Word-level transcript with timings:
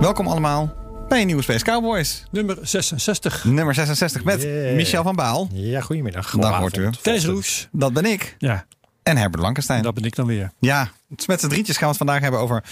Welkom 0.00 0.26
allemaal 0.26 0.74
bij 1.08 1.20
een 1.20 1.26
nieuwe 1.26 1.42
Space 1.42 1.64
Cowboys. 1.64 2.24
Nummer 2.30 2.58
66. 2.62 3.44
Nummer 3.44 3.74
66 3.74 4.24
met 4.24 4.42
Yeah. 4.42 4.74
Michel 4.74 5.02
van 5.02 5.16
Baal. 5.16 5.48
Ja, 5.52 5.80
goedemiddag. 5.80 6.30
Dag 6.30 6.74
u. 6.76 6.90
Thijs 7.02 7.24
Roes. 7.24 7.68
Dat 7.72 7.92
ben 7.92 8.04
ik. 8.04 8.34
Ja, 8.38 8.64
En 9.02 9.16
Herbert 9.16 9.42
Lankenstein. 9.42 9.82
dat 9.82 9.94
ben 9.94 10.04
ik 10.04 10.14
dan 10.16 10.26
weer. 10.26 10.50
Ja, 10.58 10.88
met 11.26 11.40
z'n 11.40 11.48
drietjes 11.48 11.76
gaan 11.76 11.84
we 11.84 11.88
het 11.88 11.96
vandaag 11.96 12.20
hebben 12.20 12.40
over 12.40 12.64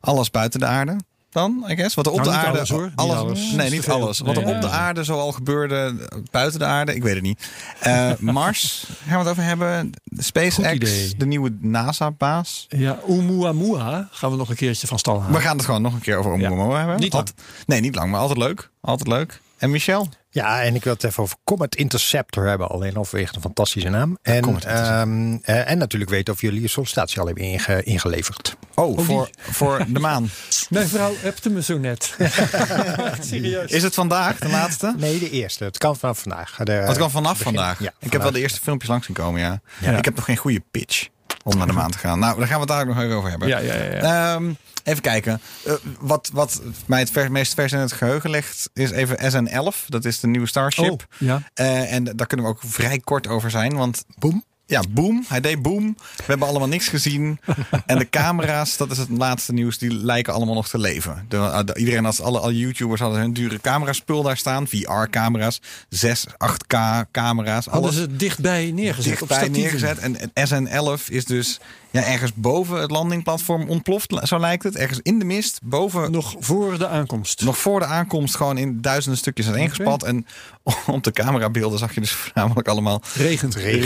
alles 0.00 0.30
buiten 0.30 0.60
de 0.60 0.66
aarde. 0.66 0.96
Dan, 1.36 1.64
I 1.68 1.76
guess. 1.76 1.94
Wat 1.94 2.06
er 2.06 2.12
op 2.12 2.18
Nou, 2.18 2.30
de 2.30 2.36
niet 2.36 2.44
aarde. 2.46 2.58
alles, 2.58 2.70
hoor. 2.70 2.84
Niet 2.96 3.14
alles. 3.14 3.50
Nee, 3.52 3.70
niet 3.70 3.80
te 3.80 3.90
veel. 3.90 3.94
alles. 4.00 4.18
Wat 4.18 4.36
er 4.36 4.44
Nee. 4.44 4.54
op 4.54 4.60
de 4.60 4.68
aarde 4.68 5.04
zoal 5.04 5.32
gebeurde 5.32 5.94
buiten 6.30 6.58
de 6.58 6.64
aarde, 6.64 6.94
ik 6.94 7.02
weet 7.02 7.14
het 7.14 7.22
niet. 7.22 7.48
Eh, 7.80 8.10
Mars 8.18 8.86
gaan 9.06 9.12
we 9.12 9.18
het 9.18 9.28
over 9.28 9.42
hebben. 9.42 9.90
SpaceX, 10.18 11.14
de 11.16 11.26
nieuwe 11.26 11.56
NASA-baas. 11.60 12.66
Ja, 12.68 12.98
Oumuamua 13.08 14.08
gaan 14.10 14.30
we 14.30 14.36
nog 14.36 14.48
een 14.48 14.56
keertje 14.56 14.86
van 14.86 14.98
stal 14.98 15.20
halen. 15.20 15.34
We 15.36 15.40
gaan 15.42 15.56
het 15.56 15.64
gewoon 15.64 15.82
nog 15.82 15.92
een 15.94 16.00
keer 16.00 16.16
over 16.16 16.30
Oumuamua 16.30 16.78
hebben. 16.78 17.00
Niet. 17.00 17.14
Alt- 17.14 17.32
Nee, 17.66 17.80
niet 17.80 17.94
lang, 17.94 18.10
maar 18.10 18.20
altijd 18.20 18.38
leuk. 18.38 18.70
Altijd 18.80 19.08
leuk. 19.08 19.40
En 19.58 19.70
Michel? 19.70 20.08
Ja, 20.30 20.62
en 20.62 20.74
ik 20.74 20.84
wil 20.84 20.92
het 20.92 21.04
even 21.04 21.22
over 21.22 21.36
Comet 21.44 21.76
Interceptor 21.76 22.46
hebben. 22.46 22.68
Alleen 22.68 22.96
overwege 22.96 23.34
een 23.34 23.40
fantastische 23.40 23.88
naam. 23.88 24.18
En, 24.22 24.40
Comet 24.40 24.62
Interceptor. 24.64 24.96
ehm, 24.96 25.36
eh, 25.42 25.70
en 25.70 25.78
natuurlijk 25.78 26.10
weten 26.10 26.34
of 26.34 26.40
jullie 26.40 26.60
je 26.60 26.68
sollicitatie 26.68 27.20
al 27.20 27.26
hebben 27.26 27.44
inge- 27.44 27.82
ingeleverd. 27.82 28.56
Oh, 28.74 28.98
voor, 28.98 29.30
voor 29.38 29.84
de 29.88 29.98
maan. 30.00 30.30
Mijn 30.70 30.88
vrouw 30.88 31.14
appte 31.24 31.50
me 31.50 31.62
zo 31.62 31.78
net. 31.78 32.16
Serieus. 33.20 33.70
Is 33.70 33.82
het 33.82 33.94
vandaag, 33.94 34.38
de 34.38 34.48
laatste? 34.48 34.94
Nee, 34.96 35.18
de 35.18 35.30
eerste. 35.30 35.64
Het 35.64 35.78
kan 35.78 35.96
vanaf 35.96 36.18
vandaag. 36.18 36.56
De, 36.62 36.72
Oh, 36.82 36.88
het 36.88 36.96
kan 36.98 37.10
vanaf 37.10 37.38
begin- 37.38 37.44
vandaag. 37.54 37.78
Ja, 37.82 37.92
ik 38.00 38.12
heb 38.12 38.22
wel 38.22 38.32
de 38.32 38.40
eerste 38.40 38.60
filmpjes 38.60 38.90
langs 38.90 39.06
zien 39.06 39.16
komen, 39.16 39.40
ja. 39.40 39.60
Ja. 39.78 39.96
Ik 39.98 40.04
heb 40.04 40.14
nog 40.16 40.24
geen 40.24 40.36
goede 40.36 40.62
pitch 40.70 41.08
om 41.46 41.56
naar 41.58 41.66
de 41.66 41.72
maan 41.72 41.90
te 41.90 41.98
gaan. 41.98 42.18
Nou, 42.18 42.38
daar 42.38 42.46
gaan 42.46 42.54
we 42.60 42.60
het 42.60 42.68
daar 42.68 42.86
nog 42.86 42.98
even 43.00 43.16
over 43.16 43.30
hebben. 43.30 43.48
Ja, 43.48 43.58
ja, 43.58 43.74
ja. 43.74 43.92
ja. 43.94 44.34
Ehm, 44.34 44.52
even 44.84 45.02
kijken. 45.02 45.40
Eh, 45.64 45.72
wat, 45.98 46.30
wat 46.32 46.62
mij 46.86 46.98
het 47.00 47.10
ver- 47.10 47.32
meest 47.32 47.54
vers 47.54 47.72
in 47.72 47.78
het 47.78 47.92
geheugen 47.92 48.30
ligt, 48.30 48.70
is 48.72 48.90
even 48.90 49.18
SN11. 49.18 49.86
Dat 49.88 50.04
is 50.04 50.20
de 50.20 50.26
nieuwe 50.26 50.46
Starship. 50.46 50.90
Oh, 50.90 50.98
ja. 51.18 51.42
Eh, 51.54 51.92
en 51.92 52.04
daar 52.04 52.26
kunnen 52.26 52.46
we 52.46 52.52
ook 52.52 52.60
vrij 52.64 52.98
kort 52.98 53.26
over 53.26 53.50
zijn, 53.50 53.76
want 53.76 54.04
boom. 54.18 54.44
Ja, 54.68 54.82
boom. 54.90 55.24
Hij 55.28 55.40
deed 55.40 55.62
boom. 55.62 55.96
We 56.16 56.22
hebben 56.26 56.48
allemaal 56.48 56.68
niks 56.68 56.88
gezien. 56.88 57.38
en 57.86 57.98
de 57.98 58.10
camera's, 58.10 58.76
dat 58.76 58.90
is 58.90 58.98
het 58.98 59.08
laatste 59.08 59.52
nieuws, 59.52 59.78
die 59.78 59.94
lijken 59.94 60.32
allemaal 60.34 60.54
nog 60.54 60.68
te 60.68 60.78
leven. 60.78 61.24
De, 61.28 61.36
eh, 61.36 61.60
de- 61.64 61.74
iedereen, 61.78 62.06
als 62.06 62.20
alle, 62.20 62.38
alle 62.40 62.56
YouTubers 62.58 63.00
hadden 63.00 63.20
hun 63.20 63.32
dure 63.32 63.60
cameraspul 63.60 64.22
daar 64.22 64.36
staan. 64.36 64.66
VR-camera's, 64.68 65.60
6, 65.88 66.26
8K-camera's. 66.38 67.64
Hadden 67.64 67.82
Alles 67.82 67.94
ze 67.94 68.00
het 68.00 68.18
dichtbij 68.18 68.70
neergezet 68.74 69.18
dichtbij 69.18 69.48
neergezet. 69.48 69.98
En 69.98 70.16
het 70.16 70.30
SN11 70.50 71.08
is 71.08 71.24
dus 71.24 71.60
ja, 71.90 72.02
ergens 72.04 72.32
boven 72.34 72.80
het 72.80 72.90
landingplatform 72.90 73.68
ontploft, 73.68 74.14
zo 74.22 74.38
lijkt 74.38 74.62
het. 74.62 74.76
Ergens 74.76 75.00
in 75.02 75.18
de 75.18 75.24
mist, 75.24 75.58
boven 75.62 76.10
Nog 76.10 76.34
voor 76.38 76.78
de 76.78 76.88
aankomst. 76.88 77.42
nog 77.44 77.58
voor 77.58 77.80
de 77.80 77.86
aankomst 77.86 78.36
gewoon 78.36 78.58
in 78.58 78.80
duizenden 78.80 79.18
stukjes 79.18 79.46
uiteengespat. 79.46 80.02
En 80.02 80.26
op 80.86 81.04
de 81.04 81.10
camerabeelden 81.12 81.78
zag 81.78 81.94
je 81.94 82.00
dus 82.00 82.10
voornamelijk 82.22 82.68
allemaal 82.68 83.02
Regent. 83.14 83.54
re- 83.54 83.82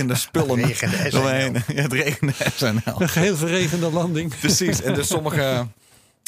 regende 0.00 0.14
spullen. 0.14 0.66
Regende 0.66 0.96
SNL. 0.96 1.10
doorheen. 1.10 1.52
Ja, 1.52 1.82
het 1.82 1.92
regende 1.92 2.32
SNL. 2.56 3.00
Een 3.00 3.08
geheel 3.08 3.36
verregende 3.36 3.90
landing. 3.90 4.38
Precies. 4.38 4.82
En 4.82 4.94
dus 4.94 5.08
sommige 5.08 5.66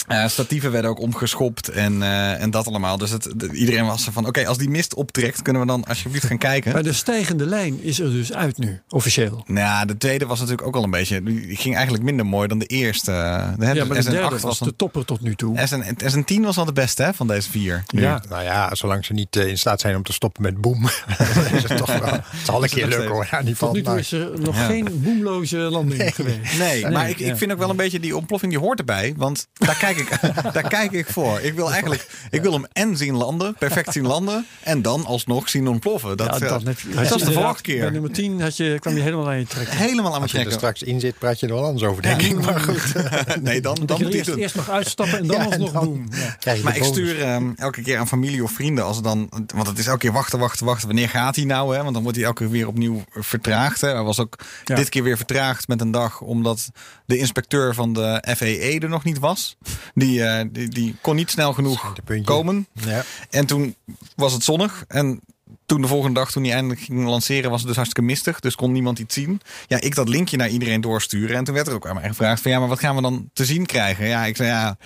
eh, 0.08 0.26
statieven 0.26 0.72
werden 0.72 0.90
ook 0.90 1.00
omgeschopt 1.00 1.68
en, 1.68 2.02
eh, 2.02 2.42
en 2.42 2.50
dat 2.50 2.66
allemaal. 2.66 2.98
Dus 2.98 3.10
het, 3.10 3.28
de- 3.36 3.52
iedereen 3.52 3.86
was 3.86 4.06
er 4.06 4.12
van, 4.12 4.26
oké, 4.26 4.46
als 4.46 4.58
die 4.58 4.68
mist 4.68 4.94
optrekt, 4.94 5.42
kunnen 5.42 5.62
we 5.62 5.68
dan 5.68 5.84
alsjeblieft 5.84 6.26
gaan 6.26 6.38
kijken. 6.38 6.72
Maar 6.72 6.82
de 6.82 6.92
stijgende 6.92 7.46
lijn 7.46 7.82
is 7.82 8.00
er 8.00 8.10
dus 8.10 8.32
uit 8.32 8.58
nu, 8.58 8.80
officieel. 8.88 9.42
Nou, 9.46 9.58
ja, 9.66 9.84
de 9.84 9.96
tweede 9.96 10.26
was 10.26 10.38
natuurlijk 10.40 10.66
ook 10.66 10.76
al 10.76 10.84
een 10.84 10.90
beetje. 10.90 11.22
Die 11.22 11.56
ging 11.56 11.74
eigenlijk 11.74 12.04
minder 12.04 12.26
mooi 12.26 12.48
dan 12.48 12.58
de 12.58 12.66
eerste. 12.66 13.10
De, 13.58 13.66
Ja, 13.66 13.84
maar 13.84 13.96
de 13.96 14.02
SN8 14.04 14.10
derde 14.10 14.38
was 14.38 14.58
de 14.58 14.76
topper 14.76 15.04
tot 15.04 15.20
nu 15.20 15.34
toe. 15.34 15.58
SN, 15.66 15.96
SN10 16.10 16.40
was 16.44 16.58
al 16.58 16.64
de 16.64 16.72
beste 16.72 17.02
hè, 17.02 17.14
van 17.14 17.26
deze 17.26 17.50
vier. 17.50 17.82
Ja. 17.86 18.22
Nou 18.28 18.42
ja, 18.42 18.74
zolang 18.74 19.04
ze 19.04 19.12
niet 19.12 19.36
eh, 19.36 19.46
in 19.46 19.58
staat 19.58 19.80
zijn 19.80 19.96
om 19.96 20.02
te 20.02 20.12
stoppen 20.12 20.42
met 20.42 20.60
boom. 20.60 20.84
is 21.56 21.62
het 21.62 21.76
toch 21.76 21.98
wel. 21.98 22.12
Het 22.12 22.22
zal 22.44 22.62
een 22.62 22.68
keer 22.68 22.86
lukken 22.86 23.08
hoor. 23.10 23.28
Ja, 23.30 23.38
niet 23.42 23.58
Tot 23.58 23.68
van, 23.68 23.72
nu 23.72 23.82
toe 23.82 23.90
maar- 23.90 24.00
is 24.00 24.12
er 24.12 24.30
nog 24.40 24.56
Ja. 24.56 24.64
geen 24.66 24.88
boemloze 25.02 25.56
landing 25.56 26.14
geweest. 26.14 26.58
Nee, 26.58 26.88
maar 26.90 27.08
ik, 27.10 27.18
ja. 27.18 27.26
ik 27.30 27.36
vind 27.36 27.52
ook 27.52 27.58
wel 27.58 27.70
een 27.70 27.76
beetje 27.76 28.00
die 28.00 28.16
ontploffing 28.16 28.52
die 28.52 28.60
hoort 28.60 28.78
erbij. 28.78 29.14
Want 29.16 29.46
daar 29.52 29.76
kijk 29.76 29.91
ik, 29.96 30.18
daar 30.52 30.68
kijk 30.68 30.92
ik 30.92 31.06
voor. 31.08 31.40
Ik 31.40 31.54
wil 31.54 31.70
eigenlijk 31.70 32.06
ik 32.30 32.42
wil 32.42 32.52
hem 32.52 32.66
en 32.72 32.96
zien 32.96 33.14
landen, 33.16 33.54
perfect 33.58 33.92
zien 33.92 34.06
landen. 34.06 34.46
En 34.60 34.82
dan 34.82 35.04
alsnog 35.06 35.48
zien 35.48 35.68
ontploffen. 35.68 36.16
Dat, 36.16 36.26
Ja, 36.26 36.34
eh, 36.34 36.48
dat 36.48 36.62
net- 36.64 36.84
dat 36.94 37.08
was 37.08 37.22
de 37.22 37.32
vorige 37.32 37.52
Bij 37.52 37.62
keer. 37.62 37.92
nummer 37.92 38.12
10 38.12 38.40
had 38.40 38.56
je, 38.56 38.76
kwam 38.80 38.94
je 38.96 39.00
helemaal 39.02 39.28
aan 39.28 39.38
je 39.38 39.46
trekken. 39.46 39.76
Helemaal 39.76 40.04
aan 40.04 40.10
mijn 40.10 40.22
Als 40.22 40.30
je 40.32 40.38
er 40.38 40.44
trekken. 40.44 40.52
straks 40.68 40.82
in 40.82 41.00
zit, 41.00 41.18
praat 41.18 41.40
je 41.40 41.46
er 41.46 41.52
wel 41.54 41.64
anders 41.64 41.84
over, 41.84 42.02
denk 42.02 42.22
ik. 42.22 42.44
Maar 42.44 42.60
goed. 42.60 42.82
Nee, 43.42 43.60
dan, 43.60 43.74
Dan 43.74 43.86
dan 43.86 44.02
moet 44.02 44.12
je 44.12 44.18
eerst, 44.18 44.54
doen. 44.54 44.64
nog 44.66 44.70
uitstappen 44.70 45.18
en 45.18 45.26
dan 45.26 45.36
Ja, 45.36 45.44
alsnog 45.44 45.68
en 45.68 45.74
dan- 45.74 45.84
boem. 45.84 46.06
Ja. 46.10 46.36
krijg 46.40 46.58
je 46.58 46.64
Maar 46.64 46.76
ik 46.76 46.84
stuur 46.84 47.22
ehm, 47.22 47.50
elke 47.56 47.82
keer 47.82 47.98
aan 47.98 48.08
familie 48.08 48.42
of 48.42 48.50
vrienden 48.52 48.84
als 48.84 48.96
het 48.96 49.04
dan. 49.04 49.30
Want 49.54 49.66
het 49.66 49.78
is 49.78 49.86
elke 49.86 49.98
keer 49.98 50.12
wachten, 50.12 50.38
wachten, 50.38 50.66
wachten. 50.66 50.86
Wanneer 50.86 51.08
gaat 51.08 51.36
hij 51.36 51.44
nou? 51.44 51.74
Hè? 51.76 51.82
Want 51.82 51.94
dan 51.94 52.02
wordt 52.02 52.18
hij 52.18 52.26
elke 52.26 52.42
keer 52.42 52.50
weer 52.52 52.66
opnieuw 52.66 53.04
vertraagd. 53.10 53.80
Hè? 53.80 53.88
Hij 53.88 54.02
was 54.02 54.18
ook 54.20 54.38
Ja. 54.64 54.74
dit 54.74 54.88
keer 54.88 55.02
weer 55.02 55.16
vertraagd 55.16 55.68
met 55.68 55.80
een 55.80 55.90
dag. 55.90 56.20
Omdat 56.20 56.70
de 57.06 57.18
inspecteur 57.18 57.74
van 57.74 57.92
de 57.92 58.24
FEE 58.36 58.80
er 58.80 58.88
nog 58.88 59.04
niet 59.04 59.18
was. 59.18 59.56
Die, 59.94 60.24
eh, 60.24 60.44
die, 60.52 60.68
die 60.68 60.96
kon 61.00 61.16
niet 61.16 61.30
snel 61.30 61.52
genoeg 61.52 61.92
komen. 62.24 62.66
Ja. 62.72 63.04
En 63.30 63.46
toen 63.46 63.74
was 64.16 64.32
het 64.32 64.44
zonnig. 64.44 64.84
En 64.88 65.20
toen 65.66 65.80
de 65.80 65.88
volgende 65.88 66.20
dag, 66.20 66.30
toen 66.30 66.42
hij 66.42 66.52
eindelijk 66.52 66.80
ging 66.80 67.04
lanceren, 67.04 67.50
was 67.50 67.58
het 67.58 67.66
dus 67.68 67.76
hartstikke 67.76 68.08
mistig. 68.08 68.40
Dus 68.40 68.54
kon 68.54 68.72
niemand 68.72 68.98
iets 68.98 69.14
zien. 69.14 69.40
Ja, 69.66 69.80
ik 69.80 69.94
dat 69.94 70.08
linkje 70.08 70.36
naar 70.36 70.48
iedereen 70.48 70.80
doorsturen. 70.80 71.36
En 71.36 71.44
toen 71.44 71.54
werd 71.54 71.66
er 71.66 71.74
ook 71.74 71.86
aan 71.86 71.94
mij 71.94 72.08
gevraagd 72.08 72.42
van 72.42 72.50
ja, 72.50 72.58
maar 72.58 72.68
wat 72.68 72.80
gaan 72.80 72.96
we 72.96 73.02
dan 73.02 73.30
te 73.32 73.44
zien 73.44 73.66
krijgen? 73.66 74.06
Ja, 74.06 74.24
ik 74.24 74.36
zei 74.36 74.48
ja, 74.48 74.76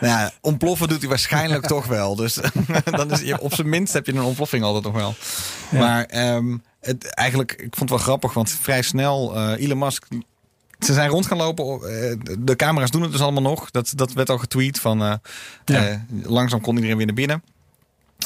nou 0.00 0.12
ja 0.12 0.30
ontploffen 0.40 0.88
doet 0.88 1.00
hij 1.00 1.08
waarschijnlijk 1.08 1.66
toch 1.76 1.86
wel. 1.86 2.16
Dus 2.16 2.38
dan 2.84 3.10
is 3.10 3.38
op 3.38 3.54
zijn 3.54 3.68
minst 3.68 3.92
heb 3.92 4.06
je 4.06 4.12
een 4.12 4.22
ontploffing 4.22 4.64
altijd 4.64 4.84
nog 4.84 4.94
wel. 4.94 5.14
Maar 5.80 6.04
ehm, 6.04 6.56
het, 6.80 7.14
eigenlijk, 7.14 7.52
ik 7.52 7.76
vond 7.76 7.80
het 7.80 7.90
wel 7.90 7.98
grappig, 7.98 8.32
want 8.32 8.50
vrij 8.50 8.82
snel, 8.82 9.36
eh 9.36 9.64
Elon 9.64 9.78
Musk 9.78 10.06
ze 10.80 10.92
zijn 10.92 11.10
rond 11.10 11.26
gaan 11.26 11.36
lopen. 11.36 11.64
eh, 11.64 12.16
De 12.38 12.56
camera's 12.56 12.90
doen 12.90 13.02
het 13.02 13.12
dus 13.12 13.20
allemaal 13.20 13.42
nog. 13.42 13.70
Dat, 13.70 13.92
dat 13.96 14.12
werd 14.12 14.30
al 14.30 14.38
getweet 14.38 14.78
van 14.80 15.02
eh, 15.02 15.12
Ja. 15.64 15.88
eh, 15.88 15.96
langzaam 16.22 16.60
kon 16.60 16.74
iedereen 16.74 16.96
weer 16.96 17.06
naar 17.06 17.14
binnen. 17.14 17.42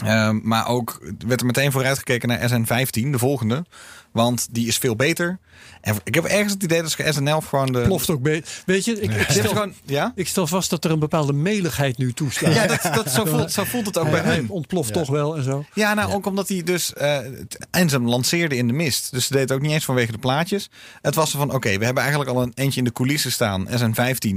Ehm, 0.04 0.38
maar 0.42 0.68
ook 0.68 1.02
werd 1.26 1.40
er 1.40 1.46
meteen 1.46 1.72
vooruitgekeken 1.72 2.28
naar 2.28 2.50
SN15, 2.50 3.10
de 3.10 3.18
volgende. 3.18 3.64
Want 4.12 4.46
die 4.50 4.66
is 4.66 4.78
veel 4.78 4.96
beter. 4.96 5.38
En 5.80 5.96
ik 6.04 6.14
heb 6.14 6.24
ergens 6.24 6.52
het 6.52 6.62
idee 6.62 6.82
dat 6.82 6.90
ze 6.90 7.14
SN11 7.14 7.48
gewoon 7.48 7.72
de... 7.72 7.80
Ploft 7.80 8.10
ook 8.10 8.22
beter. 8.22 8.62
Weet 8.66 8.84
je, 8.84 9.00
ik, 9.00 9.14
ik, 9.14 9.26
stel, 9.30 9.48
gewoon, 9.48 9.72
ja? 9.84 10.12
ik 10.14 10.28
stel 10.28 10.46
vast 10.46 10.70
dat 10.70 10.84
er 10.84 10.90
een 10.90 10.98
bepaalde 10.98 11.32
meligheid 11.32 11.98
nu 11.98 12.12
toeslaat. 12.12 12.54
Ja, 12.54 12.66
dat, 12.66 12.82
dat, 12.94 13.10
zo, 13.10 13.24
voelt, 13.24 13.52
zo 13.52 13.64
voelt 13.64 13.86
het 13.86 13.98
ook 13.98 14.10
bij 14.10 14.20
hij, 14.20 14.34
hem. 14.34 14.50
ontploft 14.50 14.92
toch 14.92 15.08
wel 15.08 15.36
en 15.36 15.42
zo. 15.42 15.64
Ja, 15.74 15.94
nou 15.94 16.12
ook 16.12 16.26
omdat 16.26 16.48
hij 16.48 16.62
dus... 16.62 16.92
eh 16.92 17.16
het- 17.16 17.66
en 17.70 17.88
ze 17.88 18.00
lanceerde 18.00 18.56
in 18.56 18.66
de 18.66 18.72
mist. 18.72 19.10
Dus 19.12 19.26
ze 19.26 19.32
deed 19.32 19.42
het 19.42 19.52
ook 19.52 19.60
niet 19.60 19.72
eens 19.72 19.84
vanwege 19.84 20.12
de 20.12 20.18
plaatjes. 20.18 20.70
Het 21.02 21.14
was 21.14 21.30
zo 21.30 21.38
van, 21.38 21.52
oké, 21.54 21.78
we 21.78 21.84
hebben 21.84 22.02
eigenlijk 22.02 22.32
al 22.36 22.42
een 22.42 22.52
eentje 22.54 22.78
in 22.78 22.84
de 22.84 22.92
coulissen 22.92 23.32
staan. 23.32 23.68
SN15. 23.68 24.36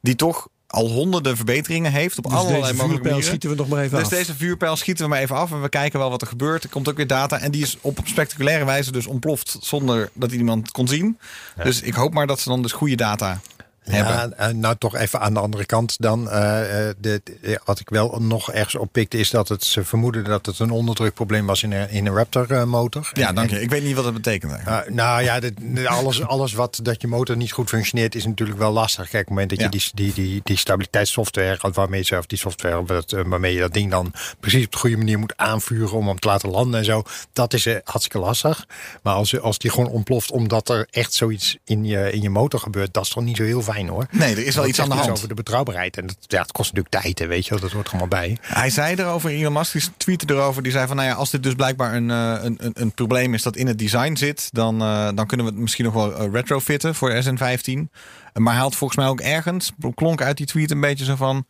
Die 0.00 0.14
toch 0.16 0.48
al 0.70 0.88
honderden 0.88 1.36
verbeteringen 1.36 1.92
heeft. 1.92 2.18
Op 2.18 2.24
Dus 2.24 2.32
allerlei 2.32 2.62
deze 2.62 2.74
mogelijke 2.74 3.08
vuurpijl 3.08 3.14
manieren. 3.14 3.24
schieten 3.24 3.50
we 3.50 3.56
nog 3.56 3.68
maar 3.68 3.82
even 3.84 3.96
Dus 3.98 4.06
af. 4.06 4.12
deze 4.12 4.34
vuurpijl 4.34 4.76
schieten 4.76 5.04
we 5.04 5.10
maar 5.10 5.20
even 5.20 5.36
af 5.36 5.50
en 5.52 5.62
we 5.62 5.68
kijken 5.68 5.98
wel 5.98 6.10
wat 6.10 6.20
er 6.22 6.28
gebeurt. 6.28 6.62
Er 6.64 6.68
komt 6.70 6.88
ook 6.88 6.96
weer 6.96 7.06
data 7.06 7.38
en 7.40 7.50
die 7.50 7.62
is 7.62 7.76
op 7.80 7.98
spectaculaire 8.04 8.64
wijze 8.64 8.92
dus 8.92 9.06
ontploft 9.06 9.56
zonder 9.60 10.10
dat 10.14 10.32
iemand 10.32 10.70
kon 10.70 10.88
zien. 10.88 11.18
Dus 11.62 11.80
ik 11.80 11.94
hoop 11.94 12.14
maar 12.14 12.26
dat 12.26 12.40
ze 12.40 12.48
dan 12.48 12.62
dus 12.62 12.72
goede 12.72 12.96
data 12.96 13.40
hebben. 13.90 14.34
Ja, 14.38 14.46
eh, 14.48 14.54
nou 14.54 14.74
toch 14.78 14.96
even 14.96 15.20
aan 15.20 15.34
de 15.34 15.40
andere 15.40 15.64
kant 15.66 15.96
dan. 15.98 16.30
eh, 16.30 16.88
eh, 16.88 16.94
de, 16.98 17.22
wat 17.64 17.80
ik 17.80 17.88
wel 17.88 18.18
nog 18.20 18.52
ergens 18.52 18.74
oppikte 18.74 19.18
is 19.18 19.30
dat 19.30 19.48
het, 19.48 19.64
ze 19.64 19.84
vermoeden 19.84 20.24
dat 20.24 20.46
het 20.46 20.58
een 20.58 20.70
onderdrukprobleem 20.70 21.46
was 21.46 21.62
in 21.62 21.72
een, 21.72 21.90
in 21.90 22.06
een 22.06 22.14
Raptor 22.14 22.68
motor. 22.68 23.10
Ja, 23.12 23.28
En- 23.28 23.34
dank 23.34 23.50
je. 23.50 23.60
Ik 23.60 23.70
weet 23.70 23.82
niet 23.82 23.94
wat 23.94 24.04
dat 24.04 24.14
betekent. 24.14 24.52
Uh, 24.52 24.78
nou 24.88 25.22
ja, 25.22 25.40
dit- 25.40 25.86
alles, 25.86 26.22
alles 26.22 26.52
wat 26.52 26.80
dat 26.82 27.00
je 27.00 27.06
motor 27.08 27.36
niet 27.36 27.52
goed 27.52 27.68
functioneert 27.68 28.14
is 28.14 28.26
natuurlijk 28.26 28.58
wel 28.58 28.72
lastig. 28.72 29.08
Kijk, 29.08 29.12
op 29.14 29.18
het 29.18 29.28
moment 29.28 29.50
dat 29.50 29.60
je 29.60 29.68
die, 29.68 29.90
die, 29.94 30.12
die, 30.24 30.40
die 30.44 30.56
stabiliteitssoftware, 30.56 31.58
waarmee 31.72 32.02
je, 32.04 32.18
of 32.18 32.26
die 32.26 32.38
software 32.38 32.84
wat, 32.84 33.10
waarmee 33.26 33.54
je 33.54 33.60
dat 33.60 33.72
ding 33.72 33.90
dan 33.90 34.12
precies 34.40 34.64
op 34.64 34.72
de 34.72 34.78
goede 34.78 34.96
manier 34.96 35.18
moet 35.18 35.36
aanvuren 35.36 35.96
om 35.98 36.06
hem 36.08 36.18
te 36.18 36.28
laten 36.28 36.50
landen 36.50 36.78
en 36.78 36.84
zo, 36.84 37.02
dat 37.32 37.54
is 37.54 37.64
hartstikke 37.84 38.18
lastig. 38.18 38.66
Maar 39.02 39.14
als, 39.14 39.40
als 39.40 39.58
die 39.58 39.70
gewoon 39.70 39.88
ontploft 39.88 40.30
omdat 40.30 40.68
er 40.68 40.86
echt 40.90 41.12
zoiets 41.12 41.56
in 41.64 41.84
je, 41.84 42.12
in 42.12 42.22
je 42.22 42.30
motor 42.30 42.60
gebeurt, 42.60 42.94
dat 42.94 43.02
is 43.04 43.08
toch 43.10 43.24
niet 43.24 43.36
zo 43.36 43.42
heel 43.42 43.62
fijn 43.62 43.77
hoor. 43.86 44.06
Nee, 44.10 44.36
er 44.36 44.46
is 44.46 44.54
wel 44.54 44.66
iets 44.66 44.80
aan 44.80 44.88
de 44.88 44.94
hand. 44.94 45.10
over 45.10 45.28
de 45.28 45.34
betrouwbaarheid. 45.34 45.96
En 45.96 46.06
dat, 46.06 46.16
ja, 46.20 46.40
het 46.40 46.52
kost 46.52 46.72
natuurlijk 46.72 47.02
tijd, 47.02 47.18
hè, 47.18 47.26
weet 47.26 47.44
je 47.44 47.50
wel. 47.50 47.60
Dat 47.60 47.72
hoort 47.72 47.88
allemaal 47.88 48.08
bij. 48.08 48.36
Hij 48.40 48.70
zei 48.70 48.94
erover, 48.96 49.30
Elon 49.30 49.52
Musk 49.52 49.72
die 49.72 49.82
tweette 49.96 50.34
erover. 50.34 50.62
Die 50.62 50.72
zei 50.72 50.86
van, 50.86 50.96
nou 50.96 51.08
ja, 51.08 51.14
als 51.14 51.30
dit 51.30 51.42
dus 51.42 51.54
blijkbaar 51.54 51.94
een, 51.94 52.10
eh, 52.10 52.38
een, 52.42 52.56
een, 52.60 52.72
een 52.74 52.92
probleem 52.92 53.34
is 53.34 53.42
dat 53.42 53.56
in 53.56 53.66
het 53.66 53.78
design 53.78 54.14
zit... 54.14 54.48
dan, 54.52 54.80
eh, 54.82 55.08
dan 55.14 55.26
kunnen 55.26 55.46
we 55.46 55.52
het 55.52 55.60
misschien 55.60 55.84
nog 55.84 55.94
wel 55.94 56.16
eh, 56.16 56.32
retrofitten 56.32 56.94
voor 56.94 57.22
SN15. 57.22 57.90
Maar 58.32 58.52
hij 58.52 58.62
had 58.62 58.74
volgens 58.74 58.98
mij 58.98 59.08
ook 59.08 59.20
ergens, 59.20 59.72
klonk 59.94 60.22
uit 60.22 60.36
die 60.36 60.46
tweet 60.46 60.70
een 60.70 60.80
beetje 60.80 61.04
zo 61.04 61.16
van... 61.16 61.46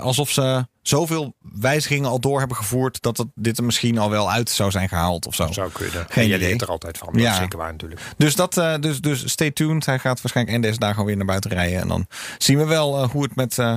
alsof 0.00 0.30
ze 0.30 0.66
zoveel 0.88 1.34
wijzigingen 1.40 2.10
al 2.10 2.20
door 2.20 2.38
hebben 2.38 2.56
gevoerd... 2.56 3.02
dat 3.02 3.16
het, 3.16 3.26
dit 3.34 3.58
er 3.58 3.64
misschien 3.64 3.98
al 3.98 4.10
wel 4.10 4.30
uit 4.30 4.50
zou 4.50 4.70
zijn 4.70 4.88
gehaald 4.88 5.26
of 5.26 5.34
zo. 5.34 5.52
Zou 5.52 5.70
kunnen. 5.72 5.92
Geen 6.08 6.22
en 6.24 6.28
je 6.28 6.34
idee. 6.34 6.48
leert 6.48 6.62
er 6.62 6.68
altijd 6.68 6.98
van. 6.98 7.12
Dat 7.12 7.22
Ja. 7.22 7.34
zeker 7.34 7.58
waar 7.58 7.72
natuurlijk. 7.72 8.00
Dus, 8.16 8.34
dat, 8.34 8.56
eh, 8.56 8.74
dus, 8.80 9.00
dus 9.00 9.30
stay 9.30 9.50
tuned. 9.50 9.86
Hij 9.86 9.98
gaat 9.98 10.20
waarschijnlijk 10.20 10.56
en 10.56 10.62
deze 10.62 10.78
dagen 10.78 10.98
alweer 10.98 11.16
naar 11.16 11.26
buiten 11.26 11.50
rijden. 11.50 11.80
En 11.80 11.88
dan 11.88 12.06
zien 12.38 12.58
we 12.58 12.64
wel 12.64 13.02
eh, 13.02 13.08
hoe 13.10 13.22
het 13.22 13.34
met 13.36 13.58
eh, 13.58 13.74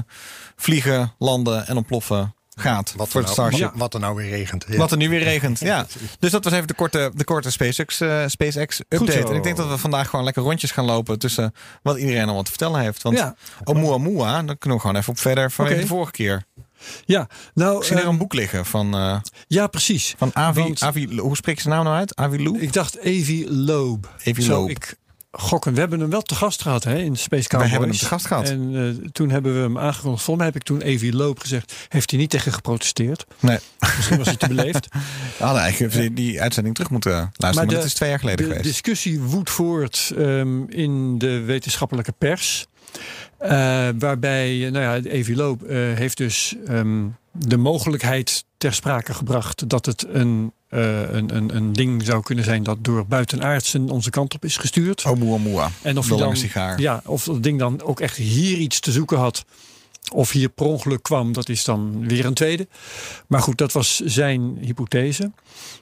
vliegen, 0.56 1.14
landen 1.18 1.68
en 1.68 1.78
ontploffen 1.78 2.34
gaat 2.56 2.94
Wat, 2.98 3.10
voor 3.10 3.22
er 3.22 3.28
het 3.28 3.38
nou, 3.38 3.50
Starship. 3.50 3.72
wat, 3.72 3.80
wat 3.80 3.94
er 3.94 4.00
nou 4.00 4.16
weer 4.16 4.30
regent. 4.30 4.66
Ja. 4.68 4.78
Wat 4.78 4.92
er 4.92 4.98
nu 4.98 5.10
weer 5.10 5.24
regent. 5.24 5.60
Ja. 5.60 5.86
Dus 6.20 6.32
dat 6.32 6.44
was 6.44 6.54
even 6.54 6.68
de 6.68 6.74
korte, 6.74 7.12
de 7.16 7.24
korte 7.24 7.52
SpaceX, 7.52 8.00
eh, 8.02 8.24
SpaceX 8.28 8.80
update. 8.88 9.12
zo. 9.12 9.28
En 9.30 9.36
ik 9.36 9.44
denk 9.44 9.58
dat 9.58 9.70
we 9.70 9.78
vandaag 9.78 10.10
gewoon 10.10 10.26
lekker 10.26 10.44
rondjes 10.44 10.72
gaan 10.72 10.86
lopen 10.86 11.20
tussen 11.20 11.54
wat 11.82 11.98
iedereen 11.98 12.28
al 12.30 12.36
wat 12.36 12.44
te 12.46 12.50
vertellen 12.52 12.82
heeft. 12.82 13.02
Want 13.02 13.18
Ja. 13.18 13.36
Oumuamua, 13.64 14.42
daar 14.44 14.58
kunnen 14.58 14.78
we 14.78 14.86
gewoon 14.86 14.96
even 15.02 15.12
op 15.14 15.20
verder 15.20 15.52
vanwege 15.52 15.76
Oké. 15.78 15.86
de 15.88 15.94
vorige 15.94 16.12
keer. 16.12 16.44
Ja, 17.06 17.28
nou, 17.54 17.78
Ik 17.78 17.84
zie 17.84 17.96
er 17.96 18.02
ehm, 18.02 18.10
een 18.12 18.18
boek 18.18 18.34
liggen 18.34 18.66
van, 18.66 18.94
eh, 18.94 19.20
ja, 19.48 19.68
precies. 19.68 20.14
van 20.18 20.36
Avi, 20.36 20.62
Want- 20.62 20.82
Avi. 20.84 21.18
Hoe 21.18 21.36
spreek 21.36 21.56
je 21.56 21.62
zijn 21.62 21.74
naam 21.76 21.84
nou 21.84 21.96
uit? 21.98 22.16
Avi 22.16 22.44
Lou? 22.44 22.60
Ik 22.60 22.74
dacht 22.74 23.00
Avi 23.00 23.46
Loeb. 23.50 24.14
Avi 24.26 24.48
Loeb. 24.48 24.70
Ik 24.70 24.96
gokken. 25.32 25.74
We 25.74 25.80
hebben 25.80 26.00
hem 26.00 26.10
wel 26.10 26.22
te 26.22 26.36
gast 26.36 26.62
gehad 26.62 26.84
hè, 26.84 26.98
in 26.98 27.16
Space 27.18 27.48
Cowboys. 27.48 27.72
hebben 27.72 27.90
hem 27.90 27.98
te 27.98 28.06
gast 28.06 28.26
gehad. 28.28 28.50
En 28.50 28.72
eh, 29.04 29.10
toen 29.12 29.30
hebben 29.30 29.54
we 29.54 29.60
hem 29.60 29.78
aangekondigd. 29.78 30.24
Volgens 30.24 30.36
mij 30.38 30.46
heb 30.46 30.56
ik 30.56 30.64
toen 30.64 30.82
Avi 30.84 31.14
Loeb 31.14 31.40
gezegd. 31.40 31.74
Heeft 31.90 32.10
hij 32.12 32.20
niet 32.20 32.30
tegen 32.30 32.54
geprotesteerd? 32.54 33.26
Nee. 33.40 33.58
Misschien 33.96 34.18
was 34.18 34.28
hij 34.28 34.36
te 34.36 34.48
beleefd. 34.48 34.88
We 35.38 35.44
hadden 35.44 35.62
eigenlijk 35.62 36.16
die- 36.16 36.42
uitzending 36.42 36.76
terug 36.76 36.90
moeten 36.92 37.12
luisteren. 37.12 37.56
Maar, 37.56 37.68
de- 37.68 37.74
dat 37.76 37.84
is 37.84 37.94
twee 37.94 38.10
jaar 38.10 38.20
geleden 38.20 38.38
De 38.46 38.50
geweest. 38.52 38.64
discussie 38.70 39.20
woedt 39.22 39.50
voort 39.50 40.12
ehm, 40.18 40.64
in 40.64 41.18
de 41.18 41.40
wetenschappelijke 41.40 42.12
pers. 42.18 42.68
Eh, 43.40 43.88
waarbij, 44.00 44.66
eh, 44.66 44.72
nou 44.72 44.84
ja, 44.84 45.20
Avi 45.20 45.36
Loeb 45.36 45.64
eh, 45.64 45.78
heeft 45.78 46.18
dus 46.18 46.56
ehm, 46.68 47.06
de 47.32 47.58
mogelijkheid 47.58 48.46
ter 48.58 48.74
sprake 48.74 49.14
gebracht 49.14 49.70
dat 49.70 49.86
het 49.86 50.06
een, 50.12 50.52
een, 50.70 51.36
een, 51.36 51.56
een 51.56 51.74
ding 51.74 52.04
zou 52.04 52.24
kunnen 52.24 52.44
zijn 52.44 52.64
dat 52.64 52.78
door 52.82 53.06
buitenaardsen 53.06 53.90
onze 53.90 54.10
kant 54.10 54.34
op 54.34 54.46
is 54.46 54.58
gestuurd. 54.58 55.04
Oumuamua. 55.04 55.72
En 55.82 55.98
of 55.98 56.08
de 56.08 56.16
dan, 56.16 56.38
sigaar. 56.38 56.82
Ja, 56.82 57.02
of 57.06 57.24
dat 57.24 57.44
ding 57.44 57.60
dan 57.60 57.82
ook 57.82 58.00
echt 58.00 58.18
hier 58.18 58.58
iets 58.58 58.80
te 58.80 58.92
zoeken 58.92 59.18
had. 59.18 59.46
Of 60.14 60.32
hier 60.32 60.50
per 60.50 60.66
ongeluk 60.66 61.04
kwam, 61.04 61.34
dat 61.34 61.50
is 61.50 61.64
dan 61.64 62.08
weer 62.08 62.26
een 62.26 62.34
tweede. 62.34 62.68
Maar 63.28 63.42
goed, 63.42 63.58
dat 63.58 63.72
was 63.72 64.00
zijn 64.00 64.58
hypothese. 64.62 65.32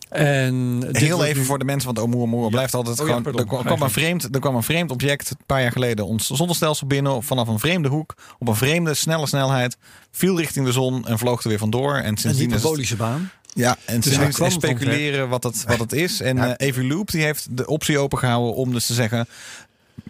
En 0.09 0.83
Heel 0.91 1.24
even 1.25 1.39
nu- 1.39 1.45
voor 1.45 1.59
de 1.59 1.65
mensen, 1.65 1.94
want 1.94 2.00
Oumuamua 2.00 2.50
blijft 2.50 2.74
altijd 2.74 3.00
Oh 3.00 3.07
ja, 3.07 3.13
gewoon... 3.15 3.33
pardon. 3.33 3.57
er, 3.59 3.65
kwam 3.65 3.81
een 3.81 3.89
vreemd, 3.89 4.24
er 4.35 4.39
kwam 4.39 4.56
een 4.56 4.63
vreemd 4.63 4.91
object 4.91 5.29
een 5.29 5.38
paar 5.45 5.62
jaar 5.62 5.71
geleden 5.71 6.06
ons 6.06 6.27
zonnestelsel 6.27 6.88
binnen... 6.88 7.24
vanaf 7.24 7.47
een 7.47 7.59
vreemde 7.59 7.89
hoek, 7.89 8.13
op 8.39 8.47
een 8.47 8.56
vreemde, 8.56 8.94
snelle 8.94 9.27
snelheid... 9.27 9.77
viel 10.12 10.38
richting 10.38 10.65
de 10.65 10.71
zon 10.71 11.07
en 11.07 11.18
vloog 11.18 11.44
er 11.44 11.50
weer 11.50 11.57
vandoor. 11.57 11.95
En 11.95 12.07
een 12.07 12.18
sindsdien 12.18 12.31
is 12.47 12.53
het- 12.53 12.62
hyperbolische 12.62 12.95
baan. 12.95 13.29
Ja, 13.53 13.77
en 13.85 14.03
van 14.33 14.51
speculeren 14.51 15.29
wat 15.29 15.44
het, 15.44 15.63
wat 15.68 15.79
het 15.79 15.94
is. 15.94 16.21
En 16.21 16.38
Ja. 16.38 16.56
Loop 16.75 17.12
die 17.12 17.24
heeft 17.24 17.57
de 17.57 17.68
optie 17.68 17.97
opengehouden 18.00 18.56
om 18.56 18.74
dus 18.74 18.85
te 18.85 18.94
zeggen... 18.94 19.27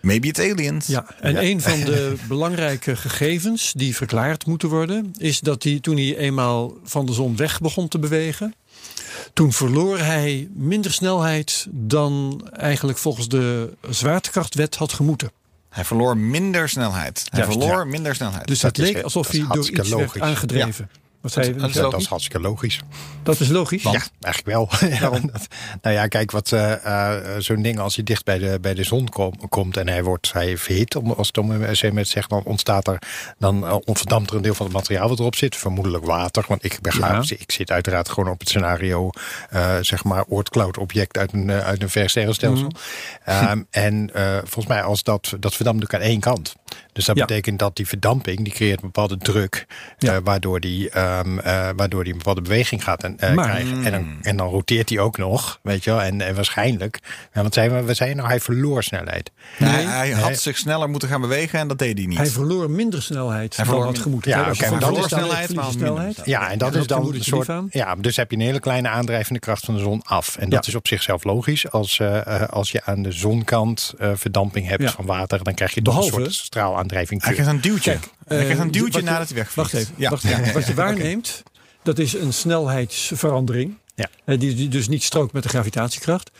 Maybe 0.01 0.27
it's 0.27 0.39
aliens. 0.39 0.87
Ja, 0.87 1.05
en 1.19 1.43
een 1.43 1.61
van 1.61 1.79
de 1.79 2.15
belangrijke 2.27 2.95
gegevens 2.95 3.73
die 3.75 3.95
verklaard 3.95 4.45
moeten 4.45 4.69
worden, 4.69 5.13
is 5.17 5.39
dat 5.39 5.63
hij 5.63 5.79
toen 5.79 5.95
hij 5.95 6.17
eenmaal 6.17 6.73
van 6.83 7.05
de 7.05 7.13
zon 7.13 7.35
weg 7.35 7.61
begon 7.61 7.87
te 7.87 7.99
bewegen, 7.99 8.53
toen 9.33 9.53
verloor 9.53 9.99
hij 9.99 10.49
minder 10.53 10.91
snelheid 10.93 11.67
dan 11.69 12.41
eigenlijk 12.51 12.97
volgens 12.97 13.27
de 13.27 13.73
zwaartekrachtwet 13.89 14.75
had 14.75 14.93
gemoeten. 14.93 15.31
Hij 15.69 15.85
verloor 15.85 16.17
minder 16.17 16.69
snelheid. 16.69 17.25
Hij 17.29 17.39
Juist, 17.39 17.57
verloor 17.57 17.77
ja. 17.79 17.85
minder 17.85 18.15
snelheid. 18.15 18.47
Dus 18.47 18.59
Dat 18.59 18.77
het 18.77 18.85
leek 18.85 19.01
alsof 19.03 19.27
hij 19.27 19.45
door 19.47 19.57
iets 19.57 19.69
werd 19.69 19.89
logisch. 19.89 20.21
aangedreven. 20.21 20.89
Wat 21.33 21.43
zei 21.45 21.53
je? 21.53 21.59
Dat 21.59 21.69
is 21.69 21.75
Ja, 21.75 21.81
logisch. 21.81 21.91
dat 21.91 22.01
is 22.01 22.07
hartstikke 22.07 22.39
logisch. 22.47 22.79
Dat 23.23 23.39
is 23.39 23.49
logisch. 23.49 23.83
Ja, 23.83 24.01
eigenlijk 24.21 24.45
wel. 24.45 24.69
Nou 25.81 25.95
ja, 25.95 26.07
kijk, 26.07 26.31
wat 26.31 26.51
eh, 26.51 26.85
eh, 27.15 27.39
zo'n 27.39 27.61
ding 27.61 27.79
als 27.79 27.95
hij 27.95 28.03
dicht 28.03 28.25
bij 28.25 28.37
de, 28.37 28.57
bij 28.61 28.73
de 28.73 28.83
zon 28.83 29.09
kom- 29.09 29.49
komt 29.49 29.77
en 29.77 29.87
hij 29.87 30.03
wordt 30.03 30.33
hij 30.33 30.57
verhit, 30.57 30.95
om, 30.95 31.11
als 31.11 31.27
het 31.27 31.37
om 31.37 31.51
een 31.51 31.93
met 31.93 32.07
zegt, 32.07 32.29
dan 32.29 32.43
ontstaat 32.43 32.87
er, 32.87 33.01
dan 33.37 33.67
eh, 33.67 33.75
ontverdampt 33.85 34.29
er 34.29 34.35
een 34.35 34.41
deel 34.41 34.53
van 34.53 34.65
het 34.65 34.75
materiaal 34.75 35.09
wat 35.09 35.19
erop 35.19 35.35
zit, 35.35 35.55
vermoedelijk 35.55 36.05
water. 36.05 36.45
Want 36.47 36.63
ik 36.63 36.81
begrijp, 36.81 37.23
ik 37.23 37.51
zit 37.51 37.71
uiteraard 37.71 38.09
gewoon 38.09 38.29
op 38.31 38.39
het 38.39 38.49
scenario, 38.49 39.09
eh, 39.49 39.75
zeg 39.81 40.03
maar, 40.03 40.23
oortcloud 40.27 40.77
object 40.77 41.17
uit 41.17 41.33
een, 41.33 41.49
eh, 41.49 41.59
uit 41.59 41.81
een 41.81 41.89
ver 41.89 42.09
sterrenstelsel. 42.09 42.71
Ehm, 43.25 43.61
en 43.69 44.09
eh, 44.13 44.37
volgens 44.37 44.67
mij, 44.67 44.81
als 44.83 45.03
dat, 45.03 45.33
dat 45.39 45.55
verdampt 45.55 45.83
ook 45.83 45.93
aan 45.93 46.01
één 46.01 46.19
kant. 46.19 46.55
Dus 46.93 47.05
dat 47.05 47.15
Ja. 47.17 47.25
betekent 47.25 47.59
dat 47.59 47.75
die 47.75 47.87
verdamping, 47.87 48.43
die 48.43 48.53
creëert 48.53 48.79
een 48.81 48.85
bepaalde 48.85 49.17
druk, 49.17 49.65
Ja. 49.97 50.13
eh, 50.15 50.19
waardoor, 50.23 50.59
die, 50.59 50.89
ehm, 50.89 51.39
eh, 51.39 51.69
waardoor 51.75 52.03
die 52.03 52.11
een 52.11 52.17
bepaalde 52.17 52.41
beweging 52.41 52.83
gaat 52.83 53.03
en, 53.03 53.19
eh, 53.19 53.33
Maar- 53.33 53.45
krijgen. 53.49 53.83
En 53.85 53.91
dan, 53.91 54.17
en 54.21 54.37
dan 54.37 54.47
roteert 54.49 54.89
hij 54.89 54.99
ook 54.99 55.17
nog, 55.17 55.59
weet 55.63 55.83
je 55.83 55.89
wel. 55.89 56.01
En, 56.01 56.21
en 56.21 56.35
waarschijnlijk, 56.35 56.99
ja, 57.33 57.43
wat 57.43 57.53
zijn 57.53 57.71
we, 57.73 57.83
we 57.83 57.93
zijn 57.93 58.15
nou, 58.15 58.27
hij 58.29 58.39
verloor 58.39 58.83
snelheid. 58.83 59.31
Nee, 59.57 59.71
Nee. 59.71 59.85
hij 59.85 60.05
Nee. 60.09 60.15
had 60.21 60.39
zich 60.39 60.57
sneller 60.57 60.89
moeten 60.89 61.09
gaan 61.09 61.21
bewegen 61.21 61.59
en 61.59 61.67
dat 61.67 61.79
deed 61.79 61.97
hij 61.97 62.07
niet. 62.07 62.17
Hij 62.17 62.27
verloor 62.27 62.69
minder 62.71 63.01
snelheid 63.01 63.55
Hij 63.55 63.65
dan 63.65 63.65
verloor 63.65 63.83
had 63.83 63.93
min- 63.93 64.01
gemoeten. 64.01 64.31
Ja, 64.31 64.37
oké, 64.39 64.47
maar 64.47 64.57
de 64.57 64.85
verloor 64.85 65.07
snelheid 65.07 65.07
snelheid, 65.49 65.55
maar 65.55 65.71
snelheid. 65.71 66.21
Ja, 66.25 66.51
en 66.51 66.57
dat 66.57 66.73
Ja, 66.73 66.79
is 66.79 66.87
dan 66.87 67.13
een 67.13 67.23
soort. 67.23 67.47
Ja, 67.69 67.95
dus 67.95 68.15
heb 68.15 68.31
je 68.31 68.37
een 68.37 68.43
hele 68.43 68.59
kleine 68.59 68.87
aandrijvende 68.89 69.39
kracht 69.39 69.65
van 69.65 69.73
de 69.73 69.79
zon 69.79 70.01
af. 70.03 70.35
En 70.37 70.49
dat 70.49 70.65
Ja. 70.65 70.69
is 70.71 70.75
op 70.75 70.87
zichzelf 70.87 71.23
logisch. 71.23 71.71
Als, 71.71 72.01
als 72.49 72.71
je 72.71 72.81
aan 72.85 73.01
de 73.01 73.11
zonkant 73.11 73.93
eh, 73.97 74.11
verdamping 74.15 74.67
hebt 74.67 74.81
Ja. 74.81 74.91
van 74.91 75.05
water, 75.05 75.43
dan 75.43 75.53
krijg 75.53 75.73
je 75.73 75.81
toch 75.81 75.97
een 75.97 76.03
soort 76.03 76.23
straalaandrijving. 76.67 77.23
Hij 77.23 77.33
krijgt 77.33 77.51
een 77.51 77.61
duwtje. 77.61 77.91
Kijk, 77.91 78.09
hij 78.27 78.37
krijgt 78.37 78.59
een 78.59 78.65
eh, 78.67 78.71
duwtje 78.73 78.91
wat 78.91 79.01
je- 79.01 79.09
nadat 79.09 79.27
hij 79.27 79.37
wegvliegt. 79.37 79.71
Wacht 79.71 79.83
even. 79.83 79.93
Ja. 79.97 80.09
Wacht 80.09 80.23
even. 80.23 80.53
Wat 80.53 80.67
je 80.67 80.73
waarneemt, 80.85 81.43
dat 81.83 81.99
is 81.99 82.13
een 82.13 82.33
snelheidsverandering. 82.33 83.77
Ja. 83.95 84.35
Die, 84.35 84.55
die 84.55 84.67
dus 84.69 84.87
niet 84.87 85.03
strookt 85.03 85.33
met 85.33 85.43
de 85.43 85.49
gravitatiekracht. 85.49 86.31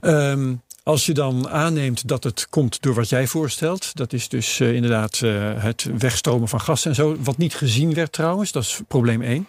Ehm, 0.00 0.54
als 0.82 1.06
je 1.06 1.12
dan 1.12 1.48
aanneemt 1.48 2.08
dat 2.08 2.24
het 2.24 2.46
komt 2.50 2.82
door 2.82 2.94
wat 2.94 3.08
jij 3.08 3.26
voorstelt, 3.26 3.96
dat 3.96 4.12
is 4.12 4.28
dus 4.28 4.60
eh, 4.60 4.74
inderdaad 4.74 5.20
eh, 5.22 5.62
het 5.62 5.86
wegstromen 5.98 6.48
van 6.48 6.60
gas 6.60 6.84
en 6.84 6.94
zo, 6.94 7.16
wat 7.20 7.36
niet 7.36 7.54
gezien 7.54 7.94
werd 7.94 8.12
trouwens, 8.12 8.52
dat 8.52 8.62
is 8.62 8.80
probleem 8.88 9.22
1. 9.22 9.46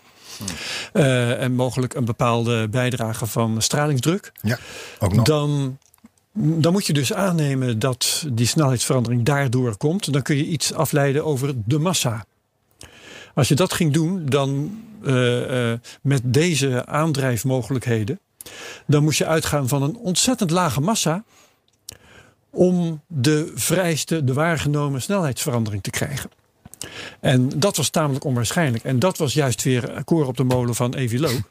Eh, 0.93 1.41
en 1.41 1.53
mogelijk 1.53 1.93
een 1.93 2.05
bepaalde 2.05 2.67
bijdrage 2.69 3.25
van 3.25 3.61
stralingsdruk. 3.61 4.31
Ja, 4.41 4.57
ook 4.99 5.13
nog. 5.13 5.25
Dan, 5.25 5.77
dan 6.33 6.71
moet 6.71 6.85
je 6.85 6.93
dus 6.93 7.13
aannemen 7.13 7.79
dat 7.79 8.25
die 8.31 8.47
snelheidsverandering 8.47 9.23
daardoor 9.23 9.77
komt. 9.77 10.13
Dan 10.13 10.21
kun 10.21 10.37
je 10.37 10.45
iets 10.45 10.73
afleiden 10.73 11.25
over 11.25 11.53
de 11.65 11.79
massa. 11.79 12.25
Als 13.33 13.47
je 13.47 13.55
dat 13.55 13.73
ging 13.73 13.93
doen, 13.93 14.25
dan 14.25 14.79
eh, 15.03 15.71
eh, 15.71 15.79
met 16.01 16.21
deze 16.23 16.85
aandrijfmogelijkheden, 16.85 18.19
dan 18.85 19.03
moest 19.03 19.17
je 19.17 19.25
uitgaan 19.25 19.67
van 19.67 19.83
een 19.83 19.95
ontzettend 19.95 20.51
lage 20.51 20.81
massa 20.81 21.23
om 22.49 23.01
de 23.07 23.51
vrijste, 23.55 24.23
de 24.23 24.33
waargenomen 24.33 25.01
snelheidsverandering 25.01 25.83
te 25.83 25.89
krijgen. 25.89 26.29
En 27.19 27.49
dat 27.55 27.77
was 27.77 27.89
tamelijk 27.89 28.25
onwaarschijnlijk. 28.25 28.83
En 28.83 28.99
dat 28.99 29.17
was 29.17 29.33
juist 29.33 29.63
weer 29.63 30.01
koor 30.05 30.27
op 30.27 30.37
de 30.37 30.43
molen 30.43 30.75
van 30.75 30.95
Avi 30.95 31.19
Loeb. 31.19 31.49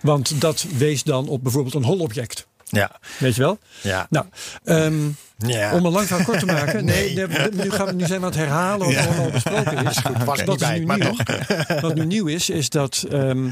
Want 0.00 0.40
dat 0.40 0.66
wees 0.76 1.02
dan 1.02 1.28
op 1.28 1.42
bijvoorbeeld 1.42 1.74
een 1.74 1.84
holobject. 1.84 2.48
Ja, 2.70 2.90
Weet 3.18 3.34
je 3.34 3.42
wel? 3.42 3.58
ja, 3.80 4.06
Nou, 4.10 4.26
ehm, 4.64 5.08
ja. 5.36 5.72
om 5.74 5.84
een 5.84 5.92
lang 5.92 6.06
verhaal 6.06 6.24
kort 6.24 6.38
te 6.38 6.46
maken. 6.46 6.84
Nee, 6.90 7.14
nee, 7.14 7.26
nu, 7.52 7.70
gaan 7.70 7.86
we, 7.86 7.92
nu 7.92 8.06
zijn 8.06 8.20
we 8.20 8.26
aan 8.26 8.32
het 8.32 8.40
herhalen 8.40 8.86
wat 8.86 9.06
allemaal 9.06 9.24
al 9.24 9.30
besproken 9.30 9.86
is. 9.86 9.98
was 10.24 10.42
Wat 10.42 10.58
bij, 10.58 10.78
nu 10.78 10.86
maar 10.86 10.98
nieuw? 10.98 11.14
toch. 11.14 11.80
Wat 11.80 11.94
nu 11.94 12.04
nieuw 12.04 12.26
is, 12.26 12.50
is 12.50 12.68
dat 12.68 13.06
ehm, 13.10 13.48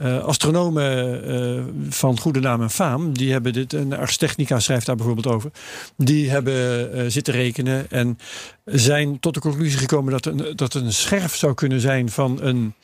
eh, 0.00 0.24
astronomen 0.24 1.24
eh, 1.24 1.64
van 1.88 2.18
goede 2.18 2.40
naam 2.40 2.62
en 2.62 2.70
faam, 2.70 3.12
die 3.12 3.32
hebben 3.32 3.52
dit, 3.52 3.72
en 3.72 3.98
Ars 3.98 4.16
Technica 4.16 4.60
schrijft 4.60 4.86
daar 4.86 4.96
bijvoorbeeld 4.96 5.26
over, 5.26 5.50
die 5.96 6.30
hebben 6.30 6.92
eh, 6.92 7.04
zitten 7.08 7.34
rekenen 7.34 7.90
en 7.90 8.18
zijn 8.64 9.20
tot 9.20 9.34
de 9.34 9.40
conclusie 9.40 9.78
gekomen 9.78 10.12
dat 10.12 10.26
een, 10.26 10.56
dat 10.56 10.74
een 10.74 10.92
scherf 10.92 11.36
zou 11.36 11.54
kunnen 11.54 11.80
zijn 11.80 12.10
van 12.10 12.38
een 12.42 12.74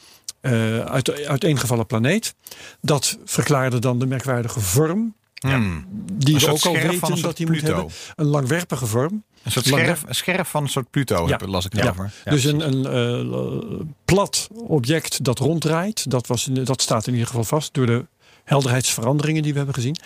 uit, 0.88 1.26
uiteengevallen 1.26 1.86
planeet. 1.86 2.34
Dat 2.80 3.18
verklaarde 3.24 3.78
dan 3.78 3.98
de 3.98 4.06
merkwaardige 4.06 4.60
vorm. 4.60 5.14
Hmm. 5.40 5.84
Die 6.12 6.34
we 6.34 6.40
soort 6.40 6.52
ook 6.52 6.64
al 6.64 6.74
scherf 6.74 6.98
van 6.98 7.08
een 7.10 7.14
weten 7.14 7.22
dat 7.22 7.38
hij 7.38 7.46
moet 7.46 7.56
Pluto. 7.58 7.74
hebben. 7.76 7.92
Een 8.16 8.26
langwerpige 8.26 8.86
vorm. 8.86 9.22
Een 9.42 9.52
soort 9.52 9.66
scherf, 9.66 10.02
een 10.06 10.14
scherf 10.14 10.48
van 10.48 10.62
een 10.62 10.68
soort 10.68 10.90
Pluto, 10.90 11.28
Ja. 11.28 11.38
las 11.46 11.64
ik 11.64 11.74
Ja. 11.74 11.94
dus 12.24 12.44
een, 12.44 12.60
een 12.72 12.86
eh, 12.86 13.86
plat 14.04 14.48
object 14.52 15.24
dat 15.24 15.38
ronddraait. 15.38 16.10
Dat, 16.10 16.26
was, 16.26 16.48
dat 16.52 16.82
staat 16.82 17.06
in 17.06 17.12
ieder 17.12 17.28
geval 17.28 17.44
vast 17.44 17.74
door 17.74 17.86
de 17.86 18.06
helderheidsveranderingen 18.44 19.42
die 19.42 19.50
we 19.52 19.56
hebben 19.56 19.74
gezien. 19.76 19.96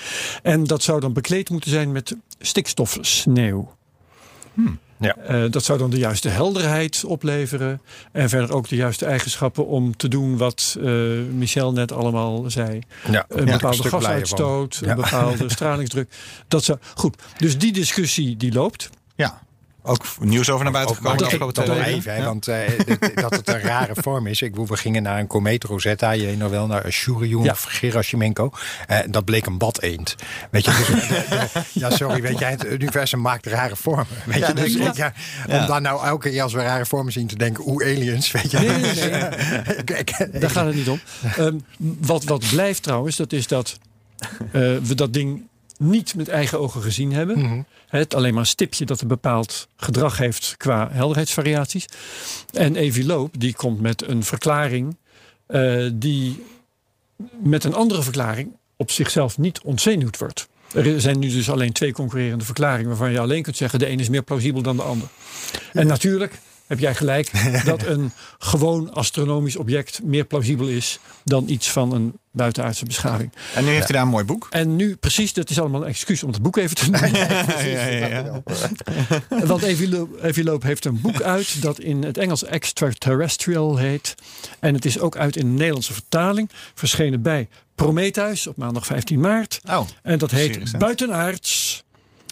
En 0.43 0.65
dat 0.65 0.83
zou 0.83 1.01
dan 1.01 1.13
bekleed 1.13 1.51
moeten 1.51 1.71
zijn 1.71 1.93
met 1.93 2.17
stikstofsneeuw. 2.39 3.77
Ja. 5.01 5.17
Eh, 5.17 5.45
dat 5.51 5.65
zou 5.65 5.79
dan 5.79 5.91
de 5.91 5.99
juiste 5.99 6.29
helderheid 6.29 7.05
opleveren. 7.05 7.81
En 8.13 8.29
verder 8.29 8.55
ook 8.55 8.69
de 8.69 8.77
juiste 8.77 9.07
eigenschappen 9.07 9.67
om 9.67 9.97
te 9.97 10.09
doen 10.09 10.37
wat 10.37 10.77
eh, 10.81 10.91
Michel 11.33 11.73
net 11.73 11.93
allemaal 11.93 12.51
zei. 12.51 12.81
Ja, 13.11 13.25
Een 13.29 13.47
ja, 13.47 13.53
bepaalde 13.53 13.89
gasuitstoot, 13.89 14.81
een 14.85 14.97
bepaalde 14.97 15.49
stralingsdruk. 15.57 16.11
Dat 16.49 16.65
zou, 16.65 16.79
goed, 16.95 17.17
dus 17.37 17.59
die 17.59 17.73
discussie 17.73 18.37
die 18.37 18.53
loopt. 18.53 18.91
Ja. 19.15 19.41
Ook 19.83 20.05
nieuws 20.21 20.51
over 20.51 20.65
naar 20.65 20.73
buiten 20.73 20.97
gekomen. 20.97 21.19
dat 21.19 21.27
afgelopen 21.27 21.55
twee 21.65 21.77
weken. 21.79 21.93
even, 22.13 22.25
want 22.25 22.49
eh, 22.49 22.59
dit- 22.85 23.13
dat 23.21 23.37
het 23.37 23.49
een 23.49 23.61
rare 23.61 23.93
vorm 24.03 24.27
is. 24.27 24.43
Ik 24.43 24.51
bedoel, 24.51 24.67
we 24.67 24.77
gingen 24.77 25.03
naar 25.03 25.19
een 25.19 25.27
komeet 25.27 25.65
Rosetta, 25.65 26.11
je 26.11 26.27
weet 26.27 26.39
nog 26.39 26.51
wel, 26.51 26.67
naar 26.67 26.91
Shuriyun 26.91 27.43
Ja. 27.43 27.51
of 27.53 27.63
Gerasimenko. 27.69 28.51
Eh, 28.87 28.99
dat 29.11 29.25
bleek 29.25 29.47
een 29.47 29.59
bad 29.59 29.83
eend. 29.83 30.15
Weet 30.51 30.65
je, 30.65 30.71
dus, 30.71 30.87
de- 30.87 31.25
de- 31.53 31.63
ja, 31.73 31.91
sorry, 31.91 32.23
weet 32.23 32.39
jij, 32.39 32.51
het 32.51 32.65
universum 32.65 33.21
maakt 33.21 33.47
rare 33.47 33.77
vormen. 33.77 34.07
Weet 34.25 34.35
je, 34.35 34.41
Ja, 34.41 34.53
dus 34.53 34.75
ik, 34.75 34.95
ja, 34.95 35.13
om 35.49 35.67
dan 35.67 35.83
nou 35.83 36.07
elke 36.07 36.31
keer 36.31 36.43
als 36.43 36.53
we 36.53 36.63
rare 36.63 36.87
vormen 36.87 37.13
zien 37.13 37.27
te 37.27 37.37
denken, 37.37 37.65
oeh, 37.69 37.85
aliens, 37.87 38.31
weet 38.31 38.51
je. 38.51 38.59
Nee, 38.59 38.69
nee, 38.69 39.11
nee. 39.11 39.21
Daar 40.41 40.51
gaat 40.51 40.67
het 40.67 40.75
niet 40.75 40.89
om. 40.89 41.01
Ehm, 41.37 41.55
wat, 41.79 42.25
wat 42.25 42.45
blijft 42.51 42.83
trouwens, 42.83 43.17
dat 43.17 43.33
is 43.33 43.47
dat 43.47 43.79
eh, 44.53 44.61
we 44.83 44.95
dat 44.95 45.13
ding 45.13 45.49
niet 45.81 46.15
met 46.15 46.29
eigen 46.29 46.61
ogen 46.61 46.83
gezien 46.83 47.13
hebben. 47.13 47.39
Mhm. 47.39 47.63
Het 47.89 48.15
alleen 48.15 48.33
maar 48.33 48.43
een 48.43 48.49
stipje 48.49 48.85
dat 48.85 49.01
een 49.01 49.09
bepaald 49.09 49.69
gedrag 49.77 50.19
heeft 50.19 50.55
qua 50.57 50.89
helderheidsvariaties. 50.93 51.87
En 52.53 52.77
Evi 52.77 53.07
Loop 53.07 53.35
die 53.39 53.55
komt 53.55 53.81
met 53.81 54.09
een 54.09 54.25
verklaring 54.25 54.97
eh, 55.47 55.89
die 55.93 56.45
met 57.43 57.65
een 57.65 57.75
andere 57.75 58.03
verklaring 58.03 58.57
op 58.77 58.91
zichzelf 58.91 59.39
niet 59.39 59.61
ontzenuwd 59.61 60.19
wordt. 60.19 60.49
Er 60.75 61.01
zijn 61.01 61.19
nu 61.19 61.29
dus 61.29 61.51
alleen 61.51 61.73
twee 61.73 61.93
concurrerende 61.93 62.45
verklaringen 62.45 62.89
waarvan 62.89 63.13
je 63.13 63.19
alleen 63.19 63.43
kunt 63.43 63.57
zeggen 63.57 63.79
de 63.79 63.91
een 63.91 64.01
is 64.01 64.09
meer 64.09 64.23
plausibel 64.23 64.63
dan 64.63 64.77
de 64.77 64.83
ander. 64.83 65.09
En 65.73 65.87
natuurlijk 65.87 66.39
heb 66.67 66.79
jij 66.79 66.95
gelijk 66.95 67.31
dat 67.65 67.83
een 67.83 68.13
gewoon 68.39 68.93
astronomisch 68.95 69.57
object 69.57 70.03
meer 70.03 70.25
plausibel 70.25 70.67
is 70.67 70.99
dan 71.25 71.49
iets 71.49 71.71
van 71.71 71.93
een 71.93 72.19
buitenaardse 72.33 72.85
beschaving. 72.85 73.33
En 73.55 73.65
nu 73.65 73.71
heeft 73.71 73.85
hij 73.85 73.93
daar 73.97 74.03
een 74.03 74.09
mooi 74.09 74.25
boek. 74.25 74.47
En 74.51 74.77
nu 74.77 74.97
precies, 74.97 75.33
dat 75.33 75.51
is 75.51 75.61
allemaal 75.61 75.83
een 75.83 75.89
excuus 75.89 76.23
om 76.23 76.33
het 76.33 76.43
boek 76.43 76.57
even 76.57 76.77
te 76.77 76.85
noemen. 76.91 77.13
ja, 77.13 77.87
ja, 77.87 78.07
ja. 78.07 78.43
Want 79.47 79.63
Evie 79.63 79.89
Loop, 79.89 80.23
Evie 80.23 80.45
Loop 80.45 80.63
heeft 80.63 80.85
een 80.85 81.01
boek 81.01 81.23
uit 81.23 81.63
dat 81.63 81.79
in 81.81 82.05
het 82.05 82.19
Engels 82.19 82.45
Extraterrestrial 82.45 83.77
heet. 83.77 84.15
En 84.61 84.75
het 84.75 84.85
is 84.85 84.99
ook 84.99 85.17
uit 85.17 85.37
in 85.37 85.47
de 85.47 85.53
Nederlandse 85.53 85.93
vertaling. 85.93 86.51
Verschenen 86.75 87.23
bij 87.23 87.49
Prometheus 87.75 88.47
op 88.47 88.57
maandag 88.57 88.87
15 88.87 89.21
maart. 89.21 89.61
Oh, 89.69 89.87
En 90.03 90.19
dat 90.19 90.31
heet. 90.31 90.79
Buitenaards. 90.79 91.83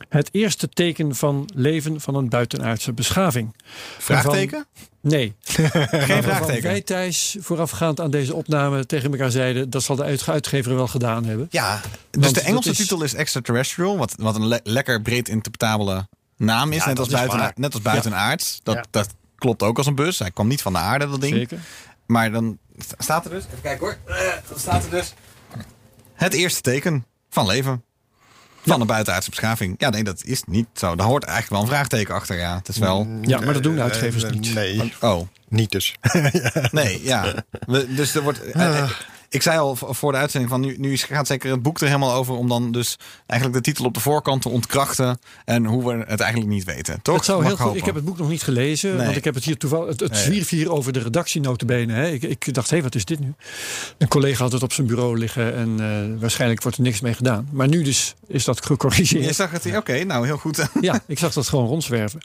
Het 0.09 0.29
eerste 0.33 0.69
teken 0.69 1.15
van 1.17 1.49
leven 1.55 2.01
van 2.01 2.15
een 2.15 2.29
buitenaardse 2.29 2.93
beschaving. 2.93 3.57
vraagteken? 3.99 4.67
Nee. 5.01 5.35
Geen 5.43 6.23
vraagteken. 6.23 6.63
wij 6.63 6.81
Thijs 6.81 7.37
voorafgaand 7.41 8.01
aan 8.01 8.11
deze 8.11 8.35
opname 8.35 8.87
tegen 8.87 9.11
elkaar 9.11 9.31
zeiden... 9.31 9.71
dat 9.71 9.83
zal 9.83 9.97
de 9.97 10.03
uit- 10.03 10.29
uitgever 10.29 10.75
wel 10.75 10.87
gedaan 10.89 11.25
hebben. 11.25 11.47
Ja, 11.51 11.81
dus 12.11 12.23
Want 12.23 12.35
de 12.35 12.41
Engelse 12.41 12.69
dat 12.69 12.73
is- 12.73 12.87
titel 12.87 13.03
is 13.03 13.15
Extraterrestrial, 13.15 13.97
wat, 13.99 14.15
wat 14.19 14.35
een 14.35 14.47
le- 14.47 14.61
lekker 14.63 15.03
breed 15.03 15.29
interpretabele 15.29 16.09
naam 16.37 16.73
is. 16.73 16.79
Ja, 16.79 16.87
net, 16.87 16.97
dat 16.97 17.13
als 17.13 17.23
is 17.23 17.27
buiten, 17.29 17.61
net 17.61 17.73
als 17.75 17.83
buitenaards. 17.83 18.61
Dat, 18.63 18.75
Ja. 18.75 18.85
dat 18.91 19.09
klopt 19.37 19.63
ook 19.63 19.77
als 19.77 19.87
een 19.87 19.95
bus. 19.95 20.19
Hij 20.19 20.31
kwam 20.31 20.49
niet 20.49 20.63
van 20.63 20.73
de 20.73 20.79
aarde, 20.79 21.09
dat 21.11 21.21
ding. 21.21 21.35
Zeker. 21.35 21.59
Maar 22.07 22.31
dan 22.33 22.59
sta- 22.79 22.95
staat 22.99 23.25
er 23.25 23.31
dus, 23.31 23.45
even 23.45 23.61
kijken 23.63 23.87
hoor. 23.87 23.97
Eh, 24.07 24.17
dan 24.49 24.59
staat 24.59 24.85
er 24.85 24.91
dus 24.91 25.15
het 26.15 26.33
eerste 26.33 26.61
teken 26.61 27.07
van 27.31 27.47
leven. 27.47 27.83
Van 28.65 28.81
een 28.81 28.87
buitenaardse 28.87 29.31
beschaving. 29.31 29.75
Ja, 29.79 29.91
nee, 29.91 30.05
dat 30.05 30.25
is 30.25 30.43
niet 30.47 30.67
zo. 30.75 30.95
Daar 30.97 31.07
hoort 31.07 31.25
eigenlijk 31.25 31.53
wel 31.55 31.63
een 31.63 31.75
vraagteken 31.77 32.15
achter, 32.15 32.39
ja. 32.39 32.57
Het 32.57 32.69
is 32.69 32.79
wel... 32.79 33.07
Ja, 33.23 33.41
maar 33.41 33.53
dat 33.55 33.63
doen 33.63 33.75
de 33.75 33.83
uitgevers 33.83 34.25
Eh, 34.25 34.31
niet. 34.31 34.55
Nee, 34.55 34.93
Oh, 35.01 35.29
niet 35.49 35.71
dus. 35.71 35.97
nee, 36.71 37.03
ja. 37.05 37.35
We, 37.67 37.95
dus 37.95 38.15
er 38.15 38.23
wordt... 38.23 38.51
eh, 38.51 38.79
eh, 38.79 38.91
ik 39.29 39.43
zei 39.43 39.59
al 39.59 39.77
voor 39.77 40.13
de 40.13 40.19
uitzending 40.19 40.51
van 40.53 40.61
nu, 40.61 40.77
nu 40.79 40.97
gaat 40.97 41.27
zeker 41.27 41.51
het 41.51 41.63
boek 41.63 41.81
er 41.81 41.87
helemaal 41.87 42.13
over 42.13 42.35
om 42.35 42.49
dan 42.49 42.73
dus 42.73 42.97
eigenlijk 43.27 43.65
de 43.65 43.71
titel 43.71 43.85
op 43.85 43.95
de 43.95 44.01
voorkant 44.01 44.43
te 44.43 44.49
ontkrachten 44.49 45.19
en 45.45 45.65
hoe 45.65 45.85
we 45.87 46.05
het 46.07 46.21
eigenlijk 46.21 46.53
niet 46.53 46.65
weten. 46.65 47.03
Toch? 47.03 47.15
Het 47.17 47.25
zou 47.25 47.45
heel 47.45 47.57
goed. 47.57 47.77
Ik 47.77 47.85
heb 47.85 47.95
het 47.95 48.05
boek 48.05 48.19
nog 48.19 48.29
niet 48.29 48.43
gelezen, 48.43 48.97
Nee. 48.97 49.05
want 49.05 49.17
ik 49.17 49.25
heb 49.25 49.35
het 49.35 49.45
hier 49.45 49.57
toevallig. 49.57 49.89
Het, 49.89 50.01
het 50.01 50.11
Nee. 50.13 50.23
zwierf 50.23 50.49
hier 50.49 50.71
over 50.73 50.93
de 50.93 50.99
redactie 51.01 51.41
notabene. 51.41 51.93
Hè. 51.93 52.09
Ik, 52.11 52.23
ik 52.23 52.55
dacht, 52.55 52.71
hé, 52.71 52.83
wat 52.83 52.95
is 52.95 53.05
dit 53.05 53.21
nu? 53.21 53.35
Een 53.99 54.09
collega 54.09 54.43
had 54.43 54.53
het 54.53 54.63
op 54.63 54.73
zijn 54.73 54.87
bureau 54.87 55.19
liggen 55.19 55.55
en 55.55 55.77
eh, 55.81 56.21
waarschijnlijk 56.21 56.63
wordt 56.63 56.77
er 56.77 56.83
niks 56.83 57.01
mee 57.01 57.15
gedaan. 57.15 57.49
Maar 57.53 57.69
nu 57.69 57.83
dus 57.83 58.15
is 58.27 58.45
dat 58.45 58.57
Je 58.59 58.65
gecorrigeerd. 58.67 59.35
zag 59.35 59.51
het 59.51 59.65
hier, 59.65 59.77
oké, 59.77 60.05
nou 60.05 60.27
heel 60.27 60.37
goed. 60.39 60.57
Ja, 60.81 61.03
ik 61.07 61.19
zag 61.19 61.33
dat 61.33 61.49
gewoon 61.49 61.67
rondzwerven. 61.67 62.21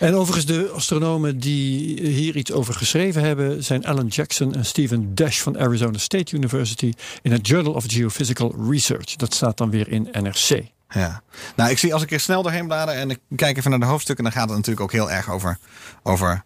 En 0.00 0.14
overigens, 0.14 0.46
de 0.46 0.70
astronomen 0.74 1.38
die 1.38 2.00
hier 2.08 2.36
iets 2.36 2.52
over 2.52 2.74
geschreven 2.74 3.22
hebben, 3.22 3.64
zijn 3.64 3.84
Alan 3.86 4.06
Jackson 4.06 4.54
en 4.54 4.64
Stephen 4.64 5.14
Dash 5.14 5.40
van 5.40 5.58
Arizona 5.58 5.98
State 5.98 6.35
University 6.36 6.92
in 7.22 7.32
het 7.32 7.46
Journal 7.46 7.72
of 7.72 7.84
Geophysical 7.86 8.54
Research. 8.70 9.16
Dat 9.16 9.34
staat 9.34 9.56
dan 9.56 9.70
weer 9.70 9.88
in 9.88 10.08
NRC. 10.12 10.62
Ja. 10.88 11.22
Nou, 11.56 11.70
ik 11.70 11.78
zie 11.78 11.92
als 11.94 12.02
ik 12.02 12.10
er 12.10 12.20
snel 12.20 12.42
doorheen 12.42 12.66
blader 12.66 12.94
en 12.94 13.10
ik 13.10 13.18
kijk 13.36 13.56
even 13.56 13.70
naar 13.70 13.78
de 13.80 13.86
hoofdstukken, 13.86 14.24
dan 14.24 14.32
gaat 14.32 14.48
het 14.48 14.56
natuurlijk 14.56 14.80
ook 14.80 14.92
heel 14.92 15.10
erg 15.10 15.30
over, 15.30 15.58
over 16.02 16.44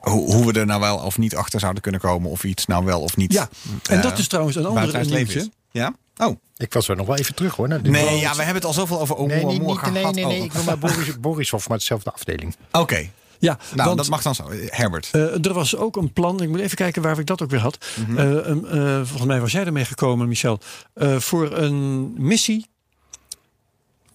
hoe, 0.00 0.32
hoe 0.34 0.52
we 0.52 0.60
er 0.60 0.66
nou 0.66 0.80
wel 0.80 0.96
of 0.98 1.18
niet 1.18 1.36
achter 1.36 1.60
zouden 1.60 1.82
kunnen 1.82 2.00
komen 2.00 2.30
of 2.30 2.44
iets 2.44 2.66
nou 2.66 2.84
wel 2.84 3.00
of 3.00 3.16
niet. 3.16 3.32
Ja, 3.32 3.48
en 3.88 3.96
eh, 3.96 4.02
dat 4.02 4.18
is 4.18 4.28
trouwens 4.28 4.56
een 4.56 4.64
andere 4.66 4.80
buitenaards 4.92 5.12
leven 5.12 5.34
nieuwtje. 5.34 5.52
Ja? 5.70 5.94
Oh. 6.26 6.36
Ik 6.56 6.72
was 6.72 6.88
er 6.88 6.96
nog 6.96 7.06
wel 7.06 7.16
even 7.16 7.34
terug 7.34 7.54
hoor. 7.54 7.68
Nee, 7.68 8.18
ja, 8.18 8.30
we 8.30 8.36
hebben 8.36 8.54
het 8.54 8.64
al 8.64 8.72
zoveel 8.72 9.00
over 9.00 9.16
Nee, 9.26 9.44
niet, 9.44 9.44
Oumuamua 9.44 9.72
niet, 9.84 9.92
nee, 9.92 10.00
gehad. 10.00 10.14
nee, 10.14 10.24
nee, 10.24 10.38
Oh. 10.38 10.44
ik 10.44 10.52
wil 10.52 10.62
maar 10.64 10.78
Boris, 10.94 11.20
Borisov, 11.20 11.68
maar 11.68 11.78
dezelfde 11.78 12.10
afdeling. 12.12 12.56
Oké, 12.72 13.10
Ja, 13.38 13.58
nou 13.74 13.86
want 13.86 13.98
dat 13.98 14.08
mag 14.08 14.22
dan 14.22 14.34
zo. 14.34 14.44
Herbert. 14.66 15.08
eh, 15.12 15.44
er 15.44 15.52
was 15.52 15.76
ook 15.76 15.96
een 15.96 16.12
plan, 16.12 16.42
ik 16.42 16.48
moet 16.48 16.60
even 16.60 16.76
kijken 16.76 17.02
waar 17.02 17.18
ik 17.18 17.26
dat 17.26 17.42
ook 17.42 17.50
weer 17.50 17.60
had. 17.60 17.78
Mhm. 18.08 18.18
Eh, 18.18 18.50
eh, 18.50 19.06
volgens 19.06 19.24
mij 19.26 19.40
was 19.40 19.52
jij 19.52 19.64
ermee 19.64 19.84
gekomen, 19.84 20.28
Michel. 20.28 20.58
Eh, 20.94 21.16
voor 21.16 21.52
een 21.52 22.12
missie 22.16 22.66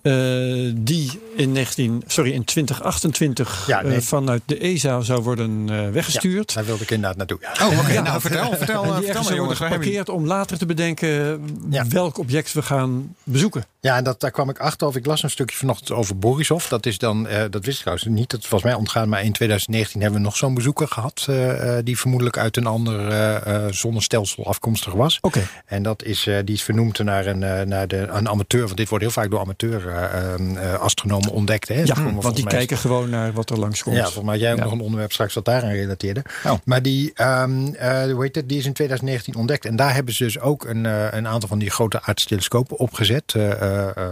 eh, 0.02 0.72
die 0.76 1.20
in, 1.36 1.52
19, 1.52 2.04
sorry, 2.08 2.32
in 2.32 2.44
2028 2.44 3.64
Ja, 3.68 3.82
nee. 3.82 3.96
eh, 3.96 4.02
vanuit 4.02 4.42
de 4.46 4.58
ESA 4.58 5.02
zou 5.02 5.22
worden 5.24 5.70
eh, 5.70 5.90
weggestuurd. 5.90 6.54
Daar 6.54 6.66
wilde 6.66 6.84
ik 6.84 6.92
inderdaad 6.92 7.18
naartoe. 7.18 7.38
Ja. 7.42 7.68
Oh, 7.68 7.80
oké. 7.80 7.92
Ja. 7.92 8.02
nou, 8.02 8.22
vertel, 8.22 8.56
vertel, 8.58 8.84
en 8.84 9.02
die 9.02 9.12
vertel 9.14 9.38
worden 9.38 9.58
geparkeerd 9.58 10.10
om 10.10 10.26
later 10.26 10.58
te 10.58 10.66
bedenken 10.66 11.42
Ja. 11.70 11.88
welk 11.88 12.18
object 12.18 12.54
we 12.54 12.62
gaan 12.62 13.16
bezoeken. 13.24 13.66
Ja, 13.80 13.98
en 13.98 14.04
dat, 14.04 14.20
daar 14.20 14.32
kwam 14.32 14.50
ik 14.50 14.60
achter. 14.60 14.88
Of 14.88 14.96
ik 14.96 15.06
las 15.06 15.24
een 15.24 15.30
stukje 15.30 15.56
vanochtend 15.58 15.92
over 15.92 16.18
Borisov. 16.18 16.68
Dat 16.68 16.86
is 16.86 16.98
dan, 16.98 17.28
eh, 17.28 17.44
dat 17.50 17.66
wist 17.66 17.76
ik 17.78 17.82
trouwens 17.84 18.08
niet. 18.08 18.30
Dat 18.30 18.50
was 18.50 18.64
mij 18.64 18.74
ontgaan. 18.74 19.10
Maar 19.10 19.24
in 19.24 19.32
2019 19.32 20.02
hebben 20.02 20.20
we 20.20 20.26
nog 20.26 20.36
zo'n 20.38 20.54
bezoeker 20.54 20.88
gehad. 20.88 21.26
eh, 21.30 21.78
eh, 21.78 21.86
die 21.86 21.98
vermoedelijk 22.00 22.38
uit 22.38 22.58
een 22.58 22.66
ander 22.66 23.00
zonnestelsel 23.74 24.46
afkomstig 24.48 24.94
was. 24.94 25.18
Oké. 25.22 25.48
En 25.66 25.84
dat 25.84 26.04
is, 26.04 26.28
eh, 26.28 26.38
die 26.46 26.56
is 26.56 26.64
vernoemd 26.64 27.00
naar 27.04 27.26
een, 27.26 27.44
eh, 27.44 27.66
naar 27.66 27.88
de, 27.88 27.98
een 27.98 28.30
amateur. 28.30 28.64
Want 28.66 28.78
dit 28.78 28.90
wordt 28.90 29.04
heel 29.04 29.14
vaak 29.14 29.30
door 29.32 29.40
amateur 29.40 29.91
eh, 29.92 30.74
eh, 30.74 30.80
astronomen 30.80 31.32
ontdekt. 31.32 31.68
Hè. 31.68 31.82
Ja, 31.82 32.14
want 32.14 32.36
die 32.36 32.46
kijken 32.46 32.78
gewoon 32.78 33.10
naar 33.10 33.34
wat 33.34 33.50
er 33.50 33.60
langskomt. 33.60 33.96
Ja, 33.96 34.04
volgens 34.04 34.26
mij 34.26 34.38
jij 34.38 34.52
ook 34.52 34.58
Ja. 34.58 34.64
nog 34.64 34.74
een 34.74 34.82
onderwerp 34.82 35.12
straks 35.12 35.34
wat 35.34 35.46
daaraan 35.46 35.72
relateerde. 35.72 36.24
Oh. 36.46 36.54
Maar 36.66 36.82
die, 36.82 37.12
ehm, 37.14 37.74
eh, 37.74 38.12
hoe 38.12 38.24
heet 38.24 38.36
het, 38.36 38.50
die 38.50 38.58
is 38.58 38.66
in 38.66 38.74
2019 38.74 39.36
ontdekt. 39.36 39.66
En 39.66 39.76
daar 39.76 39.94
hebben 39.94 40.14
ze 40.14 40.24
dus 40.24 40.40
ook 40.40 40.66
een, 40.66 40.86
een 41.16 41.28
aantal 41.28 41.50
van 41.50 41.60
die 41.60 41.70
grote 41.70 42.02
aardstellescopen 42.02 42.78
opgezet. 42.78 43.34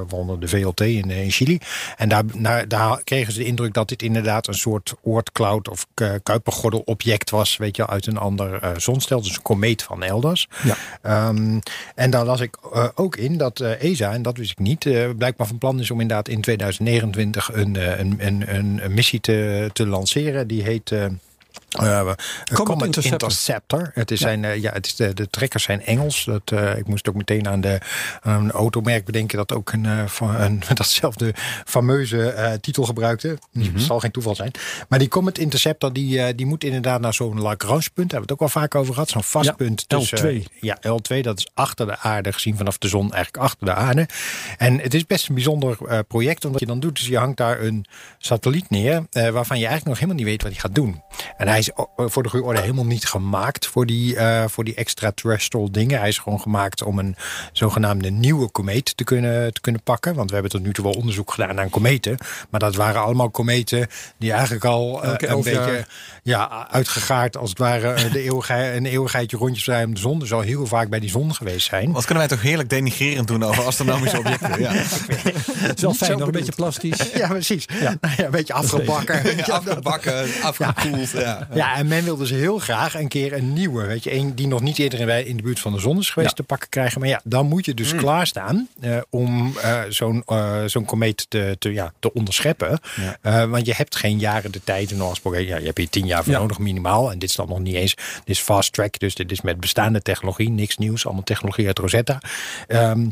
waaronder 0.10 0.40
de 0.40 0.48
VLT 0.48 0.82
in, 0.82 1.10
in 1.10 1.32
Chili. 1.32 1.60
En 1.98 2.10
daar, 2.10 2.24
daar, 2.38 2.68
daar 2.68 3.04
kregen 3.04 3.34
ze 3.34 3.40
de 3.40 3.46
indruk 3.46 3.74
dat 3.74 3.90
dit 3.90 4.02
inderdaad 4.02 4.48
een 4.48 4.54
soort 4.54 4.94
oortcloud 5.02 5.70
of 5.70 5.86
kuipergordel 6.24 6.82
object 6.86 7.30
was. 7.30 7.58
Weet 7.58 7.76
je, 7.76 7.88
uit 7.88 8.06
een 8.08 8.18
ander 8.18 8.60
zonstelsel. 8.78 9.28
Dus 9.28 9.36
een 9.36 9.42
komeet 9.42 9.84
van 9.84 10.04
Elders. 10.04 10.48
Ja. 10.64 11.28
Um, 11.28 11.60
en 11.96 12.10
daar 12.10 12.26
las 12.26 12.40
ik 12.40 12.58
ook 12.96 13.16
in 13.16 13.38
dat 13.38 13.60
ESA, 13.60 14.14
en 14.14 14.22
dat 14.22 14.38
wist 14.38 14.52
ik 14.52 14.60
niet, 14.60 14.80
blijkbaar 15.18 15.48
van 15.48 15.58
plan 15.58 15.69
is 15.78 15.92
om 15.92 16.02
inderdaad 16.02 16.28
in 16.28 16.42
2029 16.42 17.54
een, 17.54 17.76
uh, 17.76 18.00
een, 18.00 18.16
een, 18.20 18.56
een, 18.56 18.84
een 18.84 18.94
missie 18.94 19.20
te, 19.20 19.70
te 19.74 19.88
lanceren. 19.88 20.48
Die 20.48 20.64
heet. 20.64 20.94
Uh, 21.78 22.00
Comet, 22.00 22.68
Comet 22.68 22.86
Interceptor. 22.86 23.30
Interceptor. 23.30 23.92
Het, 23.94 24.12
is 24.12 24.20
ja. 24.20 24.28
zijn, 24.28 24.44
uh, 24.44 24.62
ja, 24.62 24.72
het 24.72 24.86
is 24.86 24.96
de, 24.96 25.14
de 25.14 25.30
trekkers 25.30 25.64
zijn 25.64 25.86
Engels. 25.86 26.26
Dat, 26.26 26.52
uh, 26.52 26.78
ik 26.78 26.88
moest 26.88 27.10
ook 27.10 27.16
meteen 27.16 27.48
aan, 27.48 27.62
de, 27.62 27.80
aan 28.22 28.44
een 28.44 28.52
automerk 28.52 29.06
bedenken 29.06 29.38
dat 29.38 29.54
ook 29.54 29.72
een, 29.72 29.84
uh, 29.84 30.04
een, 30.20 30.62
datzelfde 30.74 31.34
fameuze 31.66 32.58
titel 32.62 32.84
gebruikte. 32.84 33.38
Mm 33.52 33.64
-hmm. 33.64 33.80
zal 33.80 34.00
geen 34.00 34.12
toeval 34.12 34.36
zijn. 34.36 34.52
Maar 34.88 35.00
die 35.00 35.08
Comet 35.08 35.38
Interceptor 35.38 35.94
die, 35.94 36.36
die 36.36 36.46
moet 36.46 36.64
inderdaad 36.64 37.02
naar 37.02 37.14
zo'n 37.14 37.42
Lagrange 37.42 37.90
punt. 37.94 38.10
Daar 38.10 38.20
hebben 38.20 38.20
we 38.20 38.22
het 38.22 38.32
ook 38.32 38.40
wel 38.40 38.50
vaak 38.50 38.76
over 38.76 38.94
gehad. 38.94 39.10
Zo'n 39.10 39.24
vast 39.24 39.46
ja, 39.46 39.54
punt 39.54 39.90
tussen. 39.90 40.42
L2. 40.42 40.60
Ja, 40.60 40.78
L2. 40.78 41.20
Dat 41.22 41.38
is 41.38 41.48
achter 41.54 41.86
de 41.86 41.98
aarde 41.98 42.34
gezien 42.34 42.58
vanaf 42.58 42.78
de 42.78 42.88
zon. 42.88 43.14
Eigenlijk 43.14 43.44
achter 43.44 43.66
de 43.66 43.74
aarde. 43.74 44.08
En 44.58 44.80
het 44.80 44.94
is 44.94 45.06
best 45.06 45.28
een 45.28 45.36
bijzonder 45.36 46.04
project. 46.08 46.46
Omdat 46.46 46.60
je 46.60 46.66
dan 46.66 46.80
doet. 46.80 46.96
Dus 46.96 47.08
je 47.08 47.18
hangt 47.18 47.38
daar 47.38 47.62
een 47.62 47.86
satelliet 48.18 48.70
neer. 48.70 49.06
Waarvan 49.12 49.60
je 49.60 49.68
eigenlijk 49.68 49.86
nog 49.86 50.00
helemaal 50.00 50.16
niet 50.16 50.26
weet 50.26 50.42
wat 50.42 50.52
hij 50.52 50.62
gaat 50.62 50.76
doen. 50.76 51.02
En 51.38 51.48
hij 51.48 51.59
hij 51.60 51.74
is 51.78 51.84
o- 51.96 52.08
voor 52.10 52.24
de 52.24 52.30
goede 52.30 52.46
orde 52.46 52.60
helemaal 52.62 52.86
niet 52.86 53.06
gemaakt 53.06 53.68
voor 53.68 53.86
die, 53.86 54.16
eh, 54.16 54.44
voor 54.48 54.64
die 54.64 54.74
extraterrestrial 54.76 55.72
dingen. 55.72 56.00
Hij 56.00 56.08
is 56.08 56.18
gewoon 56.18 56.42
gemaakt 56.42 56.82
om 56.84 57.00
een 57.00 57.16
zogenaamde 57.54 58.10
nieuwe 58.10 58.50
komeet 58.50 58.98
te 58.98 59.04
kunnen, 59.04 59.54
te 59.54 59.62
kunnen 59.62 59.84
pakken. 59.84 60.16
Want 60.16 60.28
we 60.28 60.34
hebben 60.34 60.52
tot 60.52 60.62
nu 60.64 60.74
toe 60.74 60.84
wel 60.84 60.94
onderzoek 60.94 61.32
gedaan 61.32 61.56
naar 61.56 61.70
kometen. 61.70 62.18
Maar 62.50 62.60
dat 62.60 62.76
waren 62.76 63.02
allemaal 63.02 63.30
kometen 63.30 63.88
die 64.18 64.32
eigenlijk 64.32 64.66
al 64.66 65.04
eh, 65.04 65.30
een 65.30 65.36
beetje 65.36 65.52
jaar. 65.52 65.88
ja, 66.24 66.68
uitgegaard 66.72 67.38
als 67.38 67.50
het 67.50 67.60
ware 67.60 67.92
eh, 67.94 68.12
de 68.12 68.22
eeuwigheid, 68.24 68.76
een 68.76 68.86
eeuwigheidje 68.86 69.38
rondjes 69.38 69.64
draaien 69.64 69.88
om 69.88 69.94
de 69.94 70.00
zon. 70.00 70.20
Dus 70.20 70.34
al 70.34 70.42
heel 70.42 70.66
vaak 70.68 70.90
bij 70.90 71.00
die 71.00 71.10
zon 71.10 71.36
geweest 71.36 71.68
zijn. 71.68 71.92
Wat 71.92 72.06
kunnen 72.06 72.28
wij 72.28 72.36
toch 72.38 72.46
heerlijk 72.46 72.70
denigrerend 72.70 73.28
doen 73.28 73.44
over 73.44 73.66
astronomische 73.66 74.18
objecten. 74.24 74.60
Ja. 74.62 74.72
Het 74.72 75.78
is 75.78 75.82
wel 75.82 75.94
fijn, 75.94 76.18
nog 76.18 76.26
een 76.28 76.32
beetje 76.32 76.52
plastisch. 76.56 76.98
Ja, 77.20 77.28
precies. 77.28 77.66
Nou 77.66 78.14
ja, 78.18 78.26
een 78.26 78.32
beetje 78.32 78.54
afgebakken. 78.54 79.22
Afgebakken, 79.60 80.28
afgekoeld. 80.44 81.10
Ja. 81.10 81.48
Ja, 81.54 81.76
en 81.76 81.88
men 81.88 82.04
wil 82.04 82.18
dus 82.18 82.30
heel 82.30 82.60
graag 82.60 82.96
een 82.96 83.08
keer 83.08 83.34
een 83.34 83.54
nieuwe, 83.54 83.86
weet 83.86 84.04
je, 84.04 84.14
een 84.14 84.36
die 84.36 84.48
nog 84.48 84.62
niet 84.62 84.80
eerder 84.80 85.26
in, 85.28 85.38
de 85.38 85.44
buurt 85.44 85.60
van 85.60 85.74
de 85.74 85.80
zon 85.80 86.00
is 86.00 86.10
geweest, 86.10 86.30
Ja. 86.30 86.36
te 86.36 86.44
pakken 86.44 86.70
krijgen. 86.70 87.00
Maar 87.00 87.10
ja, 87.10 87.22
dan 87.24 87.46
moet 87.46 87.66
je 87.66 87.74
dus 87.74 87.96
klaarstaan 87.96 88.68
eh, 88.80 88.98
om 89.10 89.58
eh, 89.58 89.82
zo'n 89.90 90.24
eh, 90.26 90.64
zo'n 90.66 90.86
komeet 90.86 91.26
te, 91.30 91.56
te, 91.60 91.74
ja, 91.74 91.94
te 92.00 92.14
onderscheppen. 92.14 92.80
Ja. 93.22 93.48
Want 93.48 93.66
je 93.66 93.74
hebt 93.74 93.96
geen 93.96 94.20
jaren 94.20 94.52
de 94.52 94.62
tijd. 94.64 94.84
En 94.84 94.90
normaal 94.96 95.10
gesproken, 95.10 95.46
ja, 95.46 95.58
je 95.58 95.66
hebt 95.66 95.78
hier 95.78 95.90
tien 95.90 96.06
jaar 96.06 96.24
voor 96.24 96.34
nodig 96.34 96.60
minimaal. 96.60 97.12
En 97.12 97.20
dit 97.20 97.30
is 97.30 97.36
dan 97.36 97.48
nog 97.48 97.60
niet 97.60 97.76
eens. 97.76 97.96
Dit 97.96 98.24
is 98.26 98.40
fast 98.40 98.74
track, 98.74 99.00
dus 99.00 99.16
dit 99.16 99.32
is 99.32 99.42
met 99.42 99.60
bestaande 99.60 100.02
technologie, 100.02 100.50
niks 100.50 100.78
nieuws, 100.78 101.06
allemaal 101.06 101.24
technologie 101.24 101.68
uit 101.68 101.80
Rosetta. 101.80 102.22
Ehm, 102.68 103.08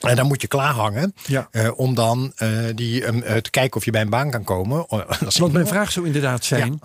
en 0.00 0.16
dan 0.16 0.26
moet 0.26 0.40
je 0.42 0.48
klaarhangen 0.48 1.14
Ja. 1.26 1.48
eh, 1.50 1.70
om 1.78 1.94
dan 1.94 2.32
eh, 2.36 2.48
die, 2.74 3.04
ehm, 3.04 3.18
eh, 3.22 3.36
te 3.36 3.50
kijken 3.50 3.76
of 3.76 3.84
je 3.84 3.90
bij 3.90 4.00
een 4.00 4.10
baan 4.10 4.30
kan 4.30 4.44
komen. 4.44 4.86
Dat 5.20 5.22
is 5.28 5.38
Want 5.38 5.52
mijn 5.52 5.66
vraag 5.66 5.92
zou 5.92 6.06
inderdaad 6.06 6.44
zijn: 6.44 6.80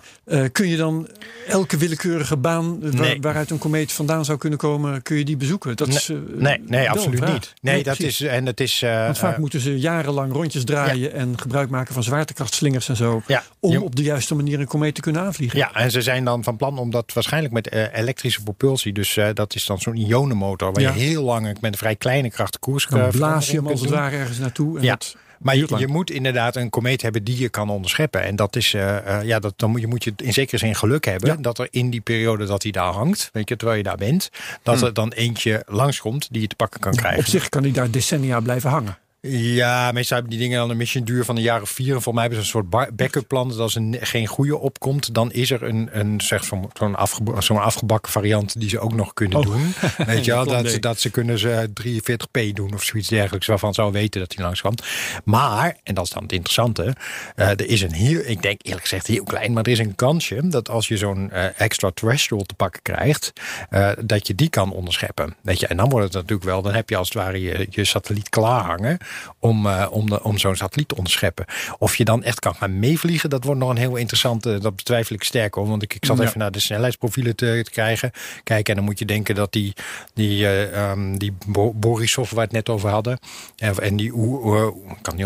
kun 0.52 0.68
je 0.68 0.76
dan 0.76 1.08
elke 1.46 1.76
willekeurige 1.76 2.36
baan 2.36 2.80
waar- 2.80 2.92
Nee. 3.00 3.20
waaruit 3.20 3.50
een 3.50 3.58
komeet 3.58 3.92
vandaan 3.92 4.24
zou 4.24 4.38
kunnen 4.38 4.58
komen, 4.58 5.02
kun 5.02 5.16
je 5.16 5.24
die 5.24 5.36
bezoeken? 5.36 5.76
Dat 5.76 5.88
is, 5.88 6.08
eh, 6.08 6.16
Nee, 6.34 6.62
nee 6.66 6.90
absoluut 6.90 7.26
niet. 7.26 7.52
Nee, 7.60 7.82
dat 7.82 7.96
precies. 7.96 8.20
is 8.20 8.26
en 8.28 8.46
het 8.46 8.60
is. 8.60 8.80
Want 8.80 9.18
vaak 9.18 9.38
moeten 9.38 9.60
ze 9.60 9.78
jarenlang 9.78 10.32
rondjes 10.32 10.64
draaien 10.64 11.12
en 11.12 11.38
gebruik 11.40 11.70
maken 11.70 11.94
van 11.94 12.02
zwaartekrachtslingers 12.02 12.88
en 12.88 12.96
zo. 12.96 13.22
Om 13.60 13.76
op 13.76 13.96
de 13.96 14.02
juiste 14.02 14.34
manier 14.34 14.60
een 14.60 14.66
komeet 14.66 14.94
te 14.94 15.00
kunnen 15.00 15.22
aanvliegen. 15.22 15.58
ja, 15.58 15.74
en 15.74 15.90
ze 15.90 16.02
zijn 16.02 16.24
dan 16.24 16.44
van 16.44 16.56
plan 16.56 16.78
om 16.78 16.90
dat 16.90 17.12
waarschijnlijk 17.12 17.52
met 17.54 17.72
elektrische 17.92 18.42
propulsie. 18.42 18.92
Dus 18.92 19.18
dat 19.34 19.54
is 19.54 19.66
dan 19.66 19.78
zo'n 19.80 19.96
ionenmotor 19.96 20.72
waar 20.72 20.82
je 20.82 20.90
heel 20.90 21.22
lang 21.22 21.60
met 21.60 21.72
een 21.72 21.78
vrij 21.78 21.96
kleine 21.96 22.30
kracht 22.30 22.58
koers 22.58 22.86
Dan 22.98 23.08
eh, 23.08 23.10
blaas 23.10 23.46
je 23.50 23.56
hem 23.56 23.66
als 23.66 23.80
het 23.80 23.90
ware 23.90 24.16
ergens 24.16 24.38
naartoe. 24.38 24.78
En 24.78 24.84
Ja. 24.84 24.90
dat 24.90 25.16
Maar 25.38 25.56
je, 25.56 25.74
je 25.78 25.86
moet 25.88 26.10
inderdaad 26.10 26.56
een 26.56 26.70
komeet 26.70 27.02
hebben 27.02 27.24
die 27.24 27.38
je 27.38 27.48
kan 27.48 27.70
onderscheppen. 27.70 28.22
En 28.22 28.36
dat 28.36 28.56
is, 28.56 28.74
eh, 28.74 28.96
eh, 29.18 29.26
ja, 29.26 29.38
dat, 29.38 29.52
dan 29.56 29.70
moet 29.70 29.80
je, 29.80 29.86
moet 29.86 30.04
je 30.04 30.12
in 30.16 30.32
zekere 30.32 30.58
zin 30.58 30.74
geluk 30.74 31.04
hebben 31.04 31.28
Ja. 31.30 31.36
dat 31.40 31.58
er 31.58 31.68
in 31.70 31.90
die 31.90 32.00
periode 32.00 32.46
dat 32.46 32.62
hij 32.62 32.72
daar 32.72 32.92
hangt, 32.92 33.28
weet 33.32 33.48
je, 33.48 33.56
terwijl 33.56 33.78
je 33.78 33.84
daar 33.84 33.96
bent, 33.96 34.30
dat 34.62 34.82
er 34.82 34.94
dan 34.94 35.12
eentje 35.12 35.62
langskomt 35.66 36.28
die 36.30 36.40
je 36.40 36.46
te 36.46 36.56
pakken 36.56 36.80
kan 36.80 36.94
krijgen. 36.94 37.20
Op 37.20 37.26
zich 37.26 37.48
kan 37.48 37.62
hij 37.62 37.72
daar 37.72 37.90
decennia 37.90 38.40
blijven 38.40 38.70
hangen. 38.70 38.98
Ja, 39.26 39.92
meestal 39.92 40.16
hebben 40.18 40.36
die 40.36 40.42
dingen 40.44 40.58
dan 40.60 40.70
een 40.70 40.76
mission 40.76 41.04
duur 41.04 41.24
van 41.24 41.36
een 41.36 41.42
jaar 41.42 41.62
of 41.62 41.70
vier. 41.70 41.94
En 41.94 42.02
volgens 42.02 42.14
mij 42.14 42.22
hebben 42.22 42.44
ze 42.44 42.56
een 42.56 42.62
soort 42.70 42.96
backup 42.96 43.28
plan. 43.28 43.48
Dat 43.48 43.58
als 43.58 43.74
er 43.74 43.82
geen 44.00 44.26
goede 44.26 44.58
opkomt, 44.58 45.14
dan 45.14 45.32
is 45.32 45.50
er 45.50 45.62
een, 45.62 45.88
een 45.92 46.20
zeg, 46.20 46.44
zo'n 46.44 46.70
zo'n 46.72 46.94
afgeba- 46.94 47.40
zo'n 47.40 47.60
afgebakken 47.62 48.12
variant 48.12 48.60
die 48.60 48.68
ze 48.68 48.78
ook 48.78 48.94
nog 48.94 49.14
kunnen 49.14 49.38
Oh. 49.38 49.44
doen. 49.44 49.74
Weet 50.06 50.24
je 50.24 50.30
wel, 50.32 50.44
dat, 50.46 50.70
ze- 50.70 50.78
dat 50.78 51.00
ze 51.00 51.10
kunnen 51.10 51.38
ze 51.38 51.70
43p 51.82 52.52
doen 52.52 52.74
of 52.74 52.82
zoiets 52.82 53.08
dergelijks. 53.08 53.46
Waarvan 53.46 53.74
ze 53.74 53.82
al 53.82 53.92
weten 53.92 54.20
dat 54.20 54.34
hij 54.34 54.44
langskomt. 54.44 54.82
Maar, 55.24 55.76
en 55.82 55.94
dat 55.94 56.04
is 56.04 56.10
dan 56.10 56.22
het 56.22 56.32
interessante. 56.32 56.94
eh, 57.36 57.48
er 57.48 57.68
is 57.68 57.82
een 57.82 57.92
heel, 57.92 58.20
ik 58.24 58.42
denk 58.42 58.60
eerlijk 58.62 58.82
gezegd 58.82 59.06
heel 59.06 59.24
klein, 59.24 59.52
maar 59.52 59.62
er 59.64 59.72
is 59.72 59.78
een 59.78 59.94
kansje 59.94 60.48
dat 60.48 60.68
als 60.70 60.88
je 60.88 60.96
zo'n 60.96 61.30
eh, 61.30 61.44
extraterrestrial 61.60 62.42
te 62.44 62.54
pakken 62.54 62.82
krijgt, 62.82 63.32
eh, 63.70 63.90
dat 64.04 64.26
je 64.26 64.34
die 64.34 64.48
kan 64.48 64.72
onderscheppen. 64.72 65.34
Weet 65.42 65.60
je, 65.60 65.66
en 65.66 65.76
dan 65.76 65.88
wordt 65.88 66.04
het 66.04 66.14
natuurlijk 66.14 66.44
wel, 66.44 66.62
dan 66.62 66.74
heb 66.74 66.88
je 66.88 66.96
als 66.96 67.08
het 67.08 67.16
ware 67.16 67.40
je, 67.40 67.66
je 67.70 67.84
satelliet 67.84 68.28
klaarhangen 68.28 68.98
om, 69.38 69.66
eh, 69.66 69.86
om, 69.90 70.10
de, 70.10 70.22
om 70.22 70.38
zo'n 70.38 70.56
satelliet 70.56 70.88
te 70.88 70.96
onderscheppen. 70.96 71.44
Of 71.78 71.96
je 71.96 72.04
dan 72.04 72.22
echt 72.22 72.38
kan 72.38 72.54
gaan 72.54 72.78
meevliegen, 72.78 73.30
dat 73.30 73.44
wordt 73.44 73.60
nog 73.60 73.70
een 73.70 73.76
heel 73.76 73.96
interessante, 73.96 74.58
dat 74.58 74.76
betwijfel 74.76 75.14
ik 75.14 75.22
sterk 75.22 75.54
hoor. 75.54 75.68
Want 75.68 75.82
ik, 75.82 75.94
ik 75.94 76.04
zat 76.04 76.18
Ja. 76.18 76.24
even 76.24 76.38
naar 76.38 76.50
de 76.52 76.60
snelheidsprofielen 76.60 77.36
te, 77.36 77.60
te 77.64 77.70
krijgen. 77.70 78.10
Kijken, 78.44 78.70
en 78.70 78.74
dan 78.76 78.84
moet 78.84 78.98
je 78.98 79.04
denken 79.04 79.34
dat 79.34 79.52
die, 79.52 79.72
die, 80.14 80.46
eh, 80.46 80.90
ehm, 80.90 81.16
die 81.16 81.32
Bo- 81.46 81.72
Borisov 81.72 82.26
waar 82.30 82.34
we 82.38 82.40
het 82.44 82.52
net 82.52 82.68
over 82.68 82.90
hadden, 82.90 83.18
en, 83.56 83.78
en 83.78 83.96
die 83.96 84.12
eh, 84.12 84.66
kan. 85.02 85.16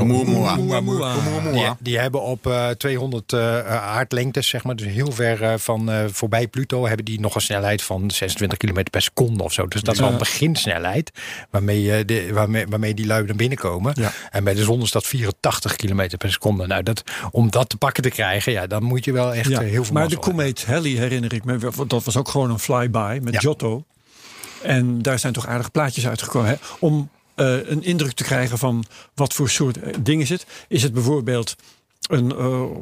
Die, 1.52 1.70
die 1.80 1.98
hebben 1.98 2.22
op 2.22 2.46
eh, 2.46 2.68
200 2.68 3.32
eh, 3.32 3.66
aardlengtes, 3.76 4.48
zeg 4.48 4.64
maar, 4.64 4.76
dus 4.76 4.86
heel 4.86 5.12
ver 5.12 5.42
eh, 5.42 5.54
van 5.56 5.90
eh, 5.90 6.04
voorbij 6.12 6.46
Pluto, 6.48 6.86
hebben 6.86 7.04
die 7.04 7.20
nog 7.20 7.34
een 7.34 7.40
snelheid 7.40 7.82
van 7.82 8.10
26 8.10 8.58
km 8.58 8.82
per 8.90 9.02
seconde 9.02 9.42
of 9.42 9.52
zo. 9.52 9.66
Dus 9.66 9.80
dat 9.82 9.94
is 9.94 10.00
wel 10.00 10.10
een 10.10 10.18
beginsnelheid 10.18 11.10
waarmee, 11.50 12.04
de, 12.04 12.28
waarmee, 12.32 12.66
waarmee 12.68 12.94
die 12.94 13.06
lui 13.06 13.24
naar 13.24 13.36
binnen 13.36 13.58
komen. 13.58 13.77
Ja. 13.94 14.12
En 14.30 14.44
bij 14.44 14.54
de 14.54 14.62
zon 14.62 14.82
is 14.82 14.90
dat 14.90 15.06
84 15.06 15.76
km 15.76 16.16
per 16.18 16.32
seconde. 16.32 16.66
Nou, 16.66 16.82
dat, 16.82 17.02
om 17.30 17.50
dat 17.50 17.68
te 17.68 17.76
pakken 17.76 18.02
te 18.02 18.10
krijgen, 18.10 18.52
ja, 18.52 18.66
dan 18.66 18.82
moet 18.82 19.04
je 19.04 19.12
wel 19.12 19.34
echt 19.34 19.48
Ja, 19.48 19.60
eh, 19.60 19.68
heel 19.68 19.84
veel 19.84 19.94
maar 19.94 20.08
de 20.08 20.18
komeet 20.18 20.64
Halley 20.64 20.90
herinner 20.90 21.32
ik 21.32 21.44
me, 21.44 21.58
dat 21.86 22.04
was 22.04 22.16
ook 22.16 22.28
gewoon 22.28 22.50
een 22.50 22.58
flyby 22.58 23.18
met 23.22 23.34
Ja. 23.34 23.40
Giotto. 23.40 23.84
En 24.62 25.02
daar 25.02 25.18
zijn 25.18 25.32
toch 25.32 25.46
aardige 25.46 25.70
plaatjes 25.70 26.06
uitgekomen. 26.06 26.48
Hè? 26.48 26.56
Om 26.78 27.10
eh, 27.38 27.68
een 27.68 27.82
indruk 27.82 28.12
te 28.12 28.24
krijgen 28.24 28.58
van 28.58 28.84
wat 29.14 29.34
voor 29.34 29.48
soort 29.48 29.80
eh, 29.80 29.94
ding 30.00 30.22
is 30.22 30.28
het. 30.28 30.46
Is 30.68 30.82
het 30.82 30.92
bijvoorbeeld 30.92 31.56
een 32.08 32.30
eh, 32.30 32.36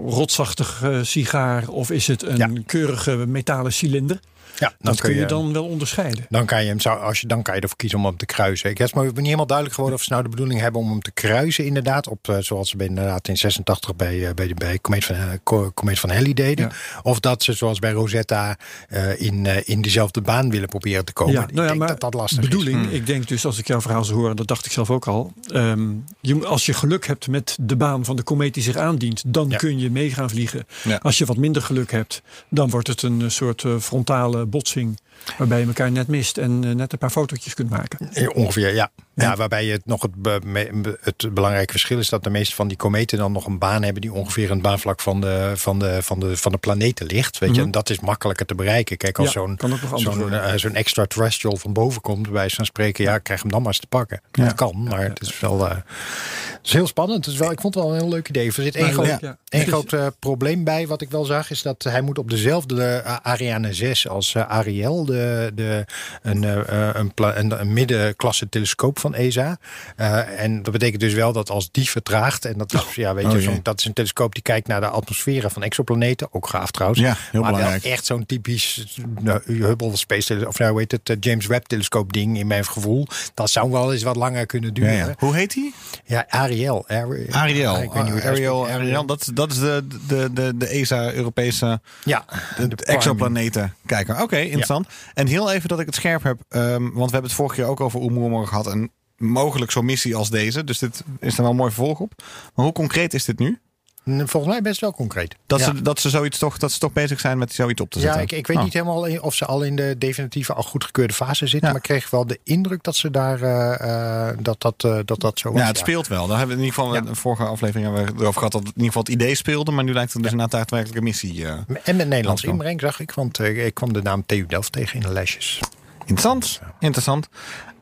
rotsachtig 0.07 0.85
sigaar 1.03 1.69
of 1.69 1.91
is 1.91 2.07
het 2.07 2.23
een 2.23 2.65
keurige 2.67 3.17
metalen 3.17 3.73
cilinder? 3.73 4.21
Ja, 4.59 4.73
Dat 4.79 5.01
kun 5.01 5.14
je 5.14 5.27
dan 5.27 5.53
wel 5.53 5.64
onderscheiden. 5.64 6.27
Dan 6.29 6.47
kan 6.47 6.62
je 6.62 6.69
hem 6.69 6.81
zou, 6.81 7.01
als 7.01 7.21
je, 7.21 7.27
dan 7.27 7.42
kan 7.42 7.55
je 7.55 7.61
ervoor 7.61 7.77
kiezen 7.77 7.99
om 7.99 8.05
hem 8.05 8.16
te 8.16 8.27
kruisen. 8.27 8.71
Ik 8.71 8.79
heb 8.79 8.95
me 8.95 9.03
niet 9.05 9.16
helemaal 9.16 9.47
duidelijk 9.47 9.75
geworden 9.77 9.99
of 9.99 10.05
ze 10.07 10.11
nou 10.12 10.23
de 10.25 10.29
bedoeling 10.29 10.61
hebben 10.61 10.81
om 10.81 10.90
hem 10.90 11.03
te 11.03 11.11
kruisen, 11.12 11.64
inderdaad. 11.64 12.09
Op, 12.09 12.29
eh, 12.29 12.37
zoals 12.38 12.71
ze 12.71 12.77
bij, 12.77 12.87
inderdaad 12.87 13.29
in 13.29 13.37
86 13.37 13.97
bij, 13.97 14.27
eh, 14.29 14.35
bij, 14.35 14.47
de, 14.47 14.55
bij 14.55 14.79
Comet 14.81 15.05
van, 15.05 15.14
eh, 15.16 15.23
Co- 15.42 15.71
Comet 15.75 15.99
van 15.99 16.11
Halley 16.11 16.35
deden. 16.35 16.71
Of 17.03 17.21
dat 17.21 17.42
ze 17.42 17.53
zoals 17.53 17.79
bij 17.79 17.92
Rosetta 17.92 18.57
eh, 18.88 19.21
in, 19.21 19.47
eh, 19.47 19.57
in 19.64 19.83
dezelfde 19.83 20.21
baan 20.21 20.51
willen 20.51 20.69
proberen 20.69 21.05
te 21.05 21.12
komen. 21.12 21.42
ik 21.49 21.55
denk 21.57 21.88
dat 21.88 22.01
dat 22.01 22.14
lastig 22.14 22.38
is. 22.42 22.49
bedoeling, 22.49 22.90
ik 22.90 23.07
denk 23.07 23.29
dus 23.29 23.45
als 23.47 23.59
ik 23.59 23.66
jouw 23.66 23.81
verhaal 23.81 24.05
zou 24.05 24.19
horen, 24.19 24.37
dat 24.37 24.47
dacht 24.47 24.66
ik 24.66 24.73
zelf 24.73 24.90
ook 24.90 25.07
al. 25.07 25.33
ehm, 25.53 25.88
je, 26.21 26.47
als 26.47 26.66
je 26.66 26.73
geluk 26.73 27.07
hebt 27.07 27.29
met 27.29 27.57
de 27.61 27.77
baan 27.77 28.05
van 28.05 28.16
de 28.16 28.23
komeet 28.23 28.55
die 28.55 28.62
zich 28.62 28.77
aandient, 28.77 29.23
dan 29.27 29.49
Ja. 29.49 29.57
kun 29.57 29.79
je 29.79 29.90
mee 29.90 30.11
gaan 30.11 30.31
vliegen. 30.31 30.66
Ja. 30.85 30.97
Als 31.03 31.19
je 31.19 31.25
wat 31.25 31.37
minder 31.37 31.62
geluk 31.62 31.90
hebt, 31.90 32.23
dan 32.51 32.71
wordt 32.71 32.87
het 32.88 33.03
een 33.03 33.23
eh, 33.23 33.29
soort 33.29 33.64
eh, 33.64 33.77
frontale 33.79 34.46
botsing. 34.47 34.99
Waarbij 35.39 35.61
je 35.61 35.67
elkaar 35.67 35.91
net 35.93 36.07
mist 36.09 36.39
en 36.39 36.65
eh, 36.65 36.71
net 36.75 36.93
een 36.93 36.99
paar 36.99 37.11
fotootjes 37.11 37.55
kunt 37.55 37.71
maken. 37.71 38.09
Ongeveer, 38.35 38.75
ja. 38.75 38.91
ja. 39.15 39.37
Waarbij 39.37 39.67
het 39.67 39.87
nog 39.87 40.03
het, 40.03 40.15
be- 40.15 40.41
me- 40.45 40.99
het 41.01 41.35
belangrijke 41.35 41.73
verschil 41.73 41.99
is 41.99 42.09
dat 42.09 42.25
de 42.25 42.31
meeste 42.31 42.55
van 42.55 42.69
die 42.69 42.77
kometen 42.77 43.19
dan 43.19 43.33
nog 43.33 43.47
een 43.47 43.59
baan 43.59 43.83
hebben 43.83 44.01
die 44.03 44.13
ongeveer 44.13 44.51
een 44.51 44.61
baanvlak 44.61 45.01
van 45.01 45.21
de, 45.21 45.53
van 45.55 45.79
de, 45.79 45.99
van 46.03 46.21
de, 46.21 46.37
van 46.37 46.53
de 46.53 46.59
planeten 46.59 47.07
ligt. 47.07 47.39
Weet 47.39 47.55
je, 47.55 47.61
en 47.63 47.71
dat 47.71 47.91
is 47.91 48.01
makkelijker 48.01 48.47
te 48.47 48.55
bereiken. 48.55 48.97
Kijk, 48.97 49.19
als 49.19 49.35
Mhm. 49.35 49.39
Ja, 49.39 49.47
zo'n 49.47 49.57
zo'n 50.01 50.19
worden. 50.19 50.45
eh, 50.53 50.59
zo'n 50.59 50.75
extraterrestrial 50.75 51.57
van 51.57 51.73
boven 51.73 52.01
komt, 52.01 52.31
bij 52.33 52.51
van 52.51 52.65
spreken, 52.65 53.05
ja, 53.05 53.19
krijg 53.19 53.43
hem 53.43 53.51
dan 53.51 53.61
maar 53.61 53.71
eens 53.71 53.81
te 53.81 53.87
pakken. 53.87 54.21
Dat 54.31 54.55
kan, 54.55 54.83
maar 54.89 55.03
het 55.03 55.21
is 55.21 55.41
wel 55.41 55.69
eh, 55.69 55.75
het 55.77 56.61
is 56.67 56.73
heel 56.73 56.87
spannend. 56.87 57.25
Het 57.25 57.35
is 57.35 57.41
wel, 57.41 57.51
ik 57.51 57.61
vond 57.61 57.75
het 57.75 57.83
wel 57.85 57.93
een 57.93 58.01
heel 58.01 58.09
leuk 58.09 58.29
idee. 58.29 58.47
Er 58.47 58.53
zit 58.53 58.75
één 58.77 58.93
groot, 58.93 59.07
één 59.49 59.61
Het 59.61 59.69
groot 59.69 60.19
probleem 60.19 60.65
bij, 60.65 60.87
wat 60.87 61.01
ik 61.03 61.11
wel 61.11 61.25
zag, 61.25 61.51
is 61.51 61.63
dat 61.63 61.83
hij 61.83 62.01
moet 62.01 62.19
op 62.19 62.31
dezelfde 62.31 63.03
Ariane 63.23 63.73
6 63.75 64.09
als 64.09 64.37
Ariel, 64.37 65.06
de, 65.07 65.53
de, 65.55 65.85
een, 66.23 66.45
eh, 66.45 66.88
een, 66.92 67.14
pla- 67.14 67.37
een, 67.37 67.61
een 67.61 67.73
middenklasse 67.73 68.49
telescoop 68.49 68.99
van 68.99 69.14
ESA. 69.14 69.57
Eh, 69.97 70.42
en 70.42 70.62
dat 70.62 70.73
betekent 70.73 71.01
dus 71.01 71.14
wel 71.14 71.33
dat 71.33 71.51
als 71.51 71.69
die 71.71 71.90
vertraagt, 71.90 72.45
en 72.45 72.59
dat 72.59 72.73
is, 72.73 72.95
ja, 72.95 73.14
weet 73.14 73.25
je, 73.33 73.37
Oh, 73.38 73.42
jee. 73.45 73.61
dat 73.62 73.79
is 73.79 73.85
een 73.85 73.92
telescoop 73.92 74.35
die 74.35 74.42
kijkt 74.42 74.66
naar 74.69 74.81
de 74.81 74.88
atmosferen 74.88 75.51
van 75.51 75.62
exoplaneten, 75.62 76.29
ook 76.31 76.49
gaaf 76.49 76.71
trouwens. 76.71 77.01
Ja, 77.01 77.16
heel 77.31 77.40
maar 77.42 77.53
belangrijk. 77.53 77.83
wel 77.83 77.92
echt 77.92 78.05
zo'n 78.07 78.27
typisch 78.27 78.97
nou, 79.21 79.40
Hubble 79.47 79.97
Space, 79.97 80.27
Tele- 80.27 80.47
of 80.47 80.59
nou, 80.59 80.71
hoe 80.71 80.81
heet 80.81 80.92
het, 80.92 81.11
eh, 81.11 81.16
James 81.21 81.47
Webb 81.47 81.66
telescoop 81.66 82.12
ding 82.12 82.38
in 82.38 82.47
mijn 82.47 82.64
gevoel. 82.64 83.07
Dat 83.35 83.51
zou 83.51 83.71
wel 83.71 83.92
eens 83.92 84.03
wat 84.03 84.16
langer 84.16 84.47
kunnen 84.47 84.75
duren. 84.75 84.92
ja. 84.95 85.14
Hoe 85.19 85.35
heet 85.35 85.53
die? 85.55 85.75
Ja, 86.05 86.25
Ariel. 86.29 86.85
Ari- 86.88 87.27
Ariel. 87.31 87.77
Ja, 87.77 87.83
ik 87.83 87.92
weet 87.92 88.03
niet 88.03 88.12
hoe 88.12 88.21
het 88.21 88.31
Ariel. 88.31 88.69
Ariel 88.69 89.05
dat, 89.07 89.31
dat 89.35 89.51
is 89.53 89.59
de, 89.59 89.87
de, 90.07 90.31
de, 90.33 90.57
de 90.57 90.66
ESA-Europese 90.66 91.81
Ja, 92.05 92.25
de 92.69 92.85
exoplaneten 92.85 93.75
kijken. 93.87 94.23
Oké, 94.23 94.37
interessant. 94.37 94.87
En 95.15 95.27
heel 95.27 95.53
even 95.53 95.69
dat 95.69 95.81
ik 95.81 95.87
het 95.87 95.95
scherp 95.95 96.23
heb. 96.23 96.41
ehm, 96.49 96.83
want 96.83 96.95
we 96.95 97.01
hebben 97.01 97.23
het 97.23 97.33
vorige 97.33 97.55
keer 97.55 97.65
ook 97.65 97.81
over 97.81 98.01
Oumuamua 98.01 98.45
gehad. 98.45 98.67
En 98.67 98.91
mogelijk 99.17 99.71
zo'n 99.71 99.85
missie 99.85 100.17
als 100.17 100.31
deze. 100.31 100.65
Dus 100.65 100.79
dit 100.79 101.05
is 101.21 101.37
er 101.37 101.43
wel 101.43 101.51
een 101.51 101.57
mooi 101.57 101.73
vervolg 101.73 102.01
op. 102.01 102.13
Maar 102.55 102.65
hoe 102.65 102.75
concreet 102.75 103.15
is 103.15 103.25
dit 103.25 103.39
nu? 103.39 103.61
Volgens 104.07 104.47
mij 104.47 104.62
best 104.62 104.81
wel 104.81 104.92
concreet. 104.92 105.37
Dat, 105.47 105.59
ja. 105.59 105.64
ze, 105.64 105.83
dat, 105.83 106.01
ze 106.01 106.11
zoiets 106.11 106.38
toch, 106.38 106.59
dat 106.59 106.73
ze 106.73 106.79
toch 106.79 106.92
bezig 106.92 107.21
zijn 107.21 107.38
met 107.38 107.53
zoiets 107.53 107.81
op 107.81 107.90
te 107.90 107.99
Ja, 107.99 108.05
zetten. 108.05 108.23
ik, 108.23 108.33
ik 108.33 108.47
weet 108.47 108.57
Oh. 108.57 108.62
niet 108.62 108.73
helemaal 108.73 109.21
of 109.21 109.35
ze 109.35 109.45
al 109.45 109.62
in 109.62 109.77
de 109.77 109.95
definitieve, 109.99 110.53
al 110.53 110.62
goedgekeurde 110.62 111.14
fase 111.14 111.47
zitten. 111.47 111.59
Ja. 111.61 111.66
Maar 111.66 111.77
ik 111.77 111.83
kreeg 111.83 112.11
wel 112.11 112.27
de 112.27 112.40
indruk 112.45 112.83
dat 112.83 112.97
ze 112.97 113.11
daar, 113.11 113.42
eh, 113.42 114.29
eh, 114.31 114.37
dat, 114.40 114.61
dat, 114.61 114.85
eh, 114.85 114.99
dat 115.05 115.21
dat 115.21 115.38
zo 115.38 115.53
was. 115.53 115.61
Ja, 115.61 115.66
het 115.66 115.79
speelt 115.79 116.07
wel. 116.09 116.27
Daar 116.27 116.38
hebben 116.38 116.57
we 116.57 116.62
in 116.62 116.69
ieder 116.69 116.81
geval 116.83 116.95
Ja. 116.95 117.01
in 117.01 117.07
de 117.07 117.14
vorige 117.14 117.42
aflevering 117.45 117.87
hebben 117.95 118.14
we 118.14 118.21
erover 118.21 118.38
gehad 118.38 118.53
dat 118.53 118.61
het 118.61 118.71
in 118.77 118.83
ieder 118.83 118.87
geval 118.87 119.03
het 119.03 119.12
idee 119.12 119.35
speelde. 119.35 119.71
Maar 119.71 119.85
nu 119.85 119.92
lijkt 119.92 120.12
het 120.12 120.23
dus 120.23 120.33
een 120.33 121.03
missie. 121.03 121.47
eh. 121.47 121.53
En 121.85 121.97
met 121.97 122.09
Nederlands 122.09 122.45
inbreng 122.45 122.81
zag 122.81 123.01
ik, 123.01 123.11
want 123.11 123.38
ik 123.38 123.75
kwam 123.75 123.92
de 123.92 124.03
naam 124.03 124.27
TU 124.27 124.47
Delft 124.47 124.73
tegen 124.73 124.95
in 124.95 125.01
de 125.07 125.12
lijstjes. 125.12 125.61
Interessant. 126.01 126.61
Interessant. 126.81 127.29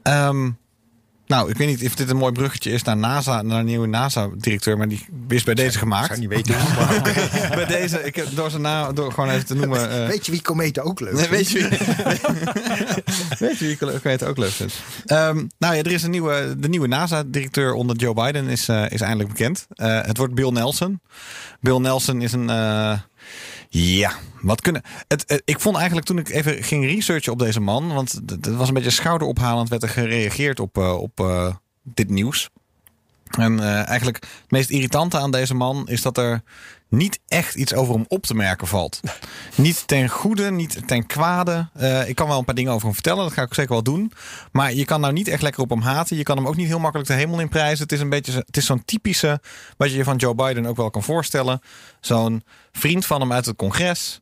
Ehm, 0.02 0.50
nou, 1.26 1.50
ik 1.50 1.56
weet 1.56 1.68
niet 1.68 1.84
of 1.86 1.94
dit 1.94 2.10
een 2.10 2.16
mooi 2.16 2.32
bruggetje 2.32 2.70
is 2.70 2.82
naar 2.82 2.96
NASA, 2.96 3.42
naar 3.42 3.58
een 3.58 3.64
nieuwe 3.64 3.86
NASA-directeur, 3.86 4.76
maar 4.78 4.88
die 4.88 5.06
is 5.28 5.42
bij 5.44 5.54
deze 5.54 5.68
Ik 5.72 5.78
gemaakt. 5.78 6.06
zou 6.06 6.20
niet 6.20 6.28
weten 6.28 6.54
maar 6.54 7.02
bij 7.54 7.64
deze, 7.66 8.02
ik 8.04 8.16
heb 8.16 8.26
door 8.34 8.50
zijn 8.50 8.62
naam, 8.62 8.94
door 8.94 9.12
gewoon 9.12 9.30
even 9.30 9.46
te 9.46 9.54
noemen. 9.54 9.90
eh, 10.02 10.06
Weet 10.06 10.26
je 10.26 10.32
wie 10.32 10.42
kometen 10.42 10.82
ook 10.84 11.00
leuk 11.00 11.12
Nee, 11.12 11.28
weet 11.28 11.48
vindt? 11.48 11.78
je 11.78 11.84
wie, 11.86 11.94
weet 13.48 13.58
je 13.58 13.64
wie 13.78 13.92
ik 13.94 14.02
het 14.02 14.24
ook 14.24 14.36
leuk 14.38 14.50
vind? 14.50 14.72
Ehm, 15.06 15.36
nou 15.58 15.74
ja, 15.74 15.82
er 15.82 15.92
is 15.92 16.02
een 16.02 16.10
nieuwe, 16.10 16.54
de 16.58 16.68
nieuwe 16.68 16.86
NASA-directeur 16.86 17.72
onder 17.72 17.96
Joe 17.96 18.14
Biden 18.14 18.48
is, 18.48 18.68
eh, 18.68 18.90
is 18.90 19.00
eindelijk 19.00 19.28
bekend. 19.28 19.66
Eh, 19.70 20.00
het 20.02 20.16
wordt 20.16 20.34
Bill 20.34 20.50
Nelson. 20.50 21.00
Bill 21.60 21.78
Nelson 21.78 22.22
is 22.22 22.32
een... 22.32 22.50
eh, 23.74 23.98
ja, 23.98 24.12
wat 24.42 24.60
kunnen. 24.60 24.82
Het, 25.08 25.24
het- 25.26 25.42
ik 25.44 25.60
vond 25.60 25.76
eigenlijk 25.76 26.06
toen 26.06 26.18
ik 26.18 26.28
even 26.28 26.62
ging 26.62 26.84
researchen 26.84 27.32
op 27.32 27.38
deze 27.38 27.60
man, 27.60 27.92
want 27.94 28.20
het 28.26 28.46
was 28.56 28.68
een 28.68 28.74
beetje 28.74 28.90
schouderophalend, 28.90 29.68
werd 29.68 29.82
er 29.82 29.88
gereageerd 29.88 30.60
op, 30.60 30.78
eh, 30.78 30.94
op 31.00 31.20
eh, 31.20 31.54
dit 31.82 32.10
nieuws. 32.10 32.50
En 33.38 33.60
eh, 33.60 33.88
eigenlijk 33.88 34.16
het 34.42 34.50
meest 34.50 34.70
irritante 34.70 35.18
aan 35.18 35.30
deze 35.30 35.54
man 35.54 35.88
is 35.88 36.02
dat 36.02 36.18
er 36.18 36.42
niet 36.96 37.20
echt 37.26 37.54
iets 37.54 37.74
over 37.74 37.94
hem 37.94 38.04
op 38.08 38.26
te 38.26 38.34
merken 38.34 38.66
valt. 38.66 39.00
niet 39.54 39.86
ten 39.86 40.08
goede, 40.08 40.50
niet 40.50 40.88
ten 40.88 41.06
kwade. 41.06 41.68
Eh, 41.74 42.08
ik 42.08 42.14
kan 42.14 42.28
wel 42.28 42.38
een 42.38 42.44
paar 42.44 42.54
dingen 42.54 42.72
over 42.72 42.84
hem 42.84 42.94
vertellen, 42.94 43.24
dat 43.24 43.32
ga 43.32 43.42
ik 43.42 43.54
zeker 43.54 43.72
wel 43.72 43.82
doen. 43.82 44.12
Maar 44.52 44.72
je 44.72 44.84
kan 44.84 45.00
nou 45.00 45.12
niet 45.12 45.28
echt 45.28 45.42
lekker 45.42 45.62
op 45.62 45.70
hem 45.70 45.80
haten. 45.80 46.16
Je 46.16 46.22
kan 46.22 46.36
hem 46.36 46.46
ook 46.46 46.56
niet 46.56 46.66
heel 46.66 46.78
makkelijk 46.78 47.08
de 47.08 47.14
hemel 47.14 47.40
in 47.40 47.48
prijzen. 47.48 47.82
Het 47.82 47.92
is 47.92 48.00
een 48.00 48.08
beetje, 48.08 48.32
het 48.32 48.56
is 48.56 48.66
zo'n 48.66 48.84
typische, 48.84 49.40
wat 49.76 49.90
je 49.90 49.96
je 49.96 50.04
van 50.04 50.16
Joe 50.16 50.34
Biden 50.34 50.66
ook 50.66 50.76
wel 50.76 50.90
kan 50.90 51.02
voorstellen. 51.02 51.60
Zo'n 52.00 52.44
vriend 52.72 53.06
van 53.06 53.20
hem 53.20 53.32
uit 53.32 53.46
het 53.46 53.56
congres. 53.56 54.20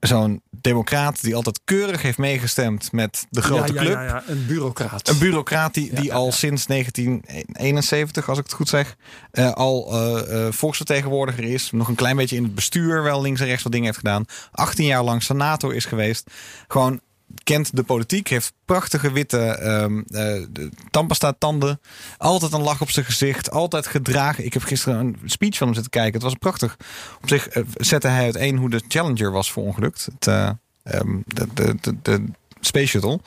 Zo'n 0.00 0.42
democraat 0.50 1.22
die 1.22 1.34
altijd 1.34 1.60
keurig 1.64 2.02
heeft 2.02 2.18
meegestemd 2.18 2.92
met 2.92 3.26
de 3.30 3.42
grote 3.42 3.72
ja, 3.72 3.80
club. 3.80 3.92
Ja, 3.92 4.02
ja, 4.02 4.22
een 4.26 4.46
bureaucraat. 4.46 5.08
Een 5.08 5.18
bureaucraat 5.18 5.74
die, 5.74 5.94
die 5.94 6.14
al 6.14 6.32
sinds 6.32 6.66
1971, 6.66 8.28
als 8.28 8.38
ik 8.38 8.44
het 8.44 8.52
goed 8.52 8.68
zeg, 8.68 8.96
eh, 9.30 9.52
al 9.52 9.92
eh, 9.92 10.46
eh, 10.46 10.52
volksvertegenwoordiger 10.52 11.44
is. 11.44 11.70
Nog 11.70 11.88
een 11.88 11.94
klein 11.94 12.16
beetje 12.16 12.36
in 12.36 12.42
het 12.42 12.54
bestuur, 12.54 13.02
wel 13.02 13.22
links 13.22 13.40
en 13.40 13.46
rechts 13.46 13.62
wat 13.62 13.72
dingen 13.72 13.86
heeft 13.86 13.98
gedaan. 13.98 14.24
18 14.52 14.86
jaar 14.86 15.02
lang 15.02 15.22
senator 15.22 15.74
is 15.74 15.84
geweest. 15.84 16.30
Gewoon 16.68 17.00
kent 17.44 17.76
de 17.76 17.82
politiek, 17.82 18.28
heeft 18.28 18.52
prachtige 18.64 19.12
witte 19.12 19.38
ehm 19.38 20.00
eh, 20.06 20.42
tandpasta 20.90 21.32
tanden. 21.38 21.80
Altijd 22.18 22.52
een 22.52 22.62
lach 22.62 22.80
op 22.80 22.90
zijn 22.90 23.04
gezicht, 23.06 23.50
altijd 23.50 23.86
gedragen. 23.86 24.44
Ik 24.44 24.52
heb 24.52 24.62
gisteren 24.62 24.98
een 24.98 25.18
speech 25.24 25.56
van 25.56 25.66
hem 25.66 25.74
zitten 25.74 25.92
kijken. 25.92 26.12
Het 26.12 26.22
was 26.22 26.34
prachtig. 26.34 26.76
Op 27.22 27.28
zich 27.28 27.48
eh, 27.48 27.62
zette 27.74 28.08
hij 28.08 28.24
uiteen 28.24 28.56
hoe 28.56 28.70
de 28.70 28.82
Challenger 28.88 29.30
was 29.32 29.52
verongelukt. 29.52 30.08
Het, 30.18 30.26
ehm, 30.26 31.16
de, 31.26 31.46
de, 31.54 31.74
de, 31.80 31.94
de 32.02 32.24
Space 32.60 32.86
Shuttle. 32.86 33.20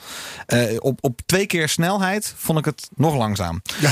Op, 0.78 0.98
op 1.00 1.20
twee 1.26 1.46
keer 1.46 1.68
snelheid 1.68 2.34
vond 2.36 2.58
ik 2.58 2.64
het 2.64 2.88
nog 2.96 3.14
langzaam. 3.16 3.62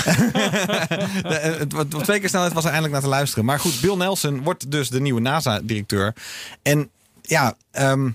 Het- 1.58 1.74
Op 1.74 2.02
twee 2.02 2.20
keer 2.20 2.28
snelheid 2.28 2.52
was 2.52 2.62
er 2.64 2.70
eindelijk 2.70 2.92
naar 2.92 3.02
te 3.02 3.08
luisteren. 3.16 3.44
Maar 3.44 3.60
goed, 3.60 3.80
Bill 3.80 3.96
Nelson 3.96 4.42
wordt 4.42 4.70
dus 4.70 4.88
de 4.88 5.00
nieuwe 5.00 5.20
NASA-directeur. 5.20 6.14
En 6.62 6.90
ja, 7.22 7.54
ehm, 7.70 8.10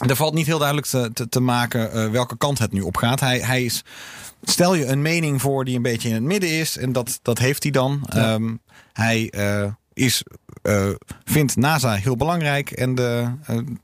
er 0.00 0.16
valt 0.16 0.34
niet 0.34 0.46
heel 0.46 0.58
duidelijk 0.58 0.86
te, 0.86 1.10
te, 1.12 1.28
te 1.28 1.40
maken 1.40 1.92
eh, 1.92 2.10
welke 2.10 2.36
kant 2.36 2.58
het 2.58 2.72
nu 2.72 2.80
op 2.80 2.96
gaat. 2.96 3.20
Hij, 3.20 3.38
hij 3.38 3.64
is, 3.64 3.84
stel 4.42 4.74
je 4.74 4.86
een 4.86 5.02
mening 5.02 5.40
voor 5.40 5.64
die 5.64 5.76
een 5.76 5.82
beetje 5.82 6.08
in 6.08 6.14
het 6.14 6.22
midden 6.22 6.50
is. 6.50 6.76
En 6.76 6.92
dat, 6.92 7.18
dat 7.22 7.38
heeft 7.38 7.62
hij 7.62 7.72
dan. 7.72 8.06
Ehm, 8.08 8.54
hij 8.92 9.30
eh, 9.30 9.72
is, 9.92 10.22
eh, 10.62 10.88
vindt 11.24 11.56
NASA 11.56 11.94
heel 11.94 12.16
belangrijk. 12.16 12.70
En 12.70 12.94
de, 12.94 13.30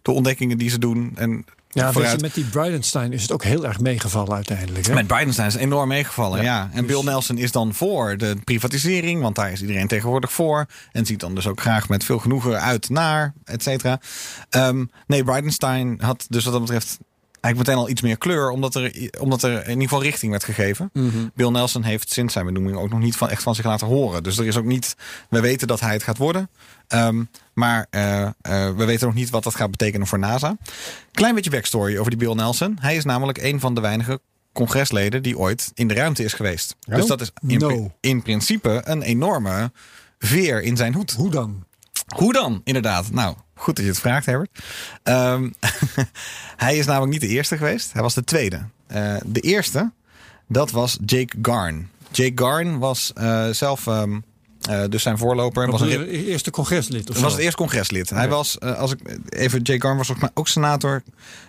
de 0.03 0.11
ontdekkingen 0.11 0.59
die 0.59 0.71
ze 0.71 0.79
doen. 0.79 1.13
En 1.15 1.45
Ja, 1.75 1.93
vooruit. 1.93 2.21
met 2.21 2.35
die 2.35 2.45
Bridenstine 2.45 3.15
is 3.15 3.23
het 3.23 3.33
ook 3.33 3.45
heel 3.45 3.67
erg 3.67 3.81
meegevallen 3.81 4.35
uiteindelijk. 4.35 4.87
Hè? 4.87 4.95
Met 4.95 5.07
Biden 5.07 5.47
is 5.47 5.55
enorm 5.55 5.89
meegevallen, 5.89 6.39
ja. 6.39 6.45
Ja, 6.45 6.71
En 6.73 6.87
dus- 6.87 6.97
Bill 6.97 7.05
Nelson 7.05 7.39
is 7.39 7.53
dan 7.53 7.75
voor 7.75 8.17
de 8.17 8.37
privatisering, 8.45 9.23
want 9.23 9.37
daar 9.37 9.53
is 9.53 9.61
iedereen 9.61 9.87
tegenwoordig 9.87 10.33
voor. 10.33 10.67
En 10.93 11.07
ziet 11.07 11.21
dan 11.21 11.35
dus 11.35 11.47
ook 11.47 11.61
graag 11.61 11.89
met 11.89 12.05
veel 12.05 12.19
genoegen 12.19 12.61
uit 12.61 12.89
naar, 12.89 13.35
et 13.45 13.63
cetera. 13.63 14.01
Ehm, 14.51 14.85
nee, 15.07 15.25
Bridenstine 15.25 15.95
had 15.99 16.27
dus 16.29 16.45
wat 16.45 16.53
dat 16.53 16.63
betreft 16.63 16.99
eigenlijk 17.43 17.57
meteen 17.57 17.83
al 17.85 17.89
iets 17.89 18.01
meer 18.01 18.19
kleur, 18.19 18.51
omdat 18.51 18.75
er, 18.75 19.11
omdat 19.19 19.43
er 19.43 19.53
in 19.53 19.69
ieder 19.69 19.83
geval 19.83 20.03
richting 20.03 20.31
werd 20.31 20.45
gegeven. 20.45 20.91
Bill 21.35 21.49
Nelson 21.51 21.83
heeft 21.83 22.13
sinds 22.13 22.33
zijn 22.33 22.47
benoeming 22.47 22.77
ook 22.77 22.91
nog 22.91 23.01
niet 23.01 23.17
van, 23.17 23.29
echt 23.31 23.43
van 23.43 23.55
zich 23.55 23.65
laten 23.65 23.87
horen. 23.87 24.23
Dus 24.23 24.39
er 24.39 24.47
is 24.47 24.57
ook 24.57 24.65
niet, 24.65 24.97
we 25.29 25.41
weten 25.41 25.67
dat 25.69 25.81
hij 25.81 25.93
het 25.93 26.03
gaat 26.03 26.19
worden. 26.19 26.51
Ehm, 26.89 27.25
maar 27.55 27.87
eh, 27.91 28.23
eh, 28.23 28.31
we 28.77 28.85
weten 28.85 29.07
nog 29.07 29.15
niet 29.17 29.31
wat 29.31 29.43
dat 29.45 29.55
gaat 29.55 29.71
betekenen 29.71 30.07
voor 30.07 30.19
NASA. 30.19 30.57
Klein 31.13 31.35
beetje 31.35 31.51
backstory 31.51 31.97
over 31.99 32.11
die 32.11 32.19
Bill 32.21 32.35
Nelson. 32.35 32.77
Hij 32.81 32.97
is 32.97 33.05
namelijk 33.05 33.39
een 33.39 33.61
van 33.61 33.75
de 33.75 33.81
weinige 33.81 34.21
congresleden 34.53 35.23
die 35.23 35.39
ooit 35.39 35.71
in 35.75 35.89
de 35.89 35.95
ruimte 35.95 36.25
is 36.25 36.33
geweest. 36.33 36.77
Oh? 36.89 36.95
Dus 36.95 37.07
dat 37.07 37.21
is 37.21 37.31
in, 37.47 37.59
No. 37.59 37.93
in 38.01 38.23
principe 38.23 38.81
een 38.85 39.03
enorme 39.03 39.73
veer 40.19 40.63
in 40.63 40.77
zijn 40.77 40.95
hoed. 40.95 41.13
Hoe 41.13 41.31
dan? 41.31 41.65
Hoe 42.17 42.33
dan? 42.33 42.61
Inderdaad. 42.65 43.11
Nou, 43.11 43.37
goed 43.63 43.77
dat 43.77 43.85
je 43.85 43.91
het 43.91 44.01
vraagt, 44.01 44.27
Herbert. 44.27 44.51
Ehm, 45.03 45.51
hij 46.65 46.77
is 46.77 46.87
namelijk 46.87 47.13
niet 47.13 47.21
de 47.21 47.29
eerste 47.29 47.57
geweest. 47.57 47.93
Hij 47.93 48.03
was 48.03 48.15
de 48.15 48.25
tweede. 48.25 48.61
Eh, 48.87 49.15
de 49.25 49.41
eerste, 49.41 49.93
dat 50.49 50.71
was 50.71 50.99
Jake 51.05 51.37
Garn. 51.43 51.91
Jake 52.11 52.45
Garn 52.45 52.79
was 52.79 53.13
eh, 53.15 53.49
zelf 53.49 53.87
ehm, 53.87 54.21
eh, 54.61 54.85
dus 54.89 55.03
zijn 55.03 55.19
voorloper. 55.19 55.71
Was 55.71 55.81
Was 55.81 55.91
een, 55.91 56.07
eerste 56.07 56.51
congreslid? 56.51 57.11
Of 57.11 57.21
was 57.21 57.33
het 57.33 57.41
eerste 57.41 57.57
congreslid. 57.57 58.11
Hij 58.11 58.29
was, 58.29 58.61
als 58.61 58.93
ik 58.93 59.19
even, 59.29 59.63
Jake 59.63 59.81
Garn 59.81 59.97
was 59.97 60.07
volgens 60.07 60.27
mij 60.27 60.31
ook 60.35 60.49
senator. 60.49 61.03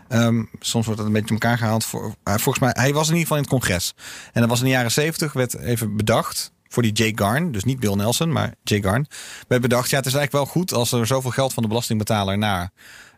Ehm, 0.08 0.44
soms 0.60 0.86
wordt 0.86 1.00
het 1.00 1.08
een 1.08 1.14
beetje 1.14 1.36
in 1.36 1.42
elkaar 1.42 1.58
gehaald. 1.58 1.86
Voor, 1.86 2.14
volgens 2.24 2.60
mij, 2.60 2.72
hij 2.74 2.94
was 2.94 3.08
in 3.08 3.16
ieder 3.16 3.22
geval 3.22 3.38
in 3.38 3.44
het 3.44 3.52
congres. 3.52 3.94
En 4.34 4.42
dat 4.42 4.50
was 4.50 4.60
in 4.60 4.66
de 4.66 4.72
jaren 4.72 4.92
zeventig, 4.92 5.34
werd 5.34 5.58
even 5.58 5.96
bedacht 5.96 6.53
voor 6.74 6.84
die 6.84 6.92
Jake 6.92 7.24
Garn, 7.24 7.52
dus 7.52 7.64
niet 7.64 7.80
Bill 7.80 7.94
Nelson, 7.94 8.32
maar 8.32 8.54
Jake 8.64 8.88
Garn, 8.88 9.08
werd 9.48 9.62
bedacht, 9.62 9.90
ja, 9.90 9.98
het 9.98 10.06
is 10.06 10.14
eigenlijk 10.14 10.46
wel 10.46 10.54
goed 10.54 10.74
als 10.74 10.92
er 10.92 11.08
zoveel 11.08 11.32
geld 11.32 11.54
van 11.54 11.64
de 11.64 11.70
belastingbetaler 11.70 12.38
naar, 12.38 12.72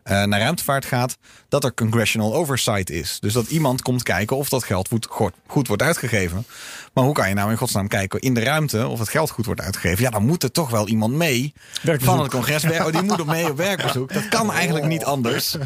eh, 0.06 0.24
naar 0.24 0.40
ruimtevaart 0.40 0.84
gaat, 0.84 1.16
dat 1.48 1.64
er 1.64 1.74
congressional 1.74 2.34
oversight 2.34 2.90
is. 2.90 3.18
Dus 3.20 3.32
dat 3.32 3.48
iemand 3.48 3.82
komt 3.82 4.02
kijken 4.02 4.36
of 4.36 4.48
dat 4.48 4.64
geld 4.64 4.88
goed, 5.08 5.36
goed, 5.46 5.68
wordt 5.68 5.82
uitgegeven. 5.82 6.46
Maar 6.92 7.04
hoe 7.04 7.14
kan 7.14 7.28
je 7.28 7.34
nou 7.34 7.50
in 7.50 7.56
godsnaam 7.56 7.88
kijken 7.88 8.20
in 8.20 8.34
de 8.34 8.42
ruimte 8.42 8.86
of 8.86 8.98
het 8.98 9.08
geld 9.08 9.30
goed 9.30 9.46
wordt 9.46 9.60
uitgegeven? 9.60 10.02
Ja, 10.02 10.10
dan 10.10 10.26
moet 10.26 10.42
er 10.42 10.50
toch 10.50 10.70
wel 10.70 10.88
iemand 10.88 11.14
mee 11.14 11.52
Werkbezoek. 11.82 12.14
van 12.14 12.22
het 12.22 12.32
congres. 12.32 12.64
Oh, 12.64 12.90
die 12.90 13.02
moet 13.02 13.20
op 13.20 13.26
mee 13.26 13.50
op 13.50 13.56
werkbezoek. 13.56 14.12
Dat 14.12 14.28
kan 14.28 14.52
eigenlijk 14.52 14.86
niet 14.86 15.04
anders. 15.04 15.56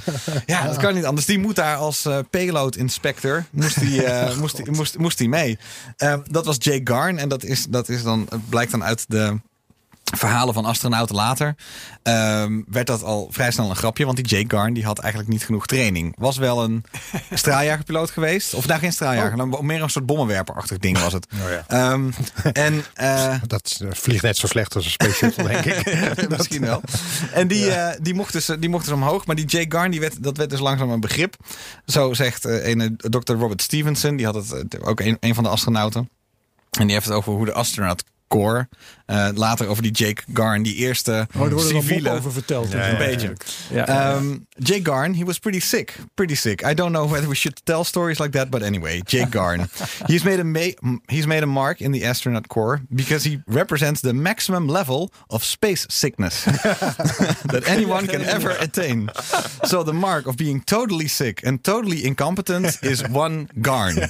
Ja, 0.46 0.66
dat 0.66 0.76
kan 0.76 0.94
niet 0.94 1.04
anders. 1.04 1.26
Die 1.26 1.38
moet 1.38 1.56
daar 1.56 1.76
als 1.76 2.04
eh, 2.04 2.18
payload 2.30 2.76
inspector 2.76 3.44
moest 3.50 3.80
die, 3.80 4.04
eh, 4.04 4.36
moest 4.40 4.56
die, 4.56 4.70
moest, 4.70 4.98
moest 4.98 5.18
die 5.18 5.28
mee. 5.28 5.58
Dat 6.30 6.46
was 6.46 6.56
Jake 6.58 6.92
Garn 6.92 7.18
en 7.18 7.28
dat 7.28 7.44
is, 7.44 7.66
dat 7.68 7.88
is 7.88 8.02
dan 8.02 8.28
blijkt 8.48 8.70
dan 8.70 8.84
uit 8.84 9.04
de 9.08 9.40
verhalen 10.16 10.54
van 10.54 10.64
astronauten 10.64 11.14
later, 11.14 11.54
ehm, 12.02 12.60
werd 12.66 12.86
dat 12.86 13.02
al 13.02 13.28
vrij 13.30 13.50
snel 13.50 13.70
een 13.70 13.76
grapje. 13.76 14.04
Want 14.04 14.16
die 14.16 14.26
Jake 14.26 14.56
Garn 14.56 14.72
die 14.72 14.84
had 14.84 14.98
eigenlijk 14.98 15.32
niet 15.32 15.44
genoeg 15.44 15.66
training. 15.66 16.14
Was 16.18 16.36
wel 16.36 16.62
een 16.62 16.84
straaljagerpiloot 17.30 18.10
geweest. 18.10 18.54
Of 18.54 18.66
daar 18.66 18.78
geen 18.78 18.92
straaljager, 18.92 19.36
dan 19.36 19.58
meer 19.60 19.82
een 19.82 19.90
soort 19.90 20.06
bommenwerperachtig 20.06 20.78
ding 20.78 20.98
was 20.98 21.12
het. 21.12 21.26
Oh 21.32 21.50
ja. 21.50 21.64
Ehm, 21.66 22.10
en 22.52 22.84
eh, 22.94 23.34
Dat 23.46 23.78
eh, 23.82 23.88
vliegt 23.90 24.22
net 24.22 24.36
zo 24.36 24.46
slecht 24.46 24.74
als 24.74 24.84
een 24.84 24.90
Space 24.90 25.12
Shuttle, 25.14 25.44
denk 25.48 25.64
ik. 25.64 26.28
Misschien 26.28 26.60
wel. 26.60 26.80
En 27.32 27.48
die, 27.48 27.70
eh, 27.70 27.98
die, 28.02 28.14
mocht 28.14 28.32
dus, 28.32 28.46
die 28.58 28.68
mocht 28.68 28.84
dus 28.84 28.94
omhoog. 28.94 29.26
Maar 29.26 29.36
die 29.36 29.46
Jake 29.46 29.76
Garn, 29.76 29.90
die 29.90 30.00
werd, 30.00 30.22
dat 30.22 30.36
werd 30.36 30.50
dus 30.50 30.60
langzaam 30.60 30.90
een 30.90 31.00
begrip. 31.00 31.36
Zo 31.86 32.14
zegt 32.14 32.44
eh 32.44 32.66
ene 32.66 32.96
Dr. 32.96 33.32
Robert 33.32 33.62
Stevenson. 33.62 34.16
Die 34.16 34.26
had 34.26 34.34
het 34.34 34.80
ook 34.80 35.00
een, 35.00 35.16
een 35.20 35.34
van 35.34 35.44
de 35.44 35.50
astronauten. 35.50 36.10
En 36.70 36.84
die 36.84 36.92
heeft 36.92 37.06
het 37.06 37.14
over 37.14 37.32
hoe 37.32 37.44
de 37.44 37.52
astronaut 37.52 38.04
Corps. 38.30 38.68
Eh, 39.10 39.28
later 39.34 39.68
over 39.68 39.82
die 39.82 39.90
Jake 39.90 40.22
Garn, 40.32 40.62
die 40.62 40.74
eerste 40.74 41.26
Oh, 41.38 41.52
er 41.52 41.60
civiele. 41.60 42.10
over 42.10 42.32
verteld. 42.32 42.72
Ja. 42.72 42.88
Een 42.90 42.98
beetje. 42.98 43.32
Ja, 43.70 43.84
ja. 43.86 44.14
Um, 44.16 44.46
Jake 44.56 44.82
Garn, 44.82 45.14
he 45.14 45.24
was 45.24 45.38
pretty 45.38 45.60
sick. 45.60 45.94
Pretty 46.14 46.34
sick. 46.34 46.62
I 46.70 46.74
don't 46.74 46.92
know 46.92 47.08
whether 47.10 47.28
we 47.28 47.34
should 47.34 47.60
tell 47.64 47.84
stories 47.84 48.18
like 48.18 48.32
that, 48.38 48.50
but 48.50 48.62
anyway, 48.62 49.00
Jake 49.04 49.30
Garn. 49.30 49.68
he's 50.06 50.22
made 50.24 50.40
a 50.40 50.44
ma- 50.44 50.98
he's 51.06 51.26
made 51.26 51.42
a 51.42 51.46
mark 51.46 51.80
in 51.80 51.92
the 51.92 52.08
astronaut 52.08 52.48
corps 52.48 52.80
because 52.94 53.28
he 53.28 53.38
represents 53.46 54.00
the 54.00 54.12
maximum 54.12 54.68
level 54.68 55.10
of 55.28 55.44
space 55.44 55.86
sickness 55.88 56.44
that 56.44 57.62
anyone 57.66 58.06
can 58.06 58.22
ever 58.22 58.50
attain. 58.60 59.10
So 59.64 59.82
the 59.84 59.92
mark 59.92 60.26
of 60.26 60.36
being 60.36 60.62
totally 60.64 61.08
sick 61.08 61.46
and 61.46 61.62
totally 61.62 62.04
incompetent 62.04 62.78
is 62.82 63.02
one 63.08 63.48
Garn. 63.60 63.94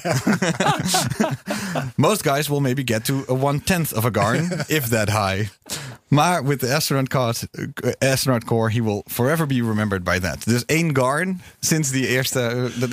Most 1.97 2.25
guys 2.25 2.49
will 2.51 2.61
maybe 2.61 2.83
get 2.85 3.05
to 3.05 3.25
a 3.29 3.35
one 3.35 3.61
tenth 3.61 3.93
of 3.93 4.05
a 4.05 4.11
Garn, 4.11 4.51
if 4.69 4.87
that 4.91 5.09
high. 5.09 5.51
Maar 6.11 6.45
with 6.45 6.59
the 6.59 6.75
astronaut 6.75 7.09
core, 7.09 7.35
astronaut 7.99 8.45
core, 8.45 8.71
he 8.71 8.83
will 8.83 9.03
forever 9.07 9.47
be 9.47 9.55
remembered 9.55 10.05
by 10.05 10.19
that. 10.19 10.45
Dus 10.45 10.65
één 10.65 10.97
Garn 10.97 11.41
sinds 11.61 11.91
die 11.91 12.07
eerste, 12.07 12.41
eh, 12.41 12.81
dat 12.81 12.93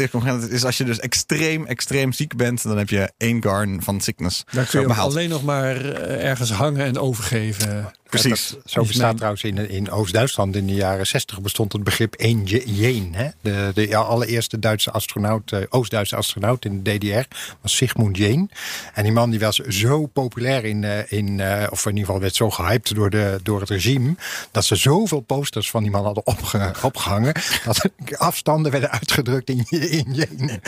is 0.50 0.66
als 0.66 0.78
je 0.78 0.84
dus 0.84 1.00
extreem, 1.00 1.66
extreem 1.66 2.12
ziek 2.12 2.36
bent, 2.36 2.64
dan 2.64 2.78
heb 2.78 2.90
je 2.90 3.12
één 3.18 3.44
Garn 3.44 3.82
van 3.84 4.02
sickness 4.02 4.44
Dan 4.52 4.66
kun 4.66 4.82
je 4.82 4.94
alleen 4.94 5.30
nog 5.30 5.44
maar 5.44 5.76
eh, 5.86 6.30
ergens 6.30 6.52
hangen 6.52 6.86
en 6.86 7.00
overgeven. 7.00 7.92
Precies. 8.10 8.50
Dat- 8.50 8.62
zo 8.66 8.82
Is 8.82 8.88
bestaat 8.88 9.06
mijn- 9.06 9.16
trouwens 9.16 9.44
in, 9.44 9.70
in 9.70 9.92
Oost-Duitsland 9.92 10.56
in 10.56 10.68
de 10.68 10.74
jaren 10.74 11.08
60 11.08 11.42
bestond 11.42 11.74
het 11.74 11.84
begrip 11.84 12.14
1 12.14 12.44
Jeen. 12.66 13.14
Hè? 13.16 13.28
De, 13.42 13.72
de 13.74 13.96
allereerste 13.96 14.60
Duitse 14.60 14.92
astronaut, 14.92 15.52
eh, 15.52 15.60
Oost-Duitse 15.70 16.16
astronaut 16.16 16.66
in 16.66 16.84
de 16.84 16.98
DDR 16.98 17.36
was 17.62 17.76
Sigmund 17.76 18.18
Jeen. 18.18 18.52
En 18.94 19.04
die 19.04 19.12
man 19.12 19.30
die 19.30 19.40
was 19.40 19.56
zo 19.56 20.06
populair 20.06 20.66
in, 20.66 20.84
eh, 20.84 21.12
in 21.12 21.40
eh, 21.40 21.68
of 21.70 21.84
in 21.86 21.90
ieder 21.92 22.06
geval 22.06 22.22
werd 22.22 22.36
zo 22.36 22.50
gehyped 22.50 22.96
door, 22.96 23.07
de, 23.10 23.40
door 23.44 23.60
het 23.60 23.70
regime, 23.70 24.16
dat 24.52 24.66
ze 24.66 24.76
zoveel 24.76 25.20
posters 25.20 25.70
van 25.70 25.82
die 25.84 25.92
man 25.92 26.04
hadden 26.06 26.26
opge- 26.26 26.72
opgehangen, 26.82 27.34
dat 27.66 27.90
afstanden 28.18 28.72
werden 28.72 28.92
uitgedrukt 28.92 29.50
in, 29.50 29.66
in 29.70 30.14
Jeen. 30.14 30.62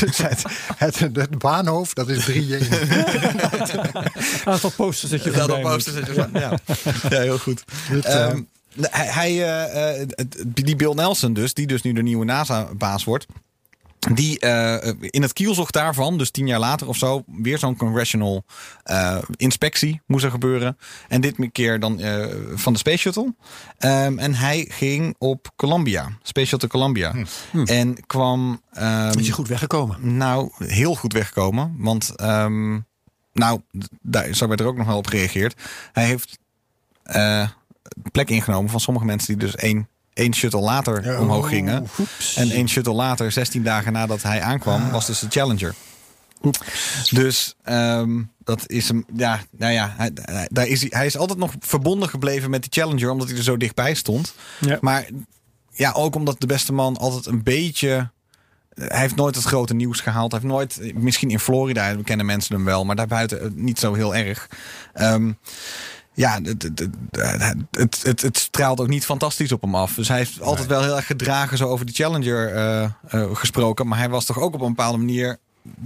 Dus 0.00 0.18
het, 0.18 0.42
het, 0.76 0.98
het 0.98 1.38
baanhoofd, 1.38 1.94
dat 1.96 2.08
is 2.08 2.24
3 2.24 2.46
Jeen. 2.46 2.68
Aantal 4.44 4.70
posters 4.70 5.10
dat 5.10 5.24
je 5.24 5.30
Dat 5.30 5.38
voorbij 5.38 5.56
op 5.56 5.62
moet. 5.62 5.72
posters 5.72 6.06
dat 6.06 6.14
je 6.14 6.28
ja. 6.38 6.58
ja, 7.10 7.20
heel 7.20 7.38
goed. 7.38 7.64
eh, 8.04 8.24
Ehm, 8.24 8.42
hij, 8.80 9.06
hij, 9.06 9.30
eh, 9.30 10.00
eh, 10.02 10.06
die 10.46 10.76
Bill 10.76 10.92
Nelson 10.94 11.32
dus, 11.32 11.54
die 11.54 11.66
dus 11.66 11.82
nu 11.82 11.92
de 11.92 12.02
nieuwe 12.02 12.24
NASA-baas 12.24 13.04
wordt. 13.04 13.26
Die 14.14 14.38
eh, 14.38 14.92
in 15.00 15.22
het 15.22 15.32
kielzog 15.32 15.70
daarvan, 15.70 16.18
dus 16.18 16.30
tien 16.30 16.46
jaar 16.46 16.58
later 16.58 16.88
of 16.88 16.96
zo, 16.96 17.24
weer 17.26 17.58
zo'n 17.58 17.76
congressional 17.76 18.44
eh, 18.82 19.18
inspectie 19.36 20.00
moest 20.06 20.24
er 20.24 20.30
gebeuren. 20.30 20.78
En 21.08 21.20
dit 21.20 21.36
keer 21.52 21.80
dan 21.80 22.00
eh, 22.00 22.26
van 22.54 22.72
de 22.72 22.78
Space 22.78 22.96
Shuttle. 22.98 23.34
Ehm, 23.78 24.18
en 24.18 24.34
hij 24.34 24.66
ging 24.68 25.14
op 25.18 25.52
Columbia, 25.56 26.08
Space 26.22 26.46
Shuttle 26.46 26.68
Columbia. 26.68 27.14
En 27.64 28.06
kwam. 28.06 28.62
ehm, 28.72 29.18
Is 29.18 29.26
je 29.26 29.32
goed 29.32 29.48
weggekomen? 29.48 30.16
nou, 30.16 30.50
heel 30.58 30.94
goed 30.94 31.12
wegkomen. 31.12 31.74
Want, 31.78 32.16
ehm, 32.16 32.78
nou, 33.32 33.60
daar 34.02 34.34
zo 34.34 34.48
werd 34.48 34.60
er 34.60 34.66
ook 34.66 34.76
nog 34.76 34.86
wel 34.86 34.96
op 34.96 35.06
gereageerd. 35.06 35.62
Hij 35.92 36.04
heeft 36.04 36.38
eh, 37.02 37.48
plek 38.12 38.30
ingenomen 38.30 38.70
van 38.70 38.80
sommige 38.80 39.06
mensen 39.06 39.38
die 39.38 39.46
dus 39.46 39.56
één, 39.56 39.88
één 40.20 40.34
shuttle 40.34 40.60
later 40.60 41.20
omhoog 41.20 41.48
gingen. 41.48 41.86
En 42.34 42.50
één 42.50 42.68
shuttle 42.68 42.92
later, 42.92 43.32
16 43.32 43.62
dagen 43.62 43.92
nadat 43.92 44.22
hij 44.22 44.40
aankwam, 44.40 44.90
was 44.90 45.06
dus 45.06 45.18
de 45.18 45.26
Challenger. 45.30 45.74
Dus 47.10 47.54
ehm, 47.62 48.22
dat 48.38 48.62
is 48.66 48.88
hem. 48.88 49.04
Ja, 49.14 49.40
nou 49.56 49.72
ja, 49.72 49.94
hij, 49.96 50.10
daar 50.48 50.66
is 50.66 50.80
hij, 50.80 50.88
hij 50.92 51.06
is 51.06 51.16
altijd 51.16 51.38
nog 51.38 51.52
verbonden 51.58 52.08
gebleven 52.08 52.50
met 52.50 52.62
die 52.62 52.82
Challenger, 52.82 53.10
omdat 53.10 53.28
hij 53.28 53.36
er 53.36 53.42
zo 53.42 53.56
dichtbij 53.56 53.94
stond. 53.94 54.34
Ja. 54.60 54.78
Maar 54.80 55.06
ja, 55.72 55.92
ook 55.92 56.14
omdat 56.14 56.40
de 56.40 56.46
beste 56.46 56.72
man 56.72 56.96
altijd 56.96 57.26
een 57.26 57.42
beetje. 57.42 58.10
Hij 58.74 59.00
heeft 59.00 59.16
nooit 59.16 59.34
het 59.34 59.44
grote 59.44 59.74
nieuws 59.74 60.00
gehaald. 60.00 60.32
Hij 60.32 60.40
heeft 60.40 60.52
nooit, 60.52 60.94
misschien 60.94 61.30
in 61.30 61.40
Florida 61.40 61.96
kennen 62.04 62.26
mensen 62.26 62.54
hem 62.54 62.64
wel, 62.64 62.84
maar 62.84 62.96
daarbuiten 62.96 63.40
eh, 63.40 63.50
niet 63.54 63.78
zo 63.78 63.94
heel 63.94 64.14
erg. 64.14 64.48
Ehm, 64.92 65.32
ja, 66.14 66.40
het, 66.42 66.62
het, 67.70 68.02
het, 68.02 68.22
het, 68.22 68.38
straalt 68.38 68.80
ook 68.80 68.88
niet 68.88 69.04
fantastisch 69.04 69.52
op 69.52 69.62
hem 69.62 69.74
af. 69.74 69.94
Dus 69.94 70.08
hij 70.08 70.16
heeft 70.16 70.40
altijd 70.40 70.66
wel 70.66 70.82
heel 70.82 70.96
erg 70.96 71.06
gedragen 71.06 71.58
zo 71.58 71.68
over 71.68 71.86
die 71.86 71.94
Challenger 71.94 72.54
eh, 72.54 72.82
eh, 72.82 72.90
gesproken. 73.32 73.86
Maar 73.88 73.98
hij 73.98 74.08
was 74.08 74.24
toch 74.24 74.38
ook 74.38 74.54
op 74.54 74.60
een 74.60 74.68
bepaalde 74.68 74.98
manier 74.98 75.38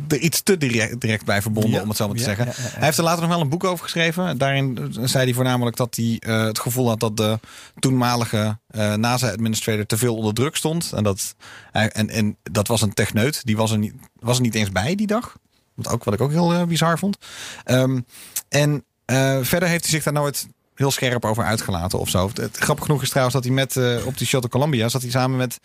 er 0.08 0.18
iets 0.18 0.42
te 0.42 0.56
direct, 0.56 1.00
direct 1.00 1.24
bij 1.24 1.42
verbonden, 1.42 1.70
Ja, 1.70 1.82
om 1.82 1.88
het 1.88 1.96
zo 1.96 2.06
maar 2.06 2.16
te 2.16 2.20
ja, 2.22 2.26
zeggen. 2.34 2.46
ja. 2.46 2.52
Hij 2.56 2.84
heeft 2.84 2.98
er 2.98 3.04
later 3.04 3.20
nog 3.22 3.30
wel 3.30 3.40
een 3.40 3.48
boek 3.48 3.64
over 3.64 3.84
geschreven. 3.84 4.38
Daarin 4.38 4.78
eh, 4.78 5.04
zei 5.04 5.24
hij 5.24 5.34
voornamelijk 5.34 5.76
dat 5.76 5.96
hij 5.96 6.16
het 6.44 6.58
gevoel 6.58 6.88
had 6.88 7.00
dat 7.00 7.16
de 7.16 7.38
toenmalige 7.78 8.58
eh, 8.66 8.94
NASA-administrator 8.94 9.86
te 9.86 9.98
veel 9.98 10.16
onder 10.16 10.34
druk 10.34 10.56
stond. 10.56 10.92
En 10.92 11.04
dat, 11.04 11.34
hij- 11.72 11.90
en, 11.90 12.10
en 12.10 12.36
dat 12.42 12.68
was 12.68 12.82
een 12.82 12.94
techneut. 12.94 13.44
Die 13.44 13.56
was 13.56 13.70
er, 13.70 13.78
niet, 13.78 13.94
was 14.20 14.36
er 14.36 14.42
niet 14.42 14.54
eens 14.54 14.70
bij 14.72 14.94
die 14.94 15.06
dag. 15.06 15.36
Wat, 15.74 15.88
ook, 15.88 16.04
wat 16.04 16.14
ik 16.14 16.20
ook 16.20 16.30
heel 16.30 16.66
bizar 16.66 16.98
vond. 16.98 17.16
Ehm, 17.64 18.00
en 18.48 18.84
eh, 19.04 19.38
verder 19.42 19.68
heeft 19.68 19.82
hij 19.82 19.92
zich 19.92 20.02
daar 20.02 20.12
nooit 20.12 20.46
heel 20.74 20.90
scherp 20.90 21.24
over 21.24 21.44
uitgelaten 21.44 21.98
of 21.98 22.08
zo. 22.08 22.30
Het, 22.34 22.56
grappig 22.56 22.84
genoeg 22.84 23.02
is 23.02 23.08
trouwens 23.08 23.34
dat 23.34 23.44
hij 23.44 23.52
met 23.52 23.76
eh, 23.76 24.06
op 24.06 24.18
die 24.18 24.26
Shuttle 24.26 24.50
Columbia 24.50 24.88
zat 24.88 25.02
hij 25.02 25.10
samen 25.10 25.36
met 25.36 25.58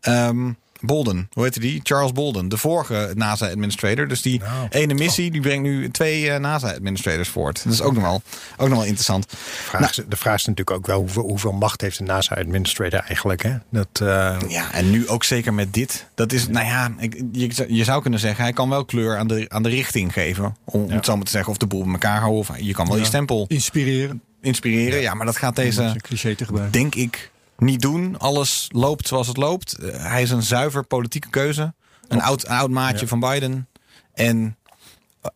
ehm, 0.00 0.52
Bolden. 0.86 1.28
Hoe 1.32 1.42
heette 1.44 1.60
die? 1.60 1.80
Charles 1.82 2.12
Bolden, 2.12 2.48
de 2.48 2.56
vorige 2.56 3.10
NASA-administrator. 3.14 4.08
Dus 4.08 4.22
die 4.22 4.40
Nou. 4.40 4.66
ene 4.70 4.94
missie 4.94 5.30
die 5.30 5.40
brengt 5.40 5.62
nu 5.62 5.90
twee 5.90 6.30
eh, 6.30 6.40
NASA-administrators 6.40 7.28
voort. 7.28 7.64
Dat 7.64 7.72
is 7.72 7.80
ook 7.82 7.94
nog 7.94 8.02
wel, 8.02 8.22
ook 8.56 8.68
nog 8.68 8.76
wel 8.78 8.84
interessant. 8.86 9.26
Vraag 9.38 9.90
is- 9.90 10.04
de 10.08 10.16
vraag 10.16 10.34
is 10.34 10.44
natuurlijk 10.46 10.76
ook 10.76 10.86
wel 10.86 10.98
hoeveel, 10.98 11.22
hoeveel 11.22 11.52
macht 11.52 11.80
heeft 11.80 11.98
de 11.98 12.04
NASA-administrator 12.04 13.00
eigenlijk. 13.00 13.42
Hè? 13.42 13.54
Dat, 13.70 13.88
eh, 13.92 14.36
Ja, 14.48 14.72
en 14.72 14.90
nu 14.90 15.08
ook 15.08 15.24
zeker 15.24 15.54
met 15.54 15.74
dit. 15.74 16.06
Dat 16.14 16.32
is, 16.32 16.48
nou 16.48 16.66
ja, 16.66 16.92
ik, 16.98 17.22
je, 17.32 17.64
je 17.68 17.84
zou 17.84 18.02
kunnen 18.02 18.20
zeggen, 18.20 18.42
hij 18.44 18.52
kan 18.52 18.68
wel 18.68 18.84
kleur 18.84 19.16
aan 19.18 19.26
de, 19.26 19.44
aan 19.48 19.62
de 19.62 19.68
richting 19.68 20.12
geven. 20.12 20.56
Om, 20.64 20.90
het 20.90 21.04
zo 21.04 21.16
maar 21.16 21.24
te 21.24 21.30
zeggen, 21.30 21.50
of 21.52 21.58
de 21.58 21.66
boel 21.66 21.82
bij 21.82 21.92
elkaar 21.92 22.18
houden. 22.20 22.38
Of 22.40 22.50
je 22.58 22.72
kan 22.72 22.86
wel 22.88 22.96
je 22.96 23.04
stempel 23.04 23.44
Inspireren. 23.48 24.22
inspireren. 24.40 25.00
Ja, 25.00 25.14
maar 25.14 25.26
dat 25.26 25.36
gaat 25.36 25.56
deze, 25.56 25.94
cliché 26.02 26.34
te 26.34 26.44
gebruiken. 26.44 26.80
denk 26.80 26.94
ik, 26.94 27.30
niet 27.56 27.80
doen. 27.80 28.18
Alles 28.18 28.68
loopt 28.72 29.08
zoals 29.08 29.26
het 29.26 29.36
loopt. 29.36 29.72
Eh, 29.72 30.04
hij 30.10 30.22
is 30.22 30.30
een 30.30 30.42
zuiver 30.42 30.84
politieke 30.84 31.30
keuze. 31.30 31.74
Een 32.08 32.22
oud, 32.22 32.46
oud 32.46 32.70
maatje 32.70 33.06
van 33.06 33.20
Biden. 33.20 33.68
En 34.14 34.56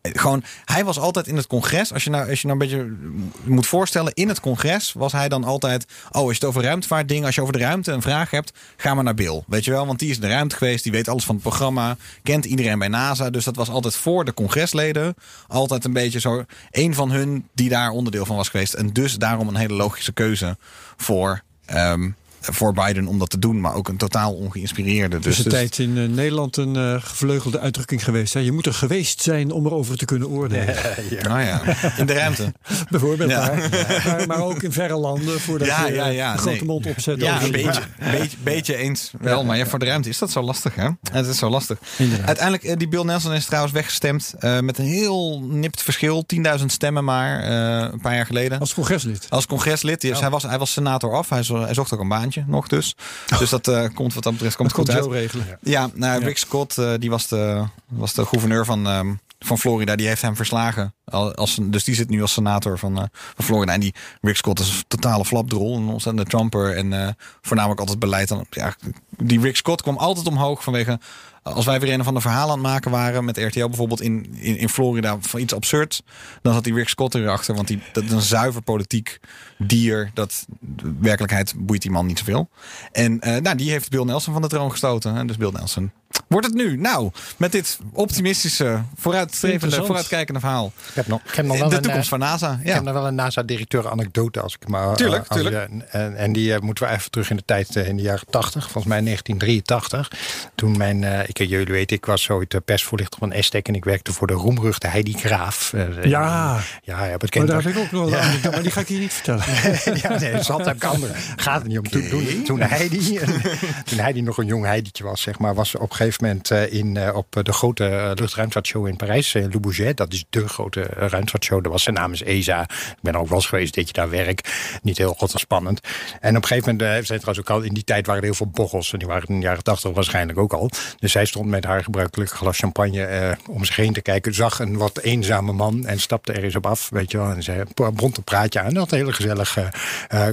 eh, 0.01 0.11
gewoon, 0.15 0.43
hij 0.65 0.85
was 0.85 0.99
altijd 0.99 1.27
in 1.27 1.35
het 1.35 1.47
congres. 1.47 1.93
Als 1.93 2.03
je 2.03 2.09
nou, 2.09 2.29
als 2.29 2.41
je 2.41 2.47
nou 2.47 2.59
een 2.59 2.67
beetje 2.67 2.95
moet 3.43 3.67
voorstellen, 3.67 4.13
in 4.13 4.27
het 4.27 4.39
congres 4.39 4.93
was 4.93 5.11
hij 5.11 5.29
dan 5.29 5.43
altijd. 5.43 5.85
Oh, 6.11 6.21
als 6.21 6.27
je 6.27 6.33
het 6.33 6.43
over 6.43 6.63
ruimtevaartdingen, 6.63 7.25
als 7.25 7.35
je 7.35 7.41
over 7.41 7.53
de 7.53 7.59
ruimte 7.59 7.91
een 7.91 8.01
vraag 8.01 8.31
hebt, 8.31 8.53
ga 8.77 8.93
maar 8.93 9.03
naar 9.03 9.13
Bill. 9.13 9.43
Weet 9.47 9.65
je 9.65 9.71
wel, 9.71 9.85
want 9.85 9.99
die 9.99 10.09
is 10.09 10.15
in 10.15 10.21
de 10.21 10.27
ruimte 10.27 10.55
geweest, 10.55 10.83
die 10.83 10.91
weet 10.91 11.07
alles 11.07 11.25
van 11.25 11.35
het 11.35 11.43
programma, 11.43 11.97
kent 12.23 12.45
iedereen 12.45 12.79
bij 12.79 12.87
NASA. 12.87 13.29
Dus 13.29 13.43
dat 13.43 13.55
was 13.55 13.69
altijd 13.69 13.95
voor 13.95 14.25
de 14.25 14.33
congresleden. 14.33 15.15
Altijd 15.47 15.85
een 15.85 15.93
beetje 15.93 16.19
zo. 16.19 16.45
Een 16.71 16.93
van 16.93 17.11
hun 17.11 17.47
die 17.53 17.69
daar 17.69 17.89
onderdeel 17.89 18.25
van 18.25 18.35
was 18.35 18.49
geweest. 18.49 18.73
En 18.73 18.93
dus 18.93 19.15
daarom 19.15 19.47
een 19.47 19.55
hele 19.55 19.73
logische 19.73 20.13
keuze 20.13 20.57
voor. 20.97 21.43
Um, 21.71 22.15
voor 22.41 22.73
Biden 22.73 23.07
om 23.07 23.19
dat 23.19 23.29
te 23.29 23.39
doen, 23.39 23.61
maar 23.61 23.73
ook 23.73 23.87
een 23.87 23.97
totaal 23.97 24.33
ongeïnspireerde. 24.33 25.15
Dus, 25.19 25.25
Dus 25.25 25.37
de 25.37 25.43
dus- 25.43 25.53
tijd 25.53 25.77
in 25.79 25.97
eh, 25.97 26.07
Nederland 26.07 26.57
een 26.57 26.75
eh, 26.75 26.95
gevleugelde 27.01 27.59
uitdrukking 27.59 28.03
geweest. 28.03 28.33
Hè? 28.33 28.39
Je 28.39 28.51
moet 28.51 28.65
er 28.65 28.73
geweest 28.73 29.21
zijn 29.21 29.51
om 29.51 29.65
erover 29.65 29.97
te 29.97 30.05
kunnen 30.05 30.27
oordelen. 30.27 30.75
Nou 31.21 31.41
ja, 31.41 31.61
in 31.97 32.05
de 32.05 32.13
ruimte. 32.13 32.53
Bijvoorbeeld 32.89 33.29
Ja. 33.29 33.45
daar. 33.45 33.69
Maar, 34.05 34.27
maar 34.27 34.41
ook 34.41 34.63
in 34.63 34.71
verre 34.71 34.95
landen 34.97 35.39
voordat 35.39 35.67
Ja, 35.67 35.87
je 35.87 35.93
ja, 35.93 36.07
ja, 36.07 36.31
een 36.31 36.37
grote 36.37 36.55
nee. 36.57 36.65
mond 36.65 36.85
opzet. 36.87 37.21
Ja, 37.21 37.41
een 37.43 37.51
beetje, 37.51 37.81
beetje, 38.11 38.37
beetje 38.43 38.75
eens 38.75 39.11
wel. 39.19 39.43
Maar 39.45 39.57
ja, 39.57 39.65
voor 39.65 39.79
de 39.79 39.85
ruimte 39.85 40.09
is 40.09 40.17
dat 40.17 40.31
zo 40.31 40.41
lastig, 40.41 40.75
hè? 40.75 40.87
Het 41.11 41.27
is 41.27 41.37
zo 41.37 41.49
lastig. 41.49 41.77
Inderdaad. 41.97 42.27
Uiteindelijk, 42.27 42.65
eh, 42.67 42.77
die 42.77 42.87
Bill 42.87 43.03
Nelson 43.03 43.33
is 43.33 43.45
trouwens 43.45 43.73
weggestemd 43.73 44.33
eh, 44.39 44.59
met 44.59 44.77
een 44.77 44.85
heel 44.85 45.41
nipt 45.41 45.81
verschil. 45.83 46.23
10.000 46.59 46.65
stemmen 46.65 47.03
maar, 47.03 47.39
eh, 47.43 47.91
een 47.91 48.01
paar 48.01 48.15
jaar 48.15 48.25
geleden. 48.25 48.59
Als 48.59 48.73
congreslid. 48.73 49.25
Als 49.29 49.45
congreslid. 49.45 50.01
Dus 50.01 50.19
hij, 50.19 50.29
was, 50.29 50.43
hij 50.43 50.57
was 50.57 50.71
senator 50.71 51.13
af. 51.15 51.29
Hij, 51.29 51.43
zo- 51.43 51.63
hij 51.63 51.73
zocht 51.73 51.93
ook 51.93 51.99
een 51.99 52.07
baantje 52.33 52.51
nog 52.51 52.67
dus. 52.67 52.95
Dus 53.39 53.49
dat 53.49 53.67
eh, 53.67 53.85
komt 53.93 54.13
wat 54.13 54.23
dat 54.23 54.33
betreft 54.33 54.55
komt 54.55 54.75
Dat 54.75 54.77
goed 54.77 54.89
uit. 54.95 55.05
Regelen. 55.05 55.57
Ja, 55.61 55.89
nou, 55.93 56.23
Rick 56.23 56.37
Scott, 56.37 56.77
eh, 56.77 56.93
die 56.97 57.09
was 57.09 57.27
de, 57.27 57.63
was 57.87 58.13
de 58.13 58.25
gouverneur 58.25 58.65
van, 58.65 58.87
ehm, 58.87 59.13
van 59.39 59.57
Florida. 59.57 59.95
Die 59.95 60.07
heeft 60.07 60.21
hem 60.21 60.35
verslagen. 60.35 60.93
Al- 61.05 61.35
Als, 61.35 61.57
dus 61.61 61.83
die 61.83 61.95
zit 61.95 62.09
nu 62.09 62.21
als 62.21 62.33
senator 62.33 62.79
van, 62.79 62.97
eh, 62.97 63.03
van 63.35 63.45
Florida. 63.45 63.73
En 63.73 63.79
die 63.79 63.93
Rick 64.21 64.35
Scott 64.35 64.59
is 64.59 64.69
een 64.69 64.83
totale 64.87 65.25
flapdrol. 65.25 65.75
Een 65.77 65.87
ontzettende 65.87 66.29
Trumper. 66.29 66.75
En 66.77 67.17
voornamelijk 67.41 67.79
altijd 67.79 67.99
beleid. 67.99 68.27
Dan, 68.27 68.45
ja, 68.49 68.75
die 69.17 69.39
Rick 69.41 69.55
Scott 69.55 69.81
kwam 69.81 69.97
altijd 69.97 70.27
omhoog 70.27 70.63
vanwege... 70.63 70.99
Als 71.43 71.65
wij 71.65 71.79
weer 71.79 71.93
een 71.93 72.03
van 72.03 72.13
de 72.13 72.21
verhalen 72.21 72.49
aan 72.49 72.59
het 72.59 72.67
maken 72.67 72.91
waren 72.91 73.25
met 73.25 73.37
RTL 73.37 73.67
bijvoorbeeld 73.67 74.01
in, 74.01 74.35
in, 74.35 74.69
Florida 74.69 75.17
van 75.19 75.39
iets 75.39 75.53
absurds, 75.53 76.01
dan 76.41 76.53
zat 76.53 76.63
die 76.63 76.73
Rick 76.73 76.89
Scott 76.89 77.15
erachter. 77.15 77.55
Want 77.55 77.67
die, 77.67 77.81
dat 77.93 78.03
is 78.03 78.11
een 78.11 78.21
zuiver 78.21 78.61
politiek 78.61 79.19
dier. 79.57 80.11
Dat 80.13 80.45
de 80.59 80.93
werkelijkheid 80.99 81.53
boeit 81.57 81.81
die 81.81 81.91
man 81.91 82.05
niet 82.05 82.19
zoveel. 82.19 82.49
En 82.91 83.19
eh, 83.19 83.41
nou, 83.41 83.55
die 83.55 83.71
heeft 83.71 83.89
Bill 83.89 84.03
Nelson 84.03 84.33
van 84.33 84.41
de 84.41 84.47
troon 84.47 84.71
gestoten. 84.71 85.15
Hè? 85.15 85.25
Dus 85.25 85.37
Bill 85.37 85.51
Nelson. 85.51 85.91
Wordt 86.29 86.45
het 86.47 86.55
nu? 86.55 86.77
Nou, 86.77 87.11
met 87.37 87.51
dit 87.51 87.79
optimistische, 87.93 88.81
vooruitstrevende, 88.95 89.75
vooruitkijkende 89.85 90.39
verhaal. 90.39 90.71
ik 90.87 90.93
heb 90.95 91.07
nog, 91.07 91.21
ik 91.25 91.33
heb 91.35 91.45
nog 91.45 91.59
wel 91.59 91.69
De 91.69 91.75
een, 91.75 91.81
toekomst 91.81 92.03
eh, 92.05 92.09
van 92.09 92.19
NASA. 92.19 92.57
Ik 92.61 92.67
Ja. 92.67 92.73
heb 92.73 92.83
nog 92.83 92.93
wel 92.93 93.07
een 93.07 93.15
NASA-directeur 93.15 93.89
anekdote 93.89 94.41
als 94.41 94.55
ik 94.59 94.67
maar. 94.67 94.95
Tuurlijk, 94.95 95.23
eh, 95.23 95.29
als 95.29 95.39
tuurlijk. 95.41 95.69
je- 95.71 95.83
en, 95.85 96.17
en 96.17 96.33
die 96.33 96.53
eh, 96.53 96.59
moeten 96.59 96.87
we 96.87 96.93
even 96.93 97.11
terug 97.11 97.29
in 97.29 97.35
de 97.35 97.43
tijd 97.45 97.75
in 97.75 97.95
de 97.95 98.01
jaren 98.01 98.27
80, 98.29 98.63
volgens 98.63 98.85
mij 98.85 99.01
1983. 99.01 100.11
Toen 100.55 100.77
mijn, 100.77 101.03
eh, 101.03 101.19
ik, 101.29 101.37
jullie 101.37 101.65
weten, 101.73 101.97
ik 101.97 102.05
was 102.05 102.29
ooit 102.29 102.51
de 102.51 102.59
persvoorlichter 102.59 103.19
van 103.19 103.31
Estek 103.31 103.67
en 103.67 103.75
ik 103.75 103.83
werkte 103.83 104.13
voor 104.13 104.27
de 104.27 104.33
roemruchte 104.33 104.87
Heidi 104.87 105.13
Graaf. 105.13 105.71
Ja. 105.71 105.87
ja, 106.03 106.61
ja, 106.83 106.95
Maar 106.97 107.17
bekend. 107.17 107.47
daar 107.47 107.63
heb 107.63 107.71
ik 107.75 107.79
ook 107.79 107.91
nog 107.91 108.09
wel 108.09 108.19
maar 108.51 108.61
die 108.61 108.71
ga 108.71 108.79
ik 108.79 108.87
hier 108.87 108.99
niet 108.99 109.13
vertellen. 109.13 109.43
ja, 110.01 110.19
nee, 110.19 110.43
zat 110.43 110.65
heb 110.65 110.75
ik 110.75 110.83
andere. 110.83 111.13
Gaat 111.35 111.61
er 111.61 111.67
niet 111.67 111.77
om. 111.77 111.89
Toen, 111.89 112.07
toen, 112.09 112.43
toen, 112.45 112.59
Heidi, 112.61 113.19
toen 113.85 113.99
Heidi 113.99 114.21
nog 114.21 114.37
een 114.37 114.45
jong 114.45 114.65
Heidietje 114.65 115.03
was, 115.03 115.21
zeg 115.21 115.39
maar, 115.39 115.53
was 115.55 115.69
ze 115.69 115.79
op 115.79 115.89
een 115.89 115.95
gegeven 115.95 116.18
eh, 116.21 116.73
in, 116.73 116.97
eh, 116.97 117.15
op 117.15 117.43
de 117.43 117.53
grote 117.53 117.85
eh, 117.85 118.11
luchtruimvaartshow 118.13 118.87
in 118.87 118.95
Parijs, 118.95 119.33
Le 119.33 119.59
Bourget. 119.59 119.97
Dat 119.97 120.13
is 120.13 120.25
de 120.29 120.47
grote 120.47 120.81
ruimtevaartshow. 120.81 121.63
Dat 121.63 121.71
was 121.71 121.83
zijn 121.83 121.95
naam 121.95 122.13
is 122.13 122.23
ESA. 122.23 122.61
Ik 122.61 122.95
ben 123.01 123.15
ook 123.15 123.27
wel 123.27 123.37
eens 123.37 123.47
geweest 123.47 123.75
dat 123.75 123.87
je 123.87 123.93
daar 123.93 124.09
werkt. 124.09 124.49
Niet 124.81 124.97
heel 124.97 125.17
spannend. 125.33 125.79
En 126.19 126.35
op 126.35 126.41
een 126.41 126.47
gegeven 126.47 126.75
moment, 126.75 127.07
zijn 127.07 127.19
trouwens 127.19 127.49
ook 127.49 127.57
al 127.57 127.61
in 127.61 127.73
die 127.73 127.83
tijd 127.83 128.05
waren 128.05 128.21
er 128.21 128.27
heel 128.27 128.37
veel 128.37 128.47
bochels. 128.47 128.93
En 128.93 128.99
die 128.99 129.07
waren 129.07 129.27
in 129.27 129.39
de 129.39 129.45
jaren 129.45 129.63
tachtig 129.63 129.91
waarschijnlijk 129.91 130.39
ook 130.39 130.53
al. 130.53 130.69
Dus 130.99 131.11
zij 131.11 131.25
stond 131.25 131.45
met 131.45 131.63
haar 131.63 131.83
gebruikelijke 131.83 132.35
glas 132.35 132.57
champagne 132.57 133.37
om 133.47 133.65
zich 133.65 133.75
heen 133.75 133.93
te 133.93 134.01
kijken. 134.01 134.33
Zag 134.33 134.59
een 134.59 134.77
wat 134.77 134.97
eenzame 134.97 135.53
man 135.53 135.85
en 135.85 135.99
stapte 135.99 136.33
er 136.33 136.43
eens 136.43 136.55
op 136.55 136.65
af. 136.65 136.89
Weet 136.89 137.11
je 137.11 137.17
wel. 137.17 137.31
En 137.31 137.43
ze 137.43 137.65
bond 137.93 138.17
een 138.17 138.23
praatje 138.23 138.59
aan. 138.59 138.65
En 138.65 138.75
had 138.75 138.91
een 138.91 138.97
hele 138.97 139.13
gezellige 139.13 139.71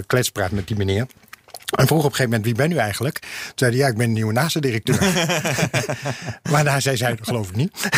kletspraat 0.06 0.50
met 0.50 0.66
die 0.66 0.76
meneer. 0.76 1.06
En 1.66 1.86
vroeg 1.86 1.98
op 1.98 2.04
een 2.04 2.10
gegeven 2.10 2.24
moment, 2.24 2.44
wie 2.44 2.54
ben 2.54 2.70
u 2.70 2.76
eigenlijk? 2.76 3.18
Toen 3.18 3.52
zei 3.54 3.70
hij, 3.70 3.80
ja, 3.80 3.88
ik 3.88 3.96
ben 3.96 4.06
de 4.06 4.12
nieuwe 4.12 4.32
NASA-directeur. 4.32 4.98
maar 6.52 6.64
daar 6.64 6.82
zei 6.82 6.96
zij, 6.96 7.16
geloof 7.20 7.48
ik 7.48 7.56
niet. 7.56 7.78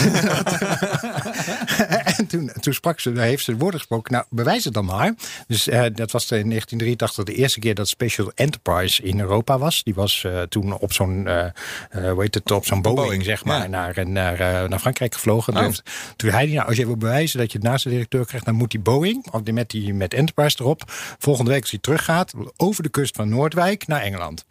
en 2.16 2.26
toen, 2.26 2.50
toen 2.60 2.72
sprak 2.72 3.00
ze, 3.00 3.20
heeft 3.20 3.44
ze 3.44 3.50
de 3.50 3.56
woorden 3.56 3.80
gesproken, 3.80 4.12
nou, 4.12 4.24
bewijs 4.30 4.64
het 4.64 4.74
dan 4.74 4.84
maar. 4.84 5.14
Dus 5.46 5.68
uh, 5.68 5.84
dat 5.92 6.10
was 6.10 6.30
in 6.30 6.48
1983 6.48 7.24
de 7.24 7.34
eerste 7.34 7.60
keer 7.60 7.74
dat 7.74 7.88
Special 7.88 8.32
Enterprise 8.34 9.02
in 9.02 9.20
Europa 9.20 9.58
was. 9.58 9.82
Die 9.82 9.94
was 9.94 10.22
uh, 10.26 10.42
toen 10.42 10.78
op 10.78 10.92
zo'n, 10.92 11.24
uh, 11.26 11.44
hoe 11.90 12.22
heet 12.22 12.34
het, 12.34 12.50
op 12.50 12.66
zo'n 12.66 12.82
Boeing, 12.82 13.02
Boeing, 13.02 13.24
zeg 13.24 13.44
maar, 13.44 13.62
ja. 13.62 13.66
naar, 13.66 14.08
naar, 14.08 14.68
naar 14.68 14.78
Frankrijk 14.78 15.14
gevlogen. 15.14 15.56
Oh. 15.56 15.66
Dus, 15.66 15.82
toen 16.16 16.30
zei 16.30 16.46
hij, 16.46 16.54
nou, 16.54 16.68
als 16.68 16.76
je 16.76 16.86
wil 16.86 16.96
bewijzen 16.96 17.38
dat 17.38 17.52
je 17.52 17.58
het 17.58 17.66
NASA-directeur 17.66 18.26
krijgt, 18.26 18.46
dan 18.46 18.54
moet 18.54 18.70
die 18.70 18.80
Boeing, 18.80 19.26
of 19.30 19.42
die 19.42 19.54
met, 19.54 19.70
die, 19.70 19.94
met 19.94 20.14
Enterprise 20.14 20.56
erop, 20.60 20.82
volgende 21.18 21.50
week 21.50 21.60
als 21.60 21.70
hij 21.70 21.80
teruggaat, 21.80 22.32
over 22.56 22.82
de 22.82 22.88
kust 22.88 23.16
van 23.16 23.28
Noordwijk, 23.58 23.86
naar 23.86 24.00
Engeland. 24.00 24.44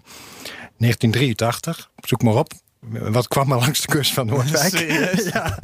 1983, 0.77 1.89
zoek 1.99 2.21
maar 2.21 2.35
op. 2.35 2.51
Wat 2.89 3.27
kwam 3.27 3.51
er 3.51 3.57
langs 3.57 3.81
de 3.81 3.87
kust 3.87 4.13
van 4.13 4.25
Noordwijk? 4.25 4.69
Serieus? 4.77 5.23
ja, 5.33 5.59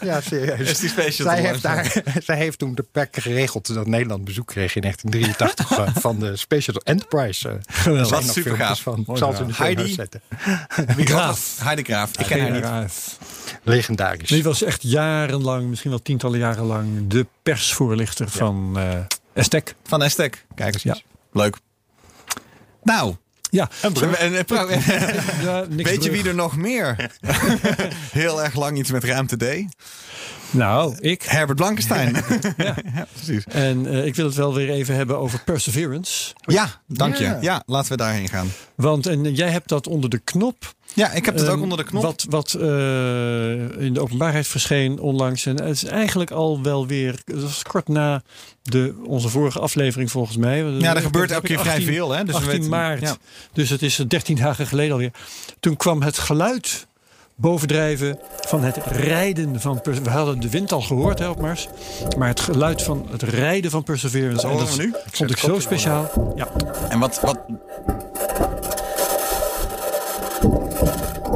ja, 0.00 0.20
serieus. 0.20 0.70
Is 0.70 0.78
die 0.78 0.88
special 0.88 1.28
zij, 1.28 1.40
heeft 1.40 1.62
daar, 1.62 2.02
zij 2.24 2.36
heeft 2.36 2.58
toen 2.58 2.74
de 2.74 2.84
PEC 2.92 3.08
geregeld 3.12 3.74
dat 3.74 3.86
Nederland 3.86 4.24
bezoek 4.24 4.46
kreeg 4.46 4.74
in 4.74 4.82
1983 4.82 6.00
van 6.00 6.18
de 6.18 6.36
Special 6.36 6.80
Enterprise. 6.84 7.60
Geweldig. 7.66 8.10
Wat 8.10 8.32
super 8.32 8.56
gaaf. 8.56 8.80
Van. 8.80 9.04
Ik 9.08 9.16
zal 9.16 9.30
het 9.30 9.40
in 9.40 9.46
de 9.46 9.54
Heidi 9.56 9.92
zetten. 9.92 10.20
Graaf. 10.96 11.58
Heidi 11.62 11.82
Graaf. 11.82 12.18
Ik 12.18 12.26
ken 12.26 12.40
haar 12.40 12.50
niet. 12.50 12.64
Graaf. 12.64 13.18
Legendarisch. 13.62 14.28
Die 14.28 14.42
was 14.42 14.62
echt 14.62 14.82
jarenlang, 14.82 15.68
misschien 15.68 15.90
wel 15.90 16.02
tientallen 16.02 16.38
jaren 16.38 16.64
lang, 16.64 17.08
de 17.08 17.26
persvoorlichter 17.42 18.28
van 18.30 18.72
uh, 18.76 18.98
Estek. 19.32 19.74
Van 19.82 20.02
Estek. 20.02 20.46
Kijk 20.54 20.74
eens. 20.74 20.82
Ja. 20.82 20.96
Leuk. 21.32 21.56
Nou. 22.84 23.14
Ja, 23.50 23.68
en, 23.82 23.94
en, 23.94 24.34
en, 24.34 24.44
ja 25.44 25.66
weet 25.68 26.04
je 26.04 26.10
wie 26.10 26.28
er 26.28 26.34
nog 26.34 26.56
meer 26.56 27.10
heel 28.12 28.42
erg 28.42 28.54
lang 28.54 28.78
iets 28.78 28.90
met 28.90 29.04
ruimte 29.04 29.36
deed? 29.36 29.74
Nou, 30.54 30.96
ik. 31.00 31.22
Herbert 31.22 31.58
Blankenstein. 31.58 32.14
ja. 32.56 32.74
ja, 32.94 33.06
precies. 33.12 33.44
En 33.44 33.84
uh, 33.86 34.06
ik 34.06 34.14
wil 34.14 34.26
het 34.26 34.34
wel 34.34 34.54
weer 34.54 34.70
even 34.70 34.94
hebben 34.94 35.18
over 35.18 35.42
Perseverance. 35.44 36.32
Ja, 36.40 36.80
dank 36.86 37.14
je. 37.14 37.24
Ja, 37.24 37.38
ja 37.40 37.62
laten 37.66 37.90
we 37.90 37.96
daarheen 37.96 38.28
gaan. 38.28 38.48
Want 38.74 39.06
en 39.06 39.34
jij 39.34 39.50
hebt 39.50 39.68
dat 39.68 39.86
onder 39.86 40.10
de 40.10 40.18
knop. 40.18 40.74
Ja, 40.94 41.12
ik 41.12 41.24
heb 41.24 41.34
het 41.34 41.48
ook 41.48 41.56
um, 41.56 41.62
onder 41.62 41.78
de 41.78 41.84
knop. 41.84 42.02
Wat, 42.02 42.26
wat 42.28 42.56
uh, 42.60 42.64
in 43.80 43.92
de 43.92 44.00
openbaarheid 44.00 44.46
verscheen 44.46 44.98
onlangs. 45.00 45.46
En 45.46 45.62
het 45.62 45.74
is 45.74 45.84
eigenlijk 45.84 46.30
al 46.30 46.62
wel 46.62 46.86
weer. 46.86 47.20
Dat 47.24 47.42
was 47.42 47.62
kort 47.62 47.88
na 47.88 48.22
de, 48.62 48.94
onze 49.06 49.28
vorige 49.28 49.58
aflevering 49.58 50.10
volgens 50.10 50.36
mij. 50.36 50.62
Ja, 50.62 50.94
er 50.94 51.02
gebeurt 51.02 51.30
elke 51.30 51.46
keer 51.46 51.58
vrij 51.58 51.82
veel. 51.82 52.10
Hè? 52.10 52.24
Dus 52.24 52.34
18 52.34 52.52
weten, 52.52 52.68
maart. 52.68 53.00
Ja. 53.00 53.16
Dus 53.52 53.70
het 53.70 53.82
is 53.82 53.96
13 53.96 54.36
dagen 54.36 54.66
geleden 54.66 54.92
alweer. 54.92 55.12
Toen 55.60 55.76
kwam 55.76 56.02
het 56.02 56.18
geluid 56.18 56.86
bovendrijven 57.36 58.18
van 58.40 58.62
het 58.62 58.76
rijden 58.86 59.60
van 59.60 59.80
We 59.82 60.10
hadden 60.10 60.40
de 60.40 60.50
wind 60.50 60.72
al 60.72 60.80
gehoord 60.80 61.18
hè, 61.18 61.28
op 61.28 61.40
Mars. 61.40 61.68
Maar 62.18 62.28
het 62.28 62.40
geluid 62.40 62.82
van 62.82 63.06
het 63.10 63.22
rijden 63.22 63.70
van 63.70 63.82
Perseverance. 63.82 64.48
en 64.48 64.56
dat 64.56 64.76
nu? 64.76 64.94
vond 65.10 65.30
ik 65.30 65.36
zo 65.36 65.60
speciaal. 65.60 66.32
Ja. 66.36 66.48
En 66.88 66.98
wat... 66.98 67.20
wat... 67.20 67.38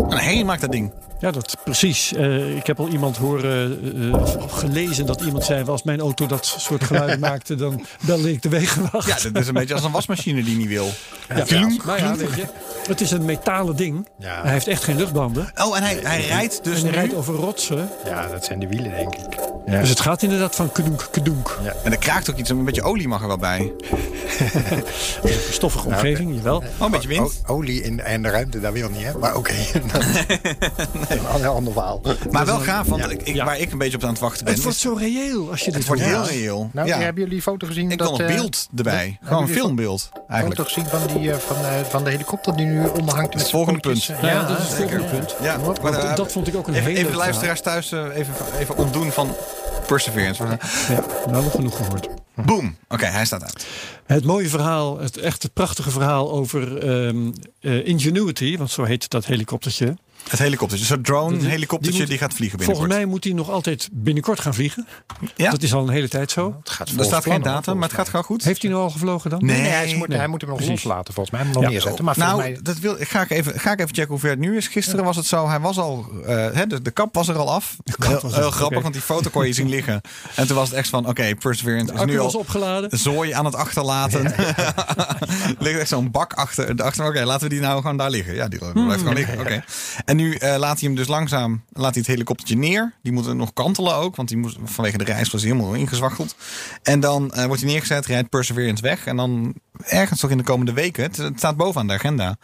En 0.09 0.19
hey, 0.19 0.45
maakt 0.45 0.61
dat 0.61 0.73
ding. 0.73 0.93
Ja, 1.21 1.31
dat 1.31 1.57
precies. 1.65 2.13
Uh, 2.13 2.57
ik 2.57 2.67
heb 2.67 2.81
al 2.81 2.89
iemand 2.89 3.17
horen 3.17 3.81
uh, 3.97 4.23
gelezen 4.49 5.07
dat 5.07 5.21
iemand 5.21 5.45
zei: 5.45 5.65
als 5.65 5.83
mijn 5.83 6.01
auto 6.01 6.27
dat 6.27 6.47
soort 6.59 6.85
geluiden 6.85 7.19
maakte, 7.29 7.55
dan 7.55 7.87
belde 8.07 8.33
ik 8.33 8.43
de 8.43 8.49
wegenwacht. 8.49 9.07
Ja, 9.07 9.31
dat 9.33 9.43
is 9.43 9.49
een 9.49 9.55
beetje 9.55 9.75
als 9.75 9.85
een 9.85 9.91
wasmachine 9.91 10.43
die 10.43 10.57
niet 10.57 10.69
wil. 10.69 10.91
Ja, 11.29 11.37
ja, 11.37 11.45
ja. 11.47 11.71
Maar 11.85 11.99
ja, 11.99 12.17
weet 12.17 12.35
je, 12.35 12.45
het 12.89 13.01
is 13.01 13.11
een 13.11 13.25
metalen 13.25 13.77
ding. 13.77 14.09
Ja. 14.19 14.43
Hij 14.43 14.53
heeft 14.53 14.67
echt 14.67 14.85
geen 14.85 14.97
luchtbanden. 14.97 15.53
Oh, 15.57 15.77
en 15.77 15.83
hij, 15.83 15.99
hij 16.03 16.27
rijdt 16.27 16.65
dus. 16.65 16.75
En 16.75 16.81
hij 16.81 16.91
nu? 16.91 16.97
rijdt 16.97 17.15
over 17.15 17.35
rotsen. 17.35 17.89
Ja, 18.05 18.27
dat 18.27 18.45
zijn 18.45 18.59
de 18.59 18.69
wielen, 18.69 18.91
denk 18.91 19.15
ik. 19.15 19.39
Ja. 19.67 19.81
Dus 19.81 19.89
het 19.89 20.01
gaat 20.01 20.23
inderdaad 20.23 20.55
van 20.55 20.73
kedoenk, 20.73 21.09
kedoenk. 21.11 21.59
Ja. 21.63 21.75
En 21.85 21.93
er 21.93 21.99
kraakt 21.99 22.31
ook 22.31 22.37
iets, 22.37 22.51
een 22.51 22.65
beetje 22.65 22.83
olie 22.83 23.09
mag 23.09 23.21
er 23.21 23.27
wel 23.27 23.39
bij. 23.39 23.73
Stoffige 25.51 25.87
omgeving, 25.87 26.29
nou, 26.29 26.37
jawel. 26.37 26.57
Oh, 26.57 26.65
een 26.79 26.91
beetje 26.91 27.09
wind. 27.09 27.43
O, 27.47 27.55
olie 27.55 27.83
in, 27.83 28.01
en 28.01 28.23
de 28.23 28.29
ruimte, 28.29 28.61
dat 28.61 28.73
wil 28.73 28.89
niet, 28.89 29.05
hè? 29.05 29.19
Maar 29.19 29.37
oké. 29.37 29.55
Okay. 29.73 29.83
nee. 31.09 31.19
Een 31.41 31.47
ander 31.47 31.73
verhaal. 31.73 32.01
Maar 32.31 32.47
wel 32.47 32.59
gaaf, 32.59 32.87
want 32.87 33.03
ja. 33.03 33.09
ik, 33.25 33.43
waar 33.43 33.59
ik 33.59 33.73
een 33.73 33.79
beetje 33.79 33.97
op 33.97 34.03
aan 34.03 34.09
het 34.09 34.19
wachten 34.19 34.45
ben. 34.45 34.55
Het 34.55 34.63
wordt 34.63 34.79
zo 34.79 34.95
reëel 34.95 35.51
als 35.51 35.61
je 35.61 35.65
dit 35.65 35.75
Het 35.75 35.87
wordt 35.87 36.03
heel 36.03 36.25
reëel. 36.25 36.71
Nou, 36.73 36.91
hebben 36.91 37.23
jullie 37.23 37.43
foto 37.43 37.67
gezien? 37.67 37.91
Ik 37.91 37.99
dat, 37.99 38.17
wil 38.17 38.27
een 38.27 38.35
beeld 38.35 38.69
erbij. 38.77 39.19
Gewoon 39.23 39.43
een 39.43 39.49
filmbeeld. 39.49 40.09
Eigenlijk. 40.29 40.61
Foto 40.61 40.69
gezien 40.69 40.87
van, 40.87 41.21
die, 41.21 41.35
van, 41.35 41.57
uh, 41.61 41.81
van 41.89 42.05
de 42.05 42.11
helikopter 42.11 42.57
die 42.57 42.67
nu 42.67 42.87
onderhangt. 42.87 43.35
Het 43.35 43.51
volgende 43.51 43.81
punt. 43.81 44.05
Ja, 44.05 44.17
ja, 44.23 44.49
dat 44.49 44.59
is 44.59 44.65
het 44.65 44.75
volgende 44.75 45.05
punt. 45.05 45.35
Ja. 45.43 45.59
Maar, 45.83 45.93
uh, 45.93 46.17
dat 46.17 46.33
vond 46.33 46.47
ik 46.47 46.57
ook 46.57 46.67
een 46.69 46.75
even, 46.75 46.87
hele 46.87 46.99
Even 46.99 47.11
de 47.11 47.17
luisteraars 47.17 47.61
thuis 47.61 47.93
even, 47.93 48.35
even 48.59 48.77
ontdoen 48.77 49.13
van 49.13 49.37
Perseverance. 49.87 50.45
Ja, 50.45 50.59
nou 51.31 51.45
nog 51.45 51.53
genoeg 51.53 51.77
gehoord. 51.77 52.09
Boom. 52.35 52.77
Oké, 52.85 52.95
okay, 52.95 53.11
hij 53.11 53.25
staat 53.25 53.43
uit. 53.43 53.67
Het 54.07 54.25
mooie 54.25 54.49
verhaal, 54.49 54.99
het 54.99 55.17
echt 55.17 55.43
het 55.43 55.53
prachtige 55.53 55.91
verhaal 55.91 56.31
over 56.31 56.89
um, 56.89 57.33
uh, 57.61 57.87
Ingenuity, 57.87 58.57
want 58.57 58.71
zo 58.71 58.85
heet 58.85 59.11
dat 59.11 59.27
helikoptertje. 59.27 59.97
Het 60.29 60.39
helikoptertje, 60.39 60.87
zo'n 60.87 61.03
drone-helikoptertje 61.03 61.99
die, 61.99 62.09
die, 62.09 62.19
gaat 62.19 62.35
vliegen 62.35 62.59
binnenkort. 62.59 62.89
Volgens 62.89 63.07
mij 63.07 63.15
moet 63.15 63.25
hij 63.25 63.33
nog 63.33 63.51
altijd 63.51 63.89
binnenkort 63.93 64.41
gaan 64.41 64.55
vliegen. 64.55 64.87
Ja. 65.37 65.51
Dat 65.51 65.63
is 65.63 65.75
al 65.75 65.83
een 65.83 65.93
hele 65.93 66.09
tijd 66.09 66.31
zo. 66.31 66.57
Het 66.59 66.71
gaat 66.71 66.89
er 66.89 67.05
staat 67.05 67.23
geen 67.23 67.43
datum, 67.43 67.75
maar 67.75 67.89
het 67.89 67.97
gaat 67.97 68.09
gewoon 68.09 68.25
goed. 68.25 68.45
Heeft 68.45 68.63
hij 68.63 68.71
nou 68.71 68.83
al 68.83 68.91
gevlogen 68.91 69.31
dan? 69.31 69.45
Nee, 69.45 69.61
nee, 69.61 69.71
hij, 69.71 69.95
moet, 69.95 70.09
nee. 70.09 70.19
hij 70.19 70.27
moet 70.27 70.41
hem 70.41 70.51
nog 70.51 70.61
loslaten 70.61 71.15
volgens 71.15 71.31
mij. 71.31 71.45
Hij 71.45 71.49
moet 71.49 71.63
hem 71.63 71.65
nog 71.65 71.73
ja. 71.73 71.79
neerzetten. 71.79 72.05
Maar 72.05 72.19
nou, 72.19 72.39
mij... 72.39 72.59
dat 72.63 72.79
wil, 72.79 72.97
ga, 72.99 73.23
ik 73.23 73.31
even, 73.31 73.61
ga 73.61 73.73
ik 73.73 73.81
even 73.81 73.95
checken 73.95 74.11
hoe 74.11 74.19
ver 74.19 74.31
het 74.31 74.39
nu 74.39 74.57
is. 74.57 74.67
Gisteren 74.67 75.05
was 75.05 75.17
het 75.17 75.27
zo, 75.27 75.49
hij 75.49 75.61
was 75.61 75.79
al, 75.79 76.07
uh, 76.21 76.27
hè, 76.27 76.67
de, 76.67 76.83
de 76.83 76.91
kap 76.91 77.15
was 77.15 77.29
er 77.29 77.37
al 77.37 77.53
af. 77.53 77.77
Heel, 77.99 78.09
heel 78.09 78.21
grappig, 78.31 78.65
okay. 78.65 78.81
want 78.83 78.93
die 78.93 79.03
foto 79.03 79.31
kon 79.31 79.47
je 79.47 79.53
zien 79.53 79.69
liggen. 79.69 80.01
En 80.35 80.47
toen 80.47 80.57
was 80.57 80.69
het 80.69 80.79
echt 80.79 80.89
van, 80.89 81.01
oké, 81.01 81.11
okay, 81.11 81.35
Perseverance 81.35 81.95
is 81.95 82.05
nu 82.05 82.19
al 82.19 82.31
opgeladen. 82.31 82.99
zooi 82.99 83.33
aan 83.33 83.45
het 83.45 83.55
achterlaten. 83.55 84.23
ligt 85.59 85.79
echt 85.79 85.89
zo'n 85.89 86.11
bak 86.11 86.33
achter. 86.33 86.83
achter 86.83 87.07
oké, 87.07 87.25
laten 87.25 87.49
we 87.49 87.55
die 87.55 87.61
nou 87.61 87.81
gewoon 87.81 87.97
daar 87.97 88.11
liggen. 88.11 88.35
Ja, 88.35 88.49
die 88.49 88.59
blijft 88.59 88.77
Hmm. 88.79 88.91
gewoon 88.91 89.15
liggen. 89.15 89.41
Oké. 89.41 89.65
En 90.09 90.17
nu 90.17 90.33
uh, 90.33 90.39
laat 90.41 90.81
hij 90.81 90.89
hem 90.89 90.95
dus 90.95 91.07
langzaam, 91.07 91.63
laat 91.73 91.91
hij 91.91 92.01
het 92.01 92.07
helikoptertje 92.07 92.57
neer. 92.57 92.93
Die 93.03 93.13
moet 93.13 93.35
nog 93.35 93.53
kantelen 93.53 93.95
ook, 93.95 94.17
want 94.17 94.29
die 94.29 94.39
moest, 94.39 94.57
vanwege 94.65 94.99
de 94.99 95.05
reis 95.05 95.31
was 95.31 95.43
hij 95.43 95.51
helemaal 95.51 95.75
ingezwachteld. 95.75 96.37
En 96.83 97.01
dan 97.01 97.33
uh, 97.37 97.45
wordt 97.45 97.63
hij 97.63 97.71
neergezet, 97.71 98.07
rijdt 98.07 98.29
Perseverance 98.29 98.83
weg. 98.83 99.07
En 99.07 99.17
dan 99.17 99.55
ergens 99.85 100.21
toch 100.21 100.31
in 100.31 100.37
de 100.37 100.45
komende 100.45 100.73
weken, 100.73 101.03
het, 101.03 101.17
het 101.17 101.39
staat 101.39 101.57
bovenaan 101.57 101.87
de 101.87 101.93
agenda. 101.93 102.37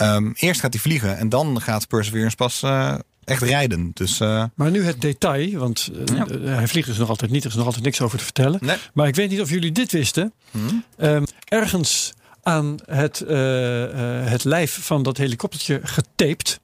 Um, 0.00 0.32
eerst 0.36 0.60
gaat 0.60 0.72
hij 0.72 0.82
vliegen 0.82 1.18
en 1.18 1.28
dan 1.28 1.60
gaat 1.60 1.88
Perseverance 1.88 2.36
pas 2.36 2.62
uh, 2.62 2.94
echt 3.24 3.42
rijden. 3.42 3.90
Dus, 3.94 4.20
uh, 4.20 4.44
maar 4.54 4.70
nu 4.70 4.84
het 4.84 5.00
detail, 5.00 5.58
want 5.58 5.90
uh, 5.92 6.16
ja. 6.16 6.26
hij 6.38 6.68
vliegt 6.68 6.86
dus 6.86 6.98
nog 6.98 7.08
altijd 7.08 7.30
niet. 7.30 7.44
Er 7.44 7.50
is 7.50 7.56
nog 7.56 7.66
altijd 7.66 7.84
niks 7.84 8.00
over 8.00 8.18
te 8.18 8.24
vertellen. 8.24 8.58
Nee. 8.62 8.76
Maar 8.94 9.08
ik 9.08 9.14
weet 9.14 9.30
niet 9.30 9.40
of 9.40 9.50
jullie 9.50 9.72
dit 9.72 9.92
wisten. 9.92 10.32
Hmm. 10.50 10.84
Um, 10.96 11.24
ergens 11.44 12.12
aan 12.42 12.76
het, 12.84 13.24
uh, 13.28 14.26
het 14.30 14.44
lijf 14.44 14.78
van 14.82 15.02
dat 15.02 15.16
helikoptertje 15.16 15.80
getaped. 15.82 16.60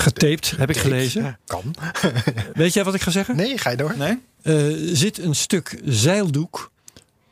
Getaped, 0.00 0.50
heb 0.56 0.70
ik 0.70 0.76
gelezen. 0.76 1.22
Ja, 1.22 1.38
kan. 1.46 1.74
Weet 2.54 2.72
jij 2.72 2.84
wat 2.84 2.94
ik 2.94 3.00
ga 3.00 3.10
zeggen? 3.10 3.36
Nee, 3.36 3.58
ga 3.58 3.70
je 3.70 3.76
door. 3.76 3.94
Nee? 3.96 4.18
Uh, 4.42 4.94
zit 4.94 5.18
een 5.18 5.34
stuk 5.34 5.80
zeildoek 5.84 6.70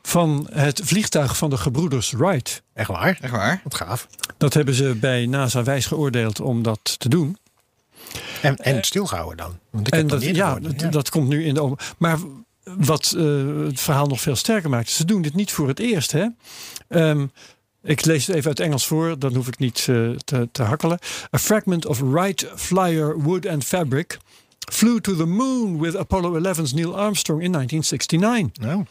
van 0.01 0.47
het 0.51 0.81
vliegtuig 0.83 1.37
van 1.37 1.49
de 1.49 1.57
gebroeders 1.57 2.11
Wright. 2.11 2.61
Echt 2.73 2.87
waar? 2.87 3.17
Echt 3.21 3.31
waar? 3.31 3.61
Wat 3.63 3.75
gaaf. 3.75 4.07
Dat 4.37 4.53
hebben 4.53 4.73
ze 4.73 4.95
bij 4.99 5.25
NASA 5.25 5.63
wijs 5.63 5.85
geoordeeld 5.85 6.39
om 6.39 6.63
dat 6.63 6.99
te 6.99 7.09
doen. 7.09 7.37
En, 8.41 8.55
en 8.55 8.83
stilgehouden 8.83 9.37
dan? 9.37 9.59
Want 9.69 9.87
ik 9.87 9.93
en 9.93 9.99
heb 9.99 10.09
dat, 10.09 10.23
ja, 10.23 10.59
dat, 10.59 10.81
ja, 10.81 10.87
dat 10.89 11.09
komt 11.09 11.27
nu 11.27 11.45
in 11.45 11.53
de. 11.53 11.75
Maar 11.97 12.17
wat 12.63 13.13
uh, 13.17 13.65
het 13.65 13.79
verhaal 13.79 14.07
nog 14.07 14.21
veel 14.21 14.35
sterker 14.35 14.69
maakt, 14.69 14.89
ze 14.89 15.05
doen 15.05 15.21
dit 15.21 15.35
niet 15.35 15.51
voor 15.51 15.67
het 15.67 15.79
eerst. 15.79 16.11
Hè? 16.11 16.27
Um, 16.87 17.31
ik 17.83 18.05
lees 18.05 18.27
het 18.27 18.35
even 18.35 18.47
uit 18.47 18.59
Engels 18.59 18.87
voor, 18.87 19.19
dan 19.19 19.35
hoef 19.35 19.47
ik 19.47 19.57
niet 19.57 19.87
uh, 19.89 20.15
te, 20.15 20.49
te 20.51 20.63
hakkelen. 20.63 20.99
A 21.35 21.37
fragment 21.37 21.85
of 21.85 21.99
Wright 21.99 22.51
Flyer 22.55 23.21
wood 23.21 23.47
and 23.47 23.63
fabric 23.63 24.17
flew 24.71 24.99
to 24.99 25.15
the 25.15 25.25
moon 25.25 25.79
with 25.79 25.95
Apollo 25.95 26.39
11's 26.39 26.73
Neil 26.73 26.97
Armstrong 26.97 27.43
in 27.43 27.51
1969. 27.51 28.65
Oh. 28.65 28.85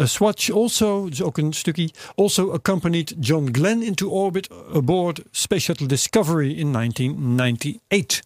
A, 0.00 0.06
Swatch 0.06 0.50
also, 0.50 1.08
dus 1.08 1.22
ook 1.22 1.38
een 1.38 1.52
stukje, 1.52 1.90
also 2.14 2.52
accompanied 2.52 3.14
John 3.20 3.48
Glenn 3.52 3.82
into 3.82 4.08
orbit 4.08 4.48
aboard 4.72 5.22
Space 5.30 5.62
Shuttle 5.62 5.86
Discovery 5.86 6.58
in 6.58 6.72
1998. 6.72 8.22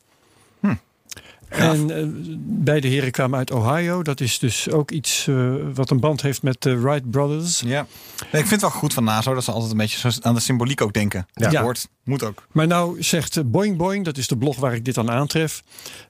En 1.49 1.91
eh, 1.91 2.05
beide 2.41 2.89
heren 2.89 3.11
kwamen 3.11 3.39
uit 3.39 3.51
Ohio. 3.51 4.03
Dat 4.03 4.21
is 4.21 4.39
dus 4.39 4.71
ook 4.71 4.91
iets 4.91 5.27
eh, 5.27 5.55
wat 5.75 5.91
een 5.91 6.01
band 6.01 6.23
heeft 6.23 6.43
met 6.43 6.63
de 6.63 6.79
Wright 6.79 7.11
Brothers. 7.11 7.61
Ja. 7.61 7.87
Nee, 8.33 8.43
ik 8.43 8.49
vind 8.49 8.51
het 8.51 8.61
wel 8.61 8.71
goed 8.81 8.93
van 8.95 9.05
NASA 9.05 9.35
dat 9.35 9.45
ze 9.45 9.53
altijd 9.53 9.71
een 9.73 9.77
beetje 9.79 10.13
aan 10.21 10.35
de 10.35 10.41
symboliek 10.41 10.81
ook 10.81 10.93
denken. 10.93 11.27
Ja. 11.33 11.51
Ja. 11.51 11.63
Hoort, 11.63 11.89
moet 12.05 12.23
ook. 12.23 12.47
Maar 12.53 12.67
nou 12.67 13.03
zegt 13.03 13.37
eh, 13.37 13.45
Boing 13.47 13.77
Boing, 13.77 14.05
dat 14.05 14.17
is 14.17 14.29
de 14.29 14.37
blog 14.37 14.57
waar 14.57 14.75
ik 14.75 14.85
dit 14.85 14.99
aan 14.99 15.11
aantref. 15.11 15.63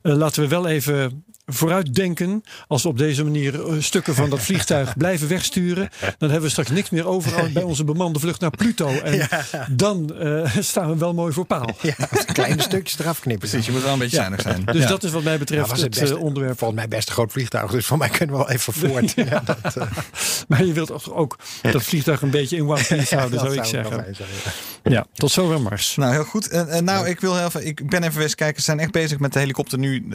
eh, 0.03 0.13
laten 0.17 0.43
we 0.43 0.49
wel 0.49 0.67
even 0.67 1.25
vooruitdenken. 1.49 2.43
Als 2.67 2.83
we 2.83 2.89
op 2.89 2.99
deze 2.99 3.25
manier 3.25 3.67
eh, 3.67 3.75
stukken 3.79 4.15
van 4.15 4.31
dat 4.31 4.41
vliegtuig 4.41 4.97
blijven 4.97 5.29
wegsturen. 5.29 5.89
Dan 6.01 6.31
hebben 6.31 6.43
we 6.43 6.49
straks 6.49 6.71
niks 6.71 6.91
meer 6.91 7.07
over 7.07 7.53
bij 7.53 7.63
onze 7.63 7.85
bemande 7.85 8.19
vlucht 8.19 8.41
naar 8.41 8.51
Pluto. 8.51 8.89
En 8.89 9.29
dan 9.71 10.15
eh, 10.15 10.57
staan 10.61 10.91
we 10.91 10.97
wel 10.97 11.15
mooi 11.15 11.33
voor 11.33 11.45
paal. 11.45 11.77
Ja, 11.83 11.95
kleine 12.33 12.63
stukjes 12.63 12.99
eraf 12.99 13.21
knippen. 13.21 13.49
Precies, 13.49 13.67
je 13.67 13.73
moet 13.73 13.83
wel 13.83 13.93
een 13.93 13.99
beetje 13.99 14.17
zuinig 14.17 14.41
zijn. 14.41 14.65
Dus 14.65 14.87
dat 14.87 15.05
is 15.05 15.11
wat 15.11 15.23
mij 15.23 15.39
betreft 15.39 15.81
het, 15.81 16.01
best, 16.01 16.13
eh, 16.13 16.21
onderwerp. 16.21 16.59
Volgens 16.59 16.81
mij 16.81 16.89
best 16.89 17.09
een 17.09 17.15
groot 17.15 17.33
vliegtuig, 17.33 17.71
dus 17.71 17.87
voor 17.87 17.99
mij 17.99 18.09
kunnen 18.09 18.37
we 18.37 18.43
wel 18.43 18.51
even 18.51 18.73
voort. 18.81 19.13
Ja, 19.15 19.43
dat, 19.45 19.77
eh, 19.77 19.87
Maar 20.49 20.65
je 20.65 20.73
wilt 20.73 20.89
toch 20.89 21.13
ook 21.13 21.39
dat 21.63 21.83
vliegtuig 21.83 22.23
een 22.23 22.31
beetje 22.31 22.57
in 22.57 22.63
one 22.63 22.85
piece 22.89 23.17
houden, 23.17 23.41
zou 23.41 23.55
ik 23.55 23.65
zeggen. 23.65 24.15
zijn, 24.15 24.29
ja. 24.83 24.91
Ja, 24.91 25.07
tot 25.13 25.31
zover 25.31 25.61
Mars. 25.61 25.97
Nou, 25.97 26.13
heel 26.13 26.25
goed. 26.25 26.49
En, 26.49 26.69
en 26.69 26.85
nou, 26.85 27.09
ik 27.09 27.21
wil 27.21 27.37
heel 27.37 27.47
even. 27.47 27.67
Ik 27.67 27.89
ben 27.89 28.03
even 28.03 28.23
eens 28.23 28.35
kijken. 28.35 28.57
Ze 28.57 28.65
zijn 28.65 28.81
echt 28.81 28.91
bezig 28.91 29.19
met 29.19 29.33
de 29.33 29.39
helikopter 29.39 29.79
nu 29.79 30.09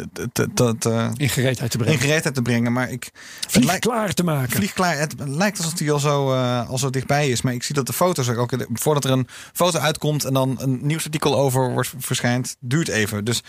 In 1.24 1.30
gereedheid 1.30 1.72
te 1.72 1.78
in 1.78 1.84
brengen. 1.84 2.02
gereedheid 2.02 2.36
te 2.36 2.42
brengen. 2.42 2.74
Maar 2.74 2.90
ik. 2.92 3.12
Vlieg 3.50 3.66
lijkt- 3.66 3.86
klaar 3.86 4.14
te 4.14 4.24
maken. 4.24 4.56
Vlieg 4.56 4.74
klaar. 4.74 4.98
Het 4.98 5.14
lijkt 5.18 5.58
alsof 5.58 5.80
hij 5.80 5.92
al 5.92 6.00
zo, 6.00 6.34
eh, 6.34 6.70
al 6.70 6.78
zo 6.78 6.90
dichtbij 6.90 7.30
is. 7.30 7.42
Maar 7.42 7.54
ik 7.54 7.64
zie 7.64 7.76
dat 7.76 7.86
de 7.88 7.94
foto's 7.94 8.30
ook. 8.30 8.38
ook 8.54 8.68
voordat 8.74 9.06
er 9.06 9.12
een 9.12 9.28
foto 9.54 9.80
uitkomt 9.80 10.24
en 10.26 10.34
dan 10.34 10.56
een 10.62 10.80
nieuwsartikel 10.82 11.38
over 11.38 11.72
wordt 11.72 11.94
verschijnt, 11.98 12.56
duurt 12.60 12.88
even. 12.88 13.26
Dus. 13.26 13.44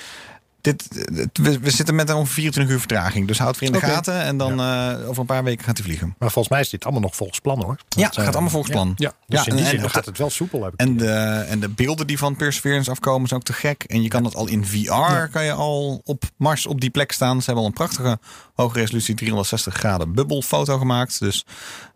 Dit, 0.64 0.88
het- 1.14 1.38
we, 1.38 1.58
we 1.58 1.70
zitten 1.70 1.94
met 1.94 2.10
ongeveer 2.14 2.32
24 2.34 2.72
uur 2.74 2.78
vertraging. 2.78 3.26
Dus 3.26 3.38
houd 3.38 3.50
het 3.50 3.60
weer 3.60 3.68
in 3.74 3.80
de 3.80 3.86
gaten. 3.86 4.20
En 4.22 4.36
dan 4.36 4.60
eh, 4.60 5.08
over 5.08 5.20
een 5.20 5.26
paar 5.26 5.44
weken 5.44 5.64
gaat 5.64 5.76
hij 5.76 5.86
vliegen. 5.86 6.14
Maar 6.18 6.30
volgens 6.30 6.48
mij 6.48 6.60
is 6.60 6.68
dit 6.70 6.84
allemaal 6.84 7.02
nog 7.02 7.16
volgens 7.16 7.38
plan 7.40 7.62
hoor. 7.62 7.76
Ja, 7.88 8.02
Want, 8.02 8.14
gaat 8.14 8.26
eh, 8.26 8.32
allemaal 8.32 8.50
volgens 8.50 8.72
plan. 8.72 8.92
Ja. 8.96 9.12
Dus 9.26 9.44
Ja, 9.44 9.50
in 9.50 9.56
die 9.56 9.64
en- 9.64 9.70
zin 9.70 9.80
en- 9.80 9.90
gaat 9.90 10.04
het 10.06 10.18
wel 10.18 10.30
soepel. 10.30 10.64
Heb 10.64 10.72
ik 10.72 10.80
En 10.80 10.88
het 10.88 10.98
de, 10.98 11.44
en 11.48 11.60
de 11.60 11.68
beelden 11.68 12.06
die 12.06 12.18
van 12.18 12.36
Perseverance 12.36 12.90
afkomen 12.90 13.28
zijn 13.28 13.40
ook 13.40 13.46
te 13.46 13.52
gek. 13.52 13.82
En 13.86 14.02
je 14.02 14.08
kan 14.08 14.24
het 14.24 14.34
al 14.34 14.46
in 14.48 14.66
VR, 14.66 15.28
kan 15.30 15.44
je 15.44 15.52
al 15.52 16.00
op 16.04 16.24
Mars 16.36 16.66
op 16.66 16.80
die 16.80 16.90
plek 16.90 17.12
staan. 17.12 17.38
Ze 17.38 17.44
hebben 17.44 17.62
al 17.62 17.68
een 17.68 17.74
prachtige 17.76 18.18
hoge 18.54 18.78
resolutie 18.78 19.14
360 19.14 19.74
graden 19.74 20.12
bubbelfoto 20.14 20.78
gemaakt. 20.78 21.18
Dus 21.20 21.44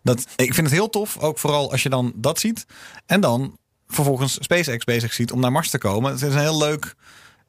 dat, 0.03 0.19
ik 0.35 0.53
vind 0.53 0.67
het 0.67 0.75
heel 0.75 0.89
tof. 0.89 1.17
Ook 1.17 1.39
vooral 1.39 1.71
als 1.71 1.83
je 1.83 1.89
dan 1.89 2.11
dat 2.15 2.39
ziet. 2.39 2.65
En 3.05 3.21
dan 3.21 3.57
vervolgens 3.87 4.33
SpaceX 4.39 4.83
bezig 4.85 5.13
ziet 5.13 5.31
om 5.31 5.39
naar 5.39 5.51
Mars 5.51 5.69
te 5.69 5.77
komen. 5.77 6.11
Het 6.11 6.21
is 6.21 6.33
een 6.33 6.39
heel 6.39 6.57
leuk... 6.57 6.95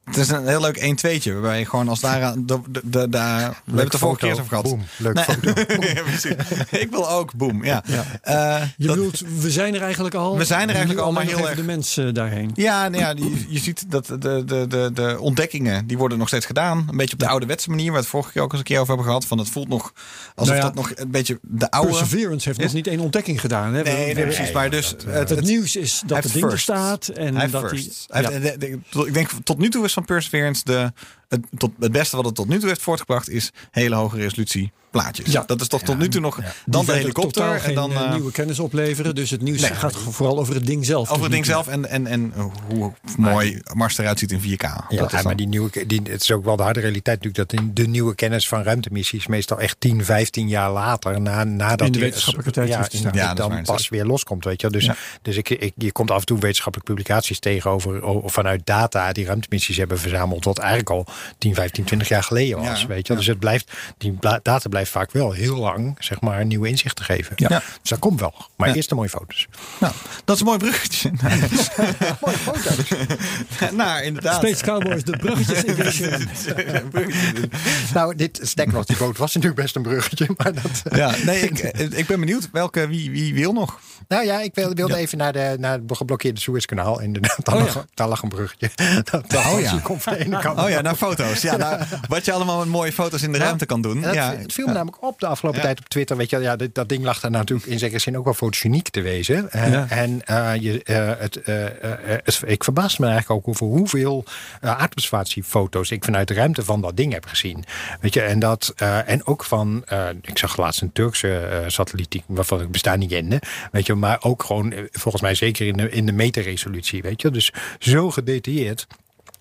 Het 0.05 0.17
is 0.17 0.29
een 0.29 0.47
heel 0.47 0.61
leuk 0.61 0.77
1-2'tje. 0.79 1.31
Waarbij 1.31 1.59
je 1.59 1.65
gewoon 1.65 1.89
als 1.89 1.99
daar... 1.99 2.33
De, 2.37 2.59
de, 2.69 2.81
de, 2.83 3.09
daar- 3.09 3.39
we 3.49 3.55
hebben 3.65 3.83
het 3.83 3.91
de 3.91 3.97
vorige 3.97 4.19
keer 4.19 4.29
eens 4.29 4.37
over 4.39 4.49
gehad. 4.49 4.63
Boom, 4.63 4.83
leuk 4.97 5.13
Nee. 5.13 5.23
foto. 5.23 5.49
Ja, 6.71 6.79
ik 6.79 6.87
wil 6.91 7.09
ook 7.09 7.33
boom. 7.33 7.63
Ja. 7.65 7.83
Eh, 8.21 8.61
Je 8.77 8.87
dat- 8.87 8.95
bedoelt, 8.95 9.19
we 9.39 9.51
zijn 9.51 9.75
er 9.75 9.81
eigenlijk 9.81 10.15
al. 10.15 10.37
We 10.37 10.45
zijn 10.45 10.67
er 10.69 10.75
eigenlijk 10.75 11.05
al, 11.05 11.11
maar 11.11 11.23
heel 11.23 11.47
erg- 11.47 11.55
de 11.55 11.63
mensen 11.63 12.13
daarheen. 12.13 12.51
Ja, 12.53 12.87
nou 12.89 13.03
ja 13.03 13.09
je, 13.09 13.45
je 13.49 13.59
ziet 13.59 13.91
dat 13.91 14.05
de, 14.05 14.17
de, 14.45 14.65
de, 14.67 14.89
de 14.93 15.17
ontdekkingen 15.19 15.87
die 15.87 15.97
worden 15.97 16.17
nog 16.17 16.27
steeds 16.27 16.45
gedaan. 16.45 16.85
Een 16.89 16.97
beetje 16.97 17.13
op 17.13 17.19
de 17.19 17.27
ouderwetse 17.27 17.69
manier, 17.69 17.85
waar 17.85 17.93
we 17.93 17.99
het 17.99 18.09
vorige 18.09 18.31
keer 18.31 18.41
ook 18.41 18.49
eens 18.51 18.59
een 18.59 18.65
keer 18.65 18.77
over 18.79 18.87
hebben 18.87 19.05
gehad. 19.05 19.25
Van 19.25 19.37
het 19.37 19.49
voelt 19.49 19.67
nog 19.67 19.93
alsof 20.35 20.53
Nou 20.53 20.55
ja, 20.55 20.61
dat 20.61 20.73
nog 20.75 20.91
een 20.95 21.11
beetje 21.11 21.39
de 21.41 21.71
oude. 21.71 21.97
Perseverance 21.97 22.47
heeft 22.47 22.59
Is- 22.59 22.65
nog 22.65 22.73
niet 22.73 22.87
één 22.87 22.99
ontdekking 22.99 23.41
gedaan. 23.41 23.73
Hè? 23.73 23.81
Nee, 23.83 24.13
precies. 24.13 24.51
Maar 24.51 24.69
dus 24.69 24.89
het, 24.89 25.03
Het, 25.07 25.29
het- 25.29 25.41
nieuws 25.41 25.75
is 25.75 26.01
dat 26.05 26.23
het 26.23 26.33
ding 26.33 26.51
er 26.51 26.59
staat. 26.59 27.07
En 27.07 27.33
dat 27.51 27.71
de- 27.71 28.79
ik 29.05 29.13
denk 29.13 29.29
tot 29.43 29.57
nu 29.57 29.69
toe 29.69 29.85
is 29.85 29.90
van 29.93 30.05
Perseverance 30.05 30.63
de, 30.63 30.91
het, 31.31 31.41
tot, 31.57 31.71
het 31.79 31.91
beste 31.91 32.15
wat 32.15 32.25
het 32.25 32.35
tot 32.35 32.47
nu 32.47 32.59
toe 32.59 32.67
heeft 32.67 32.81
voortgebracht 32.81 33.29
is 33.29 33.51
hele 33.71 33.95
hoge 33.95 34.17
resolutie 34.17 34.71
plaatjes. 34.91 35.31
Ja. 35.31 35.43
Dat 35.45 35.61
is 35.61 35.67
toch 35.67 35.81
tot 35.81 35.97
nu 35.97 36.07
toe 36.09 36.21
nog 36.21 36.39
dan 36.65 36.85
de 36.85 36.91
helikopter 36.93 37.51
en 37.53 37.59
geen 37.59 37.75
dan 37.75 37.91
eh, 37.91 38.01
eh, 38.01 38.13
nieuwe 38.13 38.31
kennis 38.31 38.59
opleveren. 38.59 39.15
Dus 39.15 39.29
het 39.29 39.41
nieuws 39.41 39.61
Nee. 39.61 39.73
gaat 39.73 39.95
vooral 39.97 40.39
over 40.39 40.53
het 40.55 40.65
ding 40.65 40.85
zelf. 40.85 41.09
over 41.09 41.23
het 41.23 41.31
ding 41.31 41.45
zelf 41.45 41.67
en, 41.67 41.89
en, 41.89 42.07
en 42.07 42.33
hoe 42.67 42.93
mooi 43.17 43.61
Mars 43.73 43.97
eruit 43.97 44.19
ziet 44.19 44.31
in 44.31 44.39
4K. 44.41 44.45
Ja, 44.61 44.83
Dat 44.89 45.05
is 45.05 45.11
dan- 45.11 45.23
maar 45.23 45.35
die 45.35 45.47
nieuwe, 45.47 45.85
die, 45.87 46.01
het 46.03 46.21
is 46.21 46.31
ook 46.31 46.43
wel 46.43 46.55
de 46.55 46.63
harde 46.63 46.79
realiteit 46.79 47.23
natuurlijk 47.23 47.49
dat 47.51 47.59
in 47.59 47.71
de 47.73 47.87
nieuwe 47.87 48.15
kennis 48.15 48.47
van 48.47 48.63
ruimtemissies 48.63 49.27
meestal 49.27 49.59
echt 49.59 49.75
10, 49.79 50.05
15 50.05 50.47
jaar 50.47 50.71
later, 50.71 51.21
na, 51.21 51.43
nadat 51.43 51.79
In 51.79 51.85
de 51.85 51.91
die- 51.91 52.01
wetenschappelijke 52.07 52.59
inderdaad, 52.61 53.15
Ja, 53.15 53.29
is 53.31 53.35
dan 53.37 53.49
waar, 53.49 53.61
pas 53.63 53.89
weer 53.89 54.05
loskomt, 54.05 54.43
weet 54.43 54.61
je. 54.61 54.69
Dus, 54.69 54.85
Ja. 54.85 54.95
dus 55.21 55.35
ik, 55.35 55.49
ik, 55.49 55.73
je 55.77 55.91
komt 55.91 56.11
af 56.11 56.19
en 56.19 56.25
toe 56.25 56.39
wetenschappelijke 56.39 56.93
publicaties 56.93 57.39
tegen 57.39 57.69
over, 57.71 57.99
vanuit 58.29 58.61
data 58.65 59.11
die 59.11 59.25
ruimtemissies 59.25 59.77
hebben 59.77 59.99
verzameld, 59.99 60.43
wat 60.45 60.57
eigenlijk 60.57 60.89
al 60.89 61.05
10, 61.37 61.55
15, 61.55 61.83
20 61.83 62.07
jaar 62.07 62.23
geleden 62.23 62.57
was, 62.57 62.81
Ja, 62.81 62.87
weet 62.87 63.07
je. 63.07 63.15
Dus 63.15 63.27
het 63.27 63.39
blijft, 63.39 63.71
die 63.97 64.17
data 64.41 64.69
blijft 64.69 64.91
vaak 64.91 65.11
wel 65.11 65.31
heel 65.31 65.55
lang, 65.55 65.95
zeg 65.99 66.21
maar, 66.21 66.45
nieuwe 66.45 66.67
inzichten 66.67 67.05
geven. 67.05 67.33
Ja. 67.35 67.47
Ja. 67.49 67.61
Dus 67.81 67.89
dat 67.89 67.99
komt 67.99 68.19
wel. 68.19 68.33
Maar 68.55 68.67
Ja. 68.69 68.75
eerst 68.75 68.89
de 68.89 68.95
mooie 68.95 69.09
foto's. 69.09 69.47
Nou, 69.79 69.93
dat 70.25 70.35
is 70.35 70.41
een 70.41 70.47
mooi 70.47 70.57
bruggetje. 70.57 71.11
mooie 72.21 72.37
foto's. 72.37 72.87
nou, 73.71 74.03
inderdaad. 74.03 74.35
Space 74.35 74.63
Cowboys, 74.63 75.03
de 75.03 75.17
bruggetjes 75.17 75.63
edition. 75.63 76.09
Bruggetje. 76.91 77.49
nou, 77.93 78.15
dit 78.15 78.55
nog, 78.71 78.85
die 78.85 78.97
boot 78.97 79.17
was 79.17 79.33
natuurlijk 79.33 79.61
best 79.61 79.75
een 79.75 79.81
bruggetje, 79.81 80.27
maar 80.37 80.53
dat... 80.53 80.81
ja, 80.95 81.15
nee, 81.25 81.41
ik, 81.41 81.59
ik 81.93 82.07
ben 82.07 82.19
benieuwd 82.19 82.49
welke, 82.51 82.87
wie, 82.87 83.11
wie 83.11 83.33
wil 83.33 83.53
nog. 83.53 83.79
Nou 84.07 84.25
ja, 84.25 84.41
ik 84.41 84.55
wilde, 84.55 84.75
wilde 84.75 84.95
even 84.95 85.17
naar, 85.17 85.33
de, 85.33 85.55
naar 85.59 85.71
het 85.73 85.97
geblokkeerde 85.97 86.39
Suezkanaal. 86.39 86.99
Inderdaad, 87.01 87.45
daar, 87.45 87.55
Oh 87.55 87.61
ja. 87.61 87.73
lag, 87.73 87.85
daar 87.93 88.07
lag 88.07 88.21
een 88.21 88.29
bruggetje. 88.29 88.69
Dat, 89.11 89.23
Oh 89.35 89.59
ja. 89.59 89.73
je 89.73 89.81
komt 89.81 90.03
van 90.03 90.13
de 90.13 90.25
ene 90.25 90.39
kant. 90.39 90.59
Oh 90.59 90.69
ja, 90.69 90.81
naar 90.81 90.95
foto's. 91.15 91.41
Ja, 91.41 91.55
nou, 91.57 91.81
wat 92.07 92.25
je 92.25 92.31
allemaal 92.31 92.59
met 92.59 92.67
mooie 92.67 92.91
foto's 92.91 93.21
in 93.21 93.31
de 93.31 93.37
ruimte 93.37 93.65
kan 93.65 93.81
doen. 93.81 94.01
Dat, 94.01 94.13
ja, 94.13 94.35
het 94.35 94.53
viel 94.53 94.67
me 94.67 94.73
namelijk 94.73 95.03
op 95.03 95.19
de 95.19 95.27
afgelopen 95.27 95.61
tijd 95.61 95.79
op 95.79 95.89
Twitter. 95.89 96.17
Weet 96.17 96.29
je, 96.29 96.39
ja, 96.39 96.55
dat, 96.55 96.75
dat 96.75 96.89
ding 96.89 97.03
lag 97.03 97.19
daar 97.19 97.31
natuurlijk 97.31 97.69
in 97.69 97.79
zekere 97.79 97.99
zin 97.99 98.17
ook 98.17 98.23
wel 98.23 98.33
fotogeniek 98.33 98.89
te 98.89 99.01
wezen. 99.01 99.51
Eh. 99.51 99.91
En 99.91 100.25
eh, 100.25 100.51
je, 100.59 100.83
eh, 100.83 101.11
het, 101.17 102.41
ik 102.45 102.63
verbaasde 102.63 103.01
me 103.01 103.07
eigenlijk 103.09 103.39
ook 103.39 103.47
over 103.53 103.65
hoeveel 103.65 104.25
aardobservatiefoto's 104.61 105.91
ik 105.91 106.03
vanuit 106.03 106.27
de 106.27 106.33
ruimte 106.33 106.63
van 106.63 106.81
dat 106.81 106.97
ding 106.97 107.13
heb 107.13 107.25
gezien. 107.25 107.63
Weet 108.01 108.13
je, 108.13 108.21
en, 108.21 108.39
dat, 108.39 108.73
en 109.05 109.25
ook 109.25 109.43
van, 109.43 109.85
ik 110.21 110.37
zag 110.37 110.57
laatst 110.57 110.81
een 110.81 110.91
Turkse 110.91 111.63
satelliet 111.67 112.11
die- 112.11 112.23
waarvan 112.27 112.61
ik 112.61 112.71
bestaan 112.71 112.99
niet 112.99 113.09
kende. 113.09 113.41
Weet 113.71 113.85
je, 113.85 113.93
maar 113.93 114.17
ook 114.21 114.43
gewoon, 114.43 114.73
volgens 114.91 115.23
mij 115.23 115.35
zeker 115.35 115.67
in 115.67 115.77
de, 115.77 115.89
in 115.89 116.05
de 116.05 116.11
meterresolutie. 116.11 117.01
Weet 117.01 117.21
je, 117.21 117.31
dus 117.31 117.53
zo 117.79 118.11
gedetailleerd. 118.11 118.87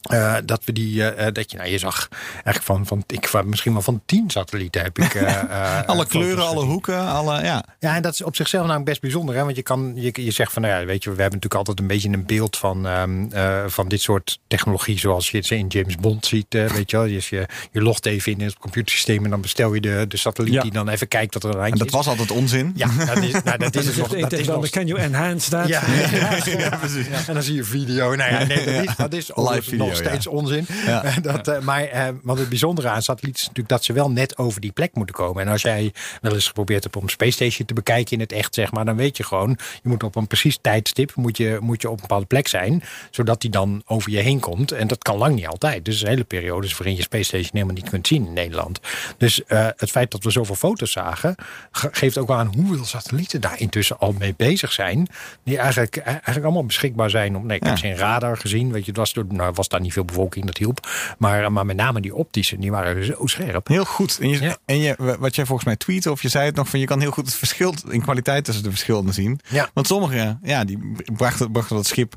Eh, 0.01 0.35
dat 0.45 0.65
we 0.65 0.73
die, 0.73 1.05
eh, 1.11 1.27
eh, 1.27 1.35
dat 1.35 1.51
je, 1.51 1.57
nou, 1.57 1.71
je 1.71 1.79
zag 1.79 2.09
eigenlijk 2.35 2.63
van, 2.65 2.87
van 2.87 3.05
ik, 3.07 3.29
van- 3.29 3.49
misschien 3.49 3.73
wel 3.73 3.83
van 3.83 4.03
tien 4.07 4.31
satellieten 4.31 4.83
heb 4.83 4.99
ik. 4.99 5.15
eh, 5.15 5.29
eh, 5.43 5.87
alle 5.87 6.07
kleuren, 6.07 6.47
alle 6.47 6.65
hoeken, 6.65 7.07
alle, 7.07 7.43
ja. 7.43 7.65
Ja, 7.79 7.95
en 7.97 8.03
dat 8.03 8.13
is 8.15 8.23
op 8.23 8.37
zichzelf 8.37 8.63
namelijk 8.63 8.89
best 8.89 9.01
bijzonder. 9.01 9.35
Hè? 9.35 9.45
Want 9.45 9.57
je, 9.57 9.63
kan, 9.63 9.93
je, 9.95 10.11
je 10.25 10.31
zegt 10.31 10.53
van, 10.53 10.63
nou 10.63 10.81
ja, 10.81 10.87
weet 10.87 11.03
je, 11.05 11.11
we 11.15 11.21
hebben 11.21 11.41
natuurlijk 11.41 11.55
altijd 11.69 11.81
een 11.81 11.87
beetje 11.87 12.09
een 12.09 12.27
beeld 12.27 12.57
van, 12.57 12.87
ehm, 12.87 13.25
eh, 13.33 13.63
van 13.67 13.89
dit 13.89 14.01
soort 14.01 14.39
technologie. 14.49 14.99
Zoals 14.99 15.31
je 15.31 15.41
ze 15.43 15.57
in 15.57 15.67
James 15.67 15.97
Bond 15.97 16.27
ziet. 16.27 16.55
eh, 16.55 16.67
weet 16.67 16.91
je 16.91 16.97
wel, 16.97 17.07
dus 17.07 17.29
je, 17.29 17.47
je 17.73 17.83
logt 17.83 18.07
even 18.07 18.33
in 18.33 18.41
het 18.41 18.57
computersysteem 18.59 19.25
en 19.25 19.31
dan 19.31 19.41
bestel 19.41 19.75
je 19.75 19.81
de, 19.81 20.05
de 20.09 20.17
satelliet 20.17 20.53
Ja. 20.55 20.63
die 20.63 20.73
dan 20.73 20.89
even 20.89 21.09
kijkt 21.09 21.33
dat 21.33 21.45
er 21.45 21.51
een 21.57 21.65
En 21.65 21.79
dat 21.79 21.87
is. 21.87 21.93
was 21.93 22.07
altijd 22.07 22.31
onzin. 22.31 22.73
Ja, 22.75 22.89
dat 23.05 23.17
is, 23.23 23.33
nou, 23.33 23.59
dat 23.59 23.77
is 23.77 23.85
Dus 23.87 23.97
nog. 23.97 24.09
Dat 24.09 24.45
nog 24.47 24.69
can 24.71 24.87
you 24.87 25.01
enhance 25.01 25.51
that? 25.51 25.69
ja, 25.69 25.83
ja, 26.59 26.77
precies. 26.77 27.07
En 27.27 27.35
dan 27.35 27.43
zie 27.43 27.55
je 27.55 27.65
video. 27.65 28.15
Nou 28.15 28.33
ja, 28.33 28.45
nee, 28.45 28.65
dat 28.65 28.75
is, 28.89 28.97
dat 28.97 29.13
is 29.13 29.35
overigens 29.35 29.69
video, 29.69 29.90
nog 29.91 30.09
steeds 30.09 30.27
onzin. 30.27 30.67
Dat, 31.23 31.49
eh, 31.49 31.61
maar 31.61 31.83
eh, 31.85 32.09
want 32.23 32.39
het 32.39 32.49
bijzondere 32.49 32.89
aan 32.89 33.03
satellieten 33.03 33.41
is 33.41 33.49
natuurlijk 33.49 33.69
dat 33.69 33.85
ze 33.85 33.93
wel 33.93 34.11
net 34.11 34.39
over 34.39 34.61
die 34.61 34.73
plek 34.73 34.95
moeten 34.95 35.15
komen. 35.15 35.43
En 35.47 35.49
als 35.53 35.63
jij 35.63 35.93
wel 36.21 36.33
eens 36.35 36.47
geprobeerd 36.47 36.83
hebt 36.83 36.97
om 36.97 37.09
Space 37.09 37.31
Station 37.33 37.67
te 37.67 37.75
bekijken 37.75 38.13
in 38.13 38.21
het 38.21 38.33
echt, 38.33 38.55
zeg 38.55 38.73
maar, 38.73 38.85
dan 38.85 38.97
weet 38.97 39.17
je 39.17 39.25
gewoon, 39.25 39.59
je 39.83 39.89
moet 39.89 40.03
op 40.03 40.17
een 40.17 40.27
precies 40.27 40.59
tijdstip 40.61 41.15
moet 41.15 41.37
je, 41.37 41.59
moet 41.61 41.83
je 41.83 41.89
op 41.89 41.95
een 41.95 42.01
bepaalde 42.01 42.27
plek 42.27 42.49
zijn, 42.49 42.83
zodat 43.11 43.41
die 43.41 43.51
dan 43.51 43.83
over 43.87 44.11
je 44.11 44.19
heen 44.19 44.41
komt. 44.41 44.73
En 44.73 44.87
dat 44.87 45.03
kan 45.03 45.17
lang 45.17 45.35
niet 45.35 45.47
altijd. 45.47 45.85
Dus 45.85 46.03
hele 46.03 46.25
periodes 46.25 46.77
waarin 46.77 46.97
je 46.97 47.03
Space 47.03 47.25
Station 47.25 47.51
helemaal 47.53 47.75
niet 47.75 47.89
kunt 47.91 48.07
zien 48.07 48.27
in 48.27 48.33
Nederland. 48.33 48.81
Dus 49.17 49.45
eh, 49.45 49.67
het 49.77 49.91
feit 49.91 50.11
dat 50.11 50.25
we 50.25 50.31
zoveel 50.31 50.55
foto's 50.55 50.93
zagen, 50.93 51.35
ge- 51.71 51.89
geeft 51.93 52.19
ook 52.19 52.29
wel 52.29 52.37
aan 52.37 52.53
hoeveel 52.57 52.85
satellieten 52.85 53.41
daar 53.41 53.61
intussen 53.61 53.99
al 53.99 54.15
mee 54.19 54.35
bezig 54.37 54.73
zijn. 54.73 55.09
Die 55.45 55.59
eigenlijk, 55.59 55.97
eigenlijk 55.97 56.45
allemaal 56.45 56.65
beschikbaar 56.65 57.11
zijn. 57.11 57.37
Om, 57.37 57.47
nee, 57.47 57.57
ik 57.57 57.63
heb 57.63 57.73
Ja. 57.77 57.81
geen 57.81 57.97
radar 57.97 58.37
gezien. 58.37 58.73
Weet 58.73 58.83
je, 58.85 58.89
het 58.91 58.97
was, 59.01 59.13
door, 59.13 59.25
nou, 59.29 59.53
was 59.55 59.69
daar 59.69 59.80
niet 59.81 59.93
veel 59.93 60.05
bevolking, 60.05 60.47
dat 60.47 60.57
hielp. 60.57 60.89
Maar, 61.19 61.53
maar 61.53 61.67
met 61.67 61.77
name 61.77 62.01
die 62.01 62.15
optische, 62.15 62.59
die 62.59 62.71
waren 62.71 63.05
zo 63.05 63.27
scherp. 63.27 63.69
Heel 63.69 63.85
goed. 63.85 64.19
En, 64.21 64.29
je, 64.29 64.41
Ja. 64.41 64.57
en 64.65 64.79
je, 64.79 65.17
wat 65.19 65.35
jij 65.35 65.45
volgens 65.47 65.67
mij 65.67 65.77
tweette, 65.77 66.11
of 66.11 66.23
je 66.23 66.29
zei 66.29 66.45
het 66.47 66.55
nog, 66.55 66.69
van 66.69 66.81
je 66.81 66.87
kan 66.87 67.01
heel 67.01 67.11
goed 67.11 67.27
het 67.27 67.35
verschil 67.35 67.75
in 67.89 68.01
kwaliteit 68.03 68.45
tussen 68.45 68.65
de 68.65 68.71
verschillende 68.71 69.13
zien. 69.13 69.41
Ja. 69.49 69.71
Want 69.75 69.87
sommige, 69.87 70.39
ja, 70.43 70.65
die 70.65 70.79
brachten, 71.17 71.51
brachten 71.53 71.77
dat 71.77 71.87
schip 71.87 72.15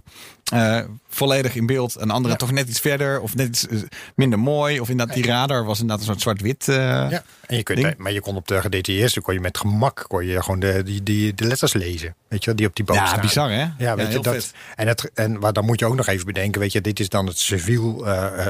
eh, 0.51 0.79
volledig 1.09 1.55
in 1.55 1.65
beeld. 1.65 1.95
Een 1.99 2.09
andere 2.11 2.35
toch 2.35 2.51
net 2.51 2.69
iets 2.69 2.79
verder 2.79 3.19
of 3.21 3.35
net 3.35 3.47
iets 3.47 3.67
eh, 3.67 3.79
minder 4.15 4.39
mooi. 4.39 4.79
Of 4.79 4.89
inderdaad, 4.89 5.15
die 5.15 5.25
radar 5.25 5.65
was 5.65 5.79
inderdaad 5.79 5.99
een 5.99 6.11
soort 6.11 6.21
zwart-wit. 6.21 6.67
eh, 6.67 6.75
Ja, 7.09 7.23
en 7.45 7.55
je 7.57 7.63
kunt, 7.63 7.81
ding. 7.81 7.97
maar 7.97 8.11
je 8.11 8.21
kon 8.21 8.35
op 8.35 8.47
de 8.47 8.61
gedetailleerdste 8.61 9.21
kon 9.21 9.33
je 9.33 9.39
met 9.39 9.57
gemak 9.57 10.05
kon 10.07 10.25
je 10.25 10.41
gewoon 10.43 10.59
de, 10.59 10.83
die, 10.83 11.03
die, 11.03 11.33
de 11.33 11.45
letters 11.45 11.73
lezen. 11.73 12.15
Weet 12.27 12.43
je, 12.43 12.55
die 12.55 12.67
op 12.67 12.75
die 12.75 12.85
boot 12.85 12.95
Ja, 12.95 13.05
staan. 13.05 13.21
bizar 13.21 13.49
hè? 13.51 13.65
Ja, 13.77 13.95
weet 13.95 14.11
je, 14.11 14.19
dat, 14.19 14.33
vet. 14.33 14.53
en, 14.75 14.87
het, 14.87 15.11
en 15.13 15.39
maar 15.39 15.53
dan 15.53 15.65
moet 15.65 15.79
je 15.79 15.85
ook 15.85 15.95
nog 15.95 16.07
even 16.07 16.25
bedenken, 16.25 16.61
weet 16.61 16.71
je, 16.71 16.81
dit 16.81 16.99
is 16.99 17.09
dan 17.09 17.25
het, 17.27 17.37
civiel, 17.39 18.05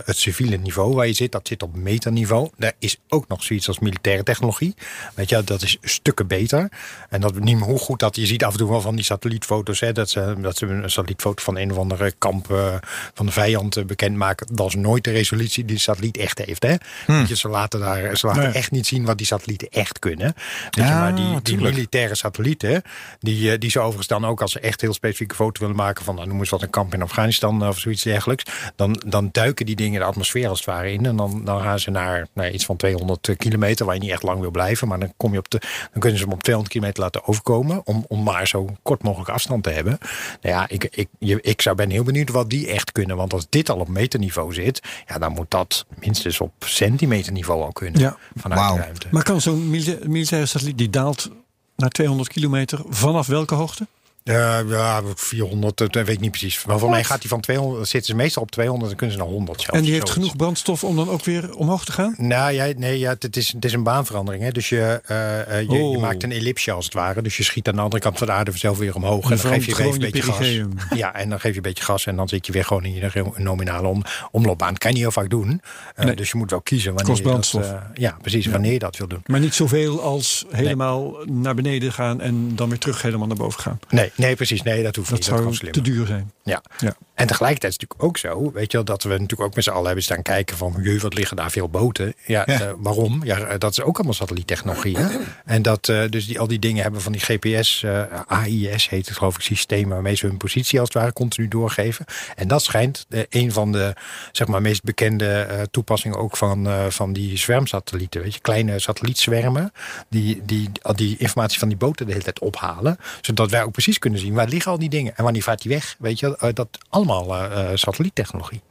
het 0.05 0.17
civiele 0.17 0.57
niveau 0.57 0.93
waar 0.95 1.07
je 1.07 1.13
zit. 1.13 1.31
Dat 1.31 1.47
zit 1.47 1.63
op 1.63 1.75
meterniveau. 1.75 2.49
Daar 2.57 2.73
is 2.79 2.97
ook 3.09 3.27
nog 3.27 3.43
zoiets 3.43 3.67
als 3.67 3.79
militaire 3.79 4.23
technologie. 4.23 4.75
Weet 5.15 5.29
je, 5.29 5.43
dat 5.43 5.61
is 5.61 5.77
stukken 5.81 6.27
beter. 6.27 6.69
En 7.09 7.21
dat 7.21 7.39
niet 7.39 7.55
meer 7.55 7.65
hoe 7.67 7.79
goed 7.79 7.99
dat 7.99 8.15
je 8.15 8.25
ziet 8.25 8.43
af 8.43 8.51
en 8.51 8.57
toe 8.57 8.69
wel 8.69 8.81
van 8.81 8.95
die 8.95 9.05
satellietfoto's. 9.05 9.79
Hè, 9.79 9.91
dat, 9.91 10.09
ze, 10.09 10.35
dat 10.41 10.57
ze 10.57 10.65
een 10.65 10.89
satellietfoto 10.91 11.43
van 11.43 11.57
een 11.57 11.71
of 11.71 11.77
andere 11.83 12.13
kamp 12.17 12.51
eh, 12.51 12.75
van 13.13 13.25
de 13.25 13.31
vijand 13.31 13.77
eh, 13.77 13.85
bekendmaken. 13.85 14.47
Dat 14.55 14.67
is 14.67 14.75
nooit 14.75 15.03
de 15.03 15.11
resolutie 15.11 15.65
die 15.65 15.75
de 15.75 15.81
satelliet 15.81 16.17
echt 16.17 16.37
heeft. 16.37 16.63
Hè? 16.63 16.75
Weet 17.07 17.27
je, 17.27 17.35
ze 17.35 17.47
laten, 17.47 17.79
daar, 17.79 18.17
ze 18.17 18.27
laten 18.27 18.41
Nee. 18.43 18.51
echt 18.51 18.71
niet 18.71 18.87
zien 18.87 19.05
wat 19.05 19.17
die 19.17 19.27
satellieten 19.27 19.67
echt 19.69 19.99
kunnen. 19.99 20.33
Weet 20.35 20.67
je, 20.75 20.81
Ja, 20.81 20.99
maar 20.99 21.15
die, 21.15 21.41
die 21.41 21.57
militaire 21.57 22.15
satellieten, 22.15 22.81
die, 23.19 23.51
eh, 23.51 23.59
die 23.59 23.69
ze 23.69 23.79
overigens 23.79 24.07
dan 24.07 24.25
ook 24.25 24.41
als 24.41 24.51
ze 24.51 24.59
echt 24.59 24.81
heel 24.81 24.93
specifieke 24.93 25.35
foto 25.35 25.59
willen 25.61 25.75
maken 25.75 26.03
van, 26.05 26.15
nou, 26.15 26.27
noem 26.27 26.39
eens 26.39 26.49
wat 26.49 26.61
een 26.61 26.69
kamp 26.69 26.93
in 26.93 27.01
Afghanistan 27.01 27.67
of 27.67 27.79
zoiets 27.79 28.03
dergelijks, 28.03 28.43
dan, 28.75 29.01
dan 29.07 29.29
duiken 29.31 29.65
die 29.65 29.75
dingen 29.75 29.99
de 29.99 30.05
atmosfeer 30.05 30.47
als 30.47 30.57
het 30.57 30.67
ware 30.67 30.91
in 30.91 31.05
en 31.05 31.15
dan, 31.15 31.41
dan 31.45 31.61
gaan 31.61 31.79
ze 31.79 31.91
naar 31.91 32.27
nou, 32.33 32.49
iets 32.51 32.65
van 32.65 32.75
200 32.77 33.29
kilometer 33.37 33.85
waar 33.85 33.95
je 33.95 34.01
niet 34.01 34.11
echt 34.11 34.23
lang 34.23 34.39
wil 34.39 34.51
blijven, 34.51 34.87
maar 34.87 34.99
dan 34.99 35.13
kom 35.17 35.31
je 35.31 35.37
op 35.39 35.49
de, 35.49 35.59
dan 35.91 35.99
kunnen 35.99 36.19
ze 36.19 36.23
hem 36.25 36.33
op 36.33 36.43
200 36.43 36.75
kilometer 36.75 37.03
laten 37.03 37.27
overkomen 37.27 37.81
om, 37.85 38.05
om 38.07 38.23
maar 38.23 38.47
zo 38.47 38.69
kort 38.81 39.03
mogelijk 39.03 39.29
afstand 39.29 39.63
te 39.63 39.69
hebben. 39.69 39.97
Nou 40.41 40.55
ja, 40.55 40.65
ik, 40.69 40.87
ik, 40.91 41.07
je, 41.19 41.41
ik 41.41 41.61
zou 41.61 41.72
ben 41.75 41.89
heel 41.89 42.03
benieuwd 42.03 42.29
wat 42.29 42.49
die 42.49 42.67
echt 42.67 42.91
kunnen, 42.91 43.15
want 43.15 43.33
als 43.33 43.45
dit 43.49 43.69
al 43.69 43.79
op 43.79 43.87
meterniveau 43.87 44.53
zit, 44.53 44.81
ja, 45.07 45.17
dan 45.17 45.31
moet 45.31 45.51
dat 45.51 45.85
minstens 45.99 46.39
op 46.41 46.51
centimeterniveau 46.59 47.61
al 47.63 47.71
kunnen 47.71 48.01
Ja. 48.01 48.17
vanuit 48.35 48.59
Wauw. 48.61 48.75
de 48.75 48.81
ruimte. 48.81 49.07
Maar 49.11 49.23
kan 49.23 49.41
zo'n 49.41 49.69
milita- 49.69 50.07
militaire 50.07 50.47
satelliet 50.47 50.77
die 50.77 50.89
daalt 50.89 51.29
naar 51.75 51.89
200 51.89 52.29
kilometer 52.29 52.81
vanaf 52.89 53.27
welke 53.27 53.55
hoogte? 53.55 53.87
Ja, 54.23 54.57
ja, 54.67 55.01
400, 55.15 55.77
dat 55.77 55.93
weet 55.93 56.09
ik 56.09 56.19
niet 56.19 56.31
precies. 56.31 56.65
Maar 56.65 56.79
voor 56.79 56.89
mij 56.89 57.03
gaat 57.03 57.19
die 57.19 57.29
van 57.29 57.39
200, 57.41 57.87
zitten 57.89 58.09
ze 58.11 58.15
meestal 58.15 58.41
op 58.43 58.51
200 58.51 58.91
en 58.91 58.97
kunnen 58.97 59.15
ze 59.15 59.21
naar 59.21 59.31
100 59.31 59.61
zelfs. 59.61 59.77
En 59.77 59.83
die 59.83 59.91
heeft 59.93 60.07
Zoiets. 60.07 60.23
genoeg 60.25 60.35
brandstof 60.37 60.83
om 60.83 60.95
dan 60.95 61.09
ook 61.09 61.25
weer 61.25 61.55
omhoog 61.55 61.85
te 61.85 61.91
gaan? 61.91 62.15
Nou 62.17 62.51
ja, 62.53 62.67
nee, 62.77 62.99
ja, 62.99 63.15
het, 63.19 63.37
is, 63.37 63.51
het 63.51 63.65
is 63.65 63.73
een 63.73 63.83
baanverandering. 63.83 64.43
Hè? 64.43 64.51
Dus 64.51 64.69
je, 64.69 65.01
eh, 65.05 65.39
eh, 65.41 65.61
je, 65.69 65.73
je 65.73 65.81
Oh. 65.83 66.01
maakt 66.01 66.23
een 66.23 66.31
ellipsje 66.31 66.71
als 66.71 66.85
het 66.85 66.93
ware. 66.93 67.21
Dus 67.21 67.37
je 67.37 67.43
schiet 67.43 67.67
aan 67.67 67.75
de 67.75 67.81
andere 67.81 68.01
kant 68.01 68.17
van 68.17 68.27
de 68.27 68.33
aarde 68.33 68.51
zelf 68.57 68.77
weer 68.77 68.95
omhoog. 68.95 69.23
En, 69.23 69.29
dan 69.29 69.39
geef 69.51 69.65
je 69.65 69.75
weer 69.75 69.85
een 69.93 69.99
beetje 69.99 70.17
je 70.17 70.23
gas. 70.23 70.97
Ja, 70.99 71.15
en 71.15 71.29
dan 71.29 71.39
geef 71.39 71.51
je 71.51 71.57
een 71.57 71.63
beetje 71.63 71.83
gas. 71.83 72.05
En 72.05 72.15
dan 72.15 72.27
zit 72.29 72.45
je 72.45 72.51
weer 72.51 72.65
gewoon 72.65 72.85
in 72.85 72.93
je 72.93 73.23
nominale 73.37 73.87
om, 73.87 74.03
omloopbaan. 74.31 74.69
Dat 74.69 74.77
kan 74.77 74.89
je 74.89 74.95
niet 74.95 75.05
heel 75.05 75.21
vaak 75.21 75.29
doen. 75.29 75.61
Eh, 75.95 76.05
Nee. 76.05 76.15
Dus 76.15 76.31
je 76.31 76.37
moet 76.37 76.49
wel 76.49 76.61
kiezen 76.61 76.93
wanneer 76.93 77.23
Kost 77.23 77.53
je 77.53 77.59
dat, 77.59 77.65
eh, 77.71 77.79
ja, 77.93 78.17
precies. 78.21 78.45
Wanneer 78.45 78.71
je 78.73 78.79
dat 78.79 78.97
wil 78.97 79.07
doen. 79.07 79.21
Maar 79.25 79.39
niet 79.39 79.53
zoveel 79.53 80.01
als 80.01 80.45
helemaal 80.51 81.15
naar 81.25 81.55
beneden 81.55 81.93
gaan 81.93 82.21
en 82.21 82.55
dan 82.55 82.69
weer 82.69 82.77
terug 82.79 83.01
helemaal 83.01 83.27
naar 83.27 83.37
boven 83.37 83.59
gaan. 83.61 83.79
Nee, 83.89 84.11
nee 84.15 84.35
precies. 84.35 84.61
Nee, 84.61 84.83
dat 84.83 84.95
hoeft 84.95 85.09
Dat 85.09 85.19
niet. 85.19 85.27
Dat 85.29 85.39
kan 85.43 85.53
zou 85.53 85.71
te 85.71 85.81
duur 85.81 86.05
zijn. 86.05 86.31
Ja. 86.43 86.61
Ja. 86.79 86.95
En 87.15 87.27
tegelijkertijd 87.27 87.73
is 87.73 87.79
het 87.79 87.89
natuurlijk 87.89 88.03
ook 88.03 88.17
zo, 88.17 88.51
weet 88.51 88.71
je 88.71 88.77
wel, 88.77 88.85
dat 88.85 89.03
we 89.03 89.09
natuurlijk 89.09 89.41
ook 89.41 89.55
met 89.55 89.63
z'n 89.63 89.69
allen 89.69 89.85
hebben 89.85 90.03
staan 90.03 90.21
kijken 90.21 90.57
van, 90.57 90.75
jee, 90.81 90.99
wat 90.99 91.13
liggen 91.13 91.37
daar 91.37 91.51
veel 91.51 91.69
boten. 91.69 92.13
Ja, 92.25 92.43
Ja. 92.45 92.61
eh, 92.61 92.71
waarom? 92.77 93.21
Ja, 93.23 93.39
eh, 93.39 93.59
dat 93.59 93.71
is 93.71 93.81
ook 93.81 93.95
allemaal 93.95 94.13
satelliettechnologie. 94.13 94.97
Hè? 94.97 95.17
En 95.45 95.61
dat, 95.61 95.89
eh, 95.89 96.03
dus 96.09 96.27
die, 96.27 96.39
al 96.39 96.47
die 96.47 96.59
dingen 96.59 96.83
hebben 96.83 97.01
van 97.01 97.11
die 97.11 97.21
GPS, 97.21 97.85
AIS 98.27 98.89
heet 98.89 99.07
het 99.07 99.17
geloof 99.17 99.35
ik, 99.35 99.41
systemen 99.41 99.89
waarmee 99.89 100.15
ze 100.15 100.25
hun 100.25 100.37
positie 100.37 100.79
als 100.79 100.89
het 100.89 100.97
ware 100.97 101.13
continu 101.13 101.47
doorgeven. 101.47 102.05
En 102.35 102.47
dat 102.47 102.63
schijnt 102.63 103.05
een 103.29 103.51
van 103.51 103.71
de, 103.71 103.93
zeg 104.31 104.47
maar, 104.47 104.61
meest 104.61 104.83
bekende 104.83 105.47
toepassingen 105.71 106.17
ook 106.17 106.37
van, 106.37 106.67
van 106.91 107.13
die 107.13 107.37
zwermsatellieten. 107.37 108.21
Weet 108.21 108.33
je, 108.33 108.39
kleine 108.39 108.79
satellietzwermen 108.79 109.71
die, 110.09 110.41
die 110.45 110.69
al 110.81 110.95
die 110.95 111.17
informatie 111.17 111.59
van 111.59 111.67
die 111.67 111.77
boten 111.77 112.05
de 112.05 112.11
hele 112.11 112.23
tijd 112.23 112.39
ophalen. 112.39 112.97
Zodat 113.21 113.51
wij 113.51 113.63
ook 113.63 113.71
precies 113.71 113.99
kunnen 114.03 114.19
zien 114.19 114.33
waar 114.33 114.47
liggen 114.47 114.71
al 114.71 114.79
die 114.79 114.89
dingen 114.89 115.15
en 115.17 115.23
wanneer 115.23 115.41
vaart 115.43 115.61
die 115.61 115.71
weg. 115.71 115.95
Weet 115.99 116.19
je, 116.19 116.37
eh, 116.37 116.49
dat 116.53 116.67
allemaal 116.89 117.35
eh, 117.35 117.61
eh, 117.71 117.77
satelliettechnologie. 117.77 118.61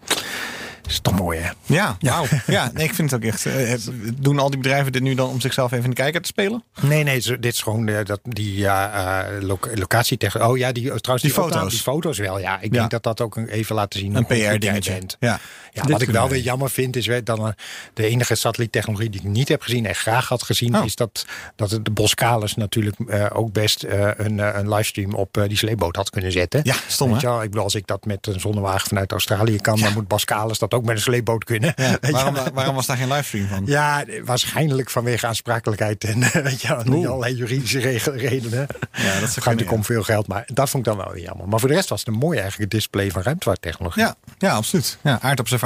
is 0.87 0.99
toch 1.01 1.15
mooi, 1.19 1.39
hè? 1.39 1.51
Ja, 1.67 1.97
wauw. 2.01 2.25
Ja, 2.47 2.71
nee, 2.75 2.85
ik 2.85 2.95
vind 2.95 3.11
het 3.11 3.21
ook 3.25 3.29
echt. 3.33 3.47
eh, 3.47 3.75
doen 4.15 4.39
al 4.39 4.51
die 4.51 4.59
bedrijven 4.59 4.93
dit 4.93 5.03
nu 5.03 5.15
dan 5.15 5.29
om 5.29 5.41
zichzelf 5.41 5.73
even 5.73 5.85
in 5.85 5.91
de 5.91 5.97
kijker 5.97 6.21
te 6.21 6.27
spelen? 6.29 6.65
Nee, 6.81 7.03
nee, 7.05 7.21
dit 7.21 7.45
is 7.55 7.63
gewoon 7.63 7.89
eh, 7.89 8.05
dat, 8.05 8.21
die 8.23 8.57
ja, 8.57 9.25
eh 9.25 9.43
loc 9.43 9.69
locatietechnologie. 9.75 10.53
Oh 10.55 10.59
ja, 10.59 10.73
die, 10.73 10.83
trouwens, 11.01 11.23
Die 11.23 11.33
foto's. 11.43 11.71
Die 11.71 11.81
foto's 11.81 12.19
wel, 12.19 12.39
ja. 12.39 12.61
Ik 12.61 12.73
Ja. 12.75 12.79
denk 12.79 12.91
dat 12.91 13.03
dat 13.03 13.21
ook 13.21 13.37
een- 13.37 13.49
even 13.49 13.75
laten 13.75 14.01
zien. 14.01 14.15
Een 14.17 14.27
PR-dingetje. 14.27 15.01
Ja. 15.21 15.41
Ja, 15.75 15.83
wat 15.87 16.03
ik 16.03 16.11
wel 16.11 16.29
weer 16.29 16.41
jammer 16.41 16.71
vind, 16.71 16.97
is 16.97 17.07
weet, 17.07 17.27
dan 17.27 17.55
de 17.95 18.07
enige 18.07 18.35
satelliettechnologie 18.35 19.11
die 19.11 19.21
ik 19.21 19.27
niet 19.27 19.49
heb 19.49 19.63
gezien 19.63 19.87
en 19.87 19.95
graag 19.95 20.29
had 20.29 20.43
gezien, 20.43 20.77
Oh. 20.77 20.85
is 20.85 20.97
dat, 20.97 21.27
dat 21.57 21.71
de 21.83 21.91
Boskalis 21.91 22.55
natuurlijk 22.55 22.97
eh, 23.09 23.27
ook 23.33 23.53
best 23.53 23.83
eh, 23.83 24.11
een, 24.17 24.41
eh, 24.41 24.59
een 24.59 24.69
livestream 24.69 25.15
op 25.15 25.45
die 25.47 25.57
sleepboot 25.57 25.97
had 25.97 26.11
kunnen 26.11 26.33
zetten. 26.33 26.61
Ja, 26.65 26.75
stom, 26.89 27.13
hè? 27.13 27.43
ik 27.43 27.51
bedoel, 27.51 27.65
als 27.65 27.75
ik 27.75 27.87
dat 27.87 28.05
met 28.05 28.27
een 28.27 28.41
zonnewagen 28.41 28.89
vanuit 28.89 29.13
Australië 29.13 29.57
kan, 29.57 29.81
dan 29.81 29.93
moet 29.93 30.09
Boskalis 30.09 30.59
dat 30.59 30.75
ook 30.75 30.85
met 30.85 30.97
een 30.97 31.03
sleepboot 31.03 31.45
kunnen. 31.45 31.75
Waarom, 32.11 32.37
waarom 32.55 32.75
was 32.75 32.87
daar 32.87 32.97
geen 32.97 33.09
livestream 33.09 33.47
van? 33.47 33.63
Ja, 33.67 34.05
waarschijnlijk 34.25 34.91
vanwege 34.91 35.27
aansprakelijkheid 35.27 36.05
en 36.05 36.21
weet 36.43 36.63
je, 36.63 36.81
niet 36.85 37.07
allerlei 37.07 37.35
juridische 37.35 37.79
redenen. 38.11 38.67
Ja, 38.93 39.21
dat 39.21 39.29
gaat 39.31 39.45
natuurlijk 39.45 39.73
om 39.73 39.85
veel 39.85 40.03
geld, 40.03 40.27
maar 40.27 40.45
dat 40.53 40.71
vond 40.71 40.87
ik 40.87 40.93
dan 40.93 41.05
wel 41.05 41.13
weer 41.13 41.23
jammer. 41.23 41.49
Maar 41.49 41.61
voor 41.61 41.69
de 41.69 41.75
rest 41.75 41.89
was 41.89 41.99
het 41.99 42.09
een 42.09 42.15
mooi 42.15 42.39
eigenlijk 42.39 42.71
display 42.71 43.11
van 43.11 43.23
ruimtevaarttechnologie. 43.23 44.03
Ja, 44.03 44.15
ja, 44.39 44.55
absoluut. 44.55 44.99
Ja, 45.03 45.19
aardobservatie. 45.21 45.62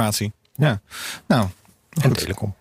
Ja. 0.55 0.81
Nou, 1.27 1.47
En 2.01 2.13
telecom. 2.13 2.55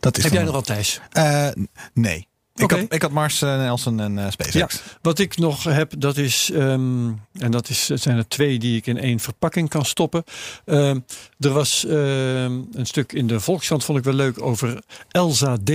dat 0.00 0.16
is 0.16 0.24
Heb 0.24 0.32
jij 0.32 0.42
nog 0.42 0.54
al 0.54 0.62
Thijs? 0.62 1.00
Eh, 1.10 1.48
nee. 1.94 2.27
Ik, 2.58 2.70
had, 2.70 2.80
ik 2.88 3.02
had 3.02 3.10
Mars, 3.10 3.42
eh, 3.42 3.56
Nelson 3.56 4.00
en 4.00 4.18
eh, 4.18 4.30
SpaceX. 4.30 4.74
Ja, 4.74 4.96
wat 5.02 5.18
ik 5.18 5.36
nog 5.36 5.64
heb, 5.64 5.92
dat 5.98 6.16
is, 6.16 6.50
ehm, 6.50 7.10
en 7.32 7.50
dat 7.50 7.68
is, 7.68 7.88
het 7.88 8.02
zijn 8.02 8.16
er 8.16 8.28
twee 8.28 8.58
die 8.58 8.76
ik 8.76 8.86
in 8.86 8.98
één 8.98 9.20
verpakking 9.20 9.68
kan 9.68 9.84
stoppen. 9.84 10.24
Ehm, 10.64 10.98
er 11.38 11.50
was 11.50 11.84
ehm, 11.84 12.52
een 12.72 12.86
stuk 12.86 13.12
in 13.12 13.26
de 13.26 13.40
Volkskrant, 13.40 13.84
vond 13.84 13.98
ik 13.98 14.04
wel 14.04 14.14
leuk, 14.14 14.42
over 14.42 14.82
Elsa 15.08 15.56
D. 15.64 15.70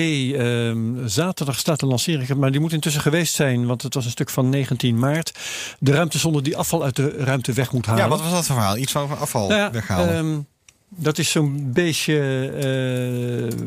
Zaterdag 1.11 1.59
staat 1.59 1.79
de 1.79 1.85
lancering, 1.85 2.35
maar 2.35 2.51
die 2.51 2.61
moet 2.61 2.73
intussen 2.73 3.01
geweest 3.01 3.33
zijn, 3.33 3.65
want 3.65 3.81
het 3.81 3.93
was 3.93 4.05
een 4.05 4.11
stuk 4.11 4.29
van 4.29 4.49
19 4.49 4.99
maart. 4.99 5.31
De 5.79 5.91
ruimtesonde 5.91 6.41
die 6.41 6.57
afval 6.57 6.83
uit 6.83 6.95
de 6.95 7.09
ruimte 7.09 7.53
weg 7.53 7.71
moet 7.71 7.85
halen. 7.85 8.03
Ja, 8.03 8.09
wat 8.09 8.21
was 8.21 8.31
dat 8.31 8.45
voor 8.45 8.55
verhaal? 8.55 8.77
Iets 8.77 8.91
van 8.91 9.17
afval 9.19 9.47
Nou 9.47 9.59
ja, 9.59 9.71
weghalen. 9.71 10.47
Dat 10.95 11.17
is 11.17 11.31
zo'n 11.31 11.71
beetje 11.73 12.15
eh, 12.53 13.57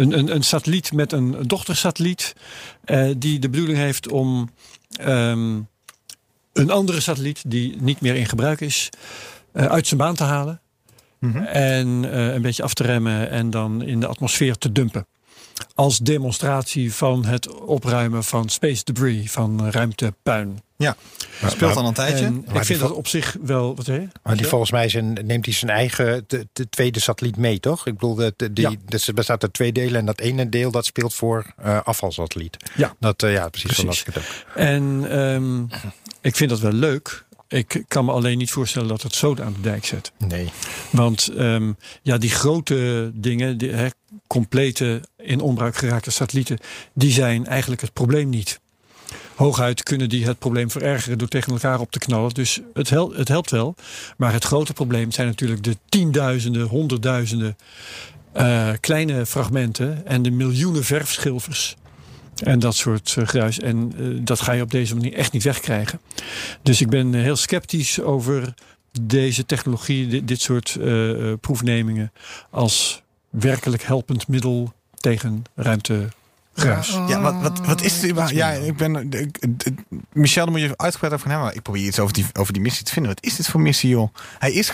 een, 0.00 0.18
een, 0.18 0.34
een 0.34 0.42
satelliet 0.42 0.92
met 0.92 1.12
een 1.12 1.36
dochtersatelliet. 1.46 2.34
eh, 2.84 3.10
die 3.16 3.38
de 3.38 3.48
bedoeling 3.48 3.78
heeft 3.78 4.08
om 4.08 4.50
ehm, 4.90 5.60
een 6.52 6.70
andere 6.70 7.00
satelliet 7.00 7.42
die 7.46 7.76
niet 7.80 8.00
meer 8.00 8.14
in 8.14 8.26
gebruik 8.26 8.60
is, 8.60 8.88
eh, 9.52 9.66
uit 9.66 9.86
zijn 9.86 10.00
baan 10.00 10.14
te 10.14 10.24
halen. 10.24 10.60
Mhm. 11.18 11.38
En 11.42 11.86
een 12.34 12.42
beetje 12.42 12.62
af 12.62 12.74
te 12.74 12.82
remmen 12.82 13.30
en 13.30 13.50
dan 13.50 13.82
in 13.82 14.00
de 14.00 14.06
atmosfeer 14.06 14.56
te 14.58 14.72
dumpen. 14.72 15.06
Als 15.74 15.98
demonstratie 15.98 16.94
van 16.94 17.24
het 17.24 17.54
opruimen 17.54 18.24
van 18.24 18.48
space 18.48 18.84
debris, 18.84 19.30
van 19.30 19.70
ruimtepuin. 19.70 20.60
Ja, 20.82 20.96
dat 21.40 21.50
speelt 21.50 21.76
al 21.76 21.86
een 21.86 21.94
tijdje. 21.94 22.24
En 22.24 22.44
Maar 22.46 22.56
ik 22.56 22.64
vind 22.64 22.80
dat 22.80 22.90
op 22.92 23.06
zich 23.06 23.36
wel. 23.42 23.76
Wat, 23.76 23.86
hè? 23.86 24.04
Maar 24.22 24.36
die 24.36 24.46
volgens 24.46 24.70
mij 24.70 24.88
zijn, 24.88 25.12
neemt 25.24 25.44
hij 25.44 25.54
zijn 25.54 25.70
eigen 25.70 26.24
de, 26.26 26.48
de 26.52 26.68
tweede 26.68 27.00
satelliet 27.00 27.36
mee, 27.36 27.60
toch? 27.60 27.86
Ik 27.86 27.92
bedoel, 27.92 28.14
de, 28.14 28.34
de- 28.36 28.52
die, 28.52 28.70
Ja. 28.70 28.76
dus 28.86 29.08
er 29.08 29.14
bestaat 29.14 29.42
uit 29.42 29.52
twee 29.52 29.72
delen 29.72 30.00
en 30.00 30.06
dat 30.06 30.20
ene 30.20 30.48
deel 30.48 30.70
dat 30.70 30.84
speelt 30.86 31.14
voor 31.14 31.52
eh 31.56 31.80
afvalsatelliet. 31.84 32.56
Ja. 32.76 32.94
Dat, 33.00 33.22
eh, 33.22 33.32
ja, 33.32 33.48
precies. 33.48 33.80
Precies. 33.80 34.00
ik 34.00 34.06
het 34.06 34.16
ook. 34.18 34.56
En 34.56 35.04
ehm, 35.10 35.62
ik 36.20 36.36
vind 36.36 36.50
dat 36.50 36.60
wel 36.60 36.72
leuk. 36.72 37.24
Ik 37.48 37.84
kan 37.88 38.04
me 38.04 38.12
alleen 38.12 38.38
niet 38.38 38.50
voorstellen 38.50 38.88
dat 38.88 39.02
het 39.02 39.14
zo 39.14 39.36
aan 39.42 39.52
de 39.52 39.60
dijk 39.60 39.84
zet. 39.84 40.12
Nee. 40.18 40.48
Want 40.90 41.28
ehm, 41.36 41.72
ja, 42.02 42.18
die 42.18 42.30
grote 42.30 43.10
dingen, 43.14 43.58
die, 43.58 43.70
hè, 43.70 43.86
complete 44.26 45.02
in 45.16 45.40
onbruik 45.40 45.76
geraakte 45.76 46.10
satellieten, 46.10 46.58
die 46.94 47.12
zijn 47.12 47.46
eigenlijk 47.46 47.80
het 47.80 47.92
probleem 47.92 48.28
niet. 48.28 48.60
Hooguit 49.34 49.82
kunnen 49.82 50.08
die 50.08 50.26
het 50.26 50.38
probleem 50.38 50.70
verergeren 50.70 51.18
door 51.18 51.28
tegen 51.28 51.52
elkaar 51.52 51.80
op 51.80 51.90
te 51.90 51.98
knallen. 51.98 52.34
Dus 52.34 52.60
het, 52.74 52.90
hel- 52.90 53.12
het 53.14 53.28
helpt 53.28 53.50
wel. 53.50 53.74
Maar 54.16 54.32
het 54.32 54.44
grote 54.44 54.72
probleem 54.72 55.10
zijn 55.10 55.26
natuurlijk 55.26 55.62
de 55.62 55.76
tienduizenden, 55.88 56.66
honderdduizenden 56.66 57.56
eh, 58.32 58.70
kleine 58.80 59.26
fragmenten 59.26 60.06
en 60.06 60.22
de 60.22 60.30
miljoenen 60.30 60.84
verfschilfers. 60.84 61.76
En 62.44 62.58
dat 62.58 62.74
soort 62.74 63.14
eh, 63.18 63.26
gruis. 63.26 63.60
En 63.60 63.92
eh, 63.98 64.04
dat 64.24 64.40
ga 64.40 64.52
je 64.52 64.62
op 64.62 64.70
deze 64.70 64.94
manier 64.94 65.14
echt 65.14 65.32
niet 65.32 65.42
wegkrijgen. 65.42 66.00
Dus 66.62 66.80
ik 66.80 66.88
ben 66.90 67.14
heel 67.14 67.36
sceptisch 67.36 68.00
over 68.00 68.54
deze 69.00 69.46
technologie, 69.46 70.06
dit, 70.06 70.28
dit 70.28 70.40
soort 70.40 70.78
proefnemingen, 71.40 72.12
als 72.50 73.02
werkelijk 73.30 73.82
helpend 73.82 74.28
middel 74.28 74.72
tegen 74.94 75.42
ruimte 75.54 76.08
ruis. 76.54 76.88
Ja, 77.08 77.20
wat, 77.20 77.34
wat, 77.42 77.66
wat 77.66 77.82
is 77.82 77.94
het 77.94 78.04
überhaupt? 78.04 78.34
Ja, 78.36 78.50
ik 78.50 78.76
ben. 78.76 79.10
ik- 79.12 79.38
ik- 79.40 79.74
Michel, 80.12 80.44
daar 80.44 80.52
moet 80.54 80.62
je 80.62 80.76
uitgebreid 80.76 81.12
over 81.12 81.26
gaan 81.26 81.30
hebben. 81.30 81.46
maar 81.48 81.54
Ik 81.56 81.62
probeer 81.62 81.82
iets 81.82 81.98
over 81.98 82.14
die, 82.14 82.26
over 82.32 82.52
die 82.52 82.62
missie 82.62 82.84
te 82.84 82.92
vinden. 82.92 83.14
Wat 83.14 83.24
is 83.24 83.36
dit 83.36 83.46
voor 83.48 83.60
missie, 83.60 83.90
joh? 83.90 84.14
Hij 84.38 84.52
is 84.52 84.70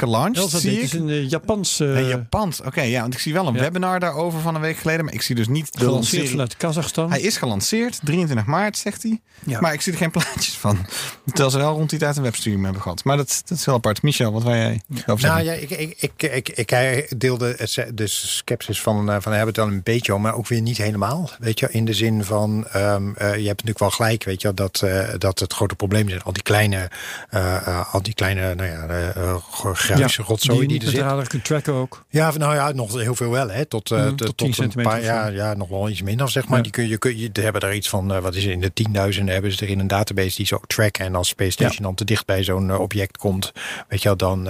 dit 0.62 0.72
ik. 0.76 0.82
is 0.82 0.92
een 0.92 1.08
eh, 1.08 1.28
Japans 1.28 1.80
eh, 1.80 2.08
Japans. 2.08 2.60
Oké, 2.60 2.80
ja, 2.82 3.00
want 3.00 3.14
ik 3.14 3.20
zie 3.20 3.32
wel 3.32 3.46
een 3.46 3.54
Ja. 3.54 3.60
webinar 3.60 4.00
daarover 4.00 4.40
van 4.40 4.54
een 4.54 4.60
week 4.60 4.76
geleden. 4.76 5.04
Maar 5.04 5.14
ik 5.14 5.22
zie 5.22 5.34
dus 5.34 5.48
niet 5.48 5.72
de 5.72 5.78
gelanceerd 5.78 6.02
lancering. 6.04 6.30
vanuit 6.30 6.56
Kazachstan. 6.56 7.10
Hij 7.10 7.20
is 7.20 7.36
gelanceerd, 7.36 8.00
23 8.02 8.46
maart, 8.46 8.78
zegt 8.78 9.02
hij. 9.02 9.20
Ja. 9.44 9.60
Maar 9.60 9.72
ik 9.72 9.80
zie 9.80 9.92
er 9.92 9.98
geen 9.98 10.10
plaatjes 10.20 10.54
van. 10.56 10.86
Terwijl 11.24 11.50
ze 11.50 11.58
wel 11.58 11.74
rond 11.74 11.90
die 11.90 11.98
tijd 11.98 12.16
een 12.16 12.22
webstream 12.22 12.64
hebben 12.64 12.82
gehad. 12.82 13.04
Maar 13.04 13.16
dat, 13.16 13.42
dat 13.46 13.58
is 13.58 13.64
heel 13.64 13.74
apart. 13.74 14.02
Michel, 14.02 14.32
wat 14.32 14.42
wil 14.42 14.52
jij 14.54 14.80
over 15.06 15.20
zeggen? 15.20 15.28
Nou 15.28 15.42
ja, 15.44 15.52
ik, 15.52 15.70
ik, 15.70 15.96
ik, 16.00 16.22
ik, 16.32 16.48
ik, 16.48 16.70
hij 16.70 17.10
deelde 17.16 17.54
het- 17.58 17.86
de 17.94 18.06
sceptisch 18.06 18.80
van, 18.80 19.10
eh, 19.10 19.16
van 19.20 19.32
hebben 19.38 19.46
het 19.46 19.56
wel 19.56 19.66
een 19.66 19.82
beetje 19.82 20.18
maar 20.18 20.34
ook 20.34 20.48
weer 20.48 20.60
niet 20.60 20.76
helemaal. 20.76 21.30
Weet 21.38 21.58
je, 21.58 21.67
in 21.70 21.84
de 21.84 21.92
zin 21.92 22.24
van, 22.24 22.66
ehm, 22.72 23.12
eh, 23.14 23.28
je 23.28 23.46
hebt 23.46 23.46
natuurlijk 23.46 23.78
wel 23.78 23.90
gelijk, 23.90 24.24
weet 24.24 24.42
je, 24.42 24.54
dat, 24.54 24.82
eh, 24.82 25.08
dat 25.18 25.38
het 25.38 25.52
grote 25.52 25.74
probleem 25.74 26.08
zijn. 26.08 26.22
Al 26.22 26.32
die 26.32 26.42
kleine, 26.42 26.90
eh, 27.30 27.94
al 27.94 28.02
die 28.02 28.14
kleine, 28.14 28.54
nou 28.54 28.68
ja, 28.68 29.38
gruise 29.50 29.94
die 29.94 30.24
rotzooi 30.26 30.58
die, 30.58 30.68
niet 30.68 30.82
er 30.82 30.88
zit. 30.88 31.28
kunt 31.28 31.44
tracken 31.44 31.72
ook. 31.72 32.04
Ja, 32.08 32.32
nou 32.36 32.54
ja, 32.54 32.72
nog 32.72 32.94
heel 32.94 33.14
veel 33.14 33.30
wel, 33.30 33.50
hè? 33.50 33.64
Tot, 33.64 33.90
Mm, 33.90 34.16
tot, 34.16 34.26
tot 34.26 34.36
10 34.36 34.46
een 34.46 34.54
centimeter 34.54 34.92
paar 34.92 35.02
jaar, 35.02 35.32
ja, 35.32 35.54
nog 35.54 35.68
wel 35.68 35.88
iets 35.88 36.02
minder, 36.02 36.30
zeg 36.30 36.48
maar. 36.48 36.56
Ja. 36.56 36.62
Die 36.62 36.72
kun 36.72 36.88
je, 36.88 36.98
kun 36.98 37.18
je, 37.18 37.32
die 37.32 37.44
hebben 37.44 37.62
er 37.62 37.74
iets 37.74 37.88
van, 37.88 38.20
wat 38.20 38.34
is 38.34 38.44
het, 38.44 38.52
in 38.52 38.60
de 38.60 38.72
tienduizenden 38.72 39.32
hebben 39.32 39.52
ze 39.52 39.64
er 39.64 39.70
in 39.70 39.78
een 39.78 39.86
database 39.86 40.36
die 40.36 40.46
ze 40.46 40.54
ook 40.54 40.66
tracken. 40.66 41.04
En 41.04 41.14
als 41.14 41.28
Space 41.28 41.50
Station 41.50 41.82
dan 41.82 41.94
te 41.94 42.04
dicht 42.04 42.26
bij 42.26 42.44
zo'n 42.44 42.76
object 42.76 43.16
komt, 43.16 43.52
weet 43.88 44.02
je 44.02 44.08
wel, 44.08 44.16
dan, 44.16 44.44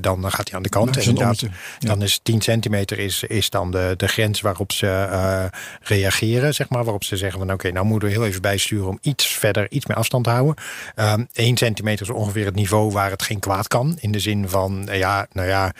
dan 0.00 0.32
gaat 0.32 0.48
hij 0.48 0.56
aan 0.56 0.62
de 0.62 0.68
kant. 0.68 0.96
En 0.96 1.04
inderdaad, 1.04 1.40
ja. 1.40 1.48
dan 1.78 2.02
is 2.02 2.20
10 2.22 2.40
centimeter 2.40 2.98
is, 2.98 3.22
is 3.22 3.50
dan 3.50 3.70
de, 3.70 3.94
de 3.96 4.08
grens 4.08 4.40
waarop 4.40 4.72
ze 4.72 4.86
eh, 4.86 5.44
zeg 6.54 6.68
maar. 6.68 6.84
Waarop 6.84 7.04
ze 7.04 7.16
zeggen 7.16 7.38
van, 7.38 7.52
oké, 7.52 7.70
nou 7.70 7.86
moeten 7.86 8.08
we 8.08 8.14
heel 8.14 8.26
even 8.26 8.42
bijsturen 8.42 8.88
om 8.88 8.98
iets 9.00 9.26
verder, 9.26 9.70
iets 9.70 9.86
meer 9.86 9.96
afstand 9.96 10.24
te 10.24 10.30
houden. 10.30 10.54
Ehm 10.94 11.24
1 11.32 11.56
centimeter 11.56 12.06
is 12.06 12.12
ongeveer 12.12 12.44
het 12.44 12.54
niveau 12.54 12.92
waar 12.92 13.10
het 13.10 13.22
geen 13.22 13.38
kwaad 13.38 13.68
kan. 13.68 13.96
In 14.00 14.12
de 14.12 14.18
zin 14.18 14.48
van, 14.48 14.88
eh, 14.88 14.98
ja, 14.98 15.26
nou 15.32 15.48
ja, 15.48 15.72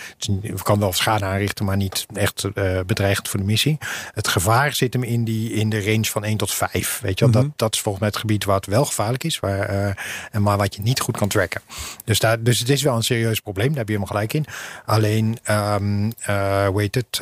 het 0.43 0.63
kan 0.63 0.79
wel 0.79 0.93
schade 0.93 1.25
aanrichten, 1.25 1.65
maar 1.65 1.77
niet 1.77 2.07
echt 2.15 2.45
eh, 2.55 2.81
bedreigend 2.87 3.29
voor 3.29 3.41
de 3.41 3.47
missie. 3.47 3.79
Het 4.15 4.29
gevaar 4.29 4.75
zit 4.75 4.93
hem 4.93 5.03
in, 5.03 5.25
die, 5.25 5.53
in 5.53 5.69
de 5.69 5.85
range 5.85 6.05
van 6.05 6.25
1 6.25 6.37
tot 6.37 6.53
5. 6.53 7.01
Weet 7.03 7.19
je 7.19 7.31
wel? 7.31 7.43
dat, 7.43 7.53
dat 7.57 7.75
is 7.75 7.81
volgens 7.81 8.03
mij 8.03 8.13
het 8.13 8.21
gebied 8.21 8.45
waar 8.45 8.57
het 8.57 8.67
wel 8.67 8.85
gevaarlijk 8.85 9.25
is, 9.25 9.41
waar, 9.41 9.97
en 10.31 10.43
maar 10.43 10.57
wat 10.57 10.75
je 10.75 10.83
niet 10.83 11.01
goed 11.01 11.17
kan 11.17 11.29
tracken. 11.29 11.61
Dus, 12.05 12.19
daar, 12.19 12.43
dus 12.43 12.59
het 12.59 12.69
is 12.69 12.83
wel 12.83 12.97
een 12.97 13.03
serieus 13.03 13.41
probleem, 13.41 13.69
daar 13.69 13.77
heb 13.77 13.89
je 13.89 13.95
helemaal 13.95 14.15
gelijk 14.15 14.33
in. 14.33 14.45
Alleen, 14.85 15.39
eh, 15.43 16.67
hoe 16.67 16.81
heet 16.81 16.95
het, 16.95 17.21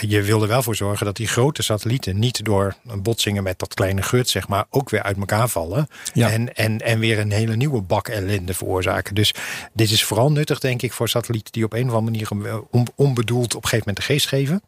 je 0.00 0.22
wil 0.22 0.42
er 0.42 0.48
wel 0.48 0.62
voor 0.62 0.76
zorgen 0.76 1.06
dat 1.06 1.16
die 1.16 1.28
grote 1.28 1.62
satellieten 1.62 2.18
niet 2.18 2.44
door 2.44 2.57
botsingen 3.02 3.42
met 3.42 3.58
dat 3.58 3.74
kleine 3.74 4.02
gut, 4.02 4.28
zeg 4.28 4.48
maar, 4.48 4.64
ook 4.70 4.90
weer 4.90 5.02
uit 5.02 5.16
elkaar 5.16 5.48
vallen. 5.48 5.88
Ja. 6.14 6.30
En, 6.30 6.54
en, 6.54 6.78
en 6.80 6.98
weer 6.98 7.18
een 7.18 7.32
hele 7.32 7.56
nieuwe 7.56 7.80
bak 7.80 8.08
ellende 8.08 8.54
veroorzaken. 8.54 9.14
Dus 9.14 9.34
dit 9.72 9.90
is 9.90 10.04
vooral 10.04 10.32
nuttig, 10.32 10.58
denk 10.58 10.82
ik, 10.82 10.92
voor 10.92 11.08
satellieten 11.08 11.52
die 11.52 11.64
op 11.64 11.72
een 11.72 11.88
of 11.88 11.94
andere 11.94 12.26
manier 12.30 12.62
onbedoeld 12.96 13.54
op 13.54 13.62
een 13.62 13.68
gegeven 13.68 13.88
moment 13.88 13.96
de 13.96 14.12
geest 14.12 14.26
geven. 14.28 14.62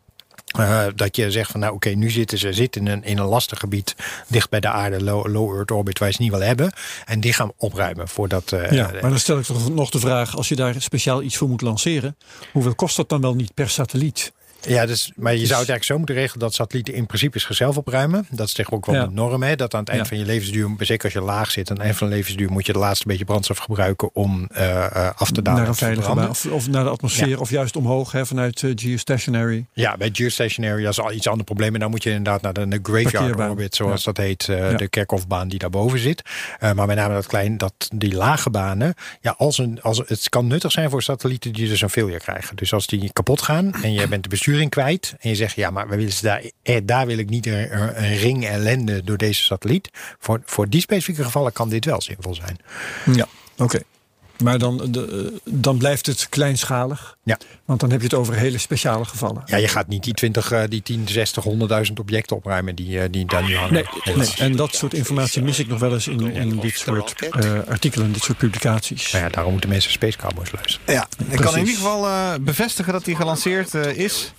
Eh, 0.51 0.85
dat 0.95 1.17
je 1.17 1.31
zegt 1.31 1.51
van 1.51 1.61
nou 1.61 1.75
oké, 1.75 1.89
nu 1.89 2.11
zitten 2.11 2.39
ze 2.39 2.53
zitten 2.53 2.81
in 2.81 2.93
een, 2.93 3.05
in 3.05 3.19
een 3.19 3.25
lastig 3.27 3.59
gebied 3.59 3.95
dicht 4.27 4.51
bij 4.51 4.61
de 4.61 4.69
aarde, 4.69 5.03
low, 5.03 5.27
low 5.27 5.55
Earth 5.55 5.71
orbit, 5.71 5.99
waar 5.99 6.13
ze 6.13 6.23
niet 6.23 6.31
wil 6.31 6.41
hebben. 6.43 6.73
En 7.05 7.21
die 7.21 7.33
gaan 7.33 7.53
opruimen 7.57 8.09
voordat. 8.09 8.53
eh, 8.53 8.71
Ja, 8.71 8.91
maar 9.01 9.11
dan 9.11 9.19
stel 9.19 9.39
ik 9.39 9.45
toch 9.45 9.75
nog 9.75 9.91
de 9.91 9.99
vraag, 9.99 10.37
als 10.37 10.49
je 10.49 10.57
daar 10.57 10.75
speciaal 10.79 11.23
iets 11.23 11.37
voor 11.37 11.49
moet 11.49 11.61
lanceren, 11.61 12.17
hoeveel 12.53 12.75
kost 12.75 12.97
dat 12.97 13.09
dan 13.09 13.21
wel 13.21 13.35
niet 13.35 13.55
per 13.55 13.69
satelliet? 13.71 14.33
Ja, 14.69 14.87
dus, 14.87 15.13
maar 15.17 15.33
je 15.33 15.39
zou 15.39 15.61
het 15.61 15.69
eigenlijk 15.69 15.85
zo 15.85 15.97
moeten 15.97 16.15
regelen 16.15 16.39
dat 16.39 16.55
satellieten 16.55 16.95
in 16.95 17.07
principe 17.07 17.39
zichzelf 17.39 17.77
opruimen. 17.77 18.27
Dat 18.31 18.47
is 18.47 18.53
tegenwoordig 18.53 18.89
ook 18.89 18.95
wel 18.95 19.05
Ja. 19.05 19.09
de 19.09 19.15
norm. 19.15 19.43
Hè? 19.43 19.57
Dat 19.57 19.75
aan 19.75 19.81
het 19.81 19.89
eind 19.89 20.03
Ja. 20.03 20.09
van 20.09 20.19
je 20.19 20.25
levensduur, 20.25 20.71
zeker 20.79 21.05
als 21.05 21.13
je 21.13 21.21
laag 21.21 21.51
zit, 21.51 21.71
aan 21.71 21.77
het 21.77 21.85
eind 21.85 21.97
van 21.99 22.09
de 22.09 22.15
levensduur 22.15 22.51
moet 22.51 22.67
je 22.67 22.73
de 22.73 22.79
laatste 22.79 23.07
beetje 23.07 23.25
brandstof 23.25 23.59
gebruiken 23.59 24.15
om 24.15 24.47
eh, 24.53 24.85
eh, 24.85 25.11
af 25.17 25.31
te 25.31 25.43
dalen. 25.43 25.61
naar 25.61 25.69
een 25.69 25.75
veilige 25.75 26.29
of, 26.29 26.47
of 26.47 26.69
naar 26.69 26.85
de 26.85 26.91
atmosfeer, 26.91 27.41
of 27.41 27.51
juist 27.51 27.77
omhoog 27.77 28.13
hè, 28.13 28.27
vanuit 28.27 28.63
eh, 28.63 28.71
geostationary. 28.75 29.67
Ja, 29.73 29.97
bij 29.97 30.11
geostationary 30.13 30.87
is 30.87 31.01
al 31.01 31.13
iets 31.13 31.29
ander 31.29 31.45
probleem. 31.45 31.75
En 31.75 31.81
dan 31.81 31.91
moet 31.91 32.03
je 32.03 32.11
inderdaad 32.11 32.43
naar 32.43 32.53
de, 32.53 32.69
de 32.69 32.79
graveyard 32.83 33.39
orbit, 33.51 33.75
zoals 33.75 34.05
dat 34.05 34.17
heet. 34.17 34.47
De 34.77 34.89
kerkhofbaan 34.91 35.49
die 35.49 35.59
daarboven 35.59 35.99
zit. 35.99 36.23
Maar 36.61 36.87
met 36.87 36.97
name 36.97 37.15
dat 37.15 37.27
klein, 37.27 37.59
dat, 37.59 37.73
die 37.95 38.15
lage 38.15 38.51
banen. 38.51 38.95
Ja, 39.21 39.35
als 39.39 39.59
een, 39.59 39.83
als, 39.83 40.03
het 40.07 40.29
kan 40.29 40.47
nuttig 40.47 40.73
zijn 40.73 40.91
voor 40.91 41.03
satellieten 41.03 41.53
die 41.53 41.69
dus 41.69 41.81
een 41.81 41.91
failure 41.91 42.19
krijgen. 42.19 42.57
Dus 42.57 42.73
als 42.73 42.87
die 42.87 43.13
kapot 43.13 43.43
gaan 43.43 43.73
en 43.83 43.93
je 43.93 44.09
bent 44.09 44.23
de 44.23 44.29
besturing 44.51 44.71
kwijt. 44.71 45.15
En 45.21 45.29
je 45.29 45.35
zegt, 45.35 45.55
ja, 45.55 45.71
maar 45.71 45.89
we 45.89 45.97
willen 45.97 46.13
ze 46.13 46.23
daar, 46.23 46.43
eh, 46.63 46.77
daar 46.85 47.07
wil 47.07 47.19
ik 47.19 47.29
niet 47.29 47.47
een- 47.47 48.03
een 48.05 48.17
ring 48.17 48.47
ellende 48.47 49.05
door 49.05 49.17
deze 49.17 49.43
satelliet. 49.43 49.91
Voor, 50.19 50.41
voor 50.45 50.69
die 50.69 50.81
specifieke 50.81 51.25
gevallen 51.25 51.53
kan 51.53 51.69
dit 51.69 51.85
wel 51.85 52.01
zinvol 52.01 52.35
zijn. 52.35 52.57
Ja, 53.15 53.27
oké. 53.57 53.81
Maar 54.43 54.59
dan, 54.59 54.89
de, 54.91 55.31
eh, 55.33 55.53
dan 55.61 55.79
blijft 55.79 56.07
het 56.07 56.29
kleinschalig. 56.29 57.17
Ja. 57.25 57.39
Want 57.65 57.81
dan 57.81 57.91
heb 57.91 58.01
je 58.01 58.07
het 58.07 58.15
over 58.17 58.35
hele 58.35 58.59
speciale 58.59 59.05
gevallen. 59.05 59.43
Ja, 59.45 59.57
je 59.57 59.69
gaat 59.69 59.89
niet 59.89 60.05
die 60.05 60.15
20, 60.15 60.53
eh, 60.53 60.63
die 60.69 60.83
10, 60.83 61.09
60, 61.09 61.45
100.000 61.45 61.99
objecten 62.01 62.37
opruimen 62.37 62.75
die, 62.75 63.01
eh, 63.01 63.09
die 63.11 63.27
daar 63.27 63.43
nu 63.43 63.57
hangen. 63.57 63.73
Nee, 63.73 64.29
en 64.39 64.57
dat 64.57 64.75
soort 64.75 64.95
informatie 64.95 65.43
mis 65.43 65.59
ik 65.59 65.69
nog 65.69 65.79
wel 65.79 65.93
eens 65.93 66.09
in, 66.09 66.33
in 66.33 66.59
dit 66.59 66.79
soort 66.79 67.15
eh, 67.23 67.53
artikelen, 67.69 68.13
dit 68.13 68.23
soort 68.23 68.39
publicaties. 68.39 69.13
Maar 69.13 69.21
ja, 69.21 69.29
daarom 69.29 69.53
moeten 69.53 69.71
mensen 69.71 69.93
Space 69.93 70.19
Cowboys 70.19 70.53
luisteren. 70.53 70.95
Ja, 70.95 71.09
ik 71.29 71.39
kan 71.39 71.53
in 71.53 71.59
ieder 71.59 71.75
geval 71.75 72.07
eh, 72.07 72.35
bevestigen 72.41 72.93
dat 72.93 73.05
die 73.05 73.17
gelanceerd 73.17 73.75
is. 73.75 74.33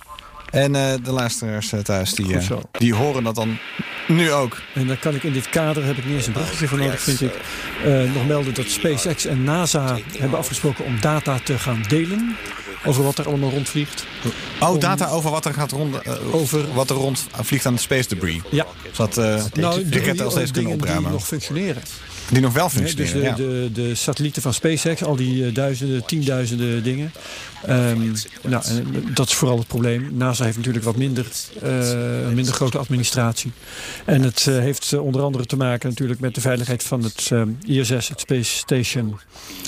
En 0.52 0.74
eh, 0.74 0.92
de 1.04 1.12
luisteraars 1.12 1.72
eh, 1.72 1.80
thuis, 1.80 2.14
die, 2.14 2.36
eh, 2.38 2.50
die 2.72 2.94
horen 2.94 3.24
dat 3.24 3.34
dan 3.34 3.58
nu 4.08 4.32
ook. 4.32 4.60
En 4.74 4.86
dan 4.86 4.98
kan 4.98 5.14
ik 5.14 5.22
in 5.22 5.32
dit 5.32 5.48
kader, 5.48 5.84
heb 5.84 5.96
ik 5.96 6.04
niet 6.04 6.14
eens 6.16 6.26
een 6.26 6.32
bruggetje 6.32 6.68
voor 6.68 6.78
nodig, 6.78 7.00
vind 7.00 7.20
ik, 7.20 7.34
nog 8.14 8.26
melden 8.26 8.54
dat 8.54 8.66
SpaceX 8.66 9.26
en 9.26 9.44
NASA 9.44 9.98
hebben 10.18 10.38
afgesproken 10.38 10.84
om 10.84 11.00
data 11.00 11.38
te 11.44 11.58
gaan 11.58 11.84
delen 11.88 12.36
over 12.84 13.02
wat 13.04 13.18
er 13.18 13.26
allemaal 13.26 13.50
rondvliegt. 13.50 14.04
Oh, 14.60 14.70
Om- 14.70 14.78
data 14.78 15.08
over 15.08 15.30
wat 15.30 15.44
er 15.44 15.54
gaat 15.54 15.70
rond, 15.70 15.96
Over- 16.32 16.72
wat 16.74 16.90
er 16.90 16.96
rond 16.96 17.26
vliegt 17.40 17.66
aan 17.66 17.74
de 17.74 17.80
space 17.80 18.08
debris. 18.08 18.40
Ja, 18.50 18.66
Zodat 18.92 19.18
eh 19.18 19.44
nou, 19.52 19.88
de 19.88 19.98
raketten 19.98 20.24
al 20.24 20.30
steeds 20.30 20.50
kunnen 20.50 20.70
die 20.72 20.80
opruimen. 20.80 21.10
nog 21.10 21.26
functioneren. 21.26 21.82
Die 22.28 22.40
nog 22.40 22.52
wel 22.52 22.64
dus 22.68 22.72
functioneren. 22.74 23.36
de, 23.36 23.42
ja. 23.42 23.48
de, 23.48 23.70
de 23.72 23.94
satellieten 23.94 24.42
van 24.42 24.54
SpaceX, 24.54 25.02
al 25.04 25.16
die 25.16 25.52
duizenden, 25.52 26.04
tienduizenden 26.04 26.82
dingen. 26.82 27.12
Ehm, 27.66 28.12
nou, 28.42 28.64
en 28.66 29.04
dat 29.14 29.26
is 29.28 29.34
vooral 29.34 29.58
het 29.58 29.66
probleem. 29.66 30.08
NASA 30.12 30.44
heeft 30.44 30.56
natuurlijk 30.56 30.84
wat 30.84 30.96
minder, 30.96 31.26
eh, 31.62 31.88
een 32.22 32.34
minder 32.34 32.54
grote 32.54 32.78
administratie. 32.78 33.52
En 34.04 34.22
het 34.22 34.46
eh, 34.48 34.58
heeft 34.58 34.92
eh, 34.92 35.04
onder 35.04 35.22
andere 35.22 35.46
te 35.46 35.56
maken 35.56 35.88
natuurlijk 35.88 36.20
met 36.20 36.34
de 36.34 36.40
veiligheid 36.40 36.82
van 36.82 37.02
het 37.02 37.28
eh, 37.32 37.42
ISS, 37.78 38.08
het 38.08 38.20
Space 38.20 38.56
Station. 38.56 39.18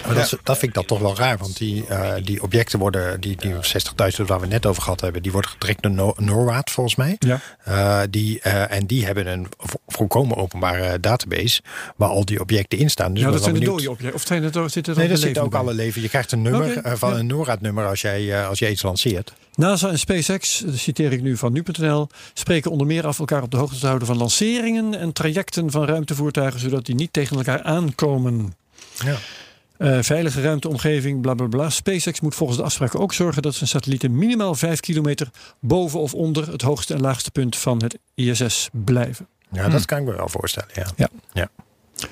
Maar 0.07 0.15
dat, 0.15 0.39
dat 0.43 0.59
vind 0.59 0.63
ik 0.71 0.75
dan 0.75 0.85
toch 0.85 0.99
wel 1.01 1.17
raar, 1.17 1.39
want 1.39 1.57
die, 1.57 1.87
eh, 1.87 2.13
die 2.25 2.43
objecten 2.43 2.79
worden, 2.79 3.21
die, 3.21 3.37
die 3.37 3.53
60.000 3.53 4.27
waar 4.27 4.41
we 4.41 4.47
net 4.47 4.67
over 4.67 4.83
gehad 4.83 5.01
hebben, 5.01 5.23
die 5.23 5.33
worden 5.33 5.51
getrekt 5.51 5.83
door 5.83 5.93
No- 5.93 6.15
NORAD 6.17 6.71
volgens 6.71 6.97
mij. 6.97 7.17
Ja. 7.19 7.41
Eh, 7.65 8.01
die, 8.11 8.41
eh, 8.41 8.77
en 8.77 8.87
die 8.87 9.05
hebben 9.07 9.27
een 9.27 9.47
vo- 9.59 9.81
volkomen 9.87 10.37
openbare 10.37 11.01
database 11.01 11.61
waar 11.97 12.09
al 12.09 12.25
die 12.25 12.41
objecten 12.41 12.79
in 12.79 12.91
staan. 12.91 13.15
Dus 13.15 13.23
ja, 13.23 13.31
dat 13.31 13.43
zijn 13.43 13.55
de 13.55 13.61
dode 13.61 13.91
objecten. 13.91 14.15
Of 14.15 14.27
zijn 14.27 14.43
het, 14.43 14.57
er- 14.57 14.71
zitten 14.71 14.93
er 14.93 14.99
Nee, 14.99 15.09
de 15.09 15.17
zitten 15.17 15.43
ook 15.43 15.55
alle 15.55 15.75
leven. 15.75 16.03
Je 16.03 16.09
krijgt 16.09 16.33
een 16.33 16.43
nummer 16.43 16.77
eh, 16.79 16.93
van 16.95 17.13
ja. 17.13 17.19
een 17.19 17.27
NORAD-nummer 17.27 17.84
als, 17.89 18.01
jij, 18.01 18.41
eh, 18.41 18.49
als 18.49 18.59
je 18.59 18.71
iets 18.71 18.83
lanceert. 18.83 19.33
NASA 19.55 19.89
en 19.89 19.99
SpaceX, 19.99 20.59
dat 20.59 20.77
citeer 20.77 21.13
ik 21.13 21.23
nu 21.23 21.37
van 21.37 21.53
nu.nl, 21.53 22.09
spreken 22.33 22.71
onder 22.71 22.87
meer 22.87 23.07
af 23.07 23.19
elkaar 23.19 23.43
op 23.43 23.51
de 23.51 23.57
hoogte 23.57 23.79
te 23.79 23.87
houden 23.87 24.07
van 24.07 24.17
lanceringen 24.17 24.95
en 24.95 25.13
trajecten 25.13 25.71
van 25.71 25.85
ruimtevoertuigen, 25.85 26.61
zodat 26.61 26.87
die 26.87 26.95
niet 26.95 27.13
tegen 27.13 27.37
elkaar 27.37 27.63
aankomen. 27.63 28.55
Ja. 29.05 29.17
Eh, 29.77 29.99
veilige 30.01 30.41
ruimteomgeving, 30.41 31.21
bla 31.21 31.35
bla 31.35 31.47
bla. 31.47 31.71
SpaceX 31.71 32.21
moet 32.21 32.35
volgens 32.35 32.59
de 32.59 32.65
afspraken 32.65 33.01
ook 33.01 33.13
zorgen 33.13 33.43
dat 33.43 33.55
zijn 33.55 33.69
satellieten 33.69 34.17
minimaal 34.17 34.55
5 34.55 34.81
kilometer 34.81 35.29
boven 35.61 36.01
of 36.01 36.15
onder 36.15 36.51
het 36.51 36.63
hoogste 36.63 36.95
en 36.95 37.01
laagste 37.01 37.31
punt 37.31 37.57
van 37.57 37.83
het 37.83 37.99
ISS 38.15 38.69
blijven. 38.73 39.27
Ja, 39.51 39.69
dat 39.69 39.85
kan 39.85 39.99
ik 39.99 40.05
me 40.05 40.17
wel 40.17 40.29
voorstellen. 40.29 40.69
Ja. 40.75 40.87
Ja. 40.97 41.09
Ja. 41.33 41.49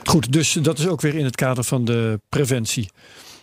Goed, 0.04 0.32
dus 0.32 0.52
dat 0.52 0.78
is 0.78 0.86
ook 0.86 1.00
weer 1.00 1.14
in 1.14 1.24
het 1.24 1.36
kader 1.36 1.64
van 1.64 1.84
de 1.84 2.20
preventie. 2.28 2.90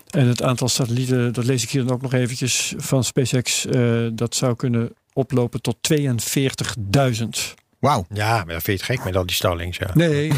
En 0.10 0.28
het 0.28 0.42
aantal 0.42 0.68
satellieten, 0.68 1.34
dat 1.34 1.46
lees 1.46 1.64
ik 1.64 1.70
hier 1.70 1.86
dan 1.86 1.94
ook 1.94 2.02
nog 2.02 2.14
eventjes 2.14 2.74
van 2.78 3.04
SpaceX, 3.04 3.66
eh, 3.66 4.08
dat 4.14 4.36
zou 4.36 4.56
kunnen 4.56 4.94
oplopen 5.14 5.62
tot 5.62 5.78
42.000. 5.82 7.56
Wauw. 7.80 8.06
ja, 8.14 8.36
maar 8.36 8.54
dat 8.54 8.64
vind 8.64 8.66
je 8.80 8.86
het 8.86 8.96
gek 8.96 9.04
met 9.04 9.16
al 9.16 9.26
die 9.26 9.36
Starlings. 9.36 9.78
Ja. 9.78 9.88
Nee, 9.94 10.28
dat 10.34 10.38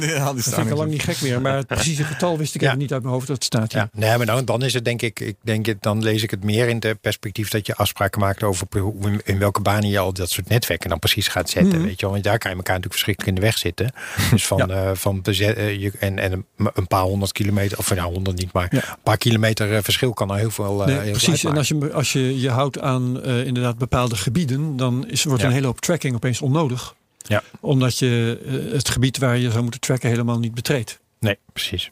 Die 0.00 0.14
had 0.14 0.34
die 0.34 0.42
vind 0.42 0.56
ik 0.66 0.70
al 0.70 0.76
lang 0.76 0.90
niet 0.90 1.02
gek 1.02 1.20
meer. 1.20 1.40
Maar 1.40 1.56
het 1.56 1.66
precieze 1.66 2.04
getal 2.04 2.38
wist 2.38 2.54
ik 2.54 2.60
Ja. 2.60 2.66
even 2.66 2.78
niet 2.78 2.92
uit 2.92 3.02
mijn 3.02 3.14
hoofd. 3.14 3.26
Dat 3.26 3.44
staat 3.44 3.72
hier. 3.72 3.80
Ja, 3.80 3.88
nee, 3.92 4.16
maar 4.16 4.26
dan, 4.26 4.44
dan 4.44 4.62
is 4.62 4.74
het 4.74 4.84
denk 4.84 5.02
ik, 5.02 5.20
ik 5.20 5.36
denk 5.42 5.66
het, 5.66 5.82
dan 5.82 6.02
lees 6.02 6.22
ik 6.22 6.30
het 6.30 6.44
meer 6.44 6.68
in 6.68 6.80
de 6.80 6.94
perspectief 7.00 7.48
dat 7.48 7.66
je 7.66 7.74
afspraken 7.74 8.20
maakt 8.20 8.42
over 8.42 8.66
in, 9.24 9.38
welke 9.38 9.60
banen 9.60 9.88
je 9.88 9.98
al 9.98 10.12
dat 10.12 10.30
soort 10.30 10.48
netwerken 10.48 10.88
dan 10.90 10.98
precies 10.98 11.28
gaat 11.28 11.50
zetten. 11.50 11.78
Mhm. 11.78 11.86
Weet 11.86 11.94
je 12.00 12.02
wel, 12.02 12.10
want 12.10 12.24
daar 12.24 12.38
kan 12.38 12.50
je 12.50 12.56
elkaar 12.56 12.74
natuurlijk 12.76 12.92
verschrikkelijk 13.02 13.36
in 13.36 13.42
de 13.42 13.46
weg 13.46 13.58
zitten. 13.58 13.92
Dus 14.30 14.46
van, 14.46 14.70
eh, 14.72 14.90
van 14.94 15.20
eh, 15.22 15.80
je, 15.80 15.92
en, 15.98 16.18
en 16.18 16.44
een, 16.56 16.86
paar 16.86 17.02
honderd 17.02 17.32
kilometer, 17.32 17.78
of 17.78 17.94
nou 17.94 18.12
honderd 18.12 18.38
niet, 18.38 18.52
maar 18.52 18.66
een 18.70 18.82
paar 19.02 19.16
kilometer 19.16 19.74
eh, 19.76 19.82
verschil 19.82 20.12
kan 20.12 20.30
al 20.30 20.36
heel 20.36 20.50
veel. 20.50 20.80
eh, 20.80 20.86
Nee, 20.86 20.94
heel 20.94 21.02
veel 21.04 21.12
precies. 21.12 21.44
En 21.44 21.56
als 21.56 21.68
je, 21.68 21.92
als 21.92 22.12
je 22.12 22.40
je 22.40 22.50
houdt 22.50 22.80
aan 22.80 23.22
inderdaad 23.24 23.78
bepaalde 23.78 24.16
gebieden, 24.16 24.76
dan 24.76 25.08
is, 25.08 25.24
wordt 25.24 25.42
een 25.42 25.50
hele 25.50 25.66
hoop 25.66 25.80
tracking 25.80 26.14
opeens 26.14 26.40
onnodig. 26.40 26.71
Ja. 27.18 27.42
Omdat 27.60 27.98
je 27.98 28.40
eh, 28.46 28.72
het 28.72 28.88
gebied 28.88 29.18
waar 29.18 29.38
je 29.38 29.50
zou 29.50 29.62
moeten 29.62 29.80
tracken 29.80 30.08
helemaal 30.08 30.38
niet 30.38 30.54
betreedt. 30.54 31.00
Nee, 31.18 31.38
precies. 31.52 31.90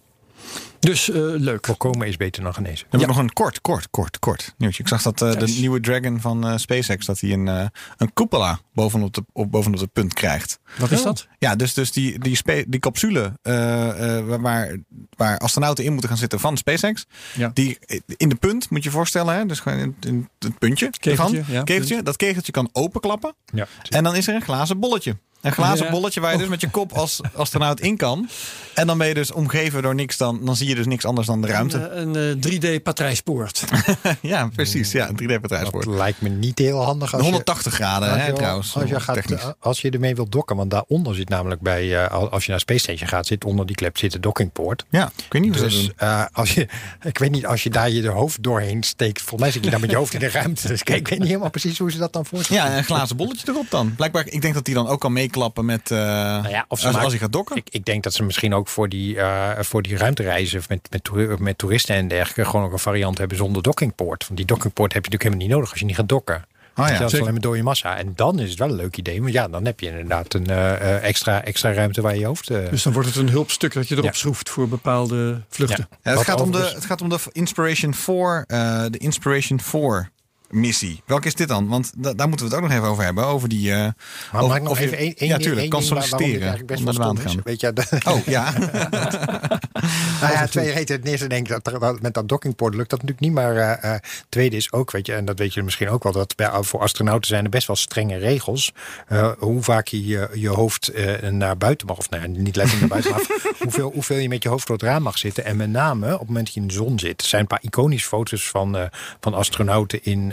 Dus 0.80 1.10
eh, 1.10 1.16
leuk. 1.22 1.66
Voorkomen 1.66 2.06
is 2.08 2.16
beter 2.16 2.42
dan 2.42 2.54
genezen. 2.54 2.86
Dan 2.90 3.00
heb 3.00 3.08
ik 3.08 3.16
nog 3.16 3.24
een 3.24 3.32
kort, 3.32 3.60
kort, 3.60 3.90
kort, 3.90 4.18
kort 4.18 4.54
nieuwtje. 4.58 4.82
Ik 4.82 4.88
zag 4.88 5.02
dat 5.02 5.22
eh, 5.22 5.38
de 5.38 5.46
nieuwe 5.58 5.80
Dragon 5.80 6.20
van 6.20 6.46
eh, 6.46 6.56
SpaceX, 6.56 7.06
dat 7.06 7.20
hij 7.20 7.32
een, 7.32 7.48
eh, 7.48 7.64
een 7.96 8.12
cupola 8.12 8.60
bovenop 8.74 9.14
de, 9.14 9.24
op, 9.32 9.50
bovenop 9.50 9.78
de 9.80 9.86
punt 9.86 10.14
krijgt. 10.14 10.58
Wat 10.78 10.90
is 10.90 11.02
dat? 11.02 11.28
Ja, 11.38 11.56
dus, 11.56 11.74
dus 11.74 11.92
die, 11.92 12.18
die, 12.18 12.36
spe- 12.36 12.64
die 12.68 12.80
capsule 12.80 13.38
eh, 13.42 14.16
eh, 14.18 14.26
waar- 14.26 14.40
waar, 14.40 14.76
waar 15.16 15.38
astronauten 15.38 15.84
in 15.84 15.90
moeten 15.92 16.08
gaan 16.10 16.18
zitten 16.18 16.40
van 16.40 16.56
SpaceX. 16.56 17.06
Ja. 17.36 17.50
Die 17.54 17.78
in 18.16 18.28
de 18.28 18.34
punt, 18.34 18.70
moet 18.70 18.82
je 18.82 18.88
je 18.88 18.94
voorstellen. 18.94 19.34
Hè? 19.34 19.46
Dus 19.46 19.60
gewoon 19.60 19.78
in, 19.78 19.96
in 20.00 20.28
het 20.38 20.58
puntje 20.58 20.90
Kegeltje, 20.90 21.38
ervan. 21.38 21.54
ja, 21.54 21.62
kegeltje. 21.62 21.94
punt. 21.94 22.06
Dat 22.06 22.16
kegeltje 22.16 22.52
kan 22.52 22.68
openklappen. 22.72 23.34
Ja. 23.52 23.66
En 23.88 24.04
dan 24.04 24.16
is 24.16 24.28
er 24.28 24.34
een 24.34 24.42
glazen 24.42 24.78
bolletje. 24.80 25.16
Een 25.41 25.53
glazen 25.53 25.84
Ja. 25.86 25.91
bolletje 25.93 26.20
waar 26.20 26.32
je 26.32 26.38
dus 26.38 26.49
met 26.49 26.61
je 26.61 26.70
kop 26.70 26.93
als 26.93 27.20
astronaut 27.34 27.80
in 27.80 27.97
kan. 27.97 28.28
En 28.74 28.86
dan 28.86 28.99
ben 28.99 29.09
je 29.09 29.14
dus 29.14 29.32
omgeven 29.32 29.82
door 29.82 29.95
niks. 29.95 30.16
Dan, 30.16 30.45
dan 30.45 30.57
zie 30.57 30.68
je 30.68 30.74
dus 30.74 30.86
niks 30.86 31.05
anders 31.05 31.26
dan 31.26 31.41
de 31.41 31.47
ruimte. 31.49 31.88
Een, 31.91 32.16
eh, 32.16 32.28
een 32.28 32.41
3D-patrijspoort. 32.41 33.64
ja, 34.20 34.49
precies. 34.55 34.93
Ja, 34.93 35.09
een 35.09 35.16
3D-patrijspoort. 35.22 35.84
Dat 35.84 35.95
lijkt 35.95 36.20
me 36.20 36.28
niet 36.28 36.59
heel 36.59 36.82
handig 36.84 37.12
als 37.12 37.22
je... 37.22 37.28
180 37.30 37.74
graden, 37.74 38.09
Als 38.11 38.18
hè, 38.20 38.26
je, 38.26 38.32
trouwens. 38.32 38.74
als, 38.76 38.88
je 38.88 39.01
gaat, 39.01 39.14
technisch. 39.14 39.43
als 39.61 39.80
je 39.80 39.91
ermee 39.91 40.14
wilt 40.14 40.32
dokken, 40.32 40.57
want 40.57 40.70
daaronder 40.70 41.14
zit 41.14 41.28
namelijk 41.28 41.61
bij, 41.61 42.05
eh, 42.05 42.11
als 42.30 42.45
je 42.45 42.51
naar 42.51 42.61
Space 42.61 42.80
Station 42.80 43.09
gaat, 43.09 43.26
zit 43.26 43.45
onder 43.45 43.66
die 43.66 43.76
klep 43.76 43.99
zit 43.99 44.12
de 44.12 44.20
dockingpoort. 44.20 44.84
Ja, 44.88 45.11
ik 45.26 45.32
weet 45.32 45.43
niet 45.43 45.55
Dus 45.59 45.74
doen. 45.84 45.93
eh, 45.97 46.24
als 46.32 46.55
je, 46.55 46.68
ik 47.03 47.18
weet 47.18 47.30
niet, 47.30 47.47
als 47.47 47.62
je 47.62 47.70
daar 47.70 47.91
je 47.91 48.09
hoofd 48.09 48.43
doorheen 48.43 48.82
steekt, 48.82 49.18
volgens 49.20 49.41
mij 49.41 49.51
zit 49.51 49.64
je 49.64 49.70
dan 49.70 49.80
met 49.80 49.91
je 49.91 49.97
hoofd 49.97 50.14
in 50.14 50.20
de 50.20 50.30
ruimte. 50.41 50.68
Dus 50.68 50.82
kijk, 50.82 50.99
ik 50.99 51.09
weet 51.09 51.18
niet 51.18 51.28
helemaal 51.28 51.51
precies 51.51 51.78
hoe 51.78 51.91
ze 51.91 51.99
dat 51.99 52.12
dan 52.12 52.26
voorstellen. 52.26 52.62
Ja, 52.70 52.76
een 52.76 52.84
glazen 52.84 53.16
bolletje 53.16 53.47
erop 53.51 53.70
dan. 53.70 53.95
Blijkbaar, 53.95 54.26
ik 54.28 54.43
denk 54.43 54.55
dat 54.55 54.64
die 54.64 54.74
dan 54.74 54.86
ook 54.86 55.01
kan 55.01 55.12
meeklappen 55.30 55.64
met... 55.64 55.90
eh, 55.90 55.98
Nou 55.98 56.48
ja, 56.48 56.64
of 56.68 56.78
ze 56.78 56.84
als, 56.84 56.84
maken- 56.84 57.00
als 57.00 57.10
hij 57.12 57.18
gaat 57.22 57.32
dokken. 57.32 57.56
Ik, 57.56 57.66
ik 57.70 57.84
denk 57.84 58.02
dat 58.02 58.14
ze 58.14 58.22
misschien 58.22 58.54
ook 58.54 58.68
voor 58.68 58.88
die, 58.88 59.18
eh, 59.20 59.48
voor 59.60 59.82
die 59.82 59.96
ruimtereizen 59.96 60.62
met, 60.68 60.88
met, 60.90 61.38
met 61.40 61.58
toeristen 61.58 61.94
en 61.94 62.08
dergelijke 62.08 62.50
gewoon 62.50 62.66
ook 62.66 62.72
een 62.72 62.78
variant 62.78 63.18
hebben 63.18 63.36
zonder 63.36 63.62
dockingpoort. 63.62 64.24
Want 64.24 64.36
die 64.36 64.46
dockingpoort 64.46 64.92
heb 64.92 65.04
je 65.04 65.10
natuurlijk 65.10 65.22
helemaal 65.22 65.46
niet 65.46 65.54
nodig 65.54 65.70
als 65.70 65.80
je 65.80 65.86
niet 65.86 65.96
gaat 65.96 66.08
dokken. 66.08 66.44
Oh 66.76 66.88
ja, 66.88 66.98
dat 66.98 67.12
is 67.12 67.20
alleen 67.20 67.32
maar 67.32 67.40
door 67.40 67.56
je 67.56 67.62
massa. 67.62 67.96
En 67.98 68.12
dan 68.16 68.38
is 68.38 68.50
het 68.50 68.58
wel 68.58 68.68
een 68.68 68.74
leuk 68.74 68.96
idee. 68.96 69.20
Want 69.20 69.32
ja, 69.32 69.48
dan 69.48 69.64
heb 69.64 69.80
je 69.80 69.86
inderdaad 69.86 70.34
een 70.34 70.46
eh, 70.46 71.04
extra, 71.04 71.44
extra 71.44 71.72
ruimte 71.72 72.00
waar 72.00 72.12
je 72.14 72.20
je 72.20 72.26
hoofd... 72.26 72.50
eh, 72.50 72.70
Dus 72.70 72.82
dan 72.82 72.92
wordt 72.92 73.08
het 73.08 73.16
een 73.16 73.28
hulpstuk 73.28 73.72
dat 73.72 73.88
je 73.88 73.94
erop 73.94 74.06
Ja. 74.06 74.12
schroeft 74.12 74.50
voor 74.50 74.68
bepaalde 74.68 75.40
vluchten. 75.48 75.86
Ja. 75.90 75.96
Ja, 76.02 76.08
het, 76.10 76.14
Wat 76.14 76.24
gaat 76.24 76.40
om 76.40 76.52
de, 76.52 76.70
het 76.74 76.84
gaat 76.84 77.00
om 77.02 77.08
de 77.08 77.18
Inspiration 77.32 77.94
4, 77.94 78.44
eh, 78.46 78.84
de 78.90 78.98
Inspiration 78.98 79.60
4 79.60 80.10
missie. 80.51 81.03
Welke 81.07 81.26
is 81.26 81.34
dit 81.34 81.48
dan? 81.48 81.68
Want 81.68 81.92
da- 81.96 82.12
daar 82.14 82.28
moeten 82.28 82.46
we 82.48 82.53
het 82.55 82.62
ook 82.62 82.68
nog 82.68 82.78
even 82.78 82.90
over 82.90 83.05
hebben. 83.05 83.24
Over 83.26 83.48
die. 83.48 83.70
eh, 83.72 83.76
Maar 83.78 83.92
over- 84.32 84.46
mag 84.46 84.57
ik 84.57 84.62
nog 84.62 84.78
even 84.78 84.98
één, 84.98 85.14
Ja, 85.16 85.36
tuurlijk. 85.38 85.70
Kan 85.70 85.82
solliciteren 85.82 86.30
eigenlijk 86.40 86.66
best 86.66 86.78
om 86.80 86.96
wel 86.96 87.14
te 87.14 87.22
is? 87.22 87.32
gaan. 87.32 87.40
Weet 87.44 87.61
je, 87.61 87.72
de- 87.72 88.01
Oh 88.05 88.24
ja. 88.26 88.53
Nou 90.20 90.32
ja, 90.32 90.46
twee 90.46 90.72
reden. 90.72 91.00
Ten 91.00 91.10
eerste 91.10 91.26
denk 91.26 91.48
ik 91.48 91.64
dat, 91.64 92.00
met 92.00 92.14
dat 92.14 92.28
dockingpoort 92.28 92.74
lukt 92.74 92.90
dat 92.90 93.02
natuurlijk 93.02 93.26
niet. 93.26 93.32
Maar 93.32 93.56
eh, 93.56 93.94
eh, 93.94 94.00
tweede 94.28 94.56
is 94.56 94.72
ook, 94.72 94.90
weet 94.90 95.06
je, 95.06 95.14
en 95.14 95.24
dat 95.24 95.38
weet 95.38 95.54
je 95.54 95.62
misschien 95.62 95.88
ook 95.88 96.02
wel, 96.02 96.12
dat 96.12 96.36
bij, 96.36 96.50
voor 96.60 96.80
astronauten 96.80 97.28
zijn 97.28 97.44
er 97.44 97.50
best 97.50 97.66
wel 97.66 97.76
strenge 97.76 98.16
regels. 98.16 98.72
eh, 99.08 99.32
hoe 99.38 99.62
vaak 99.62 99.86
je 99.88 100.06
je, 100.06 100.28
je 100.34 100.48
hoofd 100.48 100.88
eh, 100.88 101.30
naar 101.30 101.56
buiten 101.56 101.86
mag, 101.86 101.98
of 101.98 102.10
nou, 102.10 102.28
niet 102.28 102.56
letterlijk 102.56 102.92
naar 102.92 103.00
buiten, 103.02 103.10
maar 103.10 103.52
hoeveel, 103.62 103.90
hoeveel 103.92 104.16
je 104.16 104.28
met 104.28 104.42
je 104.42 104.48
hoofd 104.48 104.66
door 104.66 104.76
het 104.76 104.84
raam 104.86 105.02
mag 105.02 105.18
zitten. 105.18 105.44
En 105.44 105.56
met 105.56 105.70
name 105.70 106.12
op 106.12 106.18
het 106.18 106.28
moment 106.28 106.44
dat 106.44 106.54
je 106.54 106.60
in 106.60 106.66
de 106.66 106.74
zon 106.74 106.98
zit. 106.98 107.20
Er 107.20 107.26
zijn 107.26 107.40
een 107.40 107.46
paar 107.46 107.62
iconische 107.62 108.08
foto's 108.08 108.48
van, 108.48 108.76
eh, 108.76 108.84
van 109.20 109.34
astronauten 109.34 110.04
in, 110.04 110.32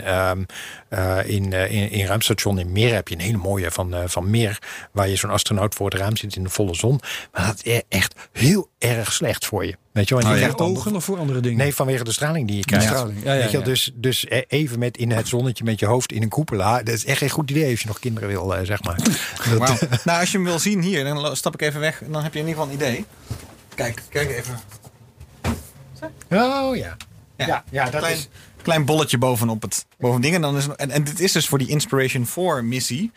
eh, 0.88 1.28
in, 1.28 1.52
eh, 1.52 1.72
in, 1.72 1.90
in 1.90 2.06
ruimstation 2.06 2.58
in 2.58 2.72
Meer. 2.72 2.94
Heb 2.94 3.08
je 3.08 3.14
een 3.14 3.20
hele 3.20 3.36
mooie 3.36 3.70
van, 3.70 3.94
eh, 3.94 4.02
van 4.06 4.30
Meer, 4.30 4.58
waar 4.92 5.08
je 5.08 5.16
zo'n 5.16 5.30
astronaut 5.30 5.74
voor 5.74 5.90
het 5.90 6.00
raam 6.00 6.16
zit 6.16 6.36
in 6.36 6.42
de 6.42 6.48
volle 6.50 6.74
zon. 6.74 7.00
Maar 7.32 7.46
dat 7.46 7.60
is 7.62 7.82
echt 7.88 8.14
heel 8.32 8.70
erg 8.78 9.12
slecht 9.12 9.46
voor 9.46 9.66
je. 9.66 9.76
Weet 9.92 10.08
je 10.08 10.14
wel? 10.14 10.24
En 10.24 10.30
Oh, 10.30 10.34
je 10.36 10.40
ja. 10.40 10.44
krijgt 10.50 10.58
dan- 10.72 10.76
Ogen 10.76 10.96
of 10.96 11.04
voor 11.04 11.18
andere 11.18 11.40
dingen? 11.40 11.58
Nee, 11.58 11.74
vanwege 11.74 12.04
de 12.04 12.12
straling 12.12 12.46
die 12.48 12.56
je 12.56 12.64
krijgt. 12.64 12.86
straling. 12.86 13.18
Ja, 13.24 13.32
ja, 13.32 13.38
Weet 13.40 13.50
je 13.50 13.56
wel, 13.56 13.60
ja. 13.60 13.66
Dus, 13.72 13.90
dus 13.94 14.26
eh, 14.26 14.42
even 14.48 14.78
met 14.78 14.96
in 14.96 15.10
het 15.10 15.28
zonnetje 15.28 15.64
met 15.64 15.80
je 15.80 15.86
hoofd 15.86 16.12
in 16.12 16.22
een 16.22 16.28
koepela. 16.28 16.82
Dat 16.82 16.94
is 16.94 17.04
echt 17.04 17.18
geen 17.18 17.28
goed 17.30 17.50
idee 17.50 17.70
als 17.70 17.80
je 17.80 17.86
nog 17.86 17.98
kinderen 17.98 18.28
wil, 18.28 18.56
eh, 18.56 18.64
zeg 18.66 18.82
maar. 18.82 18.96
Dat- 19.50 19.58
Wauw. 19.58 19.76
nou, 20.04 20.20
als 20.20 20.30
je 20.30 20.36
hem 20.36 20.46
wil 20.46 20.58
zien 20.58 20.82
hier, 20.82 21.04
dan 21.04 21.36
stap 21.36 21.54
ik 21.54 21.62
even 21.62 21.80
weg. 21.80 22.02
En 22.02 22.12
dan 22.12 22.22
heb 22.22 22.32
je 22.34 22.40
in 22.40 22.46
ieder 22.46 22.62
geval 22.62 22.76
een 22.78 22.82
idee. 22.88 23.04
Kijk, 23.74 24.02
kijk 24.08 24.30
even. 24.30 24.58
Oh 26.30 26.76
ja. 26.76 26.96
Ja, 27.36 27.64
ja, 27.70 27.90
dat 27.90 28.00
klein, 28.00 28.16
is... 28.16 28.28
klein 28.62 28.84
bolletje 28.84 29.18
bovenop 29.18 29.62
het 29.62 29.86
boven 29.98 30.20
ding. 30.20 30.34
En, 30.34 30.40
dan 30.40 30.56
is, 30.56 30.66
en, 30.76 30.90
en 30.90 31.04
dit 31.04 31.20
is 31.20 31.32
dus 31.32 31.46
voor 31.48 31.58
die 31.58 31.68
Inspiration 31.68 32.26
4 32.26 32.64
missie. 32.64 33.10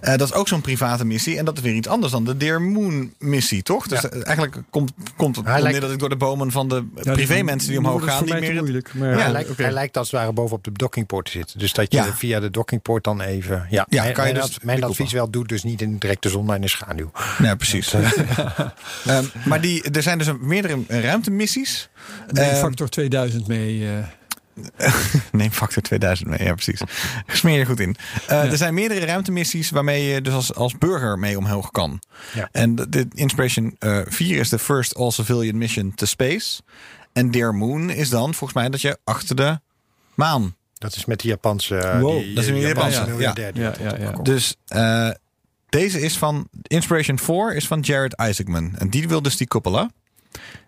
Eh, 0.00 0.16
dat 0.16 0.28
is 0.28 0.34
ook 0.34 0.48
zo'n 0.48 0.60
private 0.60 1.04
missie. 1.04 1.38
En 1.38 1.44
dat 1.44 1.56
is 1.56 1.62
weer 1.62 1.74
iets 1.74 1.88
anders 1.88 2.12
dan 2.12 2.24
de 2.24 2.36
Dear 2.36 2.62
Moon 2.62 3.12
missie, 3.18 3.62
toch? 3.62 3.86
Dus 3.86 4.00
Ja. 4.00 4.08
eh, 4.08 4.26
eigenlijk 4.26 4.62
komt, 4.70 4.92
komt 5.16 5.36
het 5.36 5.44
Hij 5.44 5.54
op 5.56 5.60
neer 5.62 5.70
lijkt- 5.70 5.80
dat 5.86 5.94
ik 5.94 5.98
door 5.98 6.08
de 6.08 6.16
bomen 6.16 6.50
van 6.52 6.68
de 6.68 6.84
Ja, 7.02 7.12
privé 7.12 7.42
mensen 7.42 7.68
die 7.68 7.78
omhoog 7.78 8.04
gaan. 8.04 8.24
Niet 8.24 8.34
meer 8.40 8.50
het- 8.50 8.58
moeilijk. 8.60 8.94
Maar, 8.94 9.08
hij, 9.08 9.18
ja, 9.18 9.28
lijkt, 9.30 9.50
oké. 9.50 9.62
hij 9.62 9.72
lijkt 9.72 9.96
als 9.96 10.10
het 10.10 10.20
ware 10.20 10.32
bovenop 10.32 10.64
de 10.64 10.72
dockingpoort 10.72 11.24
te 11.24 11.30
zitten. 11.30 11.58
Dus 11.58 11.72
dat 11.72 11.92
je 11.92 11.96
Ja. 11.98 12.14
via 12.14 12.40
de 12.40 12.50
dockingpoort 12.50 13.04
dan 13.04 13.20
even... 13.20 13.66
Ja, 13.70 13.86
Ja, 13.88 14.02
mijn, 14.02 14.14
kan 14.14 14.26
je 14.26 14.32
mijn, 14.32 14.46
dus 14.46 14.58
mijn 14.62 14.84
advies 14.84 15.12
wel, 15.12 15.30
doe 15.30 15.46
dus 15.46 15.62
niet 15.62 15.82
in 15.82 15.92
de 15.92 15.98
directe 15.98 16.28
zon, 16.28 16.44
maar 16.44 16.56
in 16.56 16.62
de 16.62 16.68
schaduw. 16.68 17.10
Ja, 17.42 17.54
precies. 17.54 17.94
Ehm, 19.06 19.24
maar 19.44 19.60
die, 19.60 19.82
er 19.90 20.02
zijn 20.02 20.18
dus 20.18 20.26
een- 20.26 20.38
meerdere 20.40 20.78
ruimtemissies. 20.88 21.88
Neem 22.30 22.54
factor 22.54 22.88
2000 22.88 23.46
mee. 23.46 23.86
eh. 23.88 23.92
Neem 25.32 25.50
factor 25.50 25.82
2000 25.82 26.28
mee, 26.28 26.42
ja 26.42 26.54
precies. 26.54 26.80
Smeer 27.26 27.58
je 27.58 27.66
goed 27.66 27.80
in. 27.80 27.96
Eh, 28.28 28.50
Er 28.52 28.56
zijn 28.56 28.74
meerdere 28.74 29.06
ruimtemissies 29.06 29.70
waarmee 29.70 30.04
je 30.04 30.20
dus 30.22 30.32
als, 30.34 30.54
als 30.54 30.78
burger 30.78 31.18
mee 31.18 31.38
omhoog 31.38 31.70
kan. 31.70 32.00
Ja. 32.34 32.48
En 32.52 32.74
de, 32.74 32.88
de 32.88 33.06
Inspiration 33.14 33.76
eh 33.78 34.00
4 34.06 34.38
is 34.38 34.48
de 34.48 34.58
first 34.58 34.94
all-civilian 34.94 35.58
mission 35.58 35.94
to 35.94 36.06
space. 36.06 36.60
En 37.12 37.30
Dear 37.30 37.54
Moon 37.54 37.90
is 37.90 38.08
dan 38.10 38.34
volgens 38.34 38.52
mij 38.52 38.68
dat 38.68 38.80
je 38.80 38.98
achter 39.04 39.36
de 39.36 39.60
maan. 40.14 40.56
Dat 40.74 40.96
is 40.96 41.04
met 41.04 41.20
die 41.20 41.30
Japanse... 41.30 41.76
eh, 41.76 42.00
Wow, 42.00 42.18
die, 42.22 42.34
dat 42.34 42.44
is 42.44 42.50
een 42.50 42.58
Japanse, 42.58 43.00
ja. 43.00 43.06
miljardair 43.06 43.60
Ja, 43.60 43.74
ja. 43.98 44.10
Dus 44.22 44.56
eh, 44.66 45.10
deze 45.68 46.00
is 46.00 46.18
van 46.18 46.48
Inspiration 46.62 47.18
4 47.18 47.54
is 47.54 47.66
van 47.66 47.80
Jared 47.80 48.14
Isaacman. 48.28 48.74
En 48.78 48.90
die 48.90 49.08
wil 49.08 49.22
dus 49.22 49.36
die 49.36 49.46
koppelen. 49.46 49.92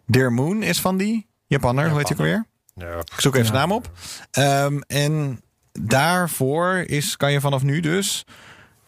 Dear 0.07 0.33
Moon 0.33 0.63
is 0.63 0.81
van 0.81 0.97
die 0.97 1.27
Japanner, 1.47 1.89
hoe 1.91 1.99
heet 1.99 2.09
hij 2.09 2.17
ook 2.19 2.25
Japaner. 2.25 2.45
alweer? 2.45 2.50
Ja, 2.75 2.99
Ik 2.99 3.21
zoek 3.21 3.35
even 3.35 3.47
zijn 3.47 3.59
naam 3.59 3.73
op. 3.73 3.91
Ehm, 4.31 4.81
en 4.87 5.41
daarvoor 5.73 6.77
is, 6.77 7.17
kan 7.17 7.33
je 7.33 7.41
vanaf 7.41 7.63
nu 7.63 7.81
dus 7.81 8.25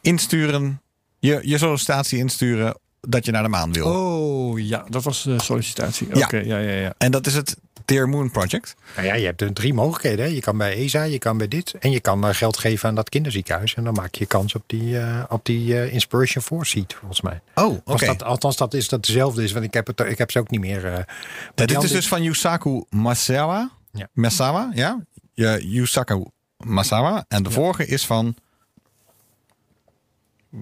insturen, 0.01 0.81
je, 1.19 1.41
je 1.43 1.59
sollicitatie 1.59 2.19
insturen 2.19 2.79
dat 3.01 3.25
je 3.25 3.33
naar 3.33 3.43
de 3.43 3.49
maan 3.49 3.73
wil. 3.73 3.87
Oh 3.87 4.59
ja, 4.59 4.85
dat 4.89 5.03
was 5.05 5.23
de 5.23 5.41
sollicitatie. 5.41 6.09
Ja. 6.15 6.25
Oké, 6.25 6.37
ja, 6.37 6.59
ja, 6.59 6.73
ja. 6.73 6.95
En 6.99 7.11
dat 7.11 7.27
is 7.27 7.35
het 7.35 7.57
Dear 7.85 8.09
Moon 8.09 8.31
Project. 8.31 8.75
Nou 8.97 9.07
ja, 9.07 9.15
je 9.15 9.25
hebt 9.25 9.41
er 9.41 9.53
drie 9.53 9.75
mogelijkheden. 9.75 10.25
Hè. 10.25 10.31
Je 10.31 10.41
kan 10.41 10.57
bij 10.57 10.77
ESA, 10.77 11.03
je 11.03 11.19
kan 11.19 11.39
bij 11.39 11.49
dit. 11.49 11.75
En 11.79 11.91
je 11.91 12.01
kan 12.01 12.27
eh, 12.27 12.35
geld 12.35 12.59
geven 12.59 12.89
aan 12.89 12.95
dat 12.95 13.09
kinderziekenhuis. 13.09 13.75
En 13.75 13.85
dan 13.85 13.95
maak 13.95 14.15
je 14.15 14.27
kans 14.27 14.55
op 14.55 14.63
die, 14.67 14.99
eh, 14.99 15.25
op 15.29 15.45
die 15.45 15.81
eh, 15.81 15.93
Inspiration 15.93 16.43
4 16.43 16.65
seat, 16.65 16.95
volgens 16.95 17.21
mij. 17.21 17.41
Oh, 17.55 17.79
oké. 17.85 18.07
Dat, 18.07 18.23
althans, 18.23 18.57
dat 18.57 18.75
is 18.75 18.89
dat 18.89 19.07
dezelfde 19.07 19.43
is. 19.43 19.53
Want 19.53 19.65
ik 19.65 19.75
heb, 19.75 19.87
het, 19.87 20.01
ik 20.01 20.19
heb 20.19 20.31
ze 20.31 20.39
ook 20.39 20.51
niet 20.51 20.61
meer. 20.61 20.87
Ja, 20.91 21.07
dit 21.55 21.83
is 21.83 21.91
dus 21.91 22.09
van 22.09 22.23
Yusaku 22.23 22.85
Masawa. 22.89 23.71
Ja. 23.93 24.09
Masawa, 24.13 24.71
ja. 24.75 25.05
ja 25.35 25.59
Yusaku 25.59 26.25
Masawa. 26.57 27.25
En 27.29 27.43
de 27.43 27.51
vorige 27.51 27.87
is 27.87 28.07
van... 28.07 28.37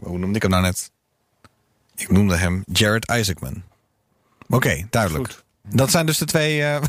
Hoe 0.00 0.18
noemde 0.18 0.36
ik 0.36 0.42
hem 0.42 0.50
nou 0.50 0.62
net? 0.62 0.90
Ik 1.94 2.10
noemde 2.10 2.36
hem 2.36 2.62
Jared 2.72 3.10
Isaacman. 3.10 3.62
Oké, 4.48 4.86
duidelijk. 4.90 5.32
Goed. 5.32 5.44
Dat 5.68 5.90
zijn 5.90 6.06
dus 6.06 6.18
de 6.18 6.24
twee. 6.24 6.62
eh, 6.62 6.80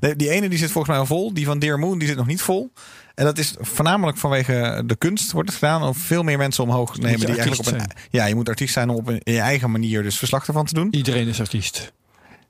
die 0.16 0.30
ene 0.30 0.48
die 0.48 0.58
zit 0.58 0.70
volgens 0.70 0.92
mij 0.92 0.98
al 0.98 1.06
vol. 1.06 1.34
Die 1.34 1.44
van 1.44 1.58
Dear 1.58 1.78
Moon 1.78 1.98
die 1.98 2.08
zit 2.08 2.16
nog 2.16 2.26
niet 2.26 2.42
vol. 2.42 2.72
En 3.14 3.24
dat 3.24 3.38
is 3.38 3.54
voornamelijk 3.58 4.18
vanwege 4.18 4.82
de 4.86 4.96
kunst 4.96 5.32
wordt 5.32 5.48
het 5.48 5.58
gedaan. 5.58 5.82
Om 5.82 5.94
veel 5.94 6.22
meer 6.22 6.38
mensen 6.38 6.64
omhoog 6.64 6.94
te 6.94 7.00
nemen. 7.00 7.18
Die 7.18 7.28
eigenlijk 7.28 7.60
op 7.60 7.74
een, 7.74 7.90
ja, 8.10 8.24
je 8.26 8.34
moet 8.34 8.48
artiest 8.48 8.72
zijn 8.72 8.88
om 8.90 8.96
op 8.96 9.06
een, 9.06 9.20
in 9.22 9.32
je 9.32 9.40
eigen 9.40 9.70
manier 9.70 10.02
dus 10.02 10.18
verslag 10.18 10.46
ervan 10.46 10.64
te 10.64 10.74
doen. 10.74 10.88
Iedereen 10.90 11.28
is 11.28 11.40
artiest. 11.40 11.92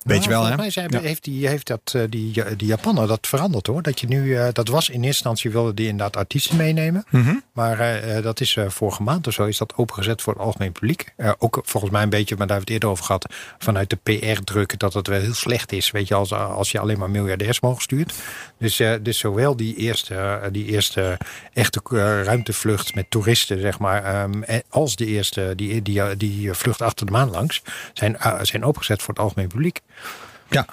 Weet 0.05 0.25
je 0.25 0.31
wel, 0.31 0.43
hè? 0.43 0.57
Nou, 0.57 0.89
mij 0.91 1.01
heeft, 1.01 1.25
die, 1.25 1.49
heeft 1.49 1.67
dat, 1.67 1.93
eh, 1.95 2.03
die, 2.09 2.57
die 2.57 2.67
Japaner 2.69 3.07
dat 3.07 3.27
veranderd 3.27 3.67
hoor. 3.67 3.83
Dat 3.83 4.01
je 4.01 4.07
nu, 4.07 4.37
eh, 4.37 4.49
dat 4.53 4.69
was 4.69 4.89
in 4.89 4.95
eerste 4.95 5.07
instantie 5.07 5.51
wilde 5.51 5.75
die 5.75 5.87
inderdaad 5.89 6.17
artiesten 6.17 6.57
meenemen. 6.57 7.05
Mhm. 7.11 7.35
Maar 7.53 7.81
eh, 7.81 8.17
eh, 8.17 8.23
dat 8.23 8.41
is 8.41 8.57
eh, 8.57 8.69
vorige 8.69 9.03
maand 9.03 9.27
of 9.27 9.33
zo 9.33 9.45
is 9.45 9.59
dat 9.59 9.77
opengezet 9.77 10.23
voor 10.23 10.33
het 10.33 10.43
algemeen 10.43 10.73
publiek. 10.73 11.13
Eh, 11.17 11.33
ook 11.39 11.61
volgens 11.65 11.93
mij 11.93 12.03
een 12.03 12.09
beetje, 12.09 12.37
maar 12.37 12.47
daar 12.47 12.57
hebben 12.57 12.67
we 12.67 12.73
het 12.75 12.83
eerder 12.83 12.89
over 12.89 13.05
gehad. 13.05 13.27
Vanuit 13.59 13.91
de 13.91 13.97
PR-druk 13.97 14.79
dat 14.79 14.95
het 14.95 15.07
wel 15.07 15.21
heel 15.21 15.35
slecht 15.35 15.73
is. 15.73 15.91
Weet 15.91 16.09
je, 16.09 16.15
als, 16.15 16.33
als 16.33 16.71
je 16.71 16.79
alleen 16.79 16.99
maar 16.99 17.11
miljardairs 17.11 17.61
mogen 17.61 17.83
stuurt. 17.83 18.15
Dus, 18.59 18.81
eh, 18.81 18.93
dus 19.03 19.19
zowel 19.19 19.57
die 19.57 19.77
eerste, 19.77 20.15
eh, 20.15 20.49
die 20.53 20.65
eerste 20.65 21.19
echte 21.53 21.81
eh, 21.91 22.23
ruimtevlucht 22.23 22.95
met 22.95 23.11
toeristen, 23.11 23.61
zeg 23.61 23.79
maar. 23.79 24.05
en 24.05 24.63
als 24.69 24.97
de 24.97 25.07
eerste, 25.07 25.53
die, 25.57 25.83
die, 25.83 26.17
die 26.17 26.53
vlucht 26.53 26.83
achter 26.83 27.07
de 27.07 27.13
maan 27.13 27.31
langs. 27.31 27.63
Zijn, 27.93 28.19
eh, 28.19 28.39
zijn 28.43 28.65
opengezet 28.65 29.03
voor 29.03 29.15
het 29.15 29.23
algemeen 29.23 29.49
publiek. 29.49 29.81
Ja. 30.49 30.67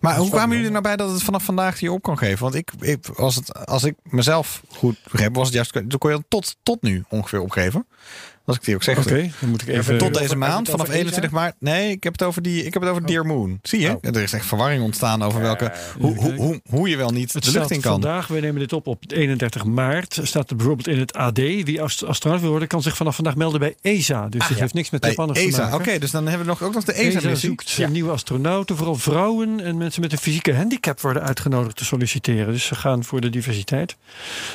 Maar 0.00 0.16
hoe 0.16 0.30
kwamen 0.30 0.48
jullie 0.48 0.64
er 0.64 0.70
nou 0.70 0.82
bij 0.82 0.96
dat 0.96 1.10
het 1.10 1.22
vanaf 1.22 1.44
vandaag 1.44 1.78
hier 1.80 1.90
op 1.90 2.02
kan 2.02 2.18
geven? 2.18 2.42
Want 2.42 2.54
ik, 2.54 2.72
ik, 2.80 3.08
als, 3.08 3.34
het, 3.34 3.66
als 3.66 3.84
ik 3.84 3.94
mezelf 4.02 4.62
goed 4.68 4.96
begreep, 5.10 5.34
was 5.34 5.46
het 5.46 5.54
juist. 5.54 5.72
Toen 5.72 5.98
kon 5.98 6.10
je 6.10 6.16
het 6.16 6.24
tot, 6.28 6.56
tot 6.62 6.82
nu 6.82 7.04
ongeveer 7.08 7.40
opgeven. 7.40 7.86
Als 8.48 8.56
ik 8.56 8.64
die 8.64 8.74
ook 8.74 8.82
zeg. 8.82 8.98
Oké, 8.98 9.30
dan 9.40 9.48
moet 9.50 9.62
ik 9.62 9.68
even... 9.68 9.98
Tot 9.98 10.14
deze 10.14 10.36
maand, 10.36 10.58
het 10.58 10.70
vanaf 10.70 10.80
over 10.86 10.94
21 10.98 11.30
maart. 11.30 11.54
Nee, 11.58 11.90
ik 11.90 12.02
heb 12.04 12.12
het 12.12 12.22
over, 12.22 12.42
die, 12.42 12.64
ik 12.64 12.72
heb 12.72 12.82
het 12.82 12.90
over 12.90 13.06
Dear 13.06 13.26
Moon. 13.26 13.58
Zie 13.62 13.80
je? 13.80 13.88
Oh. 13.90 13.96
Er 14.02 14.16
is 14.22 14.32
echt 14.32 14.46
verwarring 14.46 14.82
ontstaan 14.82 15.22
over 15.22 15.40
welke, 15.40 15.72
hoe, 16.00 16.16
hoe, 16.16 16.34
hoe, 16.34 16.60
hoe 16.70 16.88
je 16.88 16.96
wel 16.96 17.10
niet 17.10 17.32
Het 17.32 17.44
de 17.44 17.50
lucht 17.50 17.70
in 17.70 17.80
kan. 17.80 17.92
vandaag, 17.92 18.26
we 18.26 18.40
nemen 18.40 18.60
dit 18.60 18.72
op 18.72 18.86
op 18.86 19.02
31 19.06 19.64
maart. 19.64 20.18
Staat 20.22 20.50
er 20.50 20.56
bijvoorbeeld 20.56 20.88
in 20.88 20.98
het 20.98 21.12
AD. 21.12 21.36
Wie 21.38 21.82
ast- 21.82 22.04
astronaut 22.04 22.40
wil 22.40 22.50
worden, 22.50 22.68
kan 22.68 22.82
zich 22.82 22.96
vanaf 22.96 23.14
vandaag 23.14 23.36
melden 23.36 23.60
bij 23.60 23.74
ESA. 23.82 24.28
Dus 24.28 24.48
dit 24.48 24.58
heeft 24.58 24.74
niks 24.74 24.90
met 24.90 25.04
Japanners 25.06 25.38
te 25.38 25.46
ESA. 25.46 25.66
Oké, 25.66 25.76
maken. 25.76 26.00
dus 26.00 26.10
dan 26.10 26.26
hebben 26.26 26.46
we 26.46 26.52
nog, 26.52 26.62
ook 26.62 26.74
nog 26.74 26.84
de 26.84 26.92
ESA 26.92 27.18
ESA-missie. 27.18 27.48
zoekt 27.48 27.90
nieuwe 27.90 28.10
astronauten. 28.10 28.76
Vooral 28.76 28.94
vrouwen 28.94 29.60
en 29.60 29.76
mensen 29.76 30.00
met 30.00 30.12
een 30.12 30.18
fysieke 30.18 30.54
handicap 30.54 31.00
worden 31.00 31.22
uitgenodigd 31.22 31.76
te 31.76 31.84
solliciteren. 31.84 32.52
Dus 32.52 32.66
ze 32.66 32.74
gaan 32.74 33.04
voor 33.04 33.20
de 33.20 33.30
diversiteit. 33.30 33.96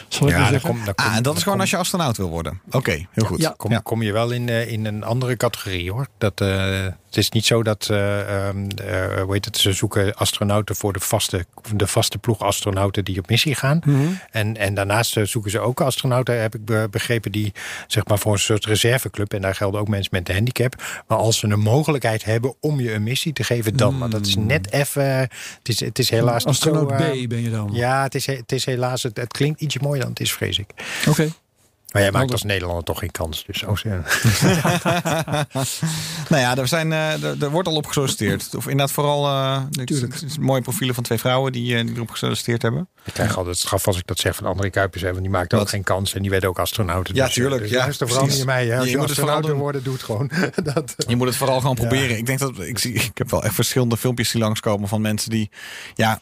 Zal 0.08 0.28
ik 0.28 0.34
maar 0.34 0.44
Ja, 0.44 0.50
dan 0.52 0.60
zeggen. 0.60 0.70
kom, 0.70 0.86
dan 0.86 0.96
kom, 0.96 1.06
Ah, 1.06 1.16
en 1.16 1.24
dat 1.24 1.34
is 1.36 1.40
gewoon 1.44 1.54
kom- 1.54 1.62
als 1.62 1.70
je 1.70 1.78
astronaut 1.78 2.18
wil 2.18 2.30
worden. 2.30 2.62
Oké, 2.72 3.06
heel 3.12 3.26
goed. 3.26 3.42
Ja. 3.42 3.54
Kom, 3.58 3.72
kom 3.84 4.02
je 4.02 4.12
wel 4.12 4.32
in, 4.32 4.50
eh, 4.50 4.72
in 4.72 4.86
een 4.86 5.04
andere 5.04 5.38
categorie 5.38 5.92
hoor. 5.92 6.08
Dat, 6.18 6.42
eh, 6.42 6.82
het 7.06 7.18
is 7.18 7.30
niet 7.30 7.46
zo 7.46 7.64
dat, 7.64 7.88
ehm, 7.90 8.68
eh, 8.70 9.22
hoe 9.22 9.34
heet 9.34 9.46
het, 9.46 9.58
ze 9.58 9.74
zoeken 9.74 10.16
astronauten 10.16 10.76
voor 10.76 10.94
de 10.94 11.00
vaste, 11.00 11.46
de 11.76 11.88
vaste 11.88 12.18
ploeg 12.18 12.40
astronauten 12.40 13.06
die 13.06 13.20
op 13.20 13.30
missie 13.30 13.56
gaan. 13.56 13.82
Mhm. 13.86 14.08
En, 14.32 14.58
en 14.58 14.74
daarnaast 14.74 15.18
zoeken 15.24 15.52
ze 15.52 15.60
ook 15.60 15.82
astronauten, 15.82 16.42
heb 16.42 16.56
ik 16.56 16.66
be- 16.66 16.88
begrepen, 16.92 17.32
die 17.32 17.54
zeg 17.88 18.06
maar 18.08 18.20
voor 18.20 18.34
een 18.34 18.40
soort 18.40 18.66
reserveclub. 18.66 19.34
En 19.34 19.42
daar 19.42 19.56
gelden 19.56 19.80
ook 19.80 19.88
mensen 19.88 20.10
met 20.12 20.30
een 20.30 20.36
handicap. 20.36 20.76
Maar 21.08 21.18
als 21.18 21.40
ze 21.40 21.48
een 21.48 21.60
mogelijkheid 21.60 22.24
hebben 22.24 22.56
om 22.60 22.80
je 22.80 22.94
een 22.94 23.04
missie 23.04 23.34
te 23.34 23.44
geven, 23.44 23.78
dan. 23.78 23.98
Maar 23.98 24.10
dat 24.10 24.26
is 24.26 24.36
net 24.36 24.72
even. 24.72 25.04
Het 25.04 25.30
is, 25.64 25.80
het 25.80 26.00
is 26.00 26.10
helaas 26.10 26.44
zo. 26.44 26.50
Astronaut 26.50 26.88
B 26.88 27.28
ben 27.30 27.42
je 27.42 27.50
dan. 27.50 27.70
ja, 27.74 28.04
het 28.04 28.16
is, 28.16 28.26
het 28.26 28.52
is 28.52 28.66
helaas. 28.66 29.04
Het, 29.04 29.18
het 29.18 29.32
klinkt 29.32 29.62
ietsje 29.62 29.80
mooier 29.82 30.02
dan 30.02 30.10
het 30.10 30.20
is, 30.20 30.34
vrees 30.34 30.60
ik. 30.60 30.70
Oké. 31.10 31.30
Maar 31.94 32.02
jij 32.02 32.12
maakt 32.12 32.32
als 32.32 32.44
Nederlander 32.44 32.84
toch 32.84 33.00
geen 33.00 33.12
kans. 33.12 33.46
Dus 33.46 33.64
oh, 33.64 33.78
ja. 33.78 34.02
Nou 36.30 36.42
ja, 36.42 36.58
er, 36.58 36.68
zijn, 36.68 36.92
eh, 36.94 37.24
er, 37.24 37.44
er 37.44 37.50
wordt 37.50 37.68
al 37.68 37.76
op 37.76 37.86
gesolliciteerd. 37.88 38.56
Of 38.56 38.64
inderdaad 38.64 38.92
vooral 38.92 39.28
het 39.72 39.90
is 40.24 40.38
mooie 40.38 40.62
profielen 40.62 40.96
van 40.96 41.04
twee 41.04 41.18
vrouwen 41.18 41.52
die, 41.52 41.76
eh, 41.78 41.86
die 41.86 41.96
erop 41.96 42.10
gesolliciteerd 42.10 42.62
hebben. 42.62 42.88
Ik 43.04 43.14
krijg 43.14 43.38
altijd 43.38 43.58
straf 43.58 43.88
als 43.88 43.98
ik 43.98 44.08
dat 44.08 44.20
zeg 44.20 44.36
van 44.36 44.46
André 44.46 44.70
Kuipers. 44.70 45.02
Hè, 45.02 45.10
want 45.10 45.22
die 45.22 45.30
maakte 45.32 45.56
ook 45.56 45.62
Wat? 45.62 45.70
geen 45.70 45.84
kans. 45.84 46.14
En 46.14 46.22
die 46.22 46.32
werd 46.32 46.46
ook 46.46 46.60
astronaut. 46.60 47.10
Ja, 47.14 47.26
Dus, 47.26 47.34
tuurlijk, 47.34 47.62
Dus 47.62 47.72
ja, 47.72 47.92
vooral 48.08 48.26
niet 48.26 48.46
mij. 48.46 48.68
Hè. 48.68 48.76
Als 48.76 48.86
Je 48.86 48.92
je, 48.92 48.98
moet 48.98 49.10
het 49.10 49.20
vooral 49.20 49.42
doen. 49.42 49.58
worden, 49.58 49.84
doe 49.84 49.94
het 49.94 50.04
gewoon. 50.04 50.32
dat, 50.74 50.96
Je 51.08 51.16
moet 51.16 51.28
het 51.28 51.36
vooral 51.36 51.60
gewoon 51.60 51.78
Ja. 51.80 51.88
proberen. 51.88 52.18
Ik 52.18 52.26
denk 52.26 52.40
dat 52.40 52.60
ik 52.60 52.80
zie, 52.80 52.94
ik 52.94 53.12
heb 53.18 53.32
wel 53.32 53.44
echt 53.44 53.56
verschillende 53.56 53.98
filmpjes 53.98 54.32
die 54.32 54.42
langskomen 54.42 54.88
van 54.88 55.02
mensen 55.02 55.30
die 55.30 55.50
ja 55.96 56.20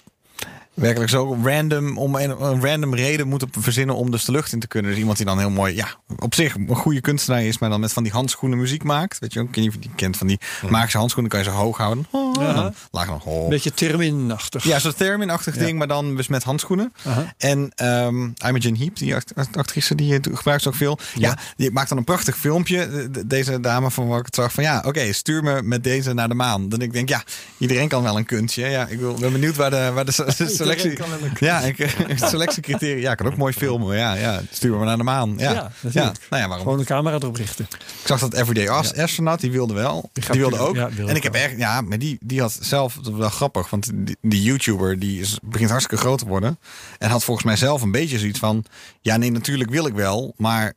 werkelijk 0.73 1.09
zo 1.09 1.37
random 1.43 1.97
om 1.97 2.15
een, 2.15 2.29
een 2.29 2.65
random 2.65 2.95
reden 2.95 3.27
moeten 3.27 3.49
verzinnen 3.59 3.95
om 3.95 4.11
dus 4.11 4.25
de 4.25 4.31
lucht 4.31 4.53
in 4.53 4.59
te 4.59 4.67
kunnen. 4.67 4.91
Dus 4.91 4.99
iemand 4.99 5.17
die 5.17 5.25
dan 5.25 5.39
heel 5.39 5.49
mooi, 5.49 5.75
ja, 5.75 5.87
op 6.19 6.35
zich 6.35 6.55
een 6.55 6.75
goede 6.75 7.01
kunstenaar 7.01 7.43
is, 7.43 7.59
maar 7.59 7.69
dan 7.69 7.79
met 7.79 7.93
van 7.93 8.03
die 8.03 8.11
handschoenen 8.11 8.57
muziek 8.57 8.83
maakt. 8.83 9.19
Weet 9.19 9.33
je 9.33 9.39
ook, 9.39 9.55
je 9.55 9.71
kent 9.95 10.17
van 10.17 10.27
die 10.27 10.39
magische 10.69 10.97
handschoenen, 10.97 11.31
kan 11.31 11.43
je 11.43 11.49
zo 11.49 11.55
hoog 11.55 11.77
houden. 11.77 12.05
Oh. 12.11 12.30
Dan 12.33 12.73
laag 12.91 13.07
dan 13.07 13.21
oh. 13.25 13.49
Beetje 13.49 13.73
terminachtig. 13.73 14.63
Ja, 14.63 14.79
zo'n 14.79 14.93
Theremin-achtig 14.93 15.55
Ja. 15.55 15.61
ding, 15.63 15.77
maar 15.77 15.87
dan 15.87 16.15
dus 16.15 16.27
met 16.27 16.43
handschoenen. 16.43 16.93
En 17.37 17.71
ehm 17.75 18.29
Imogen 18.47 18.77
Heap, 18.77 18.95
die 18.97 19.15
act- 19.15 19.35
act- 19.35 19.57
actrice, 19.57 19.95
die 19.95 20.13
eh, 20.13 20.35
gebruikt 20.35 20.63
ze 20.63 20.67
ook 20.69 20.75
veel. 20.75 20.99
Ja. 21.15 21.37
die 21.57 21.71
maakt 21.71 21.89
dan 21.89 21.97
een 21.97 22.03
prachtig 22.03 22.37
filmpje. 22.37 22.89
De- 22.89 23.09
de- 23.11 23.27
Deze 23.27 23.59
dame 23.59 23.91
van 23.91 24.07
waar 24.07 24.19
ik 24.19 24.25
het 24.25 24.35
zag 24.35 24.51
van 24.53 24.63
ja, 24.63 24.83
oké, 24.85 25.13
stuur 25.13 25.43
me 25.43 25.61
met 25.63 25.83
deze 25.83 26.13
naar 26.13 26.27
de 26.27 26.33
maan. 26.33 26.69
Dan 26.69 26.81
ik 26.81 26.93
denk 26.93 27.09
ja, 27.09 27.23
iedereen 27.57 27.87
kan 27.87 28.03
wel 28.03 28.17
een 28.17 28.25
kunstje. 28.25 28.65
Ja, 28.67 28.87
ik 28.87 28.99
wil, 28.99 29.13
ben 29.13 29.31
benieuwd 29.31 29.55
waar 29.55 29.69
de, 29.69 29.91
waar 29.93 30.05
de 30.05 30.11
se- 30.11 30.47
selectie... 30.61 30.99
Ja, 31.39 31.59
ik, 31.59 31.95
selectiecriteria. 32.15 33.01
Ja, 33.01 33.15
kan 33.15 33.27
ook 33.27 33.37
mooi 33.37 33.53
filmen. 33.53 33.97
Ja, 33.97 34.13
ja, 34.13 34.41
stuur 34.51 34.77
me 34.77 34.85
naar 34.85 34.97
de 34.97 35.03
maan. 35.03 35.33
Ja, 35.37 35.51
Ja, 35.51 35.71
ja. 35.91 36.03
Nou 36.03 36.41
ja, 36.41 36.47
waarom? 36.47 36.57
Gewoon 36.59 36.79
een 36.79 36.85
camera 36.85 37.15
erop 37.15 37.35
richten. 37.35 37.67
Ik 38.01 38.07
zag 38.07 38.19
dat 38.19 38.33
Everyday 38.33 38.67
As- 38.69 38.93
Astronaut, 38.95 39.39
die 39.39 39.51
wilde 39.51 39.73
wel. 39.73 40.09
Die, 40.13 40.23
wilde 40.39 40.57
ook. 40.57 40.75
ja, 40.75 40.89
en 41.07 41.15
ik 41.15 41.23
heb 41.23 41.33
echt, 41.33 41.57
ja, 41.57 41.81
maar 41.81 41.99
die, 41.99 42.17
die 42.25 42.41
had 42.41 42.57
zelf, 42.61 42.95
dat 42.95 43.05
was 43.05 43.19
wel 43.19 43.29
grappig, 43.29 43.69
want 43.69 43.91
die, 44.21 44.41
YouTuber 44.41 44.99
die 44.99 45.27
begint 45.43 45.69
hartstikke 45.69 46.03
groot 46.03 46.19
te 46.19 46.27
worden. 46.27 46.59
En 46.97 47.09
had 47.09 47.23
volgens 47.23 47.45
mij 47.45 47.55
zelf 47.55 47.81
een 47.81 47.91
beetje 47.91 48.19
zoiets 48.19 48.39
van, 48.39 48.65
ja 49.01 49.17
nee, 49.17 49.31
natuurlijk 49.31 49.69
wil 49.69 49.85
ik 49.85 49.93
wel, 49.93 50.33
maar 50.37 50.73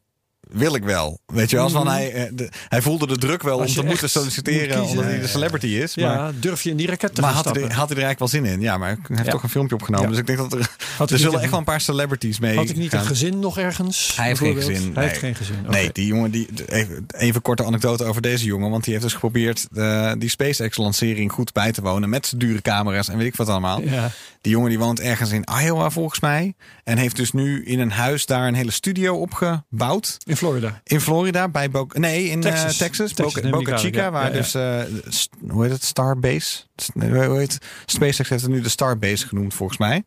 wil 0.50 0.74
ik 0.74 0.82
wel. 0.84 1.18
Weet 1.26 1.50
je 1.50 1.56
wel, 1.56 1.64
als 1.64 1.72
van 1.74 1.86
hij, 1.88 2.12
eh, 2.12 2.30
de- 2.34 2.48
hij 2.68 2.82
voelde 2.82 3.06
de 3.06 3.18
druk 3.18 3.42
wel 3.42 3.58
Mhm. 3.58 3.66
Om 3.68 3.74
te 3.74 3.82
moeten 3.82 4.10
solliciteren 4.10 4.78
moet 4.80 4.88
omdat 4.88 5.04
hij 5.04 5.14
ja, 5.14 5.20
de 5.20 5.26
celebrity 5.28 5.66
is. 5.66 5.94
Ja, 5.94 6.14
Maar, 6.16 6.32
durf 6.40 6.62
je 6.62 6.70
in 6.70 6.76
die 6.76 6.86
raket 6.86 7.14
te 7.14 7.20
maar 7.20 7.32
had, 7.32 7.44
hij 7.44 7.54
er, 7.54 7.60
had 7.60 7.88
hij 7.88 7.96
er 7.98 8.04
eigenlijk 8.04 8.18
wel 8.18 8.28
zin 8.28 8.44
in? 8.44 8.60
Ja, 8.60 8.78
maar 8.78 8.88
hij 8.88 8.98
heeft 9.08 9.24
Ja. 9.24 9.32
toch 9.32 9.42
een 9.42 9.48
filmpje 9.48 9.74
opgenomen. 9.74 10.04
Ja. 10.06 10.10
Dus 10.10 10.20
ik 10.20 10.26
denk 10.26 10.38
dat 10.38 10.52
er, 10.52 10.70
Had 10.96 11.10
er 11.10 11.18
zullen 11.18 11.40
echt 11.40 11.50
wel 11.50 11.58
een 11.58 11.64
paar 11.64 11.80
celebrities 11.80 12.38
mee 12.38 12.56
Had 12.56 12.68
ik 12.68 12.76
niet 12.76 12.92
een 12.92 13.00
gezin 13.00 13.38
nog 13.38 13.58
ergens? 13.58 14.16
Hij 14.16 14.26
heeft 14.26 14.38
geen 14.40 14.54
gezin. 14.54 14.74
Hij 14.74 14.90
nee. 14.94 15.04
heeft 15.06 15.18
geen 15.18 15.34
gezin. 15.34 15.54
Nee, 15.68 15.90
die 15.92 16.06
jongen, 16.06 16.30
die, 16.30 16.48
even, 16.66 17.06
even 17.16 17.42
korte 17.42 17.64
anekdote 17.64 18.04
over 18.04 18.22
deze 18.22 18.44
jongen. 18.44 18.70
Want 18.70 18.82
die 18.84 18.92
heeft 18.92 19.04
dus 19.04 19.14
geprobeerd 19.14 19.66
eh, 19.74 20.12
die 20.18 20.28
SpaceX-lancering 20.28 21.32
goed 21.32 21.52
bij 21.52 21.72
te 21.72 21.82
wonen. 21.82 22.08
Met 22.08 22.26
zijn 22.26 22.40
dure 22.40 22.62
camera's 22.62 23.08
en 23.08 23.18
weet 23.18 23.26
ik 23.26 23.36
wat 23.36 23.48
allemaal. 23.48 23.80
Ja. 23.80 24.10
Die 24.40 24.52
jongen 24.52 24.68
die 24.68 24.78
woont 24.78 25.00
ergens 25.00 25.30
in 25.30 25.44
Iowa 25.62 25.90
volgens 25.90 26.20
mij. 26.20 26.54
En 26.84 26.98
heeft 26.98 27.16
dus 27.16 27.32
nu 27.32 27.64
in 27.64 27.78
een 27.80 27.90
huis 27.90 28.26
daar 28.26 28.46
een 28.48 28.54
hele 28.54 28.70
studio 28.70 29.16
opgebouwd. 29.16 30.16
In 30.34 30.40
Florida. 30.40 30.80
In 30.84 31.00
Florida, 31.00 31.48
bij 31.48 31.70
Boca... 31.70 31.98
Nee, 31.98 32.24
in 32.28 32.42
eh, 32.44 32.50
Texas. 32.50 32.76
Texas. 32.76 33.12
Texas, 33.12 33.50
Boca, 33.50 33.76
Chica, 33.76 34.02
ja. 34.02 34.10
waar 34.10 34.34
Ja, 34.36 34.40
dus... 34.40 34.48
st- 35.16 35.30
hoe 35.48 35.62
heet 35.62 35.72
het? 35.72 35.84
Starbase? 35.84 36.62
Hoe 36.94 37.38
heet 37.38 37.58
SpaceX 37.86 38.28
heeft 38.28 38.42
het 38.42 38.50
nu 38.50 38.60
de 38.60 38.68
Starbase 38.68 39.26
genoemd 39.26 39.54
volgens 39.54 39.78
mij. 39.78 40.04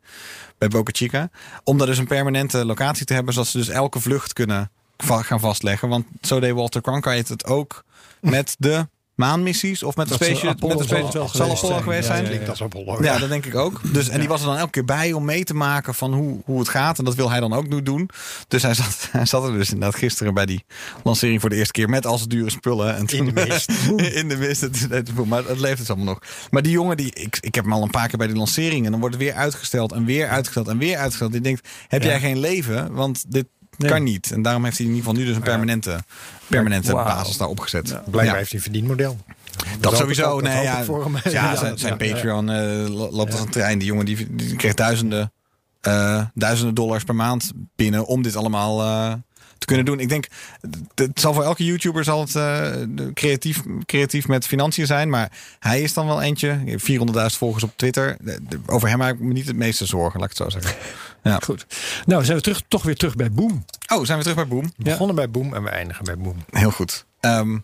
Bij 0.57 0.67
Boca 0.67 0.91
Chica. 0.95 1.29
Om 1.63 1.77
daar 1.77 1.87
dus 1.87 1.97
een 1.97 2.07
permanente 2.07 2.65
locatie 2.65 3.05
te 3.05 3.13
hebben... 3.13 3.33
zodat 3.33 3.49
ze 3.49 3.57
dus 3.57 3.69
elke 3.69 3.99
vlucht 3.99 4.33
kunnen 4.33 4.71
va- 4.97 5.21
gaan 5.21 5.39
vastleggen. 5.39 5.89
Want 5.89 6.05
zo 6.21 6.39
deed 6.39 6.53
Walter 6.53 6.81
Cronkite 6.81 7.33
het 7.33 7.45
ook 7.45 7.83
met 8.21 8.55
de 8.59 8.87
maanmissies... 9.17 9.83
of 9.83 9.95
met 9.95 10.07
Dat 10.09 10.17
zal 10.23 10.27
Space... 10.35 10.47
Apollo 10.49 10.75
met 10.77 10.87
zal 10.87 10.97
space, 10.97 11.19
het 11.19 11.31
zal 11.31 11.45
geweest 11.45 11.57
Apollo 11.63 11.71
zijn. 11.73 11.83
geweest 11.83 12.07
Ja, 12.07 12.13
zijn? 12.13 12.23
ja, 12.23 12.29
Klinkt 12.29 12.49
als 12.49 12.61
Apollo. 12.61 13.03
Ja, 13.03 13.17
dat 13.17 13.29
denk 13.29 13.45
ik 13.45 13.55
ook. 13.55 13.81
Dus, 13.93 14.09
en 14.09 14.19
die 14.19 14.27
was 14.27 14.39
er 14.41 14.47
dan 14.47 14.57
elke 14.57 14.71
keer 14.71 14.85
bij 14.85 15.13
om 15.13 15.25
mee 15.25 15.43
te 15.43 15.53
maken 15.53 15.93
van 15.95 16.13
hoe, 16.13 16.41
hoe 16.45 16.59
het 16.59 16.69
gaat. 16.69 16.97
En 16.99 17.05
dat 17.05 17.15
wil 17.15 17.29
hij 17.29 17.39
dan 17.39 17.53
ook 17.53 17.67
nu 17.67 17.83
doen. 17.83 18.09
Dus 18.47 18.61
hij 18.63 18.73
zat, 18.73 19.07
hij 19.11 19.25
zat 19.25 19.43
er 19.47 19.51
dus 19.53 19.71
inderdaad 19.71 19.99
gisteren 19.99 20.33
bij 20.33 20.45
die 20.45 20.65
lancering 21.03 21.41
voor 21.41 21.49
de 21.49 21.55
eerste 21.55 21.71
keer 21.73 21.89
met 21.89 22.05
al 22.05 22.17
zijn 22.17 22.29
dure 22.29 22.49
spullen. 22.49 22.95
En 22.95 23.05
toen, 23.05 23.19
In 23.27 23.33
de 23.35 23.45
mist. 23.47 23.71
in 24.19 24.27
de 24.27 24.37
mist. 24.37 24.61
Het, 24.61 24.87
het- 24.89 25.25
maar 25.25 25.45
het 25.45 25.59
leeft 25.59 25.77
dus 25.77 25.87
allemaal 25.89 26.05
nog. 26.05 26.19
Maar 26.49 26.61
die 26.61 26.71
jongen, 26.71 26.97
die, 26.97 27.13
ik, 27.13 27.37
ik 27.41 27.55
heb 27.55 27.63
hem 27.63 27.73
al 27.73 27.83
een 27.83 27.89
paar 27.89 28.07
keer 28.07 28.17
bij 28.17 28.27
die 28.27 28.35
lancering. 28.35 28.85
En 28.85 28.91
dan 28.91 28.99
wordt 28.99 29.15
het 29.15 29.23
weer 29.23 29.33
uitgesteld 29.33 29.91
en 29.91 30.05
weer 30.05 30.27
uitgesteld 30.27 30.67
en 30.67 30.77
weer 30.77 30.97
uitgesteld. 30.97 31.31
Die 31.31 31.41
denkt, 31.41 31.67
heb 31.87 32.01
Ja. 32.01 32.07
jij 32.09 32.19
geen 32.19 32.39
leven? 32.39 32.93
Want 32.93 33.31
dit 33.31 33.45
Nee. 33.77 33.91
kan 33.91 34.03
niet. 34.03 34.31
En 34.31 34.41
daarom 34.41 34.63
heeft 34.63 34.77
hij 34.77 34.85
in 34.87 34.91
ieder 34.93 35.07
geval 35.07 35.21
nu 35.23 35.27
dus 35.29 35.37
een 35.37 35.43
permanente, 35.43 35.99
permanente 36.47 36.91
basis 36.93 37.37
daar 37.37 37.47
opgezet. 37.47 37.83
Blijkbaar 37.87 38.25
Ja. 38.25 38.33
heeft 38.35 38.47
hij 38.49 38.57
een 38.57 38.63
verdienmodel. 38.63 39.17
Dat 39.79 39.91
hoop 39.91 40.01
sowieso. 40.01 40.23
ook, 40.23 40.43
dat 40.43 40.53
nee, 40.53 40.63
ja, 40.63 40.77
ik 40.79 40.85
voor 40.85 41.03
hem. 41.03 41.15
ja, 41.23 41.31
Ja, 41.51 41.55
zijn, 41.55 41.77
zijn. 41.77 41.97
Patreon 41.97 42.49
eh, 42.49 42.87
lo- 42.87 43.11
loopt 43.11 43.31
als 43.31 43.41
een 43.41 43.49
trein. 43.49 43.77
Die 43.79 43.87
jongen 43.87 44.05
die, 44.05 44.35
die 44.35 44.55
kreeg 44.55 44.73
duizenden, 44.73 45.31
eh, 45.81 46.23
duizenden 46.33 46.75
dollars 46.75 47.03
per 47.03 47.15
maand 47.15 47.51
binnen 47.75 48.05
om 48.05 48.21
dit 48.21 48.35
allemaal 48.35 48.81
eh, 48.81 49.13
te 49.57 49.65
kunnen 49.65 49.85
doen. 49.85 49.99
Ik 49.99 50.09
denk, 50.09 50.27
het- 50.61 50.77
het 50.95 51.19
zal 51.19 51.33
voor 51.33 51.43
elke 51.43 51.65
YouTuber 51.65 52.03
zal 52.03 52.19
het 52.21 52.35
eh, 52.35 52.71
creatief, 53.13 53.61
creatief 53.85 54.27
met 54.27 54.47
financiën 54.47 54.85
zijn. 54.85 55.09
Maar 55.09 55.31
hij 55.59 55.81
is 55.81 55.93
dan 55.93 56.05
wel 56.07 56.21
eentje. 56.21 56.59
400.000 56.77 57.37
volgers 57.37 57.63
op 57.63 57.73
Twitter. 57.75 58.17
Over 58.65 58.89
hem 58.89 58.97
maak 58.97 59.13
ik 59.13 59.19
me 59.19 59.33
niet 59.33 59.47
het 59.47 59.55
meeste 59.55 59.85
zorgen, 59.85 60.19
laat 60.19 60.31
ik 60.31 60.37
het 60.37 60.51
zo 60.53 60.59
zeggen. 60.59 60.81
Ja. 61.27 61.39
Goed. 61.43 61.65
Nou, 62.05 62.23
zijn 62.25 62.37
we 62.37 62.43
terug, 62.43 62.61
toch 62.67 62.83
weer 62.83 62.95
terug 62.95 63.15
bij 63.15 63.31
Boom. 63.31 63.65
Oh, 63.93 64.05
zijn 64.05 64.17
we 64.17 64.23
terug 64.23 64.37
bij 64.37 64.47
Boom? 64.47 64.71
We 64.77 64.83
begonnen 64.83 65.15
bij 65.15 65.29
Boom 65.29 65.53
en 65.53 65.63
we 65.63 65.69
eindigen 65.69 66.05
bij 66.05 66.17
Boom. 66.17 66.35
Heel 66.49 66.71
goed. 66.71 67.05
Ehm, 67.19 67.57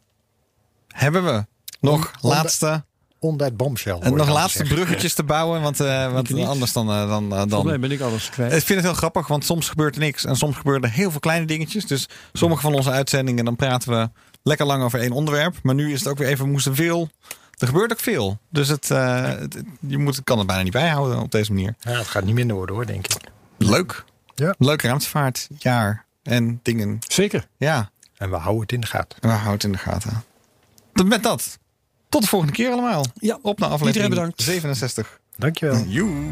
hebben 0.87 1.25
we 1.25 1.45
nog 1.79 1.95
On- 2.21 2.29
on- 2.29 2.29
laatste... 2.35 2.83
On 3.19 3.37
that 3.37 3.57
bombshell. 3.57 3.93
En 3.99 4.07
hoor 4.07 4.17
nog 4.17 4.27
ik 4.27 4.33
laatste 4.33 4.57
zeggen. 4.57 4.75
bruggetjes 4.75 5.13
te 5.13 5.23
bouwen, 5.23 5.61
want, 5.61 5.79
eh, 5.79 6.11
want 6.13 6.33
anders 6.33 6.73
dan, 6.73 6.89
eh, 6.89 7.07
dan, 7.07 7.33
eh, 7.35 7.43
dan, 7.47 7.79
ben 7.81 7.91
ik 7.91 8.01
alles 8.01 8.29
kwijt. 8.29 8.51
Ik 8.53 8.63
vind 8.63 8.79
het 8.79 8.87
heel 8.87 8.97
grappig, 8.97 9.27
want 9.27 9.45
soms 9.45 9.69
gebeurt 9.69 9.95
er 9.95 10.01
niks 10.01 10.25
en 10.25 10.35
soms 10.35 10.55
gebeuren 10.55 10.83
er 10.83 10.89
heel 10.91 11.11
veel 11.11 11.19
kleine 11.19 11.45
dingetjes. 11.45 11.85
Dus 11.85 12.09
sommige 12.33 12.61
van 12.61 12.73
onze 12.73 12.89
uitzendingen, 12.91 13.45
dan 13.45 13.55
praten 13.55 13.89
we 13.91 14.09
lekker 14.43 14.65
lang 14.65 14.83
over 14.83 14.99
één 14.99 15.11
onderwerp. 15.11 15.55
Maar 15.61 15.75
nu 15.75 15.91
is 15.93 15.99
het 15.99 16.07
ook 16.07 16.17
weer 16.17 16.27
even, 16.27 16.45
we 16.45 16.51
moesten 16.51 16.75
veel. 16.75 17.09
Er 17.57 17.67
gebeurt 17.67 17.91
ook 17.91 17.99
veel. 17.99 18.37
Dus 18.49 18.67
het, 18.67 18.91
eh, 18.91 19.23
het- 19.23 19.63
je 19.79 19.97
moet, 19.97 20.23
kan 20.23 20.37
het 20.37 20.47
bijna 20.47 20.63
niet 20.63 20.71
bijhouden 20.73 21.19
op 21.19 21.31
deze 21.31 21.51
manier. 21.53 21.75
Ja, 21.79 21.91
het 21.91 22.07
gaat 22.07 22.23
niet 22.23 22.35
minder 22.35 22.55
worden 22.55 22.75
hoor, 22.75 22.85
denk 22.85 23.07
ik. 23.07 23.15
Leuk. 23.57 24.03
Ja. 24.35 24.55
Leuk 24.57 24.81
ruimtevaart, 24.81 25.47
jaar 25.57 26.05
en 26.23 26.59
dingen. 26.63 26.99
Zeker. 27.07 27.47
Ja, 27.57 27.89
En 28.17 28.29
we 28.29 28.35
houden 28.35 28.61
het 28.61 28.71
in 28.71 28.81
de 28.81 28.87
gaten. 28.87 29.17
we 29.21 29.27
houden 29.27 29.51
het 29.53 29.63
in 29.63 29.71
de 29.71 29.77
gaten. 29.77 30.23
Tot- 30.93 31.07
Met 31.07 31.23
dat. 31.23 31.59
Tot 32.09 32.21
de 32.21 32.27
volgende 32.27 32.53
keer 32.53 32.71
allemaal. 32.71 33.05
Ja. 33.15 33.39
Op 33.41 33.59
naar 33.59 33.69
aflevering 33.69 33.95
Iedereen 33.95 34.09
bedankt. 34.09 34.41
67. 34.41 35.19
Dankjewel. 35.37 35.83
Joe. 35.83 36.31